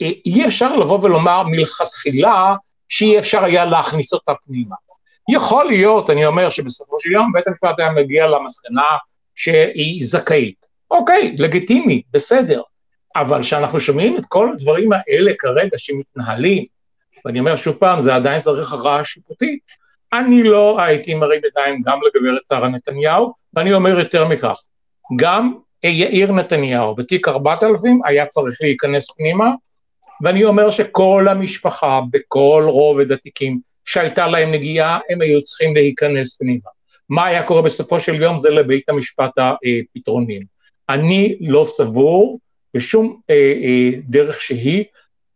אי 0.00 0.46
אפשר 0.46 0.76
לבוא 0.76 0.98
ולומר 1.02 1.42
מלכתחילה 1.42 2.54
שאי 2.88 3.18
אפשר 3.18 3.44
היה 3.44 3.64
להכניס 3.64 4.12
אותה 4.12 4.32
פנימה. 4.46 4.74
יכול 5.28 5.64
להיות, 5.64 6.10
אני 6.10 6.26
אומר, 6.26 6.50
שבסופו 6.50 7.00
של 7.00 7.12
יום 7.12 7.32
בית 7.32 7.48
המשפט 7.48 7.78
היה 7.78 7.92
מגיע 7.92 8.26
למסקנה 8.26 8.96
שהיא 9.34 10.04
זכאית. 10.04 10.66
אוקיי, 10.90 11.36
לגיטימי, 11.38 12.02
בסדר. 12.12 12.62
אבל 13.16 13.42
כשאנחנו 13.42 13.80
שומעים 13.80 14.16
את 14.16 14.22
כל 14.28 14.52
הדברים 14.52 14.90
האלה 14.92 15.32
כרגע 15.38 15.78
שמתנהלים, 15.78 16.64
ואני 17.24 17.40
אומר 17.40 17.56
שוב 17.56 17.76
פעם, 17.76 18.00
זה 18.00 18.14
עדיין 18.14 18.40
צריך 18.40 18.72
הכרעה 18.72 19.04
שיפוטית, 19.04 19.60
אני 20.12 20.42
לא 20.42 20.80
הייתי 20.80 21.14
מרים 21.14 21.40
ידיים 21.50 21.82
גם 21.82 21.98
לגברת 22.06 22.42
שרה 22.48 22.68
נתניהו, 22.68 23.32
ואני 23.54 23.74
אומר 23.74 23.98
יותר 23.98 24.28
מכך, 24.28 24.62
גם 25.16 25.54
יאיר 25.84 26.32
נתניהו 26.32 26.94
בתיק 26.94 27.28
4000 27.28 28.00
היה 28.04 28.26
צריך 28.26 28.58
להיכנס 28.60 29.10
פנימה, 29.10 29.50
ואני 30.22 30.44
אומר 30.44 30.70
שכל 30.70 31.26
המשפחה 31.30 32.00
בכל 32.10 32.66
רובד 32.70 33.12
התיקים 33.12 33.60
שהייתה 33.84 34.26
להם 34.26 34.52
נגיעה, 34.52 34.98
הם 35.10 35.20
היו 35.20 35.42
צריכים 35.42 35.74
להיכנס 35.74 36.38
פנימה. 36.38 36.70
מה 37.08 37.26
היה 37.26 37.42
קורה 37.42 37.62
בסופו 37.62 38.00
של 38.00 38.22
יום 38.22 38.38
זה 38.38 38.50
לבית 38.50 38.88
המשפט 38.88 39.30
הפתרונים. 39.38 40.42
אני 40.88 41.36
לא 41.40 41.64
סבור 41.68 42.38
בשום 42.74 43.20
אה, 43.30 43.34
אה, 43.34 43.90
דרך 44.08 44.40
שהיא 44.40 44.84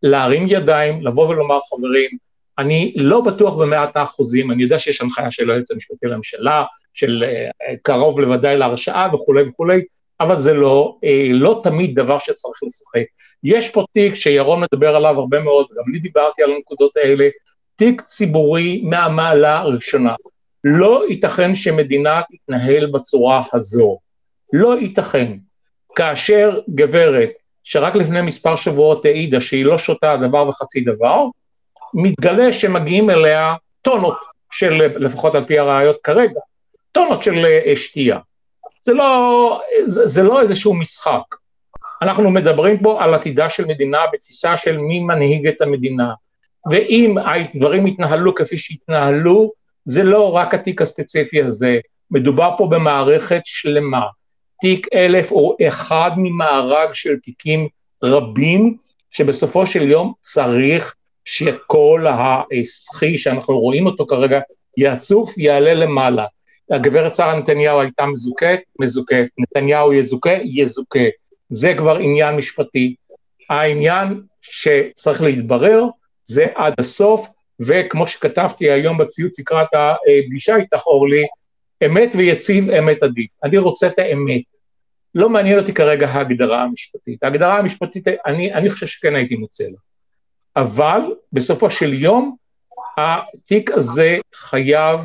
להרים 0.03 0.45
ידיים, 0.47 1.01
לבוא 1.01 1.27
ולומר 1.27 1.59
חברים, 1.61 2.09
אני 2.57 2.93
לא 2.95 3.21
בטוח 3.21 3.55
במאת 3.55 3.95
האחוזים, 3.95 4.51
אני 4.51 4.63
יודע 4.63 4.79
שיש 4.79 5.01
הנחיה 5.01 5.31
של 5.31 5.51
היועץ 5.51 5.71
המשפטי 5.71 6.07
לממשלה, 6.07 6.63
של 6.93 7.23
אה, 7.23 7.75
קרוב 7.81 8.19
לוודאי 8.19 8.57
להרשעה 8.57 9.09
וכולי 9.13 9.43
וכולי, 9.43 9.81
אבל 10.19 10.35
זה 10.35 10.53
לא, 10.53 10.97
אה, 11.03 11.27
לא 11.31 11.61
תמיד 11.63 11.99
דבר 11.99 12.17
שצריך 12.19 12.63
לשחק. 12.63 13.05
יש 13.43 13.69
פה 13.69 13.85
תיק 13.93 14.15
שירון 14.15 14.63
מדבר 14.63 14.95
עליו 14.95 15.19
הרבה 15.19 15.39
מאוד, 15.39 15.67
גם 15.77 15.83
אני 15.89 15.99
דיברתי 15.99 16.43
על 16.43 16.51
הנקודות 16.51 16.97
האלה, 16.97 17.29
תיק 17.75 18.01
ציבורי 18.01 18.81
מהמעלה 18.83 19.59
הראשונה. 19.59 20.15
לא 20.63 21.03
ייתכן 21.09 21.55
שמדינה 21.55 22.21
תתנהל 22.31 22.91
בצורה 22.91 23.43
הזו. 23.53 23.97
לא 24.53 24.79
ייתכן. 24.79 25.37
כאשר 25.95 26.59
גברת, 26.69 27.29
שרק 27.63 27.95
לפני 27.95 28.21
מספר 28.21 28.55
שבועות 28.55 29.05
העידה 29.05 29.41
שהיא 29.41 29.65
לא 29.65 29.77
שותה 29.77 30.17
דבר 30.27 30.47
וחצי 30.47 30.81
דבר, 30.81 31.25
מתגלה 31.93 32.53
שמגיעים 32.53 33.09
אליה 33.09 33.55
טונות 33.81 34.17
של, 34.51 34.73
לפחות 34.97 35.35
על 35.35 35.45
פי 35.45 35.59
הראיות 35.59 35.97
כרגע, 36.03 36.39
טונות 36.91 37.23
של 37.23 37.45
אה, 37.45 37.75
שתייה. 37.75 38.19
זה 38.83 38.93
לא, 38.93 39.61
זה, 39.85 40.07
זה 40.07 40.23
לא 40.23 40.41
איזשהו 40.41 40.73
משחק. 40.73 41.35
אנחנו 42.01 42.31
מדברים 42.31 42.79
פה 42.79 43.03
על 43.03 43.13
עתידה 43.13 43.49
של 43.49 43.65
מדינה 43.65 43.99
בתפיסה 44.13 44.57
של 44.57 44.77
מי 44.77 44.99
מנהיג 44.99 45.47
את 45.47 45.61
המדינה, 45.61 46.13
ואם 46.71 47.15
הדברים 47.17 47.87
יתנהלו 47.87 48.35
כפי 48.35 48.57
שהתנהלו, 48.57 49.51
זה 49.85 50.03
לא 50.03 50.35
רק 50.35 50.53
התיק 50.53 50.81
הספציפי 50.81 51.43
הזה, 51.43 51.79
מדובר 52.11 52.55
פה 52.57 52.67
במערכת 52.67 53.41
שלמה. 53.45 54.05
תיק 54.61 54.87
אלף 54.93 55.31
הוא 55.31 55.55
אחד 55.67 56.11
ממארג 56.17 56.93
של 56.93 57.19
תיקים 57.19 57.67
רבים, 58.03 58.77
שבסופו 59.11 59.65
של 59.65 59.91
יום 59.91 60.13
צריך 60.21 60.95
שכל 61.25 62.05
הסחי 62.09 63.17
שאנחנו 63.17 63.59
רואים 63.59 63.85
אותו 63.85 64.05
כרגע 64.05 64.39
יצוף, 64.77 65.37
יעלה 65.37 65.73
למעלה. 65.73 66.25
הגברת 66.71 67.15
שרה 67.15 67.39
נתניהו 67.39 67.81
הייתה 67.81 68.05
מזוכית, 68.05 68.59
מזוכית, 68.79 69.27
נתניהו 69.37 69.93
יזוכה, 69.93 70.33
יזוכה. 70.43 70.99
זה 71.51 71.73
כבר 71.77 71.97
עניין 71.97 72.35
משפטי. 72.35 72.95
העניין 73.49 74.21
שצריך 74.41 75.21
להתברר 75.21 75.85
זה 76.25 76.45
עד 76.55 76.73
הסוף, 76.77 77.27
וכמו 77.59 78.07
שכתבתי 78.07 78.71
היום 78.71 78.97
בציוץ 78.97 79.39
לקראת 79.39 79.67
הפגישה 79.73 80.55
איתך 80.55 80.87
אורלי, 80.87 81.23
אמת 81.85 82.11
ויציב 82.15 82.69
אמת 82.69 83.03
עדיף. 83.03 83.29
אני 83.43 83.57
רוצה 83.57 83.87
את 83.87 83.99
האמת. 83.99 84.41
לא 85.15 85.29
מעניין 85.29 85.59
אותי 85.59 85.73
כרגע 85.73 86.07
ההגדרה 86.07 86.63
המשפטית. 86.63 87.23
ההגדרה 87.23 87.57
המשפטית, 87.57 88.07
אני, 88.25 88.53
אני 88.53 88.69
חושב 88.69 88.87
שכן 88.87 89.15
הייתי 89.15 89.35
מוצא 89.35 89.63
לה. 89.63 89.77
אבל 90.55 91.01
בסופו 91.33 91.69
של 91.69 91.93
יום, 91.93 92.35
התיק 92.97 93.71
הזה 93.71 94.17
חייב 94.35 94.99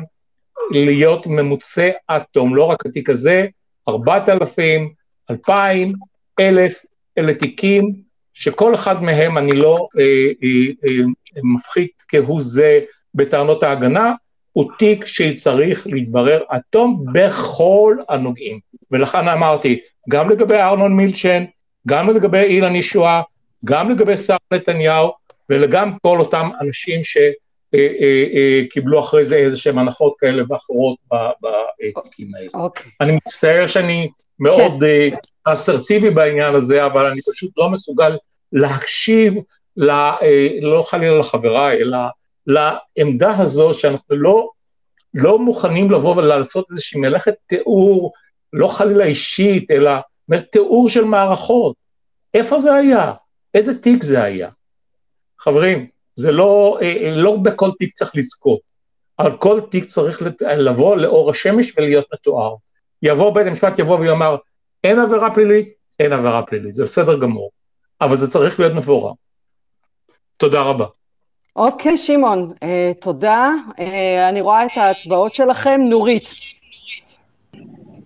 להיות 0.71 1.27
ממוצה 1.27 1.89
עד 2.07 2.21
תום, 2.31 2.55
לא 2.55 2.63
רק 2.63 2.85
התיק 2.85 3.09
הזה, 3.09 3.47
ארבעת 3.89 4.29
אלפים, 4.29 4.93
אלפיים, 5.31 5.93
אלף, 6.39 6.85
אלה 7.17 7.33
תיקים 7.33 8.07
שכל 8.33 8.75
אחד 8.75 9.03
מהם 9.03 9.37
אני 9.37 9.51
לא 9.51 9.87
אה, 9.99 10.03
אה, 10.43 10.89
אה, 10.89 11.03
מפחית 11.43 12.03
כהוא 12.07 12.41
זה 12.41 12.79
בטענות 13.15 13.63
ההגנה, 13.63 14.13
הוא 14.53 14.71
תיק 14.77 15.05
שצריך 15.05 15.87
להתברר 15.87 16.41
עד 16.49 16.61
תום 16.69 17.05
בכל 17.13 17.97
הנוגעים. 18.09 18.59
ולכן 18.91 19.27
אמרתי, 19.27 19.79
גם 20.09 20.29
לגבי 20.29 20.55
ארנון 20.55 20.93
מילצ'ן, 20.93 21.45
גם 21.87 22.15
לגבי 22.15 22.39
אילן 22.39 22.75
ישועה, 22.75 23.21
גם 23.65 23.91
לגבי 23.91 24.17
שר 24.17 24.37
נתניהו, 24.53 25.11
וגם 25.49 25.97
כל 26.01 26.19
אותם 26.19 26.47
אנשים 26.61 27.01
שקיבלו 27.03 28.99
אחרי 28.99 29.25
זה 29.25 29.35
איזה 29.35 29.57
שהם 29.57 29.77
הנחות 29.77 30.13
כאלה 30.19 30.43
ואחרות 30.49 30.97
בתיקים 31.11 32.35
האלה. 32.35 32.47
Okay. 32.47 32.57
אוקיי. 32.57 32.91
אני 33.01 33.11
מצטער 33.11 33.67
שאני 33.67 34.09
מאוד. 34.39 34.83
כן. 34.83 35.15
אסרטיבי 35.53 36.09
בעניין 36.09 36.55
הזה, 36.55 36.85
אבל 36.85 37.05
אני 37.05 37.21
פשוט 37.31 37.51
לא 37.57 37.69
מסוגל 37.69 38.17
להקשיב, 38.51 39.33
לא 40.61 40.83
חלילה 40.87 41.19
לחבריי, 41.19 41.77
אלא 41.77 41.97
לעמדה 42.47 43.39
הזו 43.39 43.73
שאנחנו 43.73 44.15
לא, 44.15 44.49
לא 45.13 45.39
מוכנים 45.39 45.91
לבוא 45.91 46.15
ולעשות 46.15 46.65
איזושהי 46.71 46.99
מלאכת 46.99 47.33
תיאור, 47.47 48.13
לא 48.53 48.67
חלילה 48.67 49.05
אישית, 49.05 49.71
אלא 49.71 49.91
תיאור 50.51 50.89
של 50.89 51.03
מערכות. 51.03 51.75
איפה 52.33 52.57
זה 52.57 52.73
היה? 52.73 53.13
איזה 53.53 53.81
תיק 53.81 54.03
זה 54.03 54.23
היה? 54.23 54.49
חברים, 55.39 55.87
זה 56.15 56.31
לא, 56.31 56.79
לא 57.11 57.35
בכל 57.35 57.69
תיק 57.77 57.93
צריך 57.93 58.15
לזכות, 58.15 58.59
אבל 59.19 59.37
כל 59.37 59.61
תיק 59.71 59.85
צריך 59.85 60.21
לבוא 60.41 60.97
לאור 60.97 61.31
השמש 61.31 61.73
ולהיות 61.77 62.05
מתואר. 62.13 62.55
יבוא 63.03 63.35
בית 63.35 63.47
המשפט, 63.47 63.79
יבוא 63.79 63.99
ויאמר, 63.99 64.35
אין 64.83 64.99
עבירה 64.99 65.33
פלילית, 65.33 65.69
אין 65.99 66.13
עבירה 66.13 66.43
פלילית, 66.43 66.73
זה 66.73 66.83
בסדר 66.83 67.19
גמור, 67.19 67.51
אבל 68.01 68.17
זה 68.17 68.31
צריך 68.31 68.59
להיות 68.59 68.73
מבורר. 68.73 69.13
תודה 70.37 70.61
רבה. 70.61 70.85
אוקיי, 71.55 71.97
שמעון, 71.97 72.51
אה, 72.63 72.91
תודה. 73.01 73.51
אה, 73.79 74.29
אני 74.29 74.41
רואה 74.41 74.65
את 74.65 74.71
ההצבעות 74.75 75.35
שלכם. 75.35 75.81
נורית. 75.89 76.33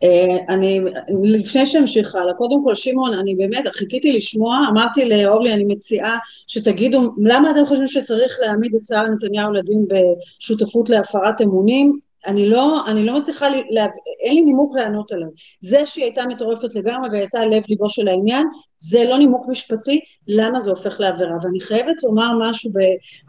אה, 0.03 0.35
אני, 0.49 0.79
לפני 1.23 1.65
שאמשיך 1.65 2.15
הלאה, 2.15 2.33
קודם 2.33 2.63
כל 2.63 2.75
שמעון, 2.75 3.13
אני 3.13 3.35
באמת 3.35 3.63
חיכיתי 3.73 4.11
לשמוע, 4.11 4.57
אמרתי 4.71 5.05
לאורלי, 5.05 5.53
אני 5.53 5.63
מציעה 5.63 6.17
שתגידו, 6.47 7.13
למה 7.17 7.51
אתם 7.51 7.65
חושבים 7.65 7.87
שצריך 7.87 8.37
להעמיד 8.41 8.75
את 8.75 8.85
שרה 8.85 9.07
נתניהו 9.07 9.53
לדין 9.53 9.85
בשותפות 9.87 10.89
להפרת 10.89 11.41
אמונים? 11.41 11.99
אני 12.27 12.49
לא, 12.49 12.87
אני 12.87 13.05
לא 13.05 13.19
מצליחה, 13.19 13.49
לה, 13.49 13.87
אין 14.23 14.35
לי 14.35 14.41
נימוק 14.41 14.75
לענות 14.75 15.11
עליו. 15.11 15.27
זה 15.61 15.85
שהיא 15.85 16.03
הייתה 16.03 16.25
מטורפת 16.25 16.75
לגמרי 16.75 17.09
והייתה 17.09 17.45
לב 17.45 17.63
ליבו 17.69 17.89
של 17.89 18.07
העניין, 18.07 18.47
זה 18.79 19.03
לא 19.03 19.17
נימוק 19.17 19.45
משפטי, 19.49 19.99
למה 20.27 20.59
זה 20.59 20.69
הופך 20.69 20.99
לעבירה. 20.99 21.35
ואני 21.43 21.59
חייבת 21.59 22.03
לומר 22.03 22.29
משהו, 22.39 22.71
ב, 22.71 22.79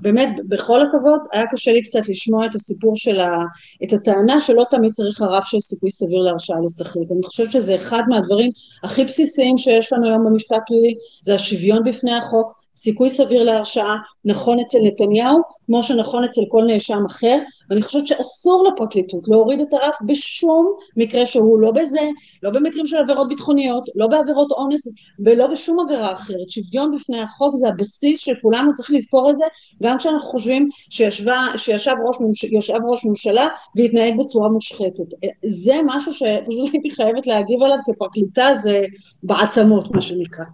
באמת, 0.00 0.28
בכל 0.48 0.80
הכבוד, 0.86 1.20
היה 1.32 1.44
קשה 1.50 1.72
לי 1.72 1.82
קצת 1.82 2.08
לשמוע 2.08 2.46
את 2.46 2.54
הסיפור 2.54 2.96
של 2.96 3.20
ה... 3.20 3.38
את 3.84 3.92
הטענה 3.92 4.40
שלא 4.40 4.64
תמיד 4.70 4.92
צריך 4.92 5.20
הרף 5.20 5.44
של 5.44 5.60
סיכוי 5.60 5.90
סביר 5.90 6.18
להרשעה 6.18 6.56
לשכיר. 6.64 7.02
אני 7.12 7.22
חושבת 7.22 7.52
שזה 7.52 7.76
אחד 7.76 8.02
מהדברים 8.08 8.50
הכי 8.82 9.04
בסיסיים 9.04 9.58
שיש 9.58 9.92
לנו 9.92 10.06
היום 10.06 10.24
במשפט 10.24 10.62
פלילי, 10.66 10.94
זה 11.24 11.34
השוויון 11.34 11.84
בפני 11.84 12.14
החוק, 12.14 12.61
סיכוי 12.82 13.10
סביר 13.10 13.42
להרשעה 13.42 13.96
נכון 14.24 14.58
אצל 14.60 14.78
נתניהו, 14.82 15.40
כמו 15.66 15.82
שנכון 15.82 16.24
אצל 16.24 16.40
כל 16.48 16.64
נאשם 16.64 17.04
אחר, 17.06 17.38
ואני 17.70 17.82
חושבת 17.82 18.06
שאסור 18.06 18.68
לפרקליטות 18.68 19.28
להוריד 19.28 19.60
את 19.60 19.74
הרף 19.74 19.96
בשום 20.06 20.72
מקרה 20.96 21.26
שהוא, 21.26 21.60
לא 21.60 21.70
בזה, 21.70 22.00
לא 22.42 22.50
במקרים 22.50 22.86
של 22.86 22.96
עבירות 22.96 23.28
ביטחוניות, 23.28 23.88
לא 23.94 24.06
בעבירות 24.06 24.52
אונס 24.52 24.88
ולא 25.24 25.46
בשום 25.46 25.80
עבירה 25.80 26.12
אחרת. 26.12 26.50
שוויון 26.50 26.96
בפני 26.96 27.20
החוק 27.20 27.56
זה 27.56 27.68
הבסיס 27.68 28.20
של 28.20 28.32
כולנו, 28.42 28.72
צריך 28.72 28.90
לזכור 28.90 29.30
את 29.30 29.36
זה, 29.36 29.44
גם 29.82 29.98
כשאנחנו 29.98 30.30
חושבים 30.30 30.68
שישבה, 30.90 31.46
שישב 31.56 31.94
ראש, 32.06 32.16
ישב 32.52 32.78
ראש 32.90 33.04
ממשלה 33.04 33.48
והתנהג 33.76 34.20
בצורה 34.20 34.48
מושחתת. 34.48 35.14
זה 35.46 35.74
משהו 35.84 36.12
שפשוט 36.12 36.72
הייתי 36.72 36.90
חייבת 36.90 37.26
להגיב 37.26 37.62
עליו 37.62 37.76
כפרקליטה, 37.86 38.48
זה 38.62 38.80
בעצמות, 39.22 39.90
מה 39.94 40.00
שנקרא. 40.00 40.44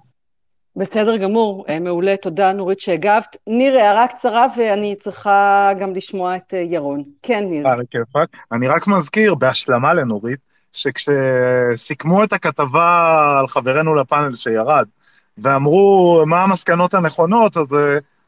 בסדר 0.79 1.17
גמור, 1.17 1.65
אה, 1.69 1.81
מעולה, 1.81 2.17
תודה 2.17 2.53
נורית 2.53 2.81
שהגבת. 2.81 3.37
ניר, 3.47 3.79
הערה 3.79 4.09
קצרה 4.09 4.47
ואני 4.57 4.97
צריכה 4.97 5.71
גם 5.81 5.95
לשמוע 5.95 6.37
את 6.37 6.55
אה, 6.55 6.59
ירון. 6.59 7.03
כן, 7.23 7.45
ניר. 7.45 7.67
אה. 7.67 8.23
אני 8.53 8.69
רק 8.69 8.87
מזכיר, 8.87 9.35
בהשלמה 9.35 9.95
לנורית, 9.95 10.39
שכשסיכמו 10.73 12.25
את 12.25 12.33
הכתבה 12.33 13.37
על 13.41 13.49
חברנו 13.49 13.95
לפאנל 13.95 14.35
שירד, 14.35 14.87
ואמרו 15.39 16.23
מה 16.27 16.43
המסקנות 16.43 16.95
הנכונות, 16.95 17.57
אז 17.57 17.73
uh, 17.73 17.77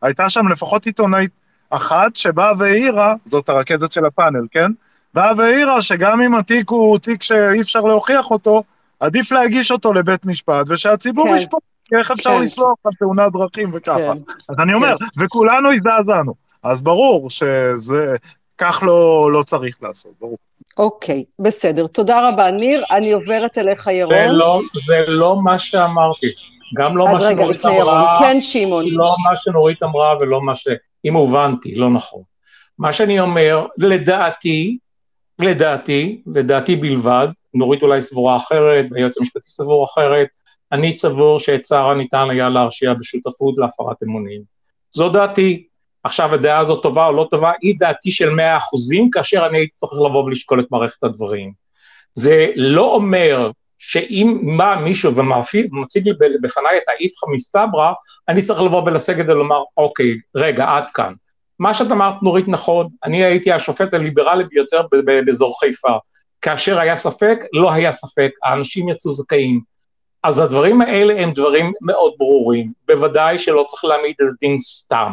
הייתה 0.02 0.28
שם 0.28 0.48
לפחות 0.48 0.86
עיתונאית 0.86 1.30
אחת 1.70 2.16
שבאה 2.16 2.52
והעירה, 2.58 3.14
זאת 3.24 3.48
הרכזת 3.48 3.92
של 3.92 4.04
הפאנל, 4.04 4.46
כן? 4.50 4.70
באה 5.14 5.32
והעירה 5.36 5.82
שגם 5.82 6.22
אם 6.22 6.34
התיק 6.34 6.70
הוא 6.70 6.98
תיק 6.98 7.22
שאי 7.22 7.60
אפשר 7.60 7.80
להוכיח 7.80 8.30
אותו, 8.30 8.62
עדיף 9.00 9.32
להגיש 9.32 9.72
אותו 9.72 9.92
לבית 9.92 10.24
משפט, 10.24 10.70
ושהציבור 10.70 11.28
כן. 11.28 11.36
ישפוט. 11.36 11.69
כי 11.90 11.96
איך 11.96 12.10
אפשר 12.10 12.30
כן. 12.30 12.42
לסלוח 12.42 12.74
על 12.84 12.92
תאונת 12.98 13.32
דרכים 13.32 13.70
וככה. 13.72 14.02
כן. 14.02 14.18
אז 14.48 14.56
אני 14.62 14.74
אומר, 14.74 14.94
כן. 14.98 15.24
וכולנו 15.24 15.72
הזדעזענו. 15.72 16.34
אז 16.62 16.80
ברור 16.80 17.30
שזה, 17.30 18.16
כך 18.58 18.82
לא, 18.86 19.30
לא 19.32 19.42
צריך 19.42 19.82
לעשות, 19.82 20.12
ברור. 20.20 20.38
אוקיי, 20.78 21.24
בסדר. 21.38 21.86
תודה 21.86 22.28
רבה, 22.28 22.50
ניר. 22.50 22.84
אני 22.90 23.12
עוברת 23.12 23.58
אליך, 23.58 23.86
ירון. 23.86 24.14
זה 24.14 24.26
לא, 24.26 24.60
זה 24.86 25.04
לא 25.08 25.36
מה 25.42 25.58
שאמרתי. 25.58 26.26
גם 26.76 26.96
לא 26.96 27.04
מה 27.04 27.12
רגע, 27.12 27.54
שנורית 27.54 27.64
אמרה, 27.64 28.18
כן, 28.20 28.40
שמעון. 28.40 28.84
לא 28.88 29.14
מה 29.24 29.36
שנורית 29.36 29.82
אמרה 29.82 30.14
ולא 30.20 30.40
מה 30.42 30.54
ש... 30.54 30.68
אם 31.04 31.14
הובנתי, 31.14 31.74
לא 31.74 31.90
נכון. 31.90 32.22
מה 32.78 32.92
שאני 32.92 33.20
אומר, 33.20 33.66
לדעתי, 33.78 34.78
לדעתי, 35.38 36.22
לדעתי 36.34 36.76
בלבד, 36.76 37.28
נורית 37.54 37.82
אולי 37.82 38.00
סבורה 38.00 38.36
אחרת, 38.36 38.86
והיועץ 38.90 39.18
המשפטי 39.18 39.48
סבור 39.48 39.84
אחרת, 39.84 40.28
אני 40.72 40.92
סבור 40.92 41.38
שאת 41.38 41.66
שרה 41.66 41.94
ניתן 41.94 42.30
היה 42.30 42.48
להרשיע 42.48 42.94
בשותפות 42.94 43.54
להפרת 43.58 43.96
אמונים. 44.02 44.42
זו 44.92 45.08
דעתי. 45.08 45.66
עכשיו 46.04 46.34
הדעה 46.34 46.58
הזאת 46.58 46.82
טובה 46.82 47.06
או 47.06 47.12
לא 47.12 47.28
טובה, 47.30 47.52
היא 47.62 47.74
דעתי 47.78 48.10
של 48.10 48.30
מאה 48.30 48.56
אחוזים, 48.56 49.10
כאשר 49.10 49.46
אני 49.46 49.58
הייתי 49.58 49.74
צריך 49.74 49.92
לבוא 49.92 50.24
ולשקול 50.24 50.60
את 50.60 50.66
מערכת 50.70 51.04
הדברים. 51.04 51.52
זה 52.14 52.46
לא 52.56 52.94
אומר 52.94 53.50
שאם 53.78 54.56
בא 54.58 54.80
מישהו 54.84 55.14
ומציג 55.16 56.10
בפניי 56.42 56.78
את 56.78 56.82
האיפכא 56.88 57.26
מסתברא, 57.30 57.92
אני 58.28 58.42
צריך 58.42 58.60
לבוא 58.60 58.82
ולסגת 58.82 59.28
ולומר, 59.28 59.62
אוקיי, 59.76 60.18
רגע, 60.34 60.68
עד 60.68 60.90
כאן. 60.94 61.12
מה 61.58 61.74
שאת 61.74 61.92
אמרת 61.92 62.22
נורית 62.22 62.48
נכון, 62.48 62.88
אני 63.04 63.24
הייתי 63.24 63.52
השופט 63.52 63.94
הליברלי 63.94 64.44
ביותר 64.44 64.80
באזור 65.04 65.60
חיפה. 65.60 65.98
כאשר 66.42 66.80
היה 66.80 66.96
ספק, 66.96 67.38
לא 67.52 67.72
היה 67.72 67.92
ספק, 67.92 68.30
האנשים 68.42 68.88
יצאו 68.88 69.12
זכאים. 69.12 69.60
אז 70.22 70.38
הדברים 70.38 70.80
האלה 70.80 71.22
הם 71.22 71.32
דברים 71.32 71.72
מאוד 71.80 72.12
ברורים, 72.18 72.72
בוודאי 72.88 73.38
שלא 73.38 73.64
צריך 73.68 73.84
להעמיד 73.84 74.14
על 74.20 74.28
דין 74.40 74.60
סתם, 74.60 75.12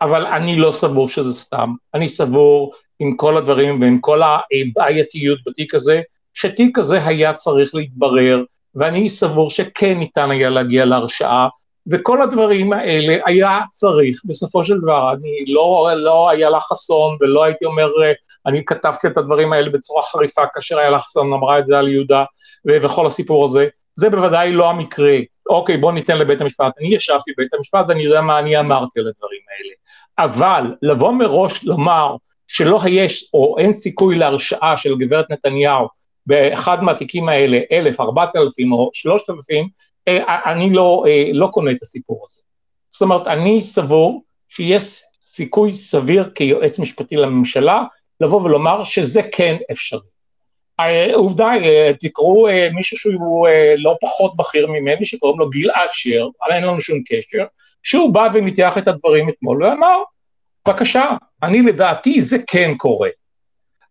אבל 0.00 0.26
אני 0.26 0.56
לא 0.56 0.72
סבור 0.72 1.08
שזה 1.08 1.32
סתם, 1.32 1.74
אני 1.94 2.08
סבור 2.08 2.72
עם 2.98 3.16
כל 3.16 3.36
הדברים 3.36 3.80
ועם 3.80 3.98
כל 3.98 4.20
הבעייתיות 4.22 5.38
בתיק 5.46 5.74
הזה, 5.74 6.00
שתיק 6.34 6.78
הזה 6.78 7.06
היה 7.06 7.34
צריך 7.34 7.74
להתברר, 7.74 8.44
ואני 8.74 9.08
סבור 9.08 9.50
שכן 9.50 9.98
ניתן 9.98 10.30
היה 10.30 10.50
להגיע 10.50 10.84
להרשעה, 10.84 11.48
וכל 11.86 12.22
הדברים 12.22 12.72
האלה 12.72 13.16
היה 13.26 13.60
צריך. 13.70 14.20
בסופו 14.24 14.64
של 14.64 14.80
דבר, 14.80 15.12
אני 15.12 15.44
לא, 15.52 15.88
לא 15.96 16.30
היה 16.30 16.50
לה 16.50 16.60
חסון 16.60 17.16
ולא 17.20 17.44
הייתי 17.44 17.64
אומר, 17.64 17.88
אני 18.46 18.64
כתבתי 18.64 19.06
את 19.06 19.16
הדברים 19.16 19.52
האלה 19.52 19.70
בצורה 19.70 20.02
חריפה 20.02 20.42
כאשר 20.54 20.78
היה 20.78 20.90
לה 20.90 20.98
חסון 20.98 21.32
אמרה 21.32 21.58
את 21.58 21.66
זה 21.66 21.78
על 21.78 21.88
יהודה 21.88 22.24
וכל 22.66 23.06
הסיפור 23.06 23.44
הזה, 23.44 23.68
זה 23.94 24.10
בוודאי 24.10 24.52
לא 24.52 24.70
המקרה. 24.70 25.18
אוקיי, 25.46 25.76
בוא 25.76 25.92
ניתן 25.92 26.18
לבית 26.18 26.40
המשפט. 26.40 26.72
אני 26.78 26.94
ישבתי 26.94 27.32
בבית 27.38 27.54
המשפט 27.54 27.84
ואני 27.88 28.02
יודע 28.02 28.20
מה 28.20 28.38
אני 28.38 28.60
אמרתי 28.60 29.00
על 29.00 29.08
הדברים 29.08 29.40
האלה. 29.50 29.74
אבל 30.18 30.74
לבוא 30.82 31.12
מראש 31.12 31.64
לומר 31.64 32.16
שלא 32.48 32.80
יש 32.88 33.30
או 33.34 33.58
אין 33.58 33.72
סיכוי 33.72 34.18
להרשעה 34.18 34.76
של 34.76 34.98
גברת 34.98 35.30
נתניהו 35.30 35.88
באחד 36.26 36.82
מהתיקים 36.82 37.28
האלה, 37.28 37.60
אלף, 37.72 38.00
ארבעת 38.00 38.36
אלפים 38.36 38.72
או 38.72 38.90
שלושת 38.94 39.30
אלפים, 39.30 39.68
אה, 40.08 40.52
אני 40.52 40.70
לא, 40.70 41.04
אה, 41.06 41.30
לא 41.32 41.46
קונה 41.52 41.70
את 41.70 41.82
הסיפור 41.82 42.24
הזה. 42.28 42.42
זאת 42.90 43.02
אומרת, 43.02 43.26
אני 43.26 43.60
סבור 43.62 44.22
שיש 44.48 45.02
סיכוי 45.20 45.72
סביר 45.72 46.30
כיועץ 46.34 46.78
משפטי 46.78 47.16
לממשלה 47.16 47.84
לבוא 48.20 48.42
ולומר 48.42 48.84
שזה 48.84 49.22
כן 49.32 49.56
אפשרי. 49.72 50.11
העובדה, 50.84 51.46
אה, 51.64 51.90
תקראו 52.00 52.48
אה, 52.48 52.68
מישהו 52.72 52.96
שהוא 52.96 53.48
אה, 53.48 53.74
לא 53.76 53.96
פחות 54.00 54.36
בכיר 54.36 54.66
ממני, 54.66 55.04
שקוראים 55.04 55.38
לו 55.38 55.50
גיל 55.50 55.70
אשר, 55.70 56.28
אבל 56.42 56.54
אין 56.54 56.64
לנו 56.64 56.80
שום 56.80 56.98
קשר, 57.06 57.44
שהוא 57.82 58.14
בא 58.14 58.28
וניתח 58.34 58.78
את 58.78 58.88
הדברים 58.88 59.28
אתמול 59.28 59.64
ואמר, 59.64 60.02
בבקשה, 60.68 61.16
אני 61.42 61.62
לדעתי 61.62 62.20
זה 62.20 62.36
כן 62.46 62.74
קורה. 62.76 63.08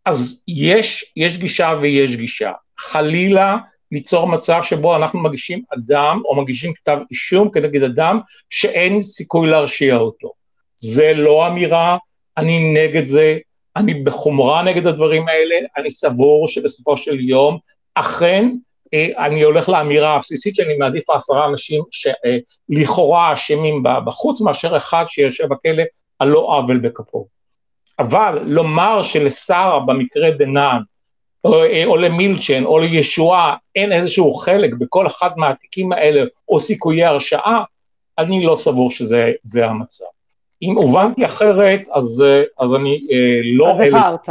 אז 0.06 0.44
יש, 0.48 1.14
יש 1.16 1.38
גישה 1.38 1.74
ויש 1.82 2.16
גישה. 2.16 2.52
חלילה 2.78 3.58
ליצור 3.92 4.28
מצב 4.28 4.60
שבו 4.64 4.96
אנחנו 4.96 5.20
מגישים 5.20 5.64
אדם 5.74 6.22
או 6.26 6.42
מגישים 6.42 6.74
כתב 6.74 6.98
אישום 7.12 7.52
כנגד 7.52 7.84
אדם 7.84 8.20
שאין 8.50 9.02
סיכוי 9.02 9.50
להרשיע 9.50 9.96
אותו. 9.96 10.34
זה 10.80 11.14
לא 11.16 11.48
אמירה, 11.48 11.98
אני 12.38 12.74
נגד 12.74 13.06
זה, 13.06 13.38
אני 13.76 13.94
בחומרה 13.94 14.64
נגד 14.64 14.88
הדברים 14.88 15.28
האלה, 15.28 15.56
אני 15.78 15.92
סבור 15.92 16.48
שבסופו 16.48 16.98
של 16.98 17.20
יום 17.20 17.58
אכן 17.96 18.50
אה, 18.94 19.26
אני 19.26 19.42
הולך 19.42 19.70
לאמירה 19.70 20.16
הבסיסית 20.16 20.56
שאני 20.56 20.78
מעדיף 20.78 21.10
עשרה 21.10 21.48
אנשים 21.48 21.84
שלכאורה 21.92 23.34
אשמים 23.34 23.84
בחוץ 23.84 24.42
מאשר 24.42 24.78
אחד 24.78 25.04
שיושב 25.08 25.48
בכלא 25.48 25.84
על 26.20 26.28
לא 26.28 26.40
עוול 26.40 26.78
בכפו. 26.78 27.28
אבל 28.00 28.40
לומר 28.46 29.02
שלשרה 29.02 29.80
במקרה 29.80 30.32
דנן 30.32 30.80
או, 31.44 31.64
אה, 31.64 31.86
או 31.86 31.98
למילצ'ן 31.98 32.66
או 32.66 32.80
לישועה 32.80 33.56
אין 33.76 33.92
איזשהו 33.92 34.34
חלק 34.34 34.74
בכל 34.74 35.08
אחד 35.08 35.30
מהתיקים 35.38 35.92
האלה 35.92 36.22
או 36.50 36.60
סיכויי 36.60 37.06
הרשעה, 37.06 37.64
אני 38.18 38.46
לא 38.46 38.56
סבור 38.56 38.92
שזה 38.92 39.66
המצב. 39.66 40.06
אם 40.62 40.76
הובנתי 40.76 41.26
אחרת, 41.26 41.82
אז, 41.94 42.24
אה, 42.26 42.44
אז 42.66 42.76
אני 42.76 43.08
לא... 43.58 43.72
אז 43.72 43.80
הבהרת. 43.80 44.30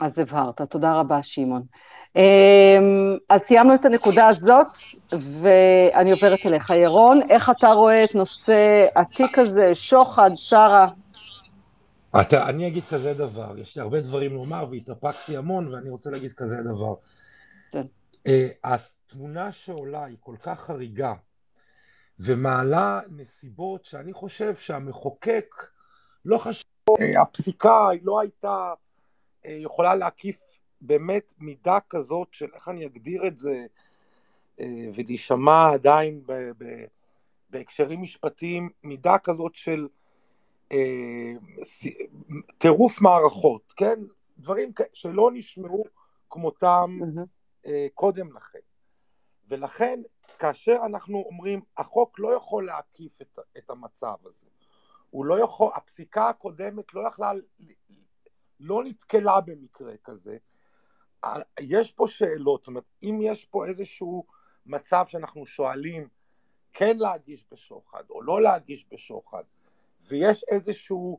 אז 0.00 0.18
הבהרת, 0.18 0.62
תודה 0.62 0.92
רבה 0.92 1.22
שמעון. 1.22 1.62
אמ, 2.16 3.16
אז 3.28 3.40
סיימנו 3.40 3.74
את 3.74 3.84
הנקודה 3.84 4.28
הזאת, 4.28 4.66
ואני 5.40 6.12
עוברת 6.12 6.46
אליך. 6.46 6.70
ירון, 6.70 7.20
איך 7.30 7.50
אתה 7.50 7.68
רואה 7.68 8.04
את 8.04 8.14
נושא 8.14 8.86
התיק 8.96 9.38
הזה, 9.38 9.74
שוחד, 9.74 10.30
שרה? 10.36 10.88
אתה, 12.20 12.48
אני 12.48 12.66
אגיד 12.66 12.84
כזה 12.84 13.14
דבר, 13.14 13.58
יש 13.58 13.76
לי 13.76 13.82
הרבה 13.82 14.00
דברים 14.00 14.34
לומר 14.34 14.66
והתאפקתי 14.70 15.36
המון 15.36 15.74
ואני 15.74 15.90
רוצה 15.90 16.10
להגיד 16.10 16.32
כזה 16.32 16.56
דבר. 16.56 16.94
כן. 17.72 17.86
Uh, 18.28 18.30
התמונה 18.64 19.52
שעולה 19.52 20.04
היא 20.04 20.16
כל 20.20 20.36
כך 20.42 20.60
חריגה 20.60 21.12
ומעלה 22.18 23.00
נסיבות 23.10 23.84
שאני 23.84 24.12
חושב 24.12 24.56
שהמחוקק 24.56 25.54
לא 26.24 26.38
חשב, 26.38 26.64
uh, 26.90 27.20
הפסיקה 27.22 27.88
היא 27.88 28.00
לא 28.04 28.20
הייתה 28.20 28.72
uh, 28.72 29.48
יכולה 29.48 29.94
להקיף 29.94 30.40
באמת 30.80 31.32
מידה 31.38 31.78
כזאת 31.90 32.28
של 32.32 32.46
איך 32.54 32.68
אני 32.68 32.86
אגדיר 32.86 33.26
את 33.26 33.38
זה 33.38 33.66
ולהישמע 34.94 35.70
עדיין 35.72 36.22
ב, 36.26 36.32
ב, 36.32 36.84
בהקשרים 37.50 38.02
משפטיים, 38.02 38.70
מידה 38.82 39.18
כזאת 39.18 39.54
של 39.54 39.88
טירוף 42.58 43.00
מערכות, 43.00 43.72
כן? 43.76 44.00
דברים 44.38 44.72
שלא 44.92 45.30
נשמעו 45.34 45.84
כמותם 46.30 46.98
mm-hmm. 47.00 47.68
קודם 47.94 48.36
לכן. 48.36 48.58
ולכן, 49.48 50.00
כאשר 50.44 50.76
אנחנו 50.86 51.24
אומרים, 51.26 51.60
החוק 51.76 52.18
לא 52.18 52.34
יכול 52.34 52.66
להקיף 52.66 53.22
את, 53.22 53.38
את 53.58 53.70
המצב 53.70 54.14
הזה. 54.24 54.46
הוא 55.10 55.24
לא 55.24 55.40
יכול, 55.40 55.72
הפסיקה 55.74 56.28
הקודמת 56.28 56.94
לא 56.94 57.08
יכלה, 57.08 57.32
לא 58.60 58.84
נתקלה 58.84 59.40
במקרה 59.40 59.92
כזה. 60.04 60.36
יש 61.60 61.92
פה 61.92 62.08
שאלות, 62.08 62.62
זאת 62.62 62.68
אומרת, 62.68 62.84
אם 63.02 63.18
יש 63.22 63.44
פה 63.44 63.66
איזשהו 63.66 64.26
מצב 64.66 65.04
שאנחנו 65.08 65.46
שואלים 65.46 66.08
כן 66.72 66.96
להגיש 66.98 67.44
בשוחד 67.52 68.04
או 68.10 68.22
לא 68.22 68.42
להגיש 68.42 68.86
בשוחד, 68.92 69.44
ויש 70.08 70.44
איזשהו, 70.48 71.18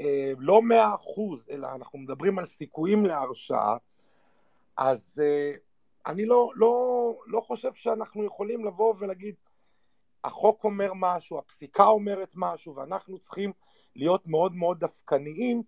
אה, 0.00 0.32
לא 0.38 0.62
מאה 0.62 0.94
אחוז, 0.94 1.48
אלא 1.50 1.68
אנחנו 1.74 1.98
מדברים 1.98 2.38
על 2.38 2.46
סיכויים 2.46 3.06
להרשעה, 3.06 3.76
אז 4.76 5.22
אה, 5.24 5.52
אני 6.06 6.26
לא, 6.26 6.50
לא, 6.54 7.14
לא 7.26 7.40
חושב 7.40 7.74
שאנחנו 7.74 8.24
יכולים 8.24 8.64
לבוא 8.64 8.94
ולהגיד, 8.98 9.34
החוק 10.24 10.64
אומר 10.64 10.92
משהו, 10.94 11.38
הפסיקה 11.38 11.84
אומרת 11.86 12.32
משהו, 12.34 12.76
ואנחנו 12.76 13.18
צריכים 13.18 13.52
להיות 13.96 14.26
מאוד 14.26 14.54
מאוד 14.54 14.80
דווקניים 14.80 15.62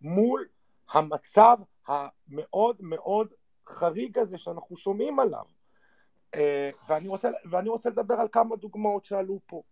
מול 0.00 0.46
המצב 0.90 1.58
המאוד 1.86 2.76
מאוד 2.80 3.28
חריג 3.66 4.18
הזה 4.18 4.38
שאנחנו 4.38 4.76
שומעים 4.76 5.20
עליו. 5.20 5.44
אה, 6.34 6.70
ואני 6.88 7.08
רוצה, 7.08 7.30
ואני 7.50 7.68
רוצה 7.68 7.90
לדבר 7.90 8.14
על 8.14 8.28
כמה 8.32 8.56
דוגמאות 8.56 9.04
שעלו 9.04 9.40
פה. 9.46 9.62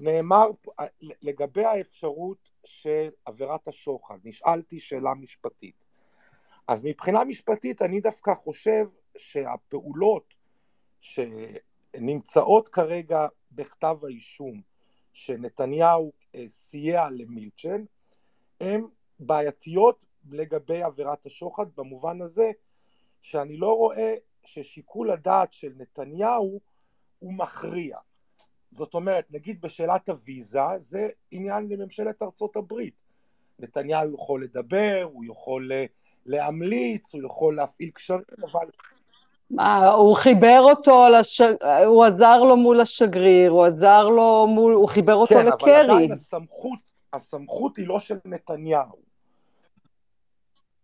נאמר 0.00 0.50
אה, 0.80 0.86
לגבי 1.22 1.64
האפשרות 1.64 2.38
של 2.64 3.08
עבירת 3.24 3.68
השוחד, 3.68 4.18
נשאלתי 4.24 4.80
שאלה 4.80 5.14
משפטית. 5.14 5.74
אז 6.68 6.84
מבחינה 6.84 7.24
משפטית 7.24 7.82
אני 7.82 8.00
דווקא 8.00 8.34
חושב 8.34 8.86
שהפעולות 9.16 10.34
שנמצאות 11.00 12.68
כרגע 12.68 13.26
בכתב 13.52 13.96
האישום 14.04 14.62
שנתניהו 15.12 16.12
אה, 16.34 16.44
סייע 16.48 17.10
למילצ'ן 17.10 17.84
הן 18.60 18.84
בעייתיות 19.18 20.04
לגבי 20.30 20.82
עבירת 20.82 21.26
השוחד 21.26 21.66
במובן 21.76 22.22
הזה 22.22 22.50
שאני 23.20 23.56
לא 23.56 23.72
רואה 23.72 24.14
ששיקול 24.44 25.10
הדעת 25.10 25.52
של 25.52 25.72
נתניהו 25.76 26.60
הוא 27.18 27.34
מכריע. 27.34 27.98
זאת 28.72 28.94
אומרת, 28.94 29.30
נגיד 29.30 29.60
בשאלת 29.60 30.08
הוויזה, 30.08 30.78
זה 30.78 31.08
עניין 31.30 31.68
לממשלת 31.68 32.22
ארצות 32.22 32.56
הברית. 32.56 32.94
נתניהו 33.58 34.14
יכול 34.14 34.44
לדבר, 34.44 35.08
הוא 35.12 35.24
יכול 35.24 35.72
אה, 35.72 35.84
להמליץ, 36.26 37.14
הוא 37.14 37.22
יכול 37.26 37.56
להפעיל 37.56 37.90
קשרים, 37.90 38.22
אבל... 38.42 38.70
מה, 39.50 39.88
הוא 39.88 40.16
חיבר 40.16 40.60
אותו, 40.62 41.08
לש... 41.08 41.40
הוא 41.86 42.04
עזר 42.04 42.38
לו 42.38 42.56
מול 42.56 42.80
השגריר, 42.80 43.50
הוא 43.50 43.64
עזר 43.64 44.08
לו 44.08 44.46
מול, 44.48 44.72
הוא 44.74 44.88
חיבר 44.88 45.14
אותו 45.14 45.34
כן, 45.34 45.46
לקרי. 45.46 45.72
כן, 45.72 45.80
אבל 45.80 45.90
עדיין 45.90 46.12
הסמכות, 46.12 46.78
הסמכות 47.12 47.76
היא 47.76 47.88
לא 47.88 47.98
של 47.98 48.18
נתניהו. 48.24 49.04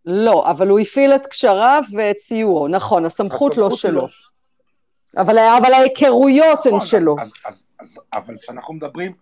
לא, 0.05 0.51
אבל 0.51 0.69
הוא 0.69 0.79
הפעיל 0.79 1.15
את 1.15 1.27
קשריו 1.27 1.83
ואת 1.97 2.19
סיועו, 2.19 2.69
נכון, 2.69 3.05
הסמכות, 3.05 3.57
לא 3.57 3.67
הסמכות 3.67 3.73
לא 3.73 3.91
שלו. 3.91 4.01
לא... 4.01 5.23
אבל, 5.23 5.39
אבל 5.39 5.73
ההיכרויות 5.73 6.59
נכון, 6.59 6.75
הן 6.75 6.81
שלו. 6.81 7.17
אז, 7.21 7.33
אז, 7.45 7.63
אז, 7.79 7.99
אבל 8.13 8.39
כשאנחנו 8.39 8.75
מדברים 8.75 9.13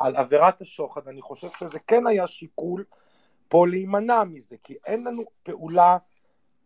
על 0.00 0.16
עבירת 0.16 0.60
השוחד, 0.60 1.08
אני 1.08 1.22
חושב 1.22 1.48
שזה 1.58 1.78
כן 1.86 2.06
היה 2.06 2.26
שיקול 2.26 2.84
פה 3.48 3.66
להימנע 3.66 4.24
מזה, 4.24 4.56
כי 4.62 4.74
אין 4.86 5.04
לנו 5.04 5.22
פעולה, 5.42 5.96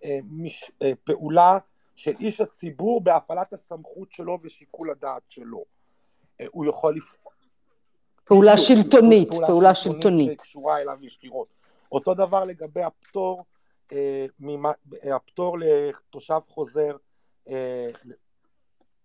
אה, 0.04 0.18
מש, 0.30 0.70
אה, 0.82 0.92
פעולה 1.04 1.58
של 1.96 2.12
איש 2.20 2.40
הציבור 2.40 3.00
בהפעלת 3.00 3.52
הסמכות 3.52 4.12
שלו 4.12 4.38
ושיקול 4.42 4.90
הדעת 4.90 5.22
שלו. 5.28 5.64
אה, 6.40 6.46
הוא 6.50 6.66
יכול 6.66 6.96
לפעול. 6.96 7.34
פעולה 8.24 8.58
שלטונית, 8.58 9.30
פעולה, 9.30 9.46
פעולה 9.46 9.74
שלטונית. 9.74 10.40
שקשורה 10.40 10.80
אליו 10.80 10.96
ישירות. 11.00 11.48
אותו 11.92 12.14
דבר 12.14 12.44
לגבי 12.44 12.82
הפטור, 12.82 13.38
אה, 13.92 14.26
ממה, 14.40 14.72
הפטור 15.14 15.58
לתושב 15.58 16.40
חוזר 16.48 16.96
אה, 17.48 17.86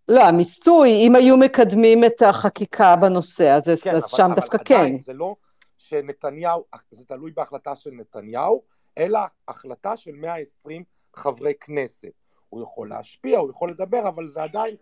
לא, 0.10 0.24
המיסוי, 0.24 0.90
אם 1.08 1.16
היו 1.16 1.38
מקדמים 1.38 2.06
את 2.06 2.22
החקיקה 2.22 2.96
בנושא, 2.96 3.52
אז, 3.56 3.64
כן, 3.64 3.72
אז 3.72 3.98
אבל, 3.98 4.08
שם 4.08 4.26
אבל 4.26 4.36
דווקא 4.36 4.58
כן. 4.66 4.76
עדיין, 4.76 5.00
זה 5.00 5.14
לא 5.14 5.36
שנתניהו, 5.78 6.64
זה 6.92 7.06
תלוי 7.06 7.32
בהחלטה 7.32 7.76
של 7.76 7.92
נתניהו, 7.92 8.64
אלא 8.98 9.20
החלטה 9.48 9.98
של 9.98 10.12
120 10.12 10.84
חברי 11.16 11.54
כנסת. 11.62 12.12
הוא 12.50 12.64
יכול 12.64 12.90
להשפיע, 12.90 13.40
הוא 13.40 13.50
יכול 13.50 13.70
לדבר, 13.70 14.08
אבל 14.08 14.28
זה 14.28 14.44
עדיין... 14.44 14.76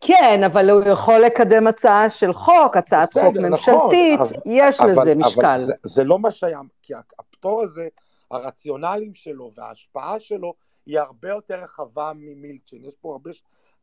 כן, 0.00 0.40
אבל 0.46 0.70
הוא 0.70 0.82
יכול 0.84 1.20
לקדם 1.20 1.66
הצעה 1.66 2.10
של 2.10 2.32
חוק, 2.32 2.76
הצעת 2.76 3.08
בסדר, 3.10 3.24
חוק 3.24 3.36
נכון, 3.36 3.50
ממשלתית, 3.50 4.20
נכון, 4.20 4.40
יש 4.44 4.80
אבל, 4.80 4.90
לזה 4.90 5.14
משקל. 5.14 5.46
אבל 5.46 5.58
זה, 5.58 5.72
זה 5.82 6.04
לא 6.04 6.18
מה 6.18 6.30
שהיה, 6.30 6.60
כי 6.82 6.94
הפטור 7.18 7.62
הזה, 7.62 7.88
הרציונלים 8.30 9.14
שלו 9.14 9.50
וההשפעה 9.56 10.20
שלו 10.20 10.54
היא 10.86 10.98
הרבה 10.98 11.28
יותר 11.28 11.62
רחבה 11.62 12.12
ממילצ'ן, 12.16 12.84
יש 12.84 12.94
פה 13.00 13.12
הרבה 13.12 13.30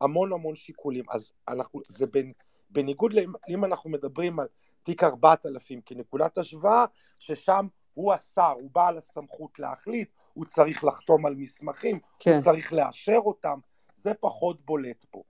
המון 0.00 0.32
המון 0.32 0.56
שיקולים, 0.56 1.04
אז 1.10 1.32
אנחנו, 1.48 1.80
זה 1.88 2.06
בין, 2.06 2.32
בניגוד 2.70 3.12
לאם 3.12 3.64
אנחנו 3.64 3.90
מדברים 3.90 4.40
על 4.40 4.46
תיק 4.82 5.02
4000 5.04 5.80
כנקודת 5.86 6.38
השוואה, 6.38 6.84
ששם 7.18 7.66
הוא 7.94 8.12
השר, 8.12 8.52
הוא 8.60 8.70
בעל 8.72 8.98
הסמכות 8.98 9.58
להחליט, 9.58 10.08
הוא 10.32 10.44
צריך 10.44 10.84
לחתום 10.84 11.26
על 11.26 11.34
מסמכים, 11.34 12.00
כן. 12.18 12.32
הוא 12.32 12.40
צריך 12.40 12.72
לאשר 12.72 13.18
אותם, 13.24 13.58
זה 13.94 14.14
פחות 14.14 14.66
בולט 14.66 15.04
פה. 15.10 15.22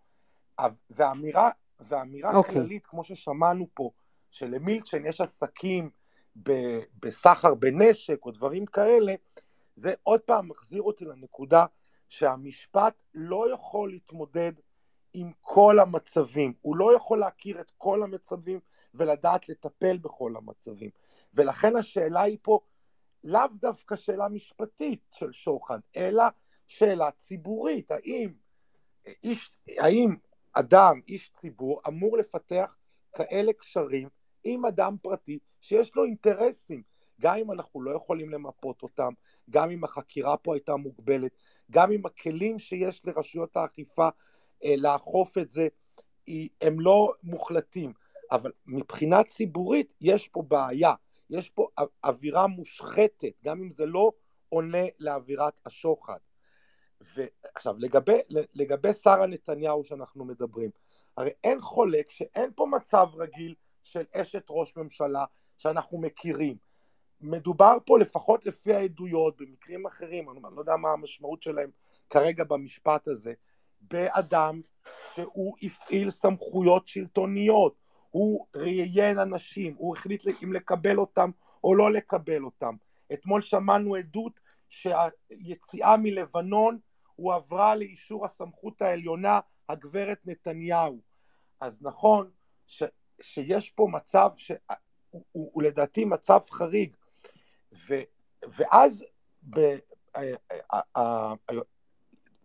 והאמירה, 0.90 1.50
והאמירה 1.80 2.36
אוקיי. 2.36 2.54
כללית, 2.54 2.86
כמו 2.86 3.04
ששמענו 3.04 3.66
פה, 3.74 3.90
שלמילצ'ן 4.30 5.06
יש 5.06 5.20
עסקים 5.20 5.90
בסחר 7.00 7.54
בנשק 7.54 8.24
או 8.24 8.30
דברים 8.30 8.66
כאלה, 8.66 9.14
זה 9.74 9.94
עוד 10.02 10.20
פעם 10.20 10.48
מחזיר 10.48 10.82
אותי 10.82 11.04
לנקודה 11.04 11.66
שהמשפט 12.08 12.94
לא 13.14 13.54
יכול 13.54 13.90
להתמודד 13.90 14.52
עם 15.14 15.32
כל 15.40 15.78
המצבים, 15.78 16.52
הוא 16.62 16.76
לא 16.76 16.96
יכול 16.96 17.18
להכיר 17.18 17.60
את 17.60 17.70
כל 17.78 18.02
המצבים 18.02 18.60
ולדעת 18.94 19.48
לטפל 19.48 19.98
בכל 19.98 20.36
המצבים. 20.36 20.90
ולכן 21.34 21.76
השאלה 21.76 22.22
היא 22.22 22.38
פה 22.42 22.60
לאו 23.24 23.48
דווקא 23.54 23.96
שאלה 23.96 24.28
משפטית 24.28 25.00
של 25.10 25.32
שוחד, 25.32 25.78
אלא 25.96 26.24
שאלה 26.66 27.10
ציבורית, 27.10 27.90
האם, 27.90 28.32
איש, 29.24 29.56
האם 29.78 30.16
אדם, 30.52 31.00
איש 31.08 31.30
ציבור, 31.30 31.80
אמור 31.88 32.18
לפתח 32.18 32.76
כאלה 33.12 33.52
קשרים 33.52 34.08
עם 34.44 34.66
אדם 34.66 34.96
פרטי 35.02 35.38
שיש 35.60 35.96
לו 35.96 36.04
אינטרסים, 36.04 36.82
גם 37.20 37.36
אם 37.36 37.52
אנחנו 37.52 37.82
לא 37.82 37.96
יכולים 37.96 38.30
למפות 38.30 38.82
אותם, 38.82 39.12
גם 39.50 39.70
אם 39.70 39.84
החקירה 39.84 40.36
פה 40.36 40.54
הייתה 40.54 40.76
מוגבלת, 40.76 41.32
גם 41.70 41.92
אם 41.92 42.06
הכלים 42.06 42.58
שיש 42.58 43.06
לרשויות 43.06 43.56
האכיפה 43.56 44.08
אה, 44.64 44.74
לאכוף 44.76 45.38
את 45.38 45.50
זה, 45.50 45.68
הם 46.60 46.80
לא 46.80 47.12
מוחלטים, 47.22 47.92
אבל 48.30 48.52
מבחינה 48.66 49.24
ציבורית 49.24 49.94
יש 50.00 50.28
פה 50.28 50.42
בעיה, 50.42 50.94
יש 51.30 51.50
פה 51.50 51.68
אווירה 52.04 52.46
מושחתת, 52.46 53.32
גם 53.44 53.62
אם 53.62 53.70
זה 53.70 53.86
לא 53.86 54.12
עונה 54.48 54.84
לאווירת 54.98 55.54
השוחד. 55.66 56.18
ועכשיו, 57.14 57.74
לגבי, 57.78 58.18
לגבי 58.54 58.92
שרה 58.92 59.26
נתניהו 59.26 59.84
שאנחנו 59.84 60.24
מדברים, 60.24 60.70
הרי 61.16 61.30
אין 61.44 61.60
חולק 61.60 62.10
שאין 62.10 62.50
פה 62.54 62.66
מצב 62.66 63.06
רגיל 63.14 63.54
של 63.82 64.04
אשת 64.12 64.44
ראש 64.50 64.76
ממשלה 64.76 65.24
שאנחנו 65.58 65.98
מכירים. 65.98 66.56
מדובר 67.20 67.76
פה 67.86 67.98
לפחות 67.98 68.46
לפי 68.46 68.74
העדויות, 68.74 69.36
במקרים 69.36 69.86
אחרים, 69.86 70.30
אני 70.30 70.54
לא 70.56 70.60
יודע 70.60 70.76
מה 70.76 70.90
המשמעות 70.90 71.42
שלהם 71.42 71.70
כרגע 72.10 72.44
במשפט 72.44 73.08
הזה, 73.08 73.32
באדם 73.80 74.60
שהוא 75.14 75.56
הפעיל 75.62 76.10
סמכויות 76.10 76.88
שלטוניות, 76.88 77.74
הוא 78.10 78.46
ראיין 78.56 79.18
אנשים, 79.18 79.74
הוא 79.78 79.96
החליט 79.96 80.24
אם 80.44 80.52
לקבל 80.52 80.98
אותם 80.98 81.30
או 81.64 81.74
לא 81.74 81.92
לקבל 81.92 82.44
אותם. 82.44 82.74
אתמול 83.12 83.40
שמענו 83.40 83.94
עדות 83.94 84.40
שהיציאה 84.68 85.96
מלבנון 85.96 86.78
הועברה 87.16 87.74
לאישור 87.74 88.24
הסמכות 88.24 88.82
העליונה, 88.82 89.40
הגברת 89.68 90.18
נתניהו. 90.24 91.00
אז 91.60 91.82
נכון 91.82 92.30
ש, 92.66 92.82
שיש 93.20 93.70
פה 93.70 93.88
מצב 93.90 94.30
שהוא 94.36 94.58
הוא, 95.10 95.22
הוא 95.32 95.62
לדעתי 95.62 96.04
מצב 96.04 96.40
חריג, 96.50 96.96
ו, 97.72 97.94
ואז 98.56 99.04
ב, 99.50 99.58
אה, 100.16 100.32
אה, 100.72 100.80
אה, 100.96 101.34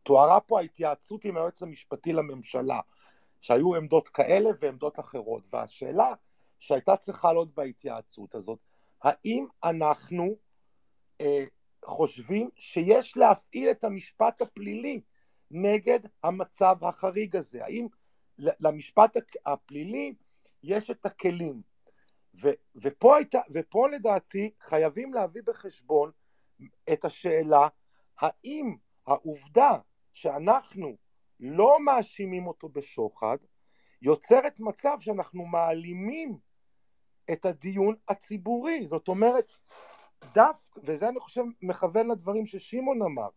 תוארה 0.04 0.40
פה 0.40 0.60
ההתייעצות 0.60 1.26
עם 1.26 1.38
היועץ 1.38 1.64
המשפטי 1.64 2.14
לממשלה, 2.14 2.80
שהיו 3.46 3.76
עמדות 3.76 4.10
כאלה 4.10 4.50
ועמדות 4.62 5.00
אחרות, 5.00 5.48
והשאלה 5.54 6.14
שהייתה 6.60 6.98
צריכה 6.98 7.28
לעלות 7.28 7.54
בהתייעצות 7.56 8.36
הזאת, 8.36 8.60
האם 9.04 9.46
אנחנו 9.64 10.36
אה, 11.22 11.44
חושבים 11.86 12.50
שיש 12.56 13.18
להפעיל 13.18 13.72
את 13.72 13.84
המשפט 13.84 14.42
הפלילי 14.42 15.02
נגד 15.52 16.00
המצב 16.24 16.76
החריג 16.82 17.36
הזה? 17.36 17.64
האם 17.64 17.88
למשפט 18.38 19.18
הפלילי 19.46 20.14
יש 20.64 20.92
את 20.92 21.06
הכלים? 21.06 21.62
ו, 22.42 22.50
ופה, 22.76 23.18
היית, 23.18 23.36
ופה 23.54 23.88
לדעתי 23.90 24.52
חייבים 24.60 25.14
להביא 25.14 25.42
בחשבון 25.46 26.12
את 26.94 27.06
השאלה 27.06 27.68
האם 28.20 28.76
העובדה 29.08 29.78
שאנחנו 30.14 30.96
לא 31.40 31.78
מאשימים 31.86 32.48
אותו 32.48 32.70
בשוחד, 32.70 33.38
יוצרת 34.02 34.60
מצב 34.60 34.98
שאנחנו 35.00 35.46
מעלימים 35.46 36.38
את 37.32 37.46
הדיון 37.46 37.96
הציבורי. 38.08 38.88
זאת 38.88 39.08
אומרת, 39.08 39.52
דווקא, 40.34 40.80
וזה 40.84 41.10
אני 41.10 41.20
חושב 41.20 41.44
מכוון 41.62 42.08
לדברים 42.12 42.46
ששמעון 42.46 43.02
אמר, 43.02 43.30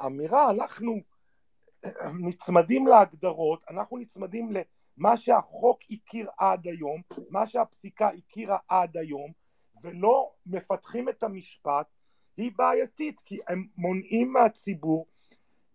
האמירה, 0.00 0.50
אנחנו 0.50 1.00
נצמדים 2.20 2.86
להגדרות, 2.86 3.64
אנחנו 3.70 3.96
נצמדים 3.96 4.52
למה 4.52 5.16
שהחוק 5.16 5.80
הכיר 5.90 6.28
עד 6.38 6.66
היום, 6.66 7.02
מה 7.30 7.46
שהפסיקה 7.46 8.08
הכירה 8.08 8.58
עד 8.68 8.96
היום, 8.96 9.32
ולא 9.82 10.30
מפתחים 10.46 11.08
את 11.08 11.22
המשפט, 11.22 11.86
היא 12.36 12.52
בעייתית, 12.56 13.20
כי 13.20 13.38
הם 13.48 13.66
מונעים 13.76 14.32
מהציבור 14.32 15.06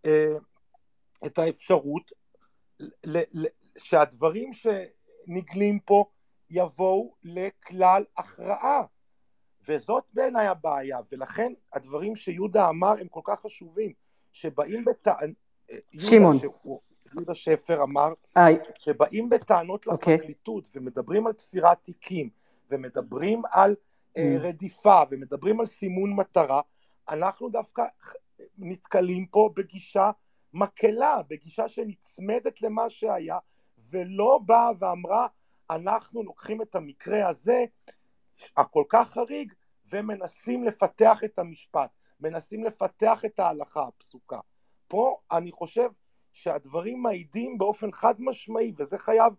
אה, 0.05 0.35
את 1.26 1.39
האפשרות 1.39 2.11
שהדברים 3.77 4.49
שנגלים 4.53 5.80
פה 5.80 6.06
יבואו 6.49 7.15
לכלל 7.23 8.03
הכרעה. 8.18 8.84
וזאת 9.68 10.03
בעיניי 10.14 10.48
הבעיה, 10.48 10.99
ולכן 11.11 11.53
הדברים 11.73 12.15
שיהודה 12.15 12.69
אמר 12.69 12.93
הם 12.99 13.07
כל 13.07 13.22
כך 13.23 13.39
חשובים, 13.41 13.93
שבאים 14.31 14.85
בטענות, 14.85 15.35
שמעון. 15.98 16.38
יהודה 17.14 17.35
שפר 17.35 17.84
אמר, 17.84 18.14
היי. 18.35 18.57
שבאים 18.80 19.30
בטענות 19.30 19.88
אוקיי. 19.88 20.14
לפרקליטות 20.14 20.68
ומדברים 20.76 21.27
על 21.27 21.34
תפירת 21.34 21.77
תיקים, 21.84 22.30
ומדברים 22.72 23.41
על 23.52 23.76
אה, 24.18 24.35
Mm. 24.38 24.41
רדיפה, 24.41 25.02
ומדברים 25.11 25.60
על 25.60 25.65
סימון 25.65 26.14
מטרה, 26.14 26.61
אנחנו 27.10 27.49
דווקא 27.49 27.84
נתקלים 28.57 29.26
פה 29.26 29.49
בגישה 29.56 30.11
מקלה, 30.53 31.21
בגישה 31.27 31.67
שנצמדת 31.67 32.61
למה 32.61 32.89
שהיה, 32.89 33.37
ולא 33.89 34.39
באה 34.45 34.69
ואמרה, 34.79 35.27
אנחנו 35.69 36.23
לוקחים 36.23 36.61
את 36.61 36.75
המקרה 36.75 37.29
הזה, 37.29 37.63
הכל 38.57 38.83
כך 38.89 39.09
חריג, 39.09 39.53
ומנסים 39.91 40.63
לפתח 40.63 41.23
את 41.25 41.39
המשפט, 41.39 41.89
מנסים 42.19 42.63
לפתח 42.63 43.25
את 43.25 43.39
ההלכה 43.39 43.87
הפסוקה. 43.87 44.39
פה 44.87 45.17
אני 45.31 45.51
חושב 45.51 45.89
שהדברים 46.33 47.01
מעידים 47.01 47.57
באופן 47.57 47.91
חד 47.91 48.15
משמעי, 48.19 48.73
וזה 48.77 48.97
חייב 48.97 49.33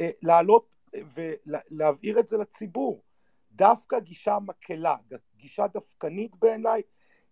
אה, 0.00 0.10
לעלות 0.22 0.66
אה, 0.94 1.00
ולהבהיר 1.14 2.20
את 2.20 2.28
זה 2.28 2.36
לציבור. 2.36 3.02
דווקא 3.52 3.98
גישה 3.98 4.38
מקלה, 4.38 4.96
גישה 5.36 5.66
דווקנית 5.66 6.36
בעיניי, 6.36 6.82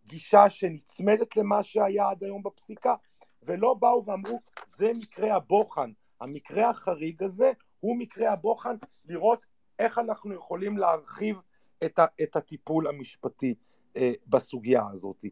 גישה 0.07 0.51
שנצמדת 0.51 1.37
למה 1.37 1.63
שהיה 1.63 2.09
עד 2.09 2.25
היום 2.25 2.43
בפסיקה, 2.43 2.95
ולא 3.43 3.75
באו 3.75 4.05
ואמרו, 4.05 4.39
זה 4.67 4.93
מקרה 5.01 5.37
הבוחן, 5.37 5.91
המקרה 6.21 6.71
החריג 6.71 7.23
הזה 7.23 7.53
הוא 7.81 7.97
מקרה 7.99 8.33
הבוחן, 8.33 8.77
לראות 9.09 9.47
איך 9.79 9.99
אנחנו 9.99 10.35
יכולים 10.35 10.79
להרחיב 10.79 11.37
את, 11.85 11.99
ה, 11.99 12.07
את 12.23 12.37
הטיפול 12.37 12.87
המשפטי 12.87 13.55
אה, 13.97 14.13
בסוגיה 14.27 14.83
הזאת. 14.93 15.25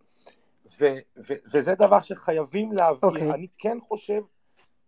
ו, 0.81 0.85
ו, 1.17 1.35
וזה 1.53 1.75
דבר 1.75 2.01
שחייבים 2.01 2.73
להבהיר. 2.73 3.13
Okay. 3.13 3.17
אוקיי. 3.17 3.35
אני 3.35 3.47
כן 3.59 3.79
חושב 3.81 4.23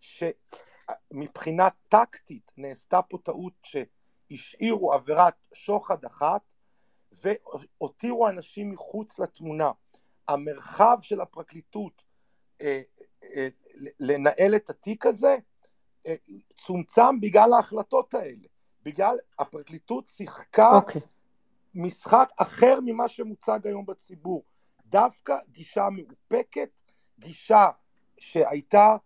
שמבחינה 0.01 1.69
טקטית 1.89 2.53
נעשתה 2.57 3.03
פה 3.03 3.19
טעות 3.25 3.53
שהשאירו 3.63 4.93
עבירת 4.93 5.35
שוחד 5.55 6.05
אחת 6.05 6.41
והותירו 7.13 8.29
אנשים 8.29 8.71
מחוץ 8.71 9.19
לתמונה. 9.19 9.71
המרחב 10.29 10.99
של 11.01 11.21
הפרקליטות 11.21 12.03
אה, 12.61 12.83
לנהל 14.01 14.57
את 14.57 14.71
התיק 14.71 15.07
הזה 15.07 15.37
אה, 16.07 16.15
צומצם 16.67 17.21
בגלל 17.21 17.53
ההחלטות 17.53 18.15
האלה, 18.15 18.49
בגלל 18.83 19.17
הפרקליטות 19.39 20.09
שיחקה 20.09 20.77
אוקיי. 20.77 21.01
משחק 21.75 22.31
אחר 22.37 22.79
ממה 22.85 23.09
שמוצג 23.09 23.61
היום 23.65 23.87
בציבור. 23.87 24.45
דווקא 24.87 25.37
גישה 25.53 25.89
מאופקת, 25.91 26.71
גישה 27.19 27.69
שהייתה 28.19 28.97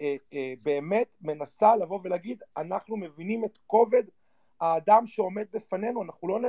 אה, 0.00 0.16
אה, 0.32 0.54
באמת 0.62 1.16
מנסה 1.20 1.76
לבוא 1.76 2.00
ולהגיד, 2.04 2.42
אנחנו 2.56 2.96
מבינים 2.96 3.44
את 3.44 3.58
כובד 3.66 4.02
האדם 4.60 5.06
שעומד 5.06 5.46
בפנינו, 5.52 6.02
אנחנו 6.02 6.28
לא 6.28 6.40
נ, 6.40 6.44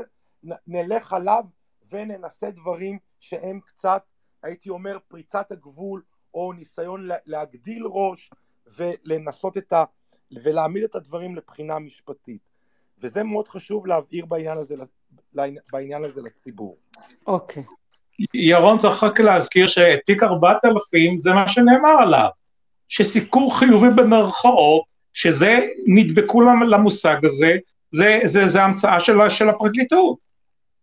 נלך 0.67 1.13
עליו 1.13 1.43
וננסה 1.89 2.51
דברים 2.51 2.99
שהם 3.19 3.59
קצת, 3.59 4.03
הייתי 4.43 4.69
אומר, 4.69 4.97
פריצת 5.07 5.51
הגבול, 5.51 6.03
או 6.33 6.53
ניסיון 6.53 7.05
לה, 7.05 7.15
להגדיל 7.25 7.83
ראש 7.85 8.29
ולנסות 8.77 9.57
את 9.57 9.73
ה... 9.73 9.83
ולהעמיד 10.43 10.83
את 10.83 10.95
הדברים 10.95 11.35
לבחינה 11.35 11.79
משפטית. 11.79 12.41
וזה 13.01 13.23
מאוד 13.23 13.47
חשוב 13.47 13.87
להבהיר 13.87 14.25
בעניין 14.25 14.57
הזה, 14.57 14.75
בעניין 15.71 16.03
הזה 16.03 16.21
לציבור. 16.21 16.77
אוקיי. 17.27 17.63
ירון 18.33 18.77
צריך 18.77 19.03
רק 19.03 19.19
להזכיר 19.19 19.67
שתיק 19.67 20.23
4000 20.23 21.17
זה 21.17 21.33
מה 21.33 21.49
שנאמר 21.49 22.01
עליו, 22.01 22.29
שסיקור 22.89 23.59
חיובי 23.59 23.87
במרכאות, 23.95 24.83
שזה 25.13 25.59
נדבקו 25.87 26.41
למושג 26.41 27.25
הזה, 27.25 27.57
זה, 27.95 28.19
זה, 28.23 28.47
זה 28.47 28.63
המצאה 28.63 28.99
של, 28.99 29.29
של 29.29 29.49
הפרקליטות. 29.49 30.26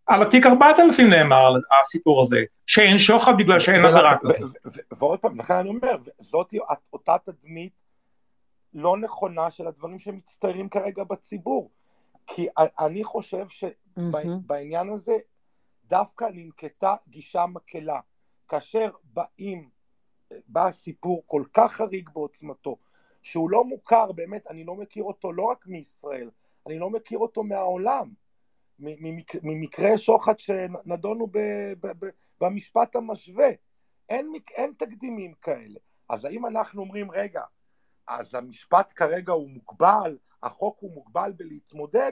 על 0.07 0.21
התיק 0.21 0.45
4000 0.45 1.09
נאמר 1.09 1.53
הסיפור 1.79 2.21
הזה, 2.21 2.43
שאין 2.67 2.97
שוחד 2.97 3.33
בגלל 3.37 3.59
שאין 3.59 3.85
עבירה 3.85 4.17
כזאת. 4.17 4.55
ועוד 4.91 5.19
פעם, 5.19 5.39
לכן 5.39 5.53
אני 5.53 5.69
אומר, 5.69 5.97
זאת 6.17 6.53
אותה 6.93 7.15
תדמית 7.23 7.73
לא 8.73 8.97
נכונה 8.97 9.51
של 9.51 9.67
הדברים 9.67 9.99
שמצטיירים 9.99 10.69
כרגע 10.69 11.03
בציבור. 11.03 11.69
כי 12.27 12.47
אני 12.57 13.03
חושב 13.03 13.45
שבעניין 13.47 14.89
הזה 14.89 15.17
דווקא 15.87 16.25
ננקטה 16.33 16.95
גישה 17.09 17.45
מקלה. 17.45 17.99
כאשר 18.47 18.89
באים, 19.03 19.69
בא 20.47 20.71
סיפור 20.71 21.23
כל 21.25 21.43
כך 21.53 21.73
חריג 21.73 22.09
בעוצמתו, 22.13 22.77
שהוא 23.23 23.49
לא 23.49 23.63
מוכר, 23.63 24.11
באמת, 24.11 24.47
אני 24.47 24.63
לא 24.63 24.75
מכיר 24.75 25.03
אותו 25.03 25.33
לא 25.33 25.43
רק 25.43 25.67
מישראל, 25.67 26.29
אני 26.67 26.79
לא 26.79 26.89
מכיר 26.89 27.19
אותו 27.19 27.43
מהעולם, 27.43 28.09
ממקרי 29.43 29.97
שוחד 29.97 30.39
שנדונו 30.39 31.27
ב, 31.27 31.37
ב, 31.79 32.05
ב, 32.05 32.09
במשפט 32.41 32.95
המשווה. 32.95 33.49
אין, 34.09 34.33
אין 34.55 34.73
תקדימים 34.77 35.33
כאלה. 35.33 35.79
אז 36.09 36.25
האם 36.25 36.45
אנחנו 36.45 36.81
אומרים, 36.81 37.11
רגע, 37.11 37.43
אז 38.07 38.35
המשפט 38.35 38.93
כרגע 38.95 39.33
הוא 39.33 39.49
מוגבל, 39.49 40.17
החוק 40.43 40.77
הוא 40.79 40.93
מוגבל 40.93 41.33
בלהתמודד? 41.37 42.11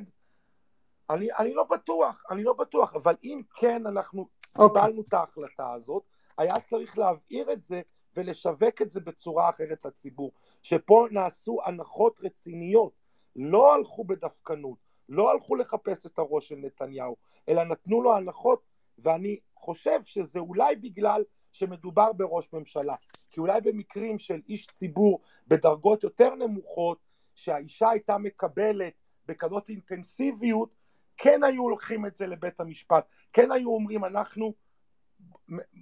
אני, 1.10 1.28
אני 1.40 1.54
לא 1.54 1.64
בטוח, 1.64 2.24
אני 2.32 2.44
לא 2.44 2.54
בטוח, 2.54 2.96
אבל 2.96 3.16
אם 3.24 3.42
כן 3.56 3.88
אנחנו 3.88 4.22
okay. 4.22 4.62
אוקיי. 4.62 4.82
קיבלנו 4.82 5.02
את 5.02 5.14
ההחלטה 5.14 5.74
הזאת, 5.74 6.04
היה 6.38 6.60
צריך 6.60 6.98
להבהיר 6.98 7.54
את 7.54 7.64
זה 7.64 7.82
ולשווק 8.16 8.82
את 8.82 8.92
זה 8.92 9.00
בצורה 9.00 9.50
אחרת 9.50 9.86
לציבור, 9.86 10.32
שפה 10.62 11.08
נעשו 11.12 11.60
הנחות 11.66 12.20
רציניות, 12.24 12.94
לא 13.36 13.76
הלכו 13.76 14.04
בדווקנות, 14.04 14.78
לא 15.10 15.32
הלכו 15.32 15.56
לחפש 15.56 16.06
את 16.06 16.20
הראש 16.20 16.50
של 16.50 16.56
נתניהו, 16.56 17.16
אלא 17.50 17.64
נתנו 17.64 18.02
לו 18.02 18.16
הנחות, 18.16 18.62
ואני 19.00 19.40
חושב 19.56 20.00
שזה 20.04 20.40
אולי 20.40 20.76
בגלל 20.76 21.24
שמדובר 21.52 22.14
בראש 22.14 22.54
ממשלה, 22.54 22.96
כי 23.30 23.40
אולי 23.40 23.62
במקרים 23.62 24.18
של 24.18 24.42
איש 24.50 24.68
ציבור 24.68 25.22
בדרגות 25.48 26.04
יותר 26.04 26.36
נמוכות, 26.36 26.98
שהאישה 27.36 27.90
הייתה 27.90 28.18
מקבלת 28.18 28.94
בכזאת 29.26 29.70
אינטנסיביות, 29.70 30.70
כן 31.18 31.44
היו 31.44 31.70
לוקחים 31.70 32.06
את 32.06 32.16
זה 32.16 32.28
לבית 32.28 32.60
המשפט, 32.60 33.06
כן 33.34 33.52
היו 33.52 33.70
אומרים 33.70 34.06
אנחנו 34.06 34.54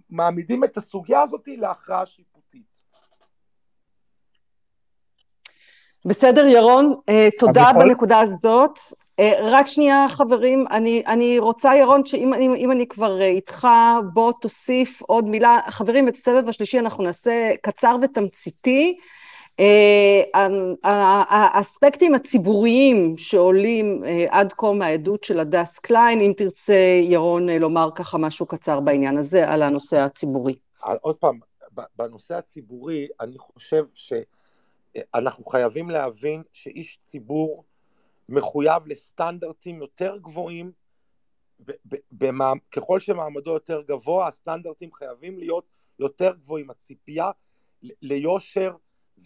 מעמידים 0.10 0.64
את 0.64 0.77
הסוגיה 0.77 1.22
הזאת 1.22 1.48
להכרעה 1.48 2.06
שיפוטית. 2.06 2.81
בסדר 6.06 6.45
ירון, 6.45 6.95
אה, 7.10 7.27
תודה 7.39 7.65
בנקודה 7.80 8.19
הזאת. 8.19 8.80
אה, 9.22 9.38
רק 9.41 9.68
שנייה 9.68 10.06
חברים, 10.10 10.65
אני, 10.72 11.03
אני 11.07 11.39
רוצה 11.39 11.76
ירון 11.76 12.06
שאם 12.06 12.34
אם, 12.34 12.53
אם 12.56 12.72
אני 12.72 12.88
כבר 12.88 13.22
אה, 13.22 13.26
איתך 13.26 13.68
בוא 14.14 14.34
תוסיף 14.41 15.02
עוד 15.02 15.26
מילה, 15.26 15.60
חברים 15.69 16.07
את 16.07 16.15
הסבב 16.15 16.49
השלישי 16.49 16.80
אנחנו 16.80 17.03
נעשה 17.03 17.53
קצר 17.61 17.95
ותמציתי, 18.02 18.98
אה, 19.60 20.22
האספקטים 21.23 22.15
הציבוריים 22.15 23.18
שעולים 23.18 24.03
עד 24.30 24.53
כה 24.53 24.72
מהעדות 24.72 25.23
של 25.23 25.39
הדס 25.39 25.80
קליין, 25.80 26.22
אם 26.22 26.34
תרצה 26.38 26.99
ירון 27.02 27.49
לומר 27.49 27.89
ככה 27.95 28.18
משהו 28.18 28.45
קצר 28.45 28.80
בעניין 28.80 29.18
הזה 29.18 29.49
על 29.49 29.64
הנושא 29.64 29.99
הציבורי. 29.99 30.56
עוד 31.02 31.15
פעם, 31.15 31.39
בנושא 31.95 32.35
הציבורי 32.35 33.07
אני 33.19 33.38
חושב 33.38 33.84
שאנחנו 33.93 35.45
חייבים 35.45 35.89
להבין 35.89 36.43
שאיש 36.53 36.99
ציבור 37.03 37.64
מחויב 38.31 38.87
לסטנדרטים 38.87 39.81
יותר 39.81 40.17
גבוהים, 40.17 40.71
ככל 42.71 42.99
שמעמדו 42.99 43.53
יותר 43.53 43.81
גבוה, 43.81 44.27
הסטנדרטים 44.27 44.93
חייבים 44.93 45.37
להיות 45.37 45.65
יותר 45.99 46.35
גבוהים. 46.35 46.69
הציפייה 46.69 47.31
ליושר 48.01 48.75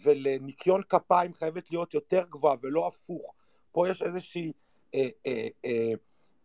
ולניקיון 0.02 0.82
כפיים 0.82 1.34
חייבת 1.34 1.70
להיות 1.70 1.94
יותר 1.94 2.24
גבוהה 2.30 2.56
ולא 2.62 2.86
הפוך. 2.86 3.34
פה 3.72 3.88
יש 3.88 4.02
איזושהי 4.02 4.52
אה, 4.94 5.08
אה, 5.26 5.48
אה, 5.64 5.92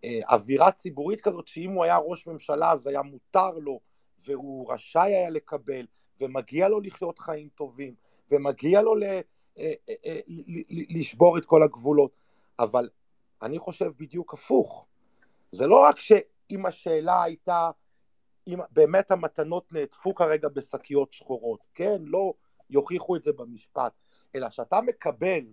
אה, 0.03 0.19
אווירה 0.29 0.71
ציבורית 0.71 1.21
כזאת 1.21 1.47
שאם 1.47 1.71
הוא 1.71 1.83
היה 1.83 1.97
ראש 1.97 2.27
ממשלה 2.27 2.71
אז 2.71 2.87
היה 2.87 3.01
מותר 3.01 3.51
לו 3.51 3.79
והוא 4.25 4.73
רשאי 4.73 5.15
היה 5.15 5.29
לקבל 5.29 5.85
ומגיע 6.21 6.67
לו 6.67 6.79
לחיות 6.79 7.19
חיים 7.19 7.49
טובים 7.55 7.93
ומגיע 8.31 8.81
לו 8.81 8.95
ל, 8.95 9.03
אה, 9.03 9.73
אה, 9.89 9.93
אה, 10.05 10.19
לשבור 10.69 11.37
את 11.37 11.45
כל 11.45 11.63
הגבולות. 11.63 12.20
אבל 12.61 12.89
אני 13.41 13.59
חושב 13.59 13.91
בדיוק 13.97 14.33
הפוך. 14.33 14.85
זה 15.51 15.67
לא 15.67 15.83
רק 15.83 15.99
שאם 15.99 16.65
השאלה 16.65 17.23
הייתה, 17.23 17.71
אם 18.47 18.59
באמת 18.71 19.11
המתנות 19.11 19.73
נעטפו 19.73 20.15
כרגע 20.15 20.49
בשקיות 20.49 21.13
שחורות, 21.13 21.59
כן, 21.75 22.01
לא 22.01 22.33
יוכיחו 22.69 23.15
את 23.15 23.23
זה 23.23 23.33
במשפט, 23.33 23.93
אלא 24.35 24.49
שאתה 24.49 24.81
מקבל 24.81 25.45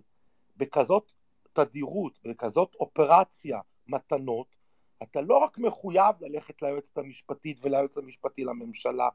בכזאת 0.57 1.11
תדירות, 1.53 2.19
בכזאת 2.23 2.75
אופרציה 2.75 3.59
מתנות, 3.87 4.55
אתה 5.03 5.21
לא 5.21 5.37
רק 5.37 5.57
מחויב 5.57 6.15
ללכת 6.21 6.61
ליועצת 6.61 6.97
המשפטית 6.97 7.59
וליועץ 7.61 7.97
המשפטי 7.97 8.43
לממשלה, 8.43 9.09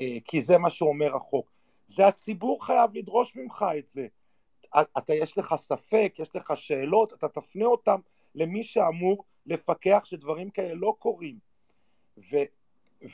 אה, 0.00 0.16
כי 0.24 0.40
זה 0.40 0.58
מה 0.58 0.70
שאומר 0.70 1.16
החוק, 1.16 1.50
זה 1.86 2.06
הציבור 2.06 2.66
חייב 2.66 2.90
לדרוש 2.94 3.36
ממך 3.36 3.64
את 3.78 3.88
זה. 3.88 4.06
אתה 4.98 5.14
יש 5.14 5.38
לך 5.38 5.54
ספק, 5.56 6.14
יש 6.18 6.36
לך 6.36 6.52
שאלות, 6.56 7.12
אתה 7.12 7.28
תפנה 7.28 7.64
אותם 7.64 8.00
למי 8.34 8.62
שאמור 8.62 9.24
לפקח 9.46 10.00
שדברים 10.04 10.50
כאלה 10.50 10.74
לא 10.74 10.96
קורים. 10.98 11.38
ו, 12.18 12.36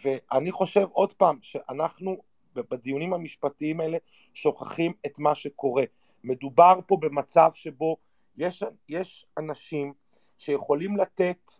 ואני 0.03 0.53
חושב 0.53 0.87
עוד 0.93 1.13
פעם 1.13 1.39
שאנחנו 1.43 2.23
בדיונים 2.55 3.15
המשפטיים 3.15 3.81
האלה 3.81 3.99
שוכחים 4.35 4.93
את 5.07 5.19
מה 5.19 5.35
שקורה. 5.35 5.85
מדובר 6.25 6.79
פה 6.87 6.97
במצב 7.01 7.51
שבו 7.55 7.97
יש, 8.37 8.65
יש 8.89 9.27
אנשים 9.39 9.93
שיכולים 10.39 10.97
לתת 10.97 11.53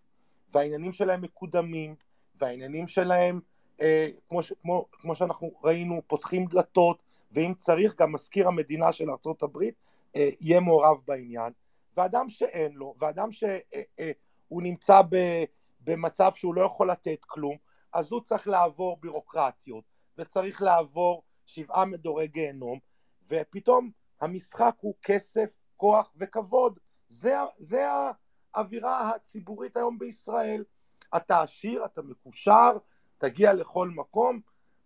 והעניינים 0.55 0.93
שלהם 0.93 1.23
מקודמים 1.23 1.95
והעניינים 2.41 2.87
שלהם 2.87 3.41
אה, 3.81 4.09
כמו, 4.29 4.41
כמו, 4.63 4.87
כמו 4.93 5.15
שאנחנו 5.15 5.53
ראינו 5.65 6.03
פותחים 6.07 6.47
דלתות 6.47 7.03
ואם 7.33 7.55
צריך 7.59 8.01
גם 8.01 8.13
מזכיר 8.13 8.49
המדינה 8.49 8.93
של 8.93 9.11
ארה"ב 9.11 9.63
אה, 10.17 10.29
יהיה 10.41 10.61
מעורב 10.61 10.99
בעניין, 11.07 11.53
ואדם 11.97 12.29
שאין 12.29 12.73
לו, 12.73 12.95
ואדם 13.01 13.33
שהוא 13.33 13.51
אה, 13.75 13.83
אה, 14.01 14.13
נמצא 14.51 15.01
במצב 15.81 16.33
שהוא 16.35 16.55
לא 16.55 16.63
יכול 16.63 16.91
לתת 16.91 17.25
כלום, 17.27 17.57
אז 17.93 18.13
הוא 18.13 18.21
צריך 18.21 18.49
לעבור 18.49 18.97
בירוקרטיות, 19.01 19.85
וצריך 20.19 20.63
לעבור 20.63 21.23
שבעה 21.47 21.85
מדורי 21.85 22.29
גיהנום, 22.29 22.79
ופתאום 23.29 23.91
המשחק 24.21 24.75
הוא 24.81 24.95
כסף, 25.03 25.49
כוח 25.77 26.13
וכבוד. 26.17 26.79
זה, 27.09 27.35
זה 27.57 27.87
האווירה 28.55 29.11
הציבורית 29.11 29.77
היום 29.77 29.99
בישראל. 29.99 30.65
אתה 31.17 31.43
עשיר, 31.43 31.85
אתה 31.85 32.03
מקושר, 32.03 32.71
תגיע 33.19 33.53
לכל 33.53 33.89
מקום, 33.89 34.41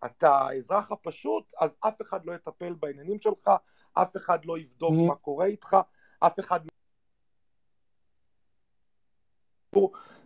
אתה 0.05 0.39
האזרח 0.39 0.93
הפשוט, 0.93 1.53
אז 1.61 1.77
אף 1.81 2.03
אחד 2.03 2.25
לא 2.25 2.33
יטפל 2.33 2.75
בעניינים 2.75 3.19
שלך, 3.19 3.51
אף 3.93 4.17
אחד 4.17 4.45
לא 4.45 4.59
יבדוק 4.59 4.91
mm-hmm. 4.91 5.09
מה 5.09 5.15
קורה 5.15 5.47
איתך, 5.47 5.77
אף 6.21 6.41
אחד 6.41 6.61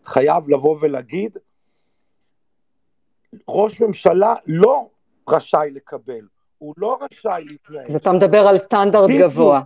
חייב 0.05 0.49
לבוא 0.49 0.79
ולהגיד, 0.81 1.39
ראש 3.49 3.81
ממשלה 3.81 4.35
לא 4.47 4.91
רשאי 5.29 5.71
לקבל, 5.71 6.29
הוא 6.59 6.75
לא 6.77 6.99
רשאי 7.01 7.45
להתנהל. 7.51 7.87
אז 7.87 7.97
אתה 7.97 8.13
מדבר 8.13 8.39
על 8.49 8.59
סטנדרט 8.59 9.11
גבוה. 9.21 9.63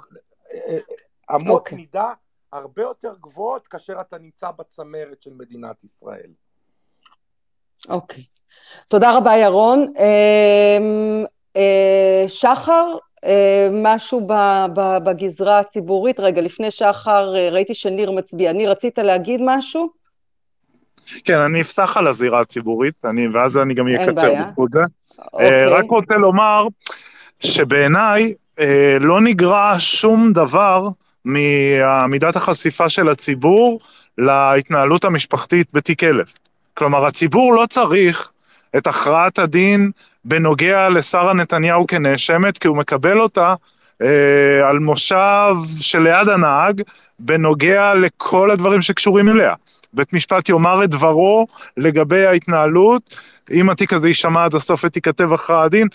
אמות 1.31 1.47
okay. 1.47 1.51
אוקיי. 1.51 1.79
מידה 1.79 2.13
הרבה 2.53 2.83
יותר 2.83 3.15
גבוהות 3.21 3.67
כאשר 3.67 4.01
אתה 4.01 4.19
נמצא 4.19 4.51
בצמרת 4.51 5.23
של 5.23 5.35
מדינת 5.35 5.85
ישראל. 5.85 6.31
אוקיי. 7.89 8.23
Okay. 8.23 8.34
תודה 8.89 9.17
רבה 9.17 9.37
ירון. 9.37 9.93
אמ, 9.99 11.25
אה, 11.57 12.25
שחר, 12.29 12.97
אה, 13.25 13.69
משהו 13.73 14.29
בגזרה 15.05 15.59
הציבורית. 15.59 16.21
רגע, 16.21 16.41
לפני 16.41 16.71
שחר 16.71 17.37
אה, 17.37 17.51
ראיתי 17.51 17.75
שניר 17.75 18.11
מצביע. 18.11 18.53
ניר, 18.53 18.71
רצית 18.71 18.99
להגיד 18.99 19.41
משהו? 19.45 19.89
כן, 21.25 21.39
אני 21.39 21.61
אפסח 21.61 21.97
על 21.97 22.07
הזירה 22.07 22.41
הציבורית, 22.41 22.95
אני, 23.05 23.29
ואז 23.29 23.59
אני 23.59 23.75
גם 23.75 23.89
אקצר 23.89 24.33
בכל 24.35 24.67
זה. 24.73 24.79
אוקיי. 25.33 25.67
רק 25.67 25.85
רוצה 25.91 26.15
לומר 26.15 26.67
שבעיניי 27.41 28.35
לא 29.01 29.21
נגרע 29.21 29.75
שום 29.79 30.33
דבר 30.33 30.89
ממידת 31.25 32.37
החשיפה 32.37 32.89
של 32.89 33.09
הציבור 33.09 33.79
להתנהלות 34.19 35.05
המשפחתית 35.05 35.75
בתיק 35.75 36.05
אלף. 36.05 36.35
כלומר, 36.75 37.07
הציבור 37.07 37.55
לא 37.55 37.67
צריך 37.71 38.33
את 38.77 38.87
הכרעת 38.87 39.39
הדין 39.39 39.91
בנוגע 40.25 40.89
לשרה 40.89 41.33
נתניהו 41.33 41.87
כנאשמת, 41.87 42.59
כי 42.59 42.69
הוא 42.69 42.77
מקבל 42.77 43.21
אותה 43.21 43.55
אה, 44.03 44.69
על 44.69 44.79
מושב 44.79 45.55
שליד 45.81 46.29
הנהג, 46.29 46.83
בנוגע 47.19 47.95
לכל 47.95 48.51
הדברים 48.51 48.83
שקשורים 48.83 49.29
אליה. 49.29 49.55
בית 49.93 50.13
משפט 50.13 50.49
יאמר 50.49 50.85
את 50.85 50.91
דברו 50.91 51.47
לגבי 51.77 52.27
ההתנהלות, 52.27 53.17
אם 53.51 53.71
התיק 53.71 53.93
הזה 53.93 54.09
יישמע 54.09 54.45
עד 54.45 54.55
הסוף 54.55 54.85
ותיכתב 54.85 55.33
הכרעת 55.33 55.71
דין, 55.71 55.89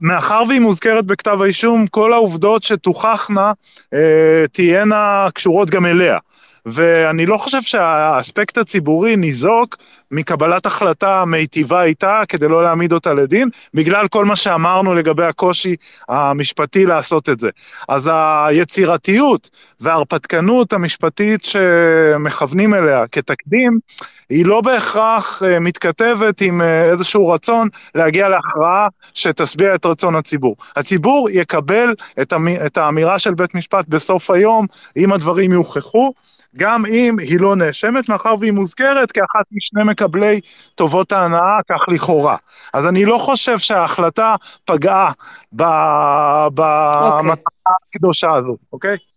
מאחר 0.00 0.42
והיא 0.48 0.60
מוזכרת 0.60 1.04
בכתב 1.04 1.42
האישום, 1.42 1.86
כל 1.86 2.12
העובדות 2.12 2.62
שתוכחנה 2.62 3.52
אה, 3.94 4.44
תהיינה 4.52 5.26
קשורות 5.34 5.70
גם 5.70 5.86
אליה. 5.86 6.18
ואני 6.66 7.26
לא 7.26 7.36
חושב 7.36 7.62
שהאספקט 7.62 8.58
הציבורי 8.58 9.16
ניזוק 9.16 9.76
מקבלת 10.10 10.66
החלטה 10.66 11.24
מיטיבה 11.24 11.82
איתה 11.82 12.22
כדי 12.28 12.48
לא 12.48 12.62
להעמיד 12.62 12.92
אותה 12.92 13.14
לדין, 13.14 13.48
בגלל 13.74 14.08
כל 14.08 14.24
מה 14.24 14.36
שאמרנו 14.36 14.94
לגבי 14.94 15.24
הקושי 15.24 15.76
המשפטי 16.08 16.86
לעשות 16.86 17.28
את 17.28 17.40
זה. 17.40 17.50
אז 17.88 18.10
היצירתיות 18.12 19.50
וההרפתקנות 19.80 20.72
המשפטית 20.72 21.44
שמכוונים 21.44 22.74
אליה 22.74 23.06
כתקדים, 23.06 23.78
היא 24.30 24.46
לא 24.46 24.60
בהכרח 24.60 25.42
אה, 25.42 25.60
מתכתבת 25.60 26.40
עם 26.40 26.62
אה, 26.62 26.84
איזשהו 26.84 27.28
רצון 27.28 27.68
להגיע 27.94 28.28
להכרעה 28.28 28.88
שתשביע 29.14 29.74
את 29.74 29.86
רצון 29.86 30.16
הציבור. 30.16 30.56
הציבור 30.76 31.30
יקבל 31.30 31.94
את 32.66 32.78
האמירה 32.78 33.18
של 33.18 33.34
בית 33.34 33.54
משפט 33.54 33.88
בסוף 33.88 34.30
היום, 34.30 34.66
אם 34.96 35.12
הדברים 35.12 35.52
יוכחו, 35.52 36.12
גם 36.56 36.86
אם 36.86 37.18
היא 37.18 37.40
לא 37.40 37.56
נאשמת, 37.56 38.08
מאחר 38.08 38.34
והיא 38.40 38.52
מוזכרת 38.52 39.12
כאחת 39.12 39.44
משני 39.52 39.82
מקבלי 39.84 40.40
טובות 40.74 41.12
ההנאה, 41.12 41.58
כך 41.68 41.88
לכאורה. 41.94 42.36
אז 42.72 42.86
אני 42.86 43.04
לא 43.04 43.18
חושב 43.18 43.58
שההחלטה 43.58 44.34
פגעה 44.64 45.12
במטרה 45.52 47.34
okay. 47.68 47.72
הקדושה 47.94 48.30
הזו, 48.32 48.56
אוקיי? 48.72 48.94
Okay? 48.94 49.10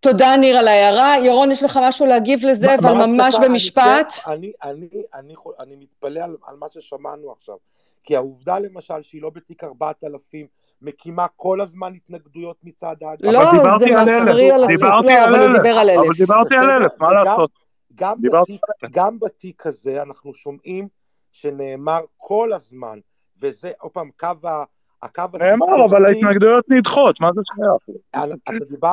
תודה 0.00 0.36
ניר 0.36 0.56
על 0.56 0.68
ההערה. 0.68 1.14
ירון, 1.24 1.50
יש 1.50 1.62
לך 1.62 1.78
משהו 1.82 2.06
להגיב 2.06 2.40
לזה, 2.44 2.74
אבל 2.74 2.92
ממש 2.92 3.36
במשפט? 3.42 4.12
אני, 4.26 4.52
אני, 4.62 4.88
אני, 5.14 5.34
אני 5.60 5.76
מתפלא 5.76 6.20
על, 6.20 6.36
על 6.46 6.56
מה 6.56 6.66
ששמענו 6.70 7.32
עכשיו, 7.38 7.56
כי 8.04 8.16
העובדה 8.16 8.58
למשל 8.58 9.02
שהיא 9.02 9.22
לא 9.22 9.30
בתיק 9.30 9.64
4000, 9.64 10.46
מקימה 10.86 11.26
כל 11.36 11.60
הזמן 11.60 11.92
התנגדויות 11.94 12.56
מצד 12.64 12.96
האגף. 13.02 13.24
לא, 13.24 13.44
זה 13.44 13.86
מפריע 14.22 14.58
לתיק, 14.58 14.80
לא, 14.82 14.98
אבל 15.24 15.42
הוא 15.42 15.56
דיבר 15.56 15.78
על 15.78 15.90
אלף. 15.90 15.98
אבל 15.98 16.14
דיברתי 16.18 16.54
על 16.56 16.70
אלף, 16.70 16.92
מה 16.98 17.12
לעשות? 17.12 17.50
גם, 17.94 18.16
בתיק, 18.22 18.60
גם 18.90 19.18
בתיק 19.18 19.66
הזה 19.66 20.02
אנחנו 20.02 20.34
שומעים 20.34 20.88
שנאמר 21.32 22.00
כל 22.16 22.52
הזמן, 22.52 22.98
וזה, 23.42 23.72
עוד 23.80 23.92
פעם, 23.92 24.10
קו 24.16 24.48
ה... 24.48 24.64
הקו 25.02 25.22
נאמר, 25.38 25.84
אבל 25.90 26.06
ההתנגדויות 26.06 26.64
נדחות, 26.68 27.20
מה 27.20 27.30
זה 27.34 27.40
שייך? 27.54 28.24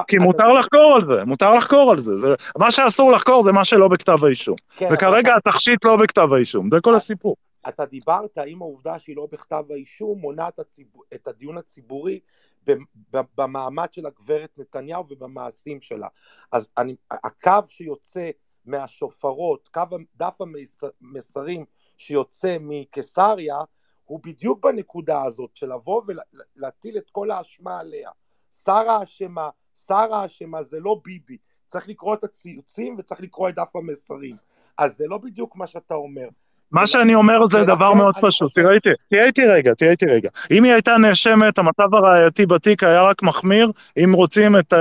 כי 0.07 0.17
מותר 0.17 0.47
לחקור 0.47 0.95
על 0.95 1.05
זה, 1.05 1.25
מותר 1.25 1.53
לחקור 1.53 1.91
על 1.91 1.99
זה. 1.99 2.11
מה 2.57 2.71
שאסור 2.71 3.11
לחקור 3.11 3.43
זה 3.43 3.51
מה 3.51 3.65
שלא 3.65 3.87
בכתב 3.87 4.25
האישום. 4.25 4.55
כן, 4.77 4.89
וכרגע 4.93 5.33
התכשיט 5.35 5.85
לא 5.85 5.97
בכתב 5.97 6.33
האישום, 6.33 6.69
זה 6.71 6.81
כל 6.81 6.95
הסיפור. 6.95 7.35
אתה 7.67 7.85
דיברת 7.85 8.37
האם 8.37 8.61
העובדה 8.61 8.99
שהיא 8.99 9.15
לא 9.15 9.27
בכתב 9.31 9.63
האישום 9.69 10.19
מונעת 10.19 10.59
את 11.13 11.27
הדיון 11.27 11.57
הציבורי 11.57 12.19
במעמד 13.13 13.93
של 13.93 14.05
הגברת 14.05 14.59
נתניהו 14.59 15.03
ובמעשים 15.09 15.81
שלה. 15.81 16.07
אז 16.51 16.67
אני, 16.77 16.95
הקו 17.11 17.59
שיוצא 17.67 18.29
מהשופרות, 18.65 19.69
קו 19.73 19.81
דף 20.15 20.37
המסרים 21.01 21.65
שיוצא 21.97 22.57
מקיסריה, 22.59 23.57
הוא 24.05 24.19
בדיוק 24.23 24.65
בנקודה 24.65 25.23
הזאת 25.23 25.55
של 25.55 25.73
לבוא 25.73 26.01
ולהטיל 26.07 26.97
את 26.97 27.09
כל 27.09 27.31
האשמה 27.31 27.79
עליה. 27.79 28.11
שרה 28.51 29.03
אשמה, 29.03 29.49
שרה 29.75 30.25
אשמה, 30.25 30.63
זה 30.63 30.79
לא 30.79 31.01
ביבי. 31.03 31.37
צריך 31.67 31.89
לקרוא 31.89 32.13
את 32.13 32.23
הציוצים 32.23 32.95
וצריך 32.99 33.21
לקרוא 33.21 33.49
את 33.49 33.55
דף 33.55 33.75
המסרים. 33.75 34.35
אז 34.77 34.97
זה 34.97 35.07
לא 35.07 35.17
בדיוק 35.17 35.55
מה 35.55 35.67
שאתה 35.67 35.93
אומר. 35.93 36.27
מה 36.73 36.87
שאני 36.87 37.15
אומר 37.15 37.39
זה 37.51 37.63
דבר 37.63 37.93
מאוד 37.93 38.15
פשוט, 38.21 38.53
תראה 38.55 38.73
איתי, 38.73 38.89
תראה 39.09 39.25
איתי 39.25 39.47
רגע, 39.47 39.73
תראה 39.73 39.91
איתי 39.91 40.05
רגע. 40.05 40.29
אם 40.51 40.63
היא 40.63 40.73
הייתה 40.73 40.97
נאשמת, 40.97 41.57
המצב 41.57 41.95
הראייתי 41.95 42.45
בתיק 42.45 42.83
היה 42.83 43.01
רק 43.01 43.23
מחמיר, 43.23 43.71
אם 44.03 44.13
רוצים 44.13 44.57
את 44.57 44.73
uh, 44.73 44.77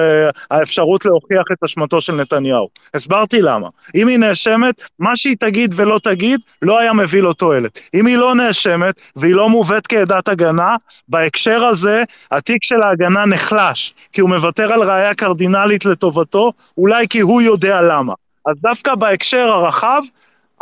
האפשרות 0.50 1.04
להוכיח 1.04 1.42
את 1.52 1.62
אשמתו 1.64 2.00
של 2.00 2.12
נתניהו. 2.12 2.68
הסברתי 2.94 3.42
למה. 3.42 3.68
אם 3.94 4.08
היא 4.08 4.18
נאשמת, 4.18 4.82
מה 4.98 5.16
שהיא 5.16 5.36
תגיד 5.40 5.74
ולא 5.76 5.98
תגיד, 6.02 6.40
לא 6.62 6.78
היה 6.78 6.92
מביא 6.92 7.22
לו 7.22 7.32
תועלת. 7.32 7.78
אם 7.94 8.06
היא 8.06 8.16
לא 8.16 8.34
נאשמת, 8.34 9.00
והיא 9.16 9.34
לא 9.34 9.48
מובאת 9.48 9.86
כעדת 9.86 10.28
הגנה, 10.28 10.76
בהקשר 11.08 11.64
הזה, 11.64 12.02
התיק 12.30 12.64
של 12.64 12.82
ההגנה 12.82 13.26
נחלש, 13.26 13.94
כי 14.12 14.20
הוא 14.20 14.30
מוותר 14.30 14.72
על 14.72 14.82
ראייה 14.82 15.14
קרדינלית 15.14 15.84
לטובתו, 15.84 16.52
אולי 16.78 17.08
כי 17.08 17.20
הוא 17.20 17.42
יודע 17.42 17.82
למה. 17.82 18.12
אז 18.46 18.56
דווקא 18.62 18.94
בהקשר 18.94 19.48
הרחב, 19.48 20.02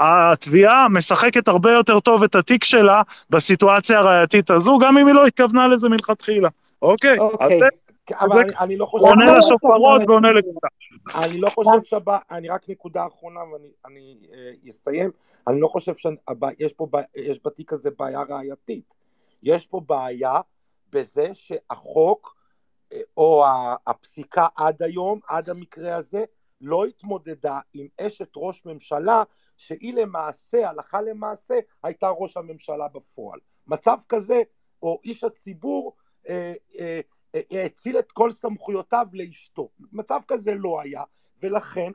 התביעה 0.00 0.88
משחקת 0.88 1.48
הרבה 1.48 1.72
יותר 1.72 2.00
טוב 2.00 2.22
את 2.22 2.34
התיק 2.34 2.64
שלה 2.64 3.02
בסיטואציה 3.30 3.98
הראייתית 3.98 4.50
הזו, 4.50 4.78
גם 4.78 4.98
אם 4.98 5.06
היא 5.06 5.14
לא 5.14 5.26
התכוונה 5.26 5.68
לזה 5.68 5.88
מלכתחילה, 5.88 6.48
אוקיי? 6.82 7.18
אוקיי. 7.18 7.60
אבל 8.20 8.40
אני, 8.40 8.52
אני 8.60 8.76
לא 8.76 8.86
חושב... 8.86 9.04
עונה 9.04 9.38
לשופרות 9.38 10.02
ועונה 10.08 10.28
לכולם. 10.32 11.24
אני 11.24 11.40
לא 11.40 11.50
חושב 11.50 11.82
שבא, 11.82 12.18
אני 12.30 12.48
רק 12.48 12.68
נקודה 12.68 13.06
אחרונה 13.06 13.40
ואני 13.40 14.16
אה, 14.32 14.70
אסיים, 14.70 15.10
אני 15.48 15.60
לא 15.60 15.68
חושב 15.68 15.92
שיש 15.96 16.72
פה, 16.72 16.86
יש 17.16 17.40
בתיק 17.44 17.72
הזה 17.72 17.90
בעיה 17.98 18.22
ראייתית. 18.28 18.94
יש 19.42 19.66
פה 19.66 19.80
בעיה 19.86 20.40
בזה 20.92 21.28
שהחוק 21.32 22.36
אה, 22.92 23.00
או 23.16 23.44
הפסיקה 23.86 24.46
עד 24.56 24.82
היום, 24.82 25.20
עד 25.28 25.50
המקרה 25.50 25.96
הזה, 25.96 26.24
לא 26.60 26.84
התמודדה 26.84 27.60
עם 27.74 27.86
אשת 28.00 28.30
ראש 28.36 28.66
ממשלה 28.66 29.22
שהיא 29.56 29.94
למעשה, 29.94 30.68
הלכה 30.68 31.00
למעשה, 31.00 31.54
הייתה 31.82 32.08
ראש 32.08 32.36
הממשלה 32.36 32.88
בפועל. 32.88 33.40
מצב 33.66 33.98
כזה, 34.08 34.42
או 34.82 35.00
איש 35.04 35.24
הציבור 35.24 35.96
אה, 36.28 36.54
אה, 36.78 37.00
אה, 37.34 37.62
האציל 37.62 37.98
את 37.98 38.12
כל 38.12 38.32
סמכויותיו 38.32 39.06
לאשתו. 39.12 39.68
מצב 39.92 40.20
כזה 40.28 40.54
לא 40.54 40.80
היה, 40.80 41.04
ולכן 41.42 41.90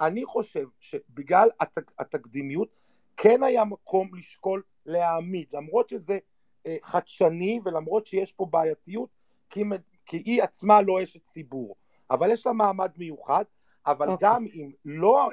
אני 0.00 0.24
חושב 0.24 0.66
שבגלל 0.80 1.48
התק, 1.60 1.92
התקדימיות 1.98 2.68
כן 3.16 3.42
היה 3.42 3.64
מקום 3.64 4.14
לשקול 4.14 4.62
להעמיד, 4.86 5.46
למרות 5.52 5.88
שזה 5.88 6.18
אה, 6.66 6.76
חדשני 6.82 7.60
ולמרות 7.64 8.06
שיש 8.06 8.32
פה 8.32 8.46
בעייתיות, 8.50 9.08
כי, 9.50 9.62
כי 10.06 10.16
היא 10.16 10.42
עצמה 10.42 10.82
לא 10.82 11.02
אשת 11.02 11.26
ציבור. 11.26 11.76
אבל 12.12 12.30
יש 12.30 12.46
לה 12.46 12.52
מעמד 12.52 12.90
מיוחד, 12.96 13.44
אבל 13.86 14.08
okay. 14.08 14.10
אוקיי. 14.10 14.28
גם 14.28 14.44
אם 14.54 14.70
לא, 14.84 15.28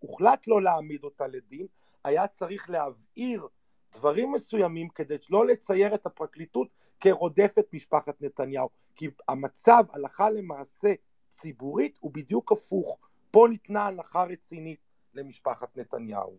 הוחלט 0.00 0.46
לא 0.46 0.62
להעמיד 0.62 1.04
אותה 1.04 1.26
לדין, 1.26 1.66
היה 2.04 2.26
צריך 2.26 2.70
להבהיר 2.70 3.48
דברים 3.94 4.32
מסוימים 4.32 4.88
כדי 4.88 5.16
לא 5.30 5.46
לצייר 5.46 5.94
את 5.94 6.06
הפרקליטות 6.06 6.68
כרודפת 7.00 7.64
משפחת 7.72 8.14
נתניהו, 8.20 8.68
כי 8.96 9.08
המצב 9.28 9.84
הלכה 9.92 10.30
למעשה 10.30 10.92
ציבורית 11.30 11.98
הוא 12.00 12.10
בדיוק 12.14 12.52
הפוך, 12.52 12.98
פה 13.30 13.46
ניתנה 13.50 13.86
הנחה 13.86 14.24
רצינית 14.24 14.78
למשפחת 15.14 15.76
נתניהו. 15.76 16.36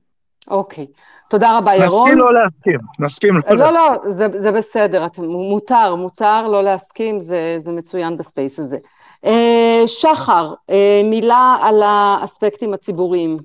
אוקיי, 0.48 0.88
תודה 1.30 1.57
רבה 1.57 1.76
ירון. 1.76 1.86
נסכים 1.86 2.18
לא 2.18 2.34
להסכים, 2.34 2.78
נסכים 2.99 3.36
לא, 3.36 3.56
לא 3.56 3.72
להסכים. 3.72 3.74
לא, 3.74 4.06
לא, 4.06 4.11
זה, 4.11 4.28
זה 4.41 4.52
בסדר, 4.52 5.06
את, 5.06 5.20
מותר, 5.20 5.95
מותר 5.95 6.48
לא 6.48 6.64
להסכים, 6.64 7.22
זה, 7.22 7.56
זה 7.57 7.72
מצוין 7.72 8.18
בספייס 8.18 8.60
הזה. 8.60 8.78
אה, 9.26 9.84
שחר, 9.88 10.54
אה, 10.70 11.02
מילה 11.04 11.58
על 11.62 11.82
האספקטים 11.84 12.74
הציבוריים. 12.74 13.38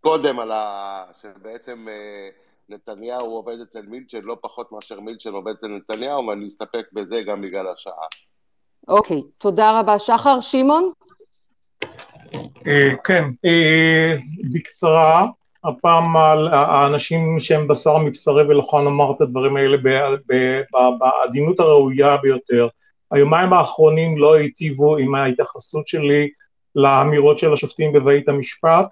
קודם 0.00 0.38
על 0.38 0.52
ה... 0.52 1.04
שבעצם 1.22 1.86
אה, 1.88 2.28
נתניהו 2.68 3.26
עובד 3.26 3.60
אצל 3.62 3.82
מילצ'ן 3.82 4.20
לא 4.22 4.36
פחות 4.40 4.72
מאשר 4.72 5.00
מילצ'ן 5.00 5.32
עובד 5.32 5.52
אצל 5.52 5.68
נתניהו, 5.68 6.26
ואני 6.26 6.46
אסתפק 6.46 6.86
בזה 6.92 7.22
גם 7.22 7.42
בגלל 7.42 7.66
השעה. 7.68 8.06
אוקיי, 8.88 9.22
תודה 9.38 9.80
רבה. 9.80 9.98
שחר, 9.98 10.40
שמעון? 10.40 10.92
כן, 13.04 13.24
בקצרה, 14.52 15.26
הפעם 15.64 16.16
על 16.16 16.48
האנשים 16.48 17.40
שהם 17.40 17.68
בשר 17.68 17.98
מבשרי 17.98 18.42
ולכן 18.42 18.86
אמר 18.86 19.12
את 19.12 19.20
הדברים 19.20 19.56
האלה 19.56 19.76
בעדינות 20.98 21.60
הראויה 21.60 22.16
ביותר. 22.16 22.68
היומיים 23.10 23.52
האחרונים 23.52 24.18
לא 24.18 24.34
היטיבו 24.34 24.96
עם 24.96 25.14
ההתייחסות 25.14 25.86
שלי 25.86 26.28
לאמירות 26.74 27.38
של 27.38 27.52
השופטים 27.52 27.92
בבית 27.92 28.28
המשפט. 28.28 28.86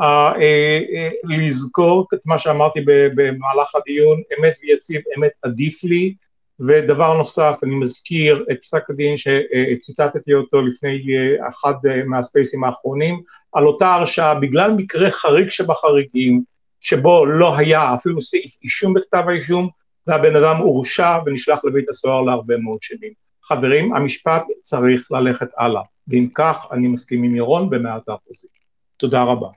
אה, 0.00 0.32
אה, 0.40 1.08
לזכור 1.24 2.06
את 2.14 2.18
מה 2.24 2.38
שאמרתי 2.38 2.80
במהלך 2.86 3.74
הדיון, 3.74 4.22
אמת 4.38 4.54
ויציב, 4.62 5.02
אמת 5.18 5.32
עדיף 5.42 5.84
לי, 5.84 6.14
ודבר 6.60 7.18
נוסף, 7.18 7.58
אני 7.62 7.74
מזכיר 7.74 8.44
את 8.50 8.56
פסק 8.62 8.90
הדין 8.90 9.14
שציטטתי 9.16 10.34
אותו 10.34 10.62
לפני 10.62 10.88
אה, 10.90 11.48
אחד 11.48 11.74
מהספייסים 12.06 12.64
האחרונים, 12.64 13.20
על 13.52 13.66
אותה 13.66 13.94
הרשעה 13.94 14.34
בגלל 14.34 14.70
מקרה 14.70 15.10
חריג 15.10 15.48
שבחריגים, 15.48 16.42
שבו 16.80 17.26
לא 17.26 17.56
היה 17.56 17.94
אפילו 17.94 18.20
סעיף 18.22 18.52
אישום 18.62 18.94
בכתב 18.94 19.24
האישום, 19.28 19.68
והבן 20.06 20.36
אדם 20.36 20.56
הורשע 20.56 21.18
ונשלח 21.26 21.64
לבית 21.64 21.88
הסוהר 21.88 22.22
להרבה 22.22 22.56
מאוד 22.56 22.78
שנים. 22.80 23.25
חברים, 23.48 23.94
המשפט 23.94 24.42
צריך 24.62 25.12
ללכת 25.12 25.48
הלאה, 25.58 25.82
ואם 26.08 26.28
כך 26.34 26.66
אני 26.72 26.88
מסכים 26.88 27.22
עם 27.22 27.36
ירון 27.36 27.70
במאת 27.70 28.08
האחוזים. 28.08 28.50
תודה 28.96 29.22
רבה. 29.22 29.48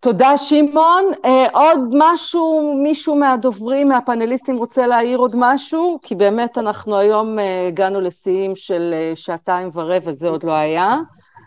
תודה 0.00 0.36
שמעון. 0.36 1.04
אה, 1.24 1.46
עוד 1.52 1.80
משהו, 1.98 2.74
מישהו 2.82 3.16
מהדוברים, 3.16 3.88
מהפאנליסטים 3.88 4.56
רוצה 4.56 4.86
להעיר 4.86 5.18
עוד 5.18 5.34
משהו? 5.38 5.98
כי 6.02 6.14
באמת 6.14 6.58
אנחנו 6.58 6.96
היום 6.96 7.38
אה, 7.38 7.66
הגענו 7.68 8.00
לשיאים 8.00 8.52
של 8.54 8.90
אה, 8.92 9.12
שעתיים 9.14 9.70
ורבע, 9.74 10.12
זה 10.12 10.28
עוד 10.28 10.44
לא 10.44 10.52
היה. 10.52 10.96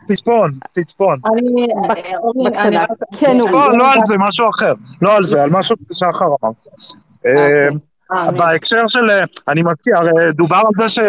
פצפון, 0.07 0.51
פצפון. 0.73 1.19
אני... 1.33 1.67
בקטנה. 2.45 2.83
כן, 3.19 3.39
אורי. 3.39 3.51
לא, 3.51 3.77
לא 3.77 3.91
על 3.91 3.99
זה, 4.07 4.13
משהו 4.17 4.45
אחר. 4.49 4.73
לא 5.01 5.15
על 5.15 5.25
זה, 5.25 5.43
על 5.43 5.49
משהו 5.49 5.75
ששחר 5.93 6.25
אמר. 6.25 6.51
אה, 8.13 8.17
אה, 8.17 8.31
בהקשר 8.31 8.81
של, 8.89 9.09
אה, 9.09 9.23
אני 9.47 9.63
מזכיר, 9.63 9.97
הרי 9.97 10.33
דובר 10.33 10.57
על 10.57 10.87
זה 10.87 11.03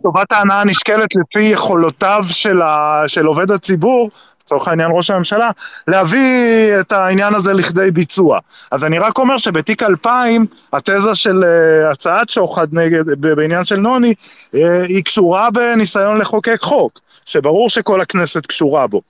שטובת 0.00 0.32
ההנאה 0.32 0.64
נשקלת 0.64 1.08
לפי 1.14 1.44
יכולותיו 1.44 2.20
של, 2.28 2.62
ה, 2.62 3.02
של 3.06 3.26
עובד 3.26 3.50
הציבור, 3.50 4.10
לצורך 4.46 4.68
העניין 4.68 4.90
ראש 4.92 5.10
הממשלה, 5.10 5.50
להביא 5.88 6.80
את 6.80 6.92
העניין 6.92 7.34
הזה 7.34 7.52
לכדי 7.52 7.90
ביצוע. 7.90 8.38
אז 8.70 8.84
אני 8.84 8.98
רק 8.98 9.18
אומר 9.18 9.38
שבתיק 9.38 9.82
2000, 9.82 10.46
התזה 10.72 11.14
של 11.14 11.44
אה, 11.44 11.90
הצעת 11.90 12.28
שוחד 12.28 12.66
נגד, 12.72 13.20
בעניין 13.20 13.64
של 13.64 13.76
נוני, 13.76 14.14
אה, 14.54 14.82
היא 14.82 15.04
קשורה 15.04 15.50
בניסיון 15.50 16.18
לחוקק 16.18 16.60
חוק, 16.60 17.00
שברור 17.24 17.70
שכל 17.70 18.00
הכנסת 18.00 18.46
קשורה 18.46 18.86
בו. 18.86 19.00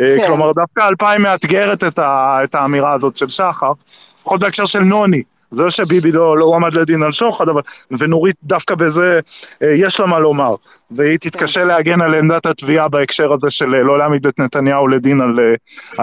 אה, 0.00 0.16
כן. 0.18 0.26
כלומר, 0.26 0.52
דווקא 0.52 0.80
2000 0.88 1.22
מאתגרת 1.22 1.84
את, 1.84 1.98
ה, 1.98 2.38
את 2.44 2.54
האמירה 2.54 2.92
הזאת 2.92 3.16
של 3.16 3.28
שחר, 3.28 3.72
לפחות 4.18 4.40
בהקשר 4.40 4.64
של 4.64 4.80
נוני. 4.80 5.22
זה 5.56 5.62
לא 5.62 5.70
שביבי 5.70 6.12
לא, 6.12 6.38
לא 6.38 6.44
הועמד 6.44 6.74
לדין 6.74 7.02
על 7.02 7.12
שוחד, 7.12 7.48
אבל, 7.48 7.60
ונורית 7.98 8.36
דווקא 8.42 8.74
בזה 8.74 9.20
אה, 9.62 9.72
יש 9.74 10.00
לה 10.00 10.06
מה 10.06 10.18
לומר, 10.18 10.54
והיא 10.90 11.18
תתקשה 11.18 11.64
להגן 11.64 12.00
על 12.00 12.14
עמדת 12.14 12.46
התביעה 12.46 12.88
בהקשר 12.88 13.32
הזה 13.32 13.50
של 13.50 13.74
אה, 13.74 13.80
לא 13.82 13.98
להעמיד 13.98 14.26
את 14.26 14.40
נתניהו 14.40 14.88
לדין 14.88 15.20
על, 15.20 15.40
אה, 15.40 15.54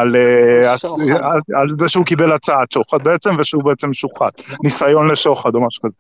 על, 0.01 0.15
אה, 0.15 0.77
שוחד. 0.77 1.01
הצ- 1.01 1.05
על, 1.23 1.61
על 1.61 1.67
זה 1.81 1.87
שהוא 1.87 2.05
קיבל 2.05 2.31
הצעת 2.31 2.71
שוחד 2.71 3.03
בעצם, 3.03 3.29
ושהוא 3.39 3.63
בעצם 3.63 3.93
שוחט, 3.93 4.41
ניסיון 4.63 5.11
לשוחד 5.11 5.55
או 5.55 5.67
משהו 5.67 5.81
כזה. 5.83 5.95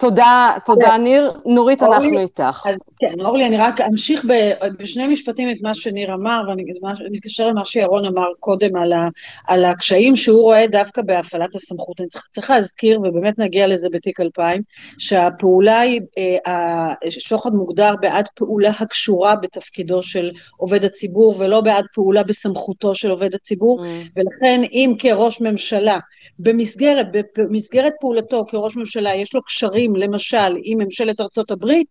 תודה, 0.00 0.52
תודה 0.64 0.98
ניר. 0.98 1.32
נורית, 1.46 1.82
אורלי, 1.82 1.96
אנחנו 1.96 2.20
איתך. 2.20 2.66
אז 2.66 2.76
כן, 2.98 3.20
אורלי, 3.20 3.46
אני 3.46 3.56
רק 3.56 3.80
אמשיך 3.80 4.24
ב- 4.24 4.66
בשני 4.78 5.06
משפטים 5.06 5.50
את 5.50 5.56
מה 5.62 5.74
שניר 5.74 6.14
אמר, 6.14 6.40
ואני 6.48 6.64
מתקשר 7.10 7.46
למה 7.46 7.64
שירון 7.64 8.04
אמר 8.04 8.26
קודם 8.40 8.76
על, 8.76 8.92
ה, 8.92 9.08
על 9.48 9.64
הקשיים 9.64 10.16
שהוא 10.16 10.42
רואה 10.42 10.66
דווקא 10.66 11.02
בהפעלת 11.02 11.54
הסמכות. 11.54 12.00
אני 12.00 12.08
צריך, 12.08 12.24
צריך 12.30 12.50
להזכיר, 12.50 13.00
ובאמת 13.00 13.38
נגיע 13.38 13.66
לזה 13.66 13.88
בתיק 13.92 14.20
2000, 14.20 14.62
שהפעולה 14.98 15.80
היא, 15.80 16.00
אה, 16.46 16.94
השוחד 17.06 17.52
מוגדר 17.52 17.94
בעד 18.00 18.26
פעולה 18.34 18.70
הקשורה 18.78 19.36
בתפקידו 19.36 20.02
של 20.02 20.30
עובד 20.56 20.84
הציבור, 20.84 21.36
ולא 21.38 21.60
בעד 21.60 21.84
פעולה 21.94 22.22
בסמכותו 22.22 22.94
של 22.94 23.10
עובד 23.10 23.34
הציבור, 23.34 23.84
ולכן 24.16 24.60
אם 24.72 24.94
כראש 24.98 25.40
ממשלה, 25.40 25.98
במסגרת, 26.38 27.06
במסגרת 27.38 27.92
פעולתו 28.00 28.44
כראש 28.48 28.76
ממשלה, 28.76 29.14
יש 29.14 29.34
לו 29.34 29.42
קשרים, 29.42 29.89
למשל, 29.96 30.56
עם 30.62 30.78
ממשלת 30.78 31.20
ארצות 31.20 31.50
הברית, 31.50 31.88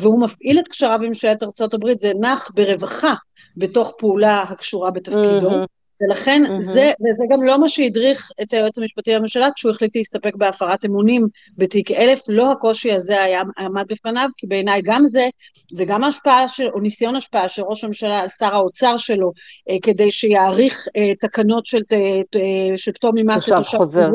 והוא 0.00 0.20
מפעיל 0.20 0.58
את 0.58 0.68
קשריו 0.68 0.94
עם 1.02 1.08
ממשלת 1.08 1.42
ארצות 1.42 1.74
הברית, 1.74 1.98
זה 1.98 2.12
נח 2.20 2.50
ברווחה 2.54 3.14
בתוך 3.56 3.92
פעולה 3.98 4.42
הקשורה 4.42 4.90
בתפקידו. 4.90 5.50
מהמם. 5.50 5.64
ולכן 6.00 6.42
מהמם. 6.42 6.62
זה, 6.62 6.92
וזה 7.00 7.24
גם 7.30 7.42
לא 7.42 7.60
מה 7.60 7.68
שהדריך 7.68 8.30
את 8.42 8.52
היועץ 8.52 8.78
המשפטי 8.78 9.10
לממשלה 9.14 9.48
כשהוא 9.54 9.72
החליט 9.72 9.96
להסתפק 9.96 10.36
בהפרת 10.36 10.84
אמונים 10.84 11.28
בתיק 11.56 11.90
אלף, 11.90 12.20
לא 12.28 12.52
הקושי 12.52 12.92
הזה 12.92 13.22
היה 13.22 13.42
עמד 13.58 13.84
בפניו, 13.88 14.28
כי 14.36 14.46
בעיניי 14.46 14.82
גם 14.84 15.06
זה, 15.06 15.28
וגם 15.76 16.04
ההשפעה 16.04 16.48
של, 16.48 16.68
או 16.74 16.80
ניסיון 16.80 17.16
השפעה 17.16 17.48
של 17.48 17.62
ראש 17.62 17.84
הממשלה 17.84 18.18
על 18.18 18.28
שר 18.28 18.54
האוצר 18.54 18.96
שלו, 18.96 19.32
אה, 19.70 19.76
כדי 19.82 20.10
שיעריך 20.10 20.86
אה, 20.96 21.14
תקנות 21.20 21.66
של, 21.66 21.82
אה, 21.92 21.98
אה, 21.98 22.76
של 22.76 22.92
פטור 22.92 23.12
ממס 23.14 23.44
תושב 23.44 23.62
חוזר. 23.62 24.10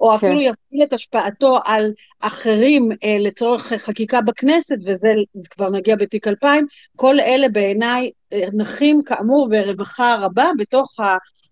או 0.00 0.10
כן. 0.10 0.16
אפילו 0.16 0.40
יפעיל 0.40 0.82
את 0.82 0.92
השפעתו 0.92 1.58
על 1.64 1.92
אחרים 2.20 2.92
אה, 3.04 3.16
לצורך 3.18 3.72
חקיקה 3.72 4.20
בכנסת, 4.20 4.76
וזה 4.86 5.08
זה 5.34 5.48
כבר 5.48 5.70
נגיע 5.70 5.96
בתיק 5.96 6.28
2000, 6.28 6.66
כל 6.96 7.20
אלה 7.20 7.48
בעיניי 7.48 8.10
אה, 8.32 8.48
נחים 8.52 9.02
כאמור 9.06 9.48
ברווחה 9.48 10.16
רבה 10.20 10.50
בתוך 10.58 10.96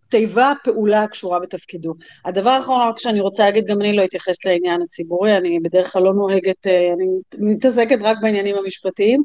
התיבה 0.09 0.53
פעולה 0.65 1.03
הקשורה 1.03 1.41
בתפקידו. 1.41 1.95
הדבר 2.25 2.51
האחרון 2.51 2.89
רק 2.89 2.99
שאני 2.99 3.21
רוצה 3.21 3.45
להגיד, 3.45 3.65
גם 3.67 3.81
אני 3.81 3.97
לא 3.97 4.05
אתייחס 4.05 4.45
לעניין 4.45 4.83
הציבורי, 4.83 5.37
אני 5.37 5.59
בדרך 5.61 5.93
כלל 5.93 6.03
לא 6.03 6.15
נוהגת, 6.15 6.67
אה, 6.67 6.93
אני 6.93 7.07
מתעסקת 7.39 7.99
רק 8.01 8.17
בעניינים 8.23 8.57
המשפטיים. 8.57 9.23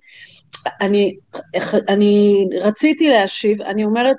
אני, 0.82 1.18
אני 1.90 2.46
רציתי 2.62 3.08
להשיב, 3.08 3.62
אני 3.62 3.84
אומרת, 3.84 4.16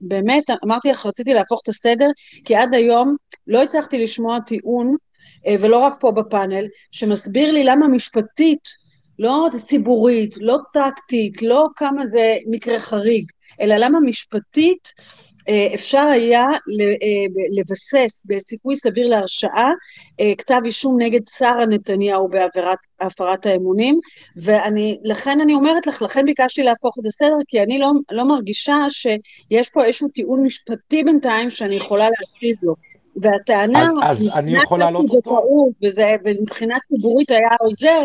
באמת, 0.00 0.44
אמרתי 0.64 0.88
לך, 0.88 1.06
רציתי 1.06 1.34
להפוך 1.34 1.60
את 1.62 1.68
הסדר, 1.68 2.08
כי 2.44 2.54
עד 2.54 2.74
היום 2.74 3.16
לא 3.46 3.62
הצלחתי 3.62 3.98
לשמוע 3.98 4.38
טיעון, 4.46 4.96
אה, 5.46 5.54
ולא 5.60 5.78
רק 5.78 5.94
פה 6.00 6.10
בפאנל, 6.10 6.66
שמסביר 6.90 7.52
לי 7.52 7.64
למה 7.64 7.88
משפטית, 7.88 8.82
לא 9.18 9.48
ציבורית, 9.58 10.34
לא 10.36 10.58
טקטית, 10.72 11.42
לא 11.42 11.66
כמה 11.76 12.06
זה 12.06 12.36
מקרה 12.46 12.80
חריג, 12.80 13.24
אלא 13.60 13.74
למה 13.76 14.00
משפטית 14.00 14.88
אפשר 15.74 15.98
היה 15.98 16.42
אה, 16.42 17.42
לבסס 17.52 18.22
בסיכוי 18.26 18.76
סביר 18.76 19.08
להרשעה 19.08 19.70
אה, 20.20 20.32
כתב 20.38 20.60
אישום 20.64 21.02
נגד 21.02 21.20
שרה 21.36 21.66
נתניהו 21.66 22.28
בעבירת 22.28 22.78
הפרת 23.00 23.46
האמונים, 23.46 24.00
ולכן 24.36 25.40
אני 25.40 25.54
אומרת 25.54 25.86
לך, 25.86 26.02
לכן 26.02 26.24
ביקשתי 26.24 26.62
להפוך 26.62 26.98
את 27.00 27.06
הסדר, 27.06 27.36
כי 27.48 27.62
אני 27.62 27.78
לא, 27.78 27.90
לא 28.10 28.24
מרגישה 28.24 28.76
שיש 28.90 29.68
פה 29.68 29.84
איזשהו 29.84 30.08
טיעון 30.08 30.42
משפטי 30.42 31.04
בינתיים 31.04 31.50
שאני 31.50 31.74
יכולה 31.74 32.04
להציב 32.10 32.56
לו. 32.62 32.91
והטענה, 33.16 33.88
אז- 34.02 34.18
אז 34.22 34.30
אני 34.34 34.56
יכול 34.56 34.78
להעלות 34.78 35.04
אותו? 35.10 35.18
הציבוריות, 35.18 35.72
וזה, 35.84 36.04
ומבחינה 36.24 36.74
ציבורית 36.88 37.30
היה 37.30 37.48
עוזר, 37.60 38.00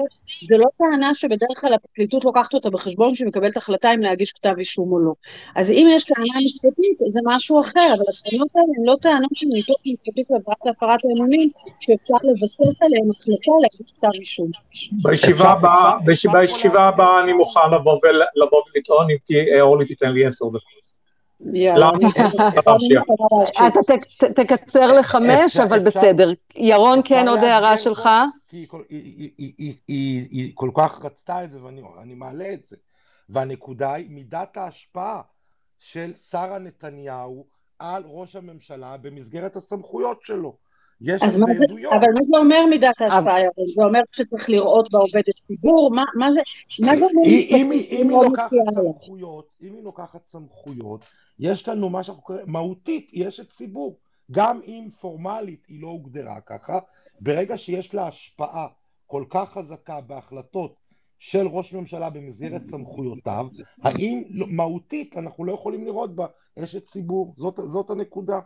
זה 0.48 0.58
לא 0.58 0.66
טענה 0.78 1.14
שבדרך 1.16 1.60
כלל 1.62 1.74
הפרקליטות 1.74 2.26
לוקחת 2.26 2.54
אותה 2.54 2.70
בחשבון 2.70 3.14
כשהיא 3.14 3.28
מקבלת 3.28 3.58
החלטה 3.58 3.94
אם 3.94 4.00
להגיש 4.00 4.32
כתב 4.32 4.54
אישום 4.58 4.92
או 4.92 5.00
לא. 5.00 5.12
אז 5.56 5.72
אם 5.72 5.88
יש 5.92 6.04
טענה 6.04 6.40
משפטית, 6.46 6.98
זה 7.08 7.20
משהו 7.26 7.62
אחר, 7.62 7.88
אבל 7.98 8.04
הטענות 8.28 8.48
האלה 8.56 8.68
הן 8.80 8.86
לא 8.86 8.96
טענות 9.02 9.32
של 9.34 9.48
ניתוח 9.48 9.76
משפטית 9.86 10.26
לעבירת 10.30 10.68
הפרת 10.78 11.00
האמונים, 11.06 11.50
שאפשר 11.80 12.14
לבסס 12.24 12.82
עליהן 12.82 13.08
החלטה 13.20 13.52
להגיש 13.62 13.94
כתב 13.98 14.10
אישום. 14.14 14.48
בישיבה 15.04 15.50
הבאה, 15.52 16.00
בישיבה 16.06 16.82
הבאה 16.88 17.24
אני 17.24 17.34
מוכן 17.34 17.60
לבוא 17.76 17.94
ול- 17.94 18.46
לבוא 18.46 18.62
ולטעון 18.76 19.08
אם 19.12 19.18
תהיה- 19.26 19.62
אורלי 19.62 19.86
תיתן 19.86 20.10
לי 20.12 20.26
עשר 20.26 20.46
דקות. 20.48 20.97
יאללה, 21.54 21.92
לא. 21.92 22.00
מוכנה 22.02 22.50
להשיב. 22.68 23.02
אתה 23.68 23.80
ת- 23.94 24.24
ת- 24.24 24.40
תקצר 24.40 25.00
לחמש, 25.00 25.58
אבל 25.60 25.80
בסדר. 25.80 26.34
ירון, 26.56 27.02
כן, 27.06 27.28
עוד 27.28 27.40
הערה 27.40 27.78
שלך? 27.78 28.10
היא 28.52 28.68
כל- 30.56 30.72
כך 30.76 31.06
רצתה 31.06 31.44
את 31.44 31.52
זה 31.52 31.64
ואני 31.64 31.82
אני 32.02 32.16
מעלה 32.16 32.54
את 32.54 32.66
זה. 32.66 32.76
והנקודה 33.30 33.94
היא 33.94 34.10
מידת 34.10 34.58
ההשפעה 34.58 35.22
של 35.80 36.14
שרה 36.16 36.60
נתניהו 36.60 37.46
על 37.80 38.04
ראש 38.06 38.36
הממשלה 38.36 38.98
במסגרת 38.98 39.56
הסמכויות 39.56 40.22
שלו. 40.24 40.58
יש 41.02 41.22
אז 41.24 41.36
על 41.36 41.42
מה 41.42 41.48
זה 41.48 41.54
זה, 41.58 41.64
עדויות. 41.64 41.94
אבל 41.94 42.08
מה 42.14 42.20
זה 42.32 42.38
אומר 42.38 42.66
מידת 42.70 43.02
ההשפעה, 43.02 43.40
ירון? 43.40 43.68
זה 43.76 43.84
אומר 43.84 44.00
שצריך 44.12 44.50
לראות 44.50 44.92
בעובד 44.92 45.22
את 45.30 45.36
ציבור? 45.48 45.92
מה 45.96 46.04
מה 46.16 46.32
זה, 46.32 46.40
מה 46.86 46.98
זה 46.98 47.06
אומר 47.06 47.22
אם 47.26 47.72
אם 47.72 48.10
היא 48.10 48.18
לוקחת. 48.18 48.50
סמכויות, 48.74 49.48
אם 49.62 49.74
היא 49.74 49.84
לוקחת 49.84 50.28
סמכויות, 50.28 51.06
יש 51.40 51.70
לנו 51.70 51.90
מה 51.90 52.04
שאנחנו 52.04 52.24
קוראים, 52.24 52.46
מהותית, 52.48 53.10
היא 53.12 53.28
אשת 53.28 53.50
ציבור. 53.50 53.98
גם 54.32 54.60
אם 54.68 54.88
פורמלית 55.02 55.66
היא 55.68 55.82
לא 55.82 55.88
הוגדרה 55.88 56.42
ככה, 56.42 56.80
ברגע 57.20 57.58
שיש 57.58 57.96
לה 57.96 58.08
השפעה 58.08 58.68
כל 59.06 59.24
כך 59.30 59.52
חזקה 59.52 60.02
בהחלטות 60.02 60.76
של 61.20 61.48
ראש 61.48 61.74
ממשלה 61.74 62.10
במסגרת 62.10 62.64
סמכויותיו, 62.64 63.48
האם 63.84 64.24
לא- 64.30 64.48
מהותית 64.50 65.18
אנחנו 65.18 65.46
לא 65.46 65.54
יכולים 65.54 65.86
לראות 65.86 66.16
בה 66.16 66.26
אשת 66.64 66.84
ציבור? 66.86 67.34
זאת, 67.38 67.60
זאת 67.68 67.90
הנקודה. 67.90 68.40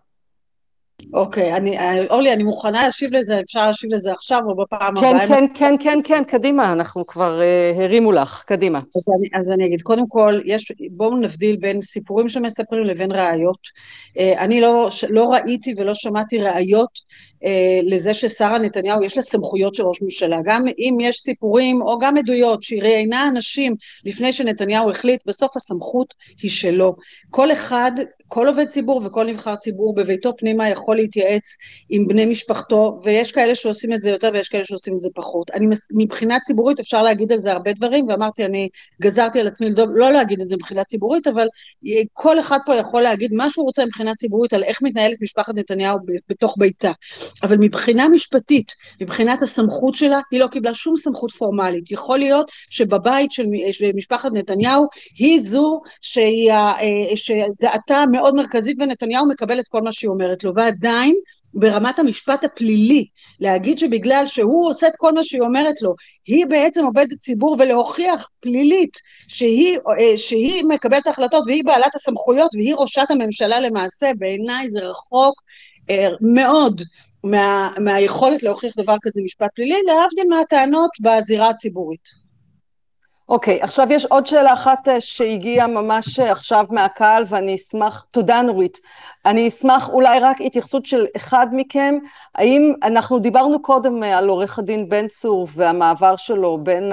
אוקיי, 1.13 1.53
אני, 1.53 1.77
אורלי, 2.09 2.33
אני 2.33 2.43
מוכנה 2.43 2.83
להשיב 2.83 3.13
לזה, 3.13 3.39
אפשר 3.39 3.67
להשיב 3.67 3.93
לזה 3.93 4.11
עכשיו 4.11 4.39
או 4.45 4.55
בפעם 4.55 4.95
כן, 4.95 5.15
הבאה. 5.15 5.27
כן, 5.27 5.45
כן, 5.53 5.75
כן, 5.79 5.99
כן, 6.03 6.23
קדימה, 6.27 6.71
אנחנו 6.71 7.07
כבר 7.07 7.41
אה, 7.41 7.73
הרימו 7.83 8.11
לך, 8.11 8.43
קדימה. 8.47 8.79
אז 8.79 9.03
אני, 9.17 9.29
אז 9.39 9.51
אני 9.51 9.65
אגיד, 9.65 9.81
קודם 9.81 10.07
כל, 10.07 10.39
יש, 10.45 10.71
בואו 10.91 11.17
נבדיל 11.17 11.55
בין 11.55 11.81
סיפורים 11.81 12.29
שמספרים 12.29 12.83
לבין 12.83 13.11
ראיות. 13.11 13.59
אה, 14.19 14.43
אני 14.43 14.61
לא, 14.61 14.89
לא 15.09 15.23
ראיתי 15.23 15.73
ולא 15.77 15.93
שמעתי 15.93 16.37
ראיות 16.37 16.89
אה, 16.99 17.30
לזה 17.83 18.13
ששרה 18.13 18.59
נתניהו 18.59 19.03
יש 19.03 19.17
לה 19.17 19.23
סמכויות 19.23 19.75
של 19.75 19.83
ראש 19.83 20.01
ממשלה. 20.01 20.37
גם 20.43 20.65
אם 20.67 20.97
יש 21.01 21.17
סיפורים 21.17 21.81
או 21.81 21.99
גם 21.99 22.17
עדויות 22.17 22.63
שהיא 22.63 22.83
ראיינה 22.83 23.23
אנשים 23.23 23.75
לפני 24.05 24.33
שנתניהו 24.33 24.89
החליט, 24.89 25.21
בסוף 25.25 25.57
הסמכות 25.57 26.13
היא 26.41 26.51
שלו. 26.51 26.95
כל 27.29 27.51
אחד, 27.51 27.91
כל 28.27 28.47
עובד 28.47 28.67
ציבור 28.67 29.01
וכל 29.05 29.25
נבחר 29.25 29.55
ציבור 29.55 29.95
בביתו 29.95 30.33
פנימה 30.37 30.69
יכול 30.69 30.95
להתייעץ 30.95 31.57
עם 31.89 32.07
בני 32.07 32.25
משפחתו, 32.25 32.99
ויש 33.03 33.31
כאלה 33.31 33.55
שעושים 33.55 33.93
את 33.93 34.01
זה 34.01 34.09
יותר 34.09 34.29
ויש 34.33 34.49
כאלה 34.49 34.65
שעושים 34.65 34.95
את 34.95 35.01
זה 35.01 35.09
פחות. 35.15 35.51
אני, 35.51 35.65
מבחינה 35.91 36.39
ציבורית 36.39 36.79
אפשר 36.79 37.01
להגיד 37.03 37.31
על 37.31 37.37
זה 37.37 37.51
הרבה 37.51 37.73
דברים, 37.73 38.07
ואמרתי, 38.07 38.45
אני 38.45 38.69
גזרתי 39.01 39.39
על 39.39 39.47
עצמי 39.47 39.69
לדוב, 39.69 39.89
לא 39.93 40.11
להגיד 40.11 40.41
את 40.41 40.47
זה 40.47 40.55
מבחינה 40.55 40.83
ציבורית, 40.83 41.27
אבל 41.27 41.47
אה, 41.87 42.01
כל 42.13 42.39
אחד 42.39 42.57
פה 42.65 42.75
יכול 42.75 43.01
להגיד 43.01 43.33
מה 43.33 43.49
שהוא 43.49 43.65
רוצה 43.65 43.85
מבחינה 43.85 44.15
ציבורית 44.15 44.53
על 44.53 44.63
איך 44.63 44.81
מתנהלת 44.81 45.21
משפחת 45.21 45.53
נתניהו 45.55 45.99
בתוך 46.29 46.55
ביתה. 46.57 46.91
אבל 47.43 47.57
מבחינה 47.59 48.07
משפטית, 48.07 48.71
מבחינת 49.01 49.41
הסמכות 49.41 49.95
שלה, 49.95 50.19
היא 50.31 50.39
לא 50.39 50.47
קיבלה 50.47 50.73
שום 50.73 50.95
סמכות 50.95 51.31
פורמלית. 51.31 51.91
יכול 51.91 52.19
להיות 52.19 52.51
שבבית 52.69 53.31
של 53.31 53.45
משפחת 53.95 54.29
נתניהו, 54.33 54.87
היא 55.17 55.39
זו 55.39 55.81
שהיא, 56.01 56.51
אה, 56.51 57.15
שדעתה 57.15 58.03
מאוד 58.11 58.35
מרכזית 58.35 58.77
ונתניהו 58.79 59.27
מקבל 59.27 59.59
את 59.59 59.67
כל 59.67 59.81
מה 59.81 59.91
שהיא 59.91 60.09
אומרת 60.09 60.43
לו, 60.43 60.55
ועדיין 60.55 61.15
ברמת 61.53 61.99
המשפט 61.99 62.43
הפלילי, 62.43 63.05
להגיד 63.39 63.79
שבגלל 63.79 64.27
שהוא 64.27 64.69
עושה 64.69 64.87
את 64.87 64.93
כל 64.97 65.13
מה 65.13 65.23
שהיא 65.23 65.41
אומרת 65.41 65.81
לו, 65.81 65.95
היא 66.25 66.45
בעצם 66.45 66.85
עובדת 66.85 67.19
ציבור 67.19 67.55
ולהוכיח 67.59 68.29
פלילית 68.39 68.97
שהיא, 69.27 69.77
אה, 69.99 70.17
שהיא 70.17 70.65
מקבלת 70.65 71.07
החלטות 71.07 71.43
והיא 71.47 71.63
בעלת 71.65 71.95
הסמכויות 71.95 72.55
והיא 72.55 72.75
ראשת 72.75 73.05
הממשלה 73.09 73.59
למעשה, 73.59 74.11
בעיניי 74.17 74.69
זה 74.69 74.79
רחוק 74.79 75.41
אה, 75.89 76.09
מאוד 76.21 76.81
מה, 77.23 77.71
מהיכולת 77.79 78.43
להוכיח 78.43 78.73
דבר 78.77 78.95
כזה 79.01 79.21
משפט 79.23 79.49
פלילי, 79.55 79.81
להבדיל 79.85 80.25
מהטענות 80.29 80.91
בזירה 81.01 81.49
הציבורית. 81.49 82.21
אוקיי, 83.31 83.61
okay, 83.61 83.63
עכשיו 83.63 83.87
יש 83.89 84.05
עוד 84.05 84.27
שאלה 84.27 84.53
אחת 84.53 84.87
אה, 84.87 85.01
שהגיעה 85.01 85.67
ממש 85.67 86.19
אה, 86.19 86.31
עכשיו 86.31 86.65
מהקהל 86.69 87.23
ואני 87.27 87.55
אשמח, 87.55 88.05
תודה 88.11 88.41
נורית, 88.41 88.79
אני 89.25 89.47
אשמח 89.47 89.89
אולי 89.89 90.19
רק 90.19 90.41
התייחסות 90.41 90.85
של 90.85 91.05
אחד 91.15 91.47
מכם, 91.51 91.95
האם 92.35 92.73
אנחנו 92.83 93.19
דיברנו 93.19 93.61
קודם 93.61 94.03
אה, 94.03 94.17
על 94.17 94.27
עורך 94.29 94.59
הדין 94.59 94.89
בן 94.89 95.07
צור 95.07 95.47
והמעבר 95.55 96.15
שלו 96.15 96.57
בין 96.63 96.91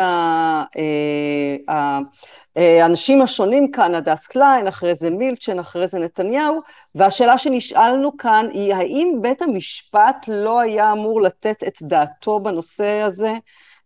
האנשים 2.58 3.22
השונים 3.22 3.70
כאן, 3.70 3.94
הדס 3.94 4.26
קליין, 4.26 4.66
אחרי 4.66 4.94
זה 4.94 5.10
מילצ'ן, 5.10 5.58
אחרי 5.58 5.86
זה 5.86 5.98
נתניהו, 5.98 6.60
והשאלה 6.94 7.38
שנשאלנו 7.38 8.16
כאן 8.16 8.46
היא 8.50 8.74
האם 8.74 9.18
בית 9.20 9.42
המשפט 9.42 10.26
לא 10.28 10.60
היה 10.60 10.92
אמור 10.92 11.20
לתת 11.22 11.64
את 11.66 11.74
דעתו 11.82 12.40
בנושא 12.40 13.00
הזה, 13.00 13.32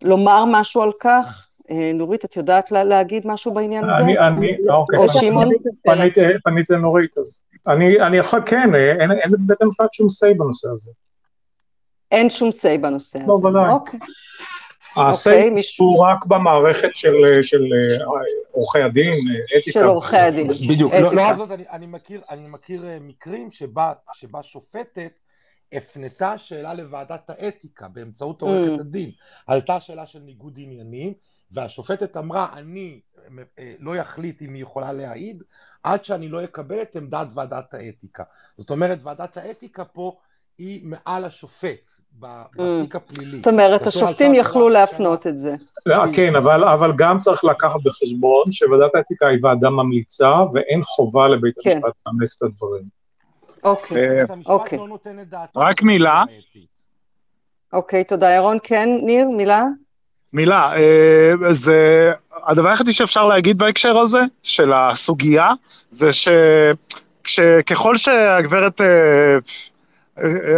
לומר 0.02 0.44
משהו 0.46 0.82
על 0.82 0.92
כך? 1.00 1.48
אה, 1.70 1.90
נורית, 1.94 2.24
את 2.24 2.36
יודעת 2.36 2.72
להגיד 2.72 3.26
משהו 3.26 3.52
בעניין 3.54 3.84
הזה? 3.84 4.02
אני, 4.02 4.18
אני, 4.18 4.56
אוקיי. 4.70 4.98
או 4.98 5.08
שמעון? 5.08 5.48
פנית 6.44 6.70
לנורית, 6.70 7.18
אז 7.18 7.40
אני 7.66 8.18
יכול, 8.18 8.40
כן, 8.46 8.74
אין 8.74 9.10
לבית 9.32 9.62
המשפט 9.62 9.92
שום 9.92 10.06
say 10.06 10.34
בנושא 10.38 10.68
הזה. 10.68 10.90
אין 12.10 12.30
שום 12.30 12.48
say 12.48 12.78
בנושא 12.80 13.18
הזה. 13.18 13.28
לא, 13.28 13.34
ודאי. 13.34 13.70
אוקיי. 13.70 14.00
ה-say 14.96 15.60
הוא 15.78 16.04
רק 16.04 16.26
במערכת 16.26 16.90
של 16.96 17.14
אה, 17.14 18.04
עורכי 18.50 18.82
הדין, 18.82 19.14
אתיקה. 19.58 19.72
של 19.72 19.84
עורכי 19.84 20.16
הדין. 20.16 20.48
בדיוק. 20.48 20.92
לא, 20.92 21.14
לא 21.14 21.22
רק 21.22 21.36
זאת, 21.36 21.50
אני 22.30 22.46
מכיר 22.48 22.84
אה, 22.84 22.98
מקרים 23.00 23.50
שבה 23.50 24.42
שופטת 24.42 25.18
הפנתה 25.72 26.38
שאלה 26.38 26.74
לוועדת 26.74 27.30
האתיקה 27.30 27.88
באמצעות 27.88 28.42
עורכת 28.42 28.78
mm. 28.78 28.80
הדין. 28.80 29.10
עלתה 29.46 29.80
שאלה 29.80 30.06
של 30.06 30.18
ניגוד 30.18 30.54
עניינים, 30.56 31.12
והשופטת 31.50 32.16
אמרה, 32.16 32.48
אני 32.52 33.00
אה, 33.58 33.74
לא 33.78 34.00
אחליט 34.00 34.42
אם 34.42 34.54
היא 34.54 34.62
יכולה 34.62 34.92
להעיד, 34.92 35.42
עד 35.82 36.04
שאני 36.04 36.28
לא 36.28 36.44
אקבל 36.44 36.82
את 36.82 36.96
עמדת 36.96 37.26
ועדת 37.34 37.74
האתיקה. 37.74 38.24
זאת 38.58 38.70
אומרת, 38.70 38.98
ועדת 39.02 39.36
האתיקה 39.36 39.84
פה 39.84 40.16
היא 40.58 40.80
מעל 40.84 41.24
השופט, 41.24 41.90
בתיק 42.18 42.96
הפלילי. 42.96 43.36
זאת 43.36 43.46
אומרת, 43.46 43.86
השופטים 43.86 44.34
יכלו 44.34 44.68
להפנות 44.68 45.26
את 45.26 45.38
זה. 45.38 45.54
לא, 45.86 46.04
כן, 46.12 46.36
אבל 46.36 46.92
גם 46.96 47.18
צריך 47.18 47.44
לקחת 47.44 47.80
בחשבון 47.84 48.52
שוועדת 48.52 48.94
האתיקה 48.94 49.26
היא 49.26 49.38
ועדה 49.42 49.70
ממליצה, 49.70 50.30
ואין 50.54 50.82
חובה 50.82 51.28
לבית 51.28 51.54
כן. 51.62 51.70
המשפט 51.70 51.92
לאמץ 52.06 52.36
את 52.36 52.42
הדברים. 52.42 52.84
אוקיי, 53.64 54.20
אה, 54.20 54.24
אוקיי. 54.46 54.78
לא 54.78 54.98
רק 55.54 55.82
מילה. 55.82 56.22
אוקיי, 57.72 58.04
תודה. 58.04 58.30
ירון, 58.30 58.58
כן, 58.62 58.88
ניר, 59.02 59.28
מילה? 59.28 59.64
מילה, 60.32 60.72
אה, 60.76 61.52
זה 61.52 62.12
הדבר 62.46 62.68
היחידי 62.68 62.92
שאפשר 62.92 63.26
להגיד 63.26 63.58
בהקשר 63.58 63.98
הזה, 63.98 64.20
של 64.42 64.72
הסוגיה, 64.72 65.52
זה 65.90 66.08
שככל 67.24 67.96
שהגברת 67.96 68.80
אה, 68.80 68.86
אה, 68.86 69.38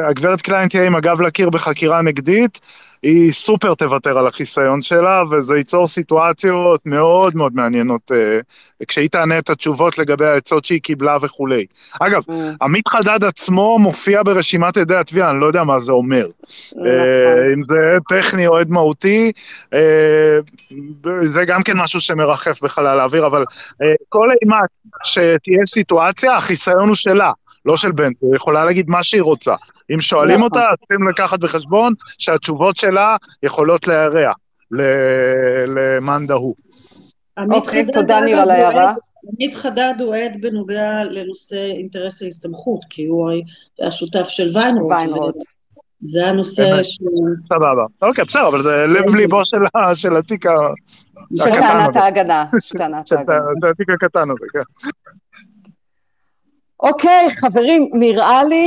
הגברת 0.08 0.41
קליין 0.41 0.68
תהיה 0.68 0.86
עם 0.86 0.97
הגב 0.97 1.20
לקיר 1.20 1.50
בחקירה 1.50 2.02
נגדית, 2.02 2.60
היא 3.05 3.33
סופר 3.33 3.74
תוותר 3.74 4.18
על 4.18 4.26
החיסיון 4.26 4.83
שלה, 4.83 5.23
וזה 5.31 5.57
ייצור 5.57 5.86
סיטואציות 5.86 6.81
מאוד 6.86 7.36
מאוד 7.36 7.57
מעניינות 7.57 8.12
אה, 8.12 8.41
כשהיא 8.89 9.08
תענה 9.08 9.39
את 9.39 9.50
התשובות 9.50 9.99
לגבי 9.99 10.26
העצות 10.26 10.65
שהיא 10.65 10.81
קיבלה 10.81 11.16
וכולי. 11.23 11.66
אגב, 12.00 12.23
mm. 12.23 12.33
עמית 12.62 12.89
חדד 12.89 13.24
עצמו 13.24 13.78
מופיע 13.78 14.23
ברשימת 14.23 14.76
עדי 14.76 14.94
התביעה, 14.94 15.31
אני 15.31 15.41
לא 15.41 15.47
יודע 15.47 15.65
מה 15.65 15.78
זה 15.78 15.92
אומר. 15.92 16.26
נכון. 16.26 16.86
אה, 16.86 17.55
אם 17.55 17.62
זה 17.68 17.99
טכני 18.08 18.47
או 18.47 18.57
עד 18.57 18.70
מהותי, 18.70 19.33
אה, 19.74 20.39
זה 21.23 21.44
גם 21.44 21.62
כן 21.62 21.76
משהו 21.76 22.00
שמרחף 22.00 22.60
בחלל 22.62 23.00
האוויר, 23.00 23.26
אבל 23.26 23.44
אה, 23.83 23.86
כל 24.08 24.28
אימת 24.42 24.94
שתהיה 25.05 25.66
סיטואציה, 25.66 26.33
החיסיון 26.36 26.86
הוא 26.89 26.94
שלה. 26.94 27.31
לא 27.65 27.76
של 27.76 27.93
בן, 27.93 28.12
היא 28.23 28.36
יכולה 28.36 28.65
להגיד 28.65 28.91
מה 28.91 29.02
שהיא 29.02 29.23
רוצה. 29.23 29.55
אם 29.94 30.01
שואלים 30.01 30.36
נכון. 30.36 30.44
אותה, 30.44 30.65
צריכים 30.78 31.09
לקחת 31.09 31.41
בחשבון 31.41 31.93
שהתשובות 32.18 32.76
שלה 32.76 33.17
יכולות 33.43 33.89
להרע 33.89 34.33
למאן 35.67 36.26
דהוא. 36.26 36.55
אוקיי, 37.51 37.86
תודה 37.93 38.20
ניר 38.20 38.41
על 38.41 38.51
ההערה. 38.51 38.94
עמית 39.33 39.55
חדד 39.55 39.94
הוא 40.01 40.15
עד 40.15 40.41
בנוגע 40.41 41.05
לנושא 41.10 41.70
אינטרס 41.70 42.23
ההסתמכות, 42.23 42.81
כי 42.91 43.05
הוא 43.05 43.31
השותף 43.86 44.28
של 44.28 44.51
ויינרוט. 44.55 45.36
זה 45.99 46.26
הנושא 46.26 46.83
ש... 46.83 46.99
סבבה. 47.49 47.86
אוקיי, 48.02 48.25
בסדר, 48.25 48.49
אבל 48.49 48.62
זה 48.62 48.70
לב 48.76 49.15
ליבו 49.15 49.41
של 49.94 50.17
התיק 50.17 50.47
הקטן 50.47 50.65
הזה. 51.31 51.44
של 51.44 51.60
טענת 51.60 51.97
ההגנה. 51.97 52.44
של 52.60 52.78
טענת 52.78 53.12
ההגנה. 53.12 53.39
זה 53.60 53.70
התיק 53.70 53.91
הקטן 53.91 54.31
הזה, 54.31 54.44
כן. 54.52 54.89
אוקיי, 56.84 57.30
חברים, 57.36 57.90
נראה 57.92 58.44
לי 58.44 58.66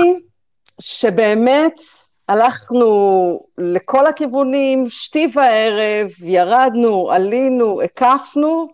שבאמת 0.81 1.79
הלכנו 2.27 3.39
לכל 3.57 4.07
הכיוונים, 4.07 4.89
שתי 4.89 5.27
וערב, 5.33 6.09
ירדנו, 6.23 7.11
עלינו, 7.11 7.81
הקפנו. 7.81 8.67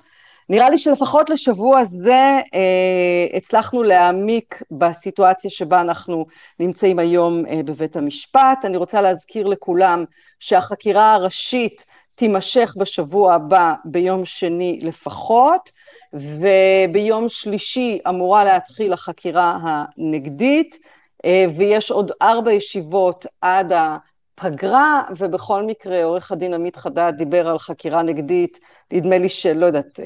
נראה 0.50 0.70
לי 0.70 0.78
שלפחות 0.78 1.30
לשבוע 1.30 1.84
זה 1.84 2.40
אה, 2.54 3.38
הצלחנו 3.38 3.84
להעמיק 3.84 4.62
בסיטואציה 4.72 5.52
שבה 5.52 5.82
אנחנו 5.82 6.26
נמצאים 6.60 7.00
היום 7.00 7.46
אה, 7.46 7.64
בבית 7.66 7.96
המשפט. 7.96 8.66
אני 8.66 8.78
רוצה 8.78 9.02
להזכיר 9.02 9.48
לכולם 9.48 10.04
שהחקירה 10.40 11.14
הראשית 11.14 11.86
תימשך 12.16 12.76
בשבוע 12.78 13.34
הבא 13.34 13.74
ביום 13.86 14.26
שני 14.26 14.80
לפחות, 14.82 15.72
וביום 16.14 17.30
שלישי 17.30 18.00
אמורה 18.10 18.44
להתחיל 18.44 18.94
החקירה 18.94 19.58
הנגדית, 19.62 20.80
אה, 21.26 21.46
ויש 21.58 21.92
עוד 21.92 22.12
ארבע 22.22 22.52
ישיבות 22.52 23.26
עד 23.42 23.74
הפגרה, 23.76 25.04
ובכל 25.18 25.64
מקרה 25.64 26.04
עורך 26.04 26.32
הדין 26.32 26.54
עמית 26.54 26.76
חדד 26.76 27.14
דיבר 27.18 27.48
על 27.48 27.60
חקירה 27.60 28.02
נגדית, 28.02 28.60
נדמה 28.94 29.18
לי 29.18 29.30
שלא 29.30 29.66
יודעת, 29.66 30.00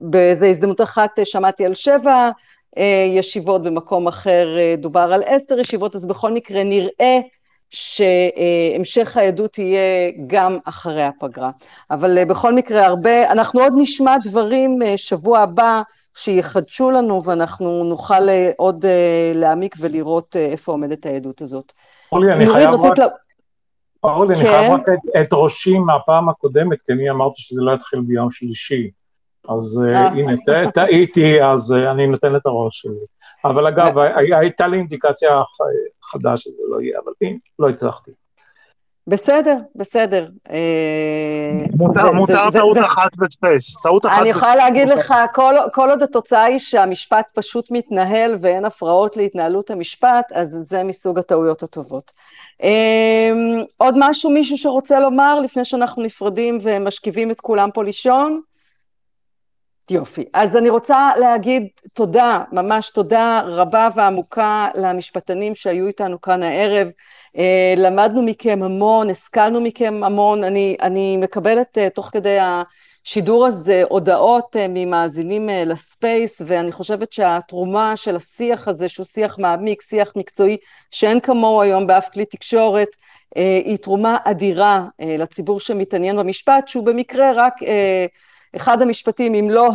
באיזו 0.00 0.46
הזדמנות 0.46 0.80
אחת 0.80 1.18
שמעתי 1.24 1.64
על 1.64 1.74
שבע 1.74 2.30
אה, 2.78 3.06
ישיבות, 3.08 3.62
במקום 3.62 4.08
אחר 4.08 4.58
אה, 4.58 4.74
דובר 4.78 5.12
על 5.12 5.22
עשר 5.26 5.58
ישיבות, 5.58 5.94
אז 5.94 6.06
בכל 6.06 6.32
מקרה 6.32 6.64
נראה 6.64 7.18
שהמשך 7.74 9.16
העדות 9.16 9.58
יהיה 9.58 10.10
גם 10.26 10.58
אחרי 10.64 11.02
הפגרה. 11.02 11.50
אבל 11.90 12.18
אה, 12.18 12.24
בכל 12.24 12.54
מקרה 12.54 12.86
הרבה, 12.86 13.32
אנחנו 13.32 13.60
עוד 13.60 13.72
נשמע 13.76 14.16
דברים 14.24 14.82
אה, 14.82 14.98
שבוע 14.98 15.38
הבא 15.38 15.82
שיחדשו 16.16 16.90
לנו 16.90 17.24
ואנחנו 17.24 17.84
נוכל 17.84 18.28
אה, 18.28 18.50
עוד 18.56 18.84
להעמיק 19.34 19.76
ולראות 19.80 20.36
איפה 20.36 20.72
עומדת 20.72 21.06
העדות 21.06 21.40
הזאת. 21.40 21.72
אורלי, 22.12 22.32
אני 22.32 22.46
חייב 22.46 22.70
רק... 22.70 22.98
אורלי, 24.04 24.34
אני 24.34 24.44
חייב 24.44 24.72
רק 24.72 24.86
את 25.20 25.28
ראשי 25.32 25.78
מהפעם 25.78 26.28
הקודמת, 26.28 26.82
כי 26.82 26.92
אני 26.92 27.10
אמרתי 27.10 27.34
שזה 27.42 27.62
לא 27.62 27.74
יתחיל 27.74 28.00
ביום 28.00 28.30
שלישי. 28.30 28.90
אז 29.48 29.82
הנה, 29.90 30.32
טעיתי, 30.74 31.42
אז 31.42 31.72
אני 31.72 32.06
נותן 32.06 32.36
את 32.36 32.46
הראש 32.46 32.80
שלי. 32.80 32.92
אבל 33.44 33.66
אגב, 33.66 33.98
הייתה 34.38 34.66
לי 34.66 34.76
אינדיקציה 34.76 35.42
חדה 36.02 36.36
שזה 36.36 36.62
לא 36.68 36.80
יהיה, 36.80 36.98
אבל 37.04 37.12
אם, 37.22 37.36
לא 37.58 37.68
הצלחתי. 37.68 38.10
בסדר, 39.06 39.56
בסדר. 39.76 40.28
אה, 40.50 41.64
מותר 42.14 42.50
טעות 42.52 42.76
אחת 42.78 43.16
בספייס, 43.16 43.82
טעות 43.82 44.06
אחת 44.06 44.20
אני 44.20 44.28
יכולה 44.28 44.56
להגיד 44.56 44.88
לך, 44.88 45.14
כל 45.72 45.90
עוד 45.90 46.02
התוצאה 46.02 46.42
היא 46.42 46.58
שהמשפט 46.58 47.30
פשוט 47.34 47.70
מתנהל 47.70 48.36
ואין 48.40 48.64
הפרעות 48.64 49.16
להתנהלות 49.16 49.70
המשפט, 49.70 50.32
אז 50.32 50.48
זה 50.48 50.84
מסוג 50.84 51.18
הטעויות 51.18 51.62
הטובות. 51.62 52.12
אה, 52.62 53.32
עוד 53.76 53.94
משהו, 53.98 54.30
מישהו 54.30 54.56
שרוצה 54.56 55.00
לומר 55.00 55.40
לפני 55.40 55.64
שאנחנו 55.64 56.02
נפרדים 56.02 56.58
ומשכיבים 56.62 57.30
את 57.30 57.40
כולם 57.40 57.70
פה 57.74 57.84
לישון? 57.84 58.40
יופי. 59.90 60.24
אז 60.32 60.56
אני 60.56 60.70
רוצה 60.70 61.10
להגיד 61.20 61.66
תודה, 61.92 62.40
ממש 62.52 62.90
תודה 62.90 63.40
רבה 63.44 63.88
ועמוקה 63.94 64.68
למשפטנים 64.74 65.54
שהיו 65.54 65.86
איתנו 65.86 66.20
כאן 66.20 66.42
הערב. 66.42 66.88
אה, 67.38 67.74
למדנו 67.76 68.22
מכם 68.22 68.62
המון, 68.62 69.10
השכלנו 69.10 69.60
מכם 69.60 70.04
המון. 70.04 70.44
אני, 70.44 70.76
אני 70.82 71.16
מקבלת 71.16 71.78
אה, 71.78 71.90
תוך 71.90 72.10
כדי 72.12 72.38
השידור 72.40 73.46
הזה 73.46 73.82
הודעות 73.88 74.56
אה, 74.56 74.66
ממאזינים 74.68 75.48
לספייס, 75.66 76.42
ואני 76.46 76.72
חושבת 76.72 77.12
שהתרומה 77.12 77.96
של 77.96 78.16
השיח 78.16 78.68
הזה, 78.68 78.88
שהוא 78.88 79.06
שיח 79.06 79.38
מעמיק, 79.38 79.82
שיח 79.82 80.12
מקצועי, 80.16 80.56
שאין 80.90 81.20
כמוהו 81.20 81.62
היום 81.62 81.86
באף 81.86 82.08
כלי 82.08 82.24
תקשורת, 82.24 82.88
היא 83.64 83.76
תרומה 83.76 84.16
אדירה 84.24 84.86
לציבור 84.98 85.60
שמתעניין 85.60 86.16
במשפט, 86.16 86.68
שהוא 86.68 86.84
במקרה 86.84 87.32
רק... 87.34 87.54
אחד 88.56 88.82
המשפטים, 88.82 89.34
אם 89.34 89.50
לא 89.50 89.70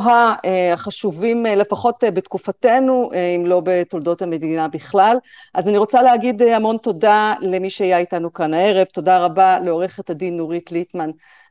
החשובים 0.74 1.45
לפחות 1.45 2.03
בתקופתנו, 2.14 3.09
אם 3.35 3.45
לא 3.45 3.61
בתולדות 3.64 4.22
המדינה 4.22 4.67
בכלל. 4.67 5.17
אז 5.53 5.69
אני 5.69 5.77
רוצה 5.77 6.01
להגיד 6.01 6.41
המון 6.41 6.77
תודה 6.77 7.33
למי 7.41 7.69
שהיה 7.69 7.98
איתנו 7.98 8.33
כאן 8.33 8.53
הערב, 8.53 8.85
תודה 8.85 9.25
רבה 9.25 9.59
לעורכת 9.59 10.09
הדין 10.09 10.38
נורית 10.38 10.72
ליטמן, 10.72 11.09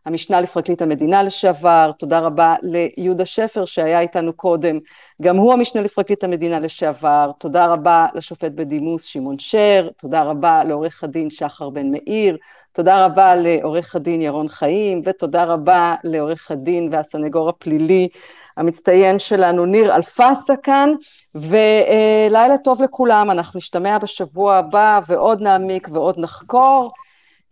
המשנה 0.09 0.41
לפרקליט 0.41 0.83
המדינה 0.83 1.23
לשעבר, 1.23 1.91
תודה 1.99 2.19
רבה 2.19 2.55
ליהודה 2.63 3.27
שפר 3.27 3.65
שהיה 3.65 4.01
איתנו 4.01 4.33
קודם, 4.33 4.79
גם 5.23 5.37
הוא 5.37 5.53
המשנה 5.53 5.81
לפרקליט 5.81 6.25
המדינה 6.25 6.61
לשעבר, 6.61 7.31
תודה 7.39 7.67
רבה 7.67 8.07
לשופט 8.15 8.53
בדימוס 8.53 9.05
שמעון 9.05 9.39
שר, 9.39 9.89
תודה 9.97 10.23
רבה 10.23 10.65
לעורך 10.65 11.05
הדין 11.05 11.31
שחר 11.31 11.71
בן 11.71 11.91
מאיר, 11.91 12.37
תודה 12.73 13.05
רבה 13.05 13.35
לעורך 13.35 13.97
הדין 13.97 14.23
ירון 14.23 14.49
חיים, 14.49 15.03
ותודה 15.05 15.45
רבה 15.45 15.95
לעורך 16.05 16.51
הדין 16.51 16.89
והסנגור 16.93 17.49
הפלילי 17.49 18.09
המצטיין 18.57 19.19
שלנו 19.19 19.67
ניר 19.67 19.95
אלפסה 19.95 20.57
כאן, 20.57 20.91
ולילה 21.35 22.59
טוב 22.65 22.83
לכולם, 22.83 23.31
אנחנו 23.31 23.59
נשתמע 23.59 23.99
בשבוע 23.99 24.57
הבא 24.57 25.01
ועוד 25.09 25.41
נעמיק 25.41 25.89
ועוד 25.93 26.19
נחקור. 26.19 26.93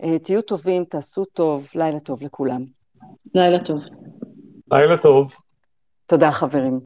אה, 0.03 0.19
תהיו 0.19 0.43
טובים, 0.43 0.85
תעשו 0.85 1.25
טוב, 1.25 1.69
לילה 1.75 2.01
טוב 2.01 2.23
לכולם. 2.23 2.65
לילה 3.35 3.65
טוב. 3.65 3.81
לילה 4.73 4.97
טוב. 5.03 5.35
תודה 6.07 6.33
חברים. 6.33 6.81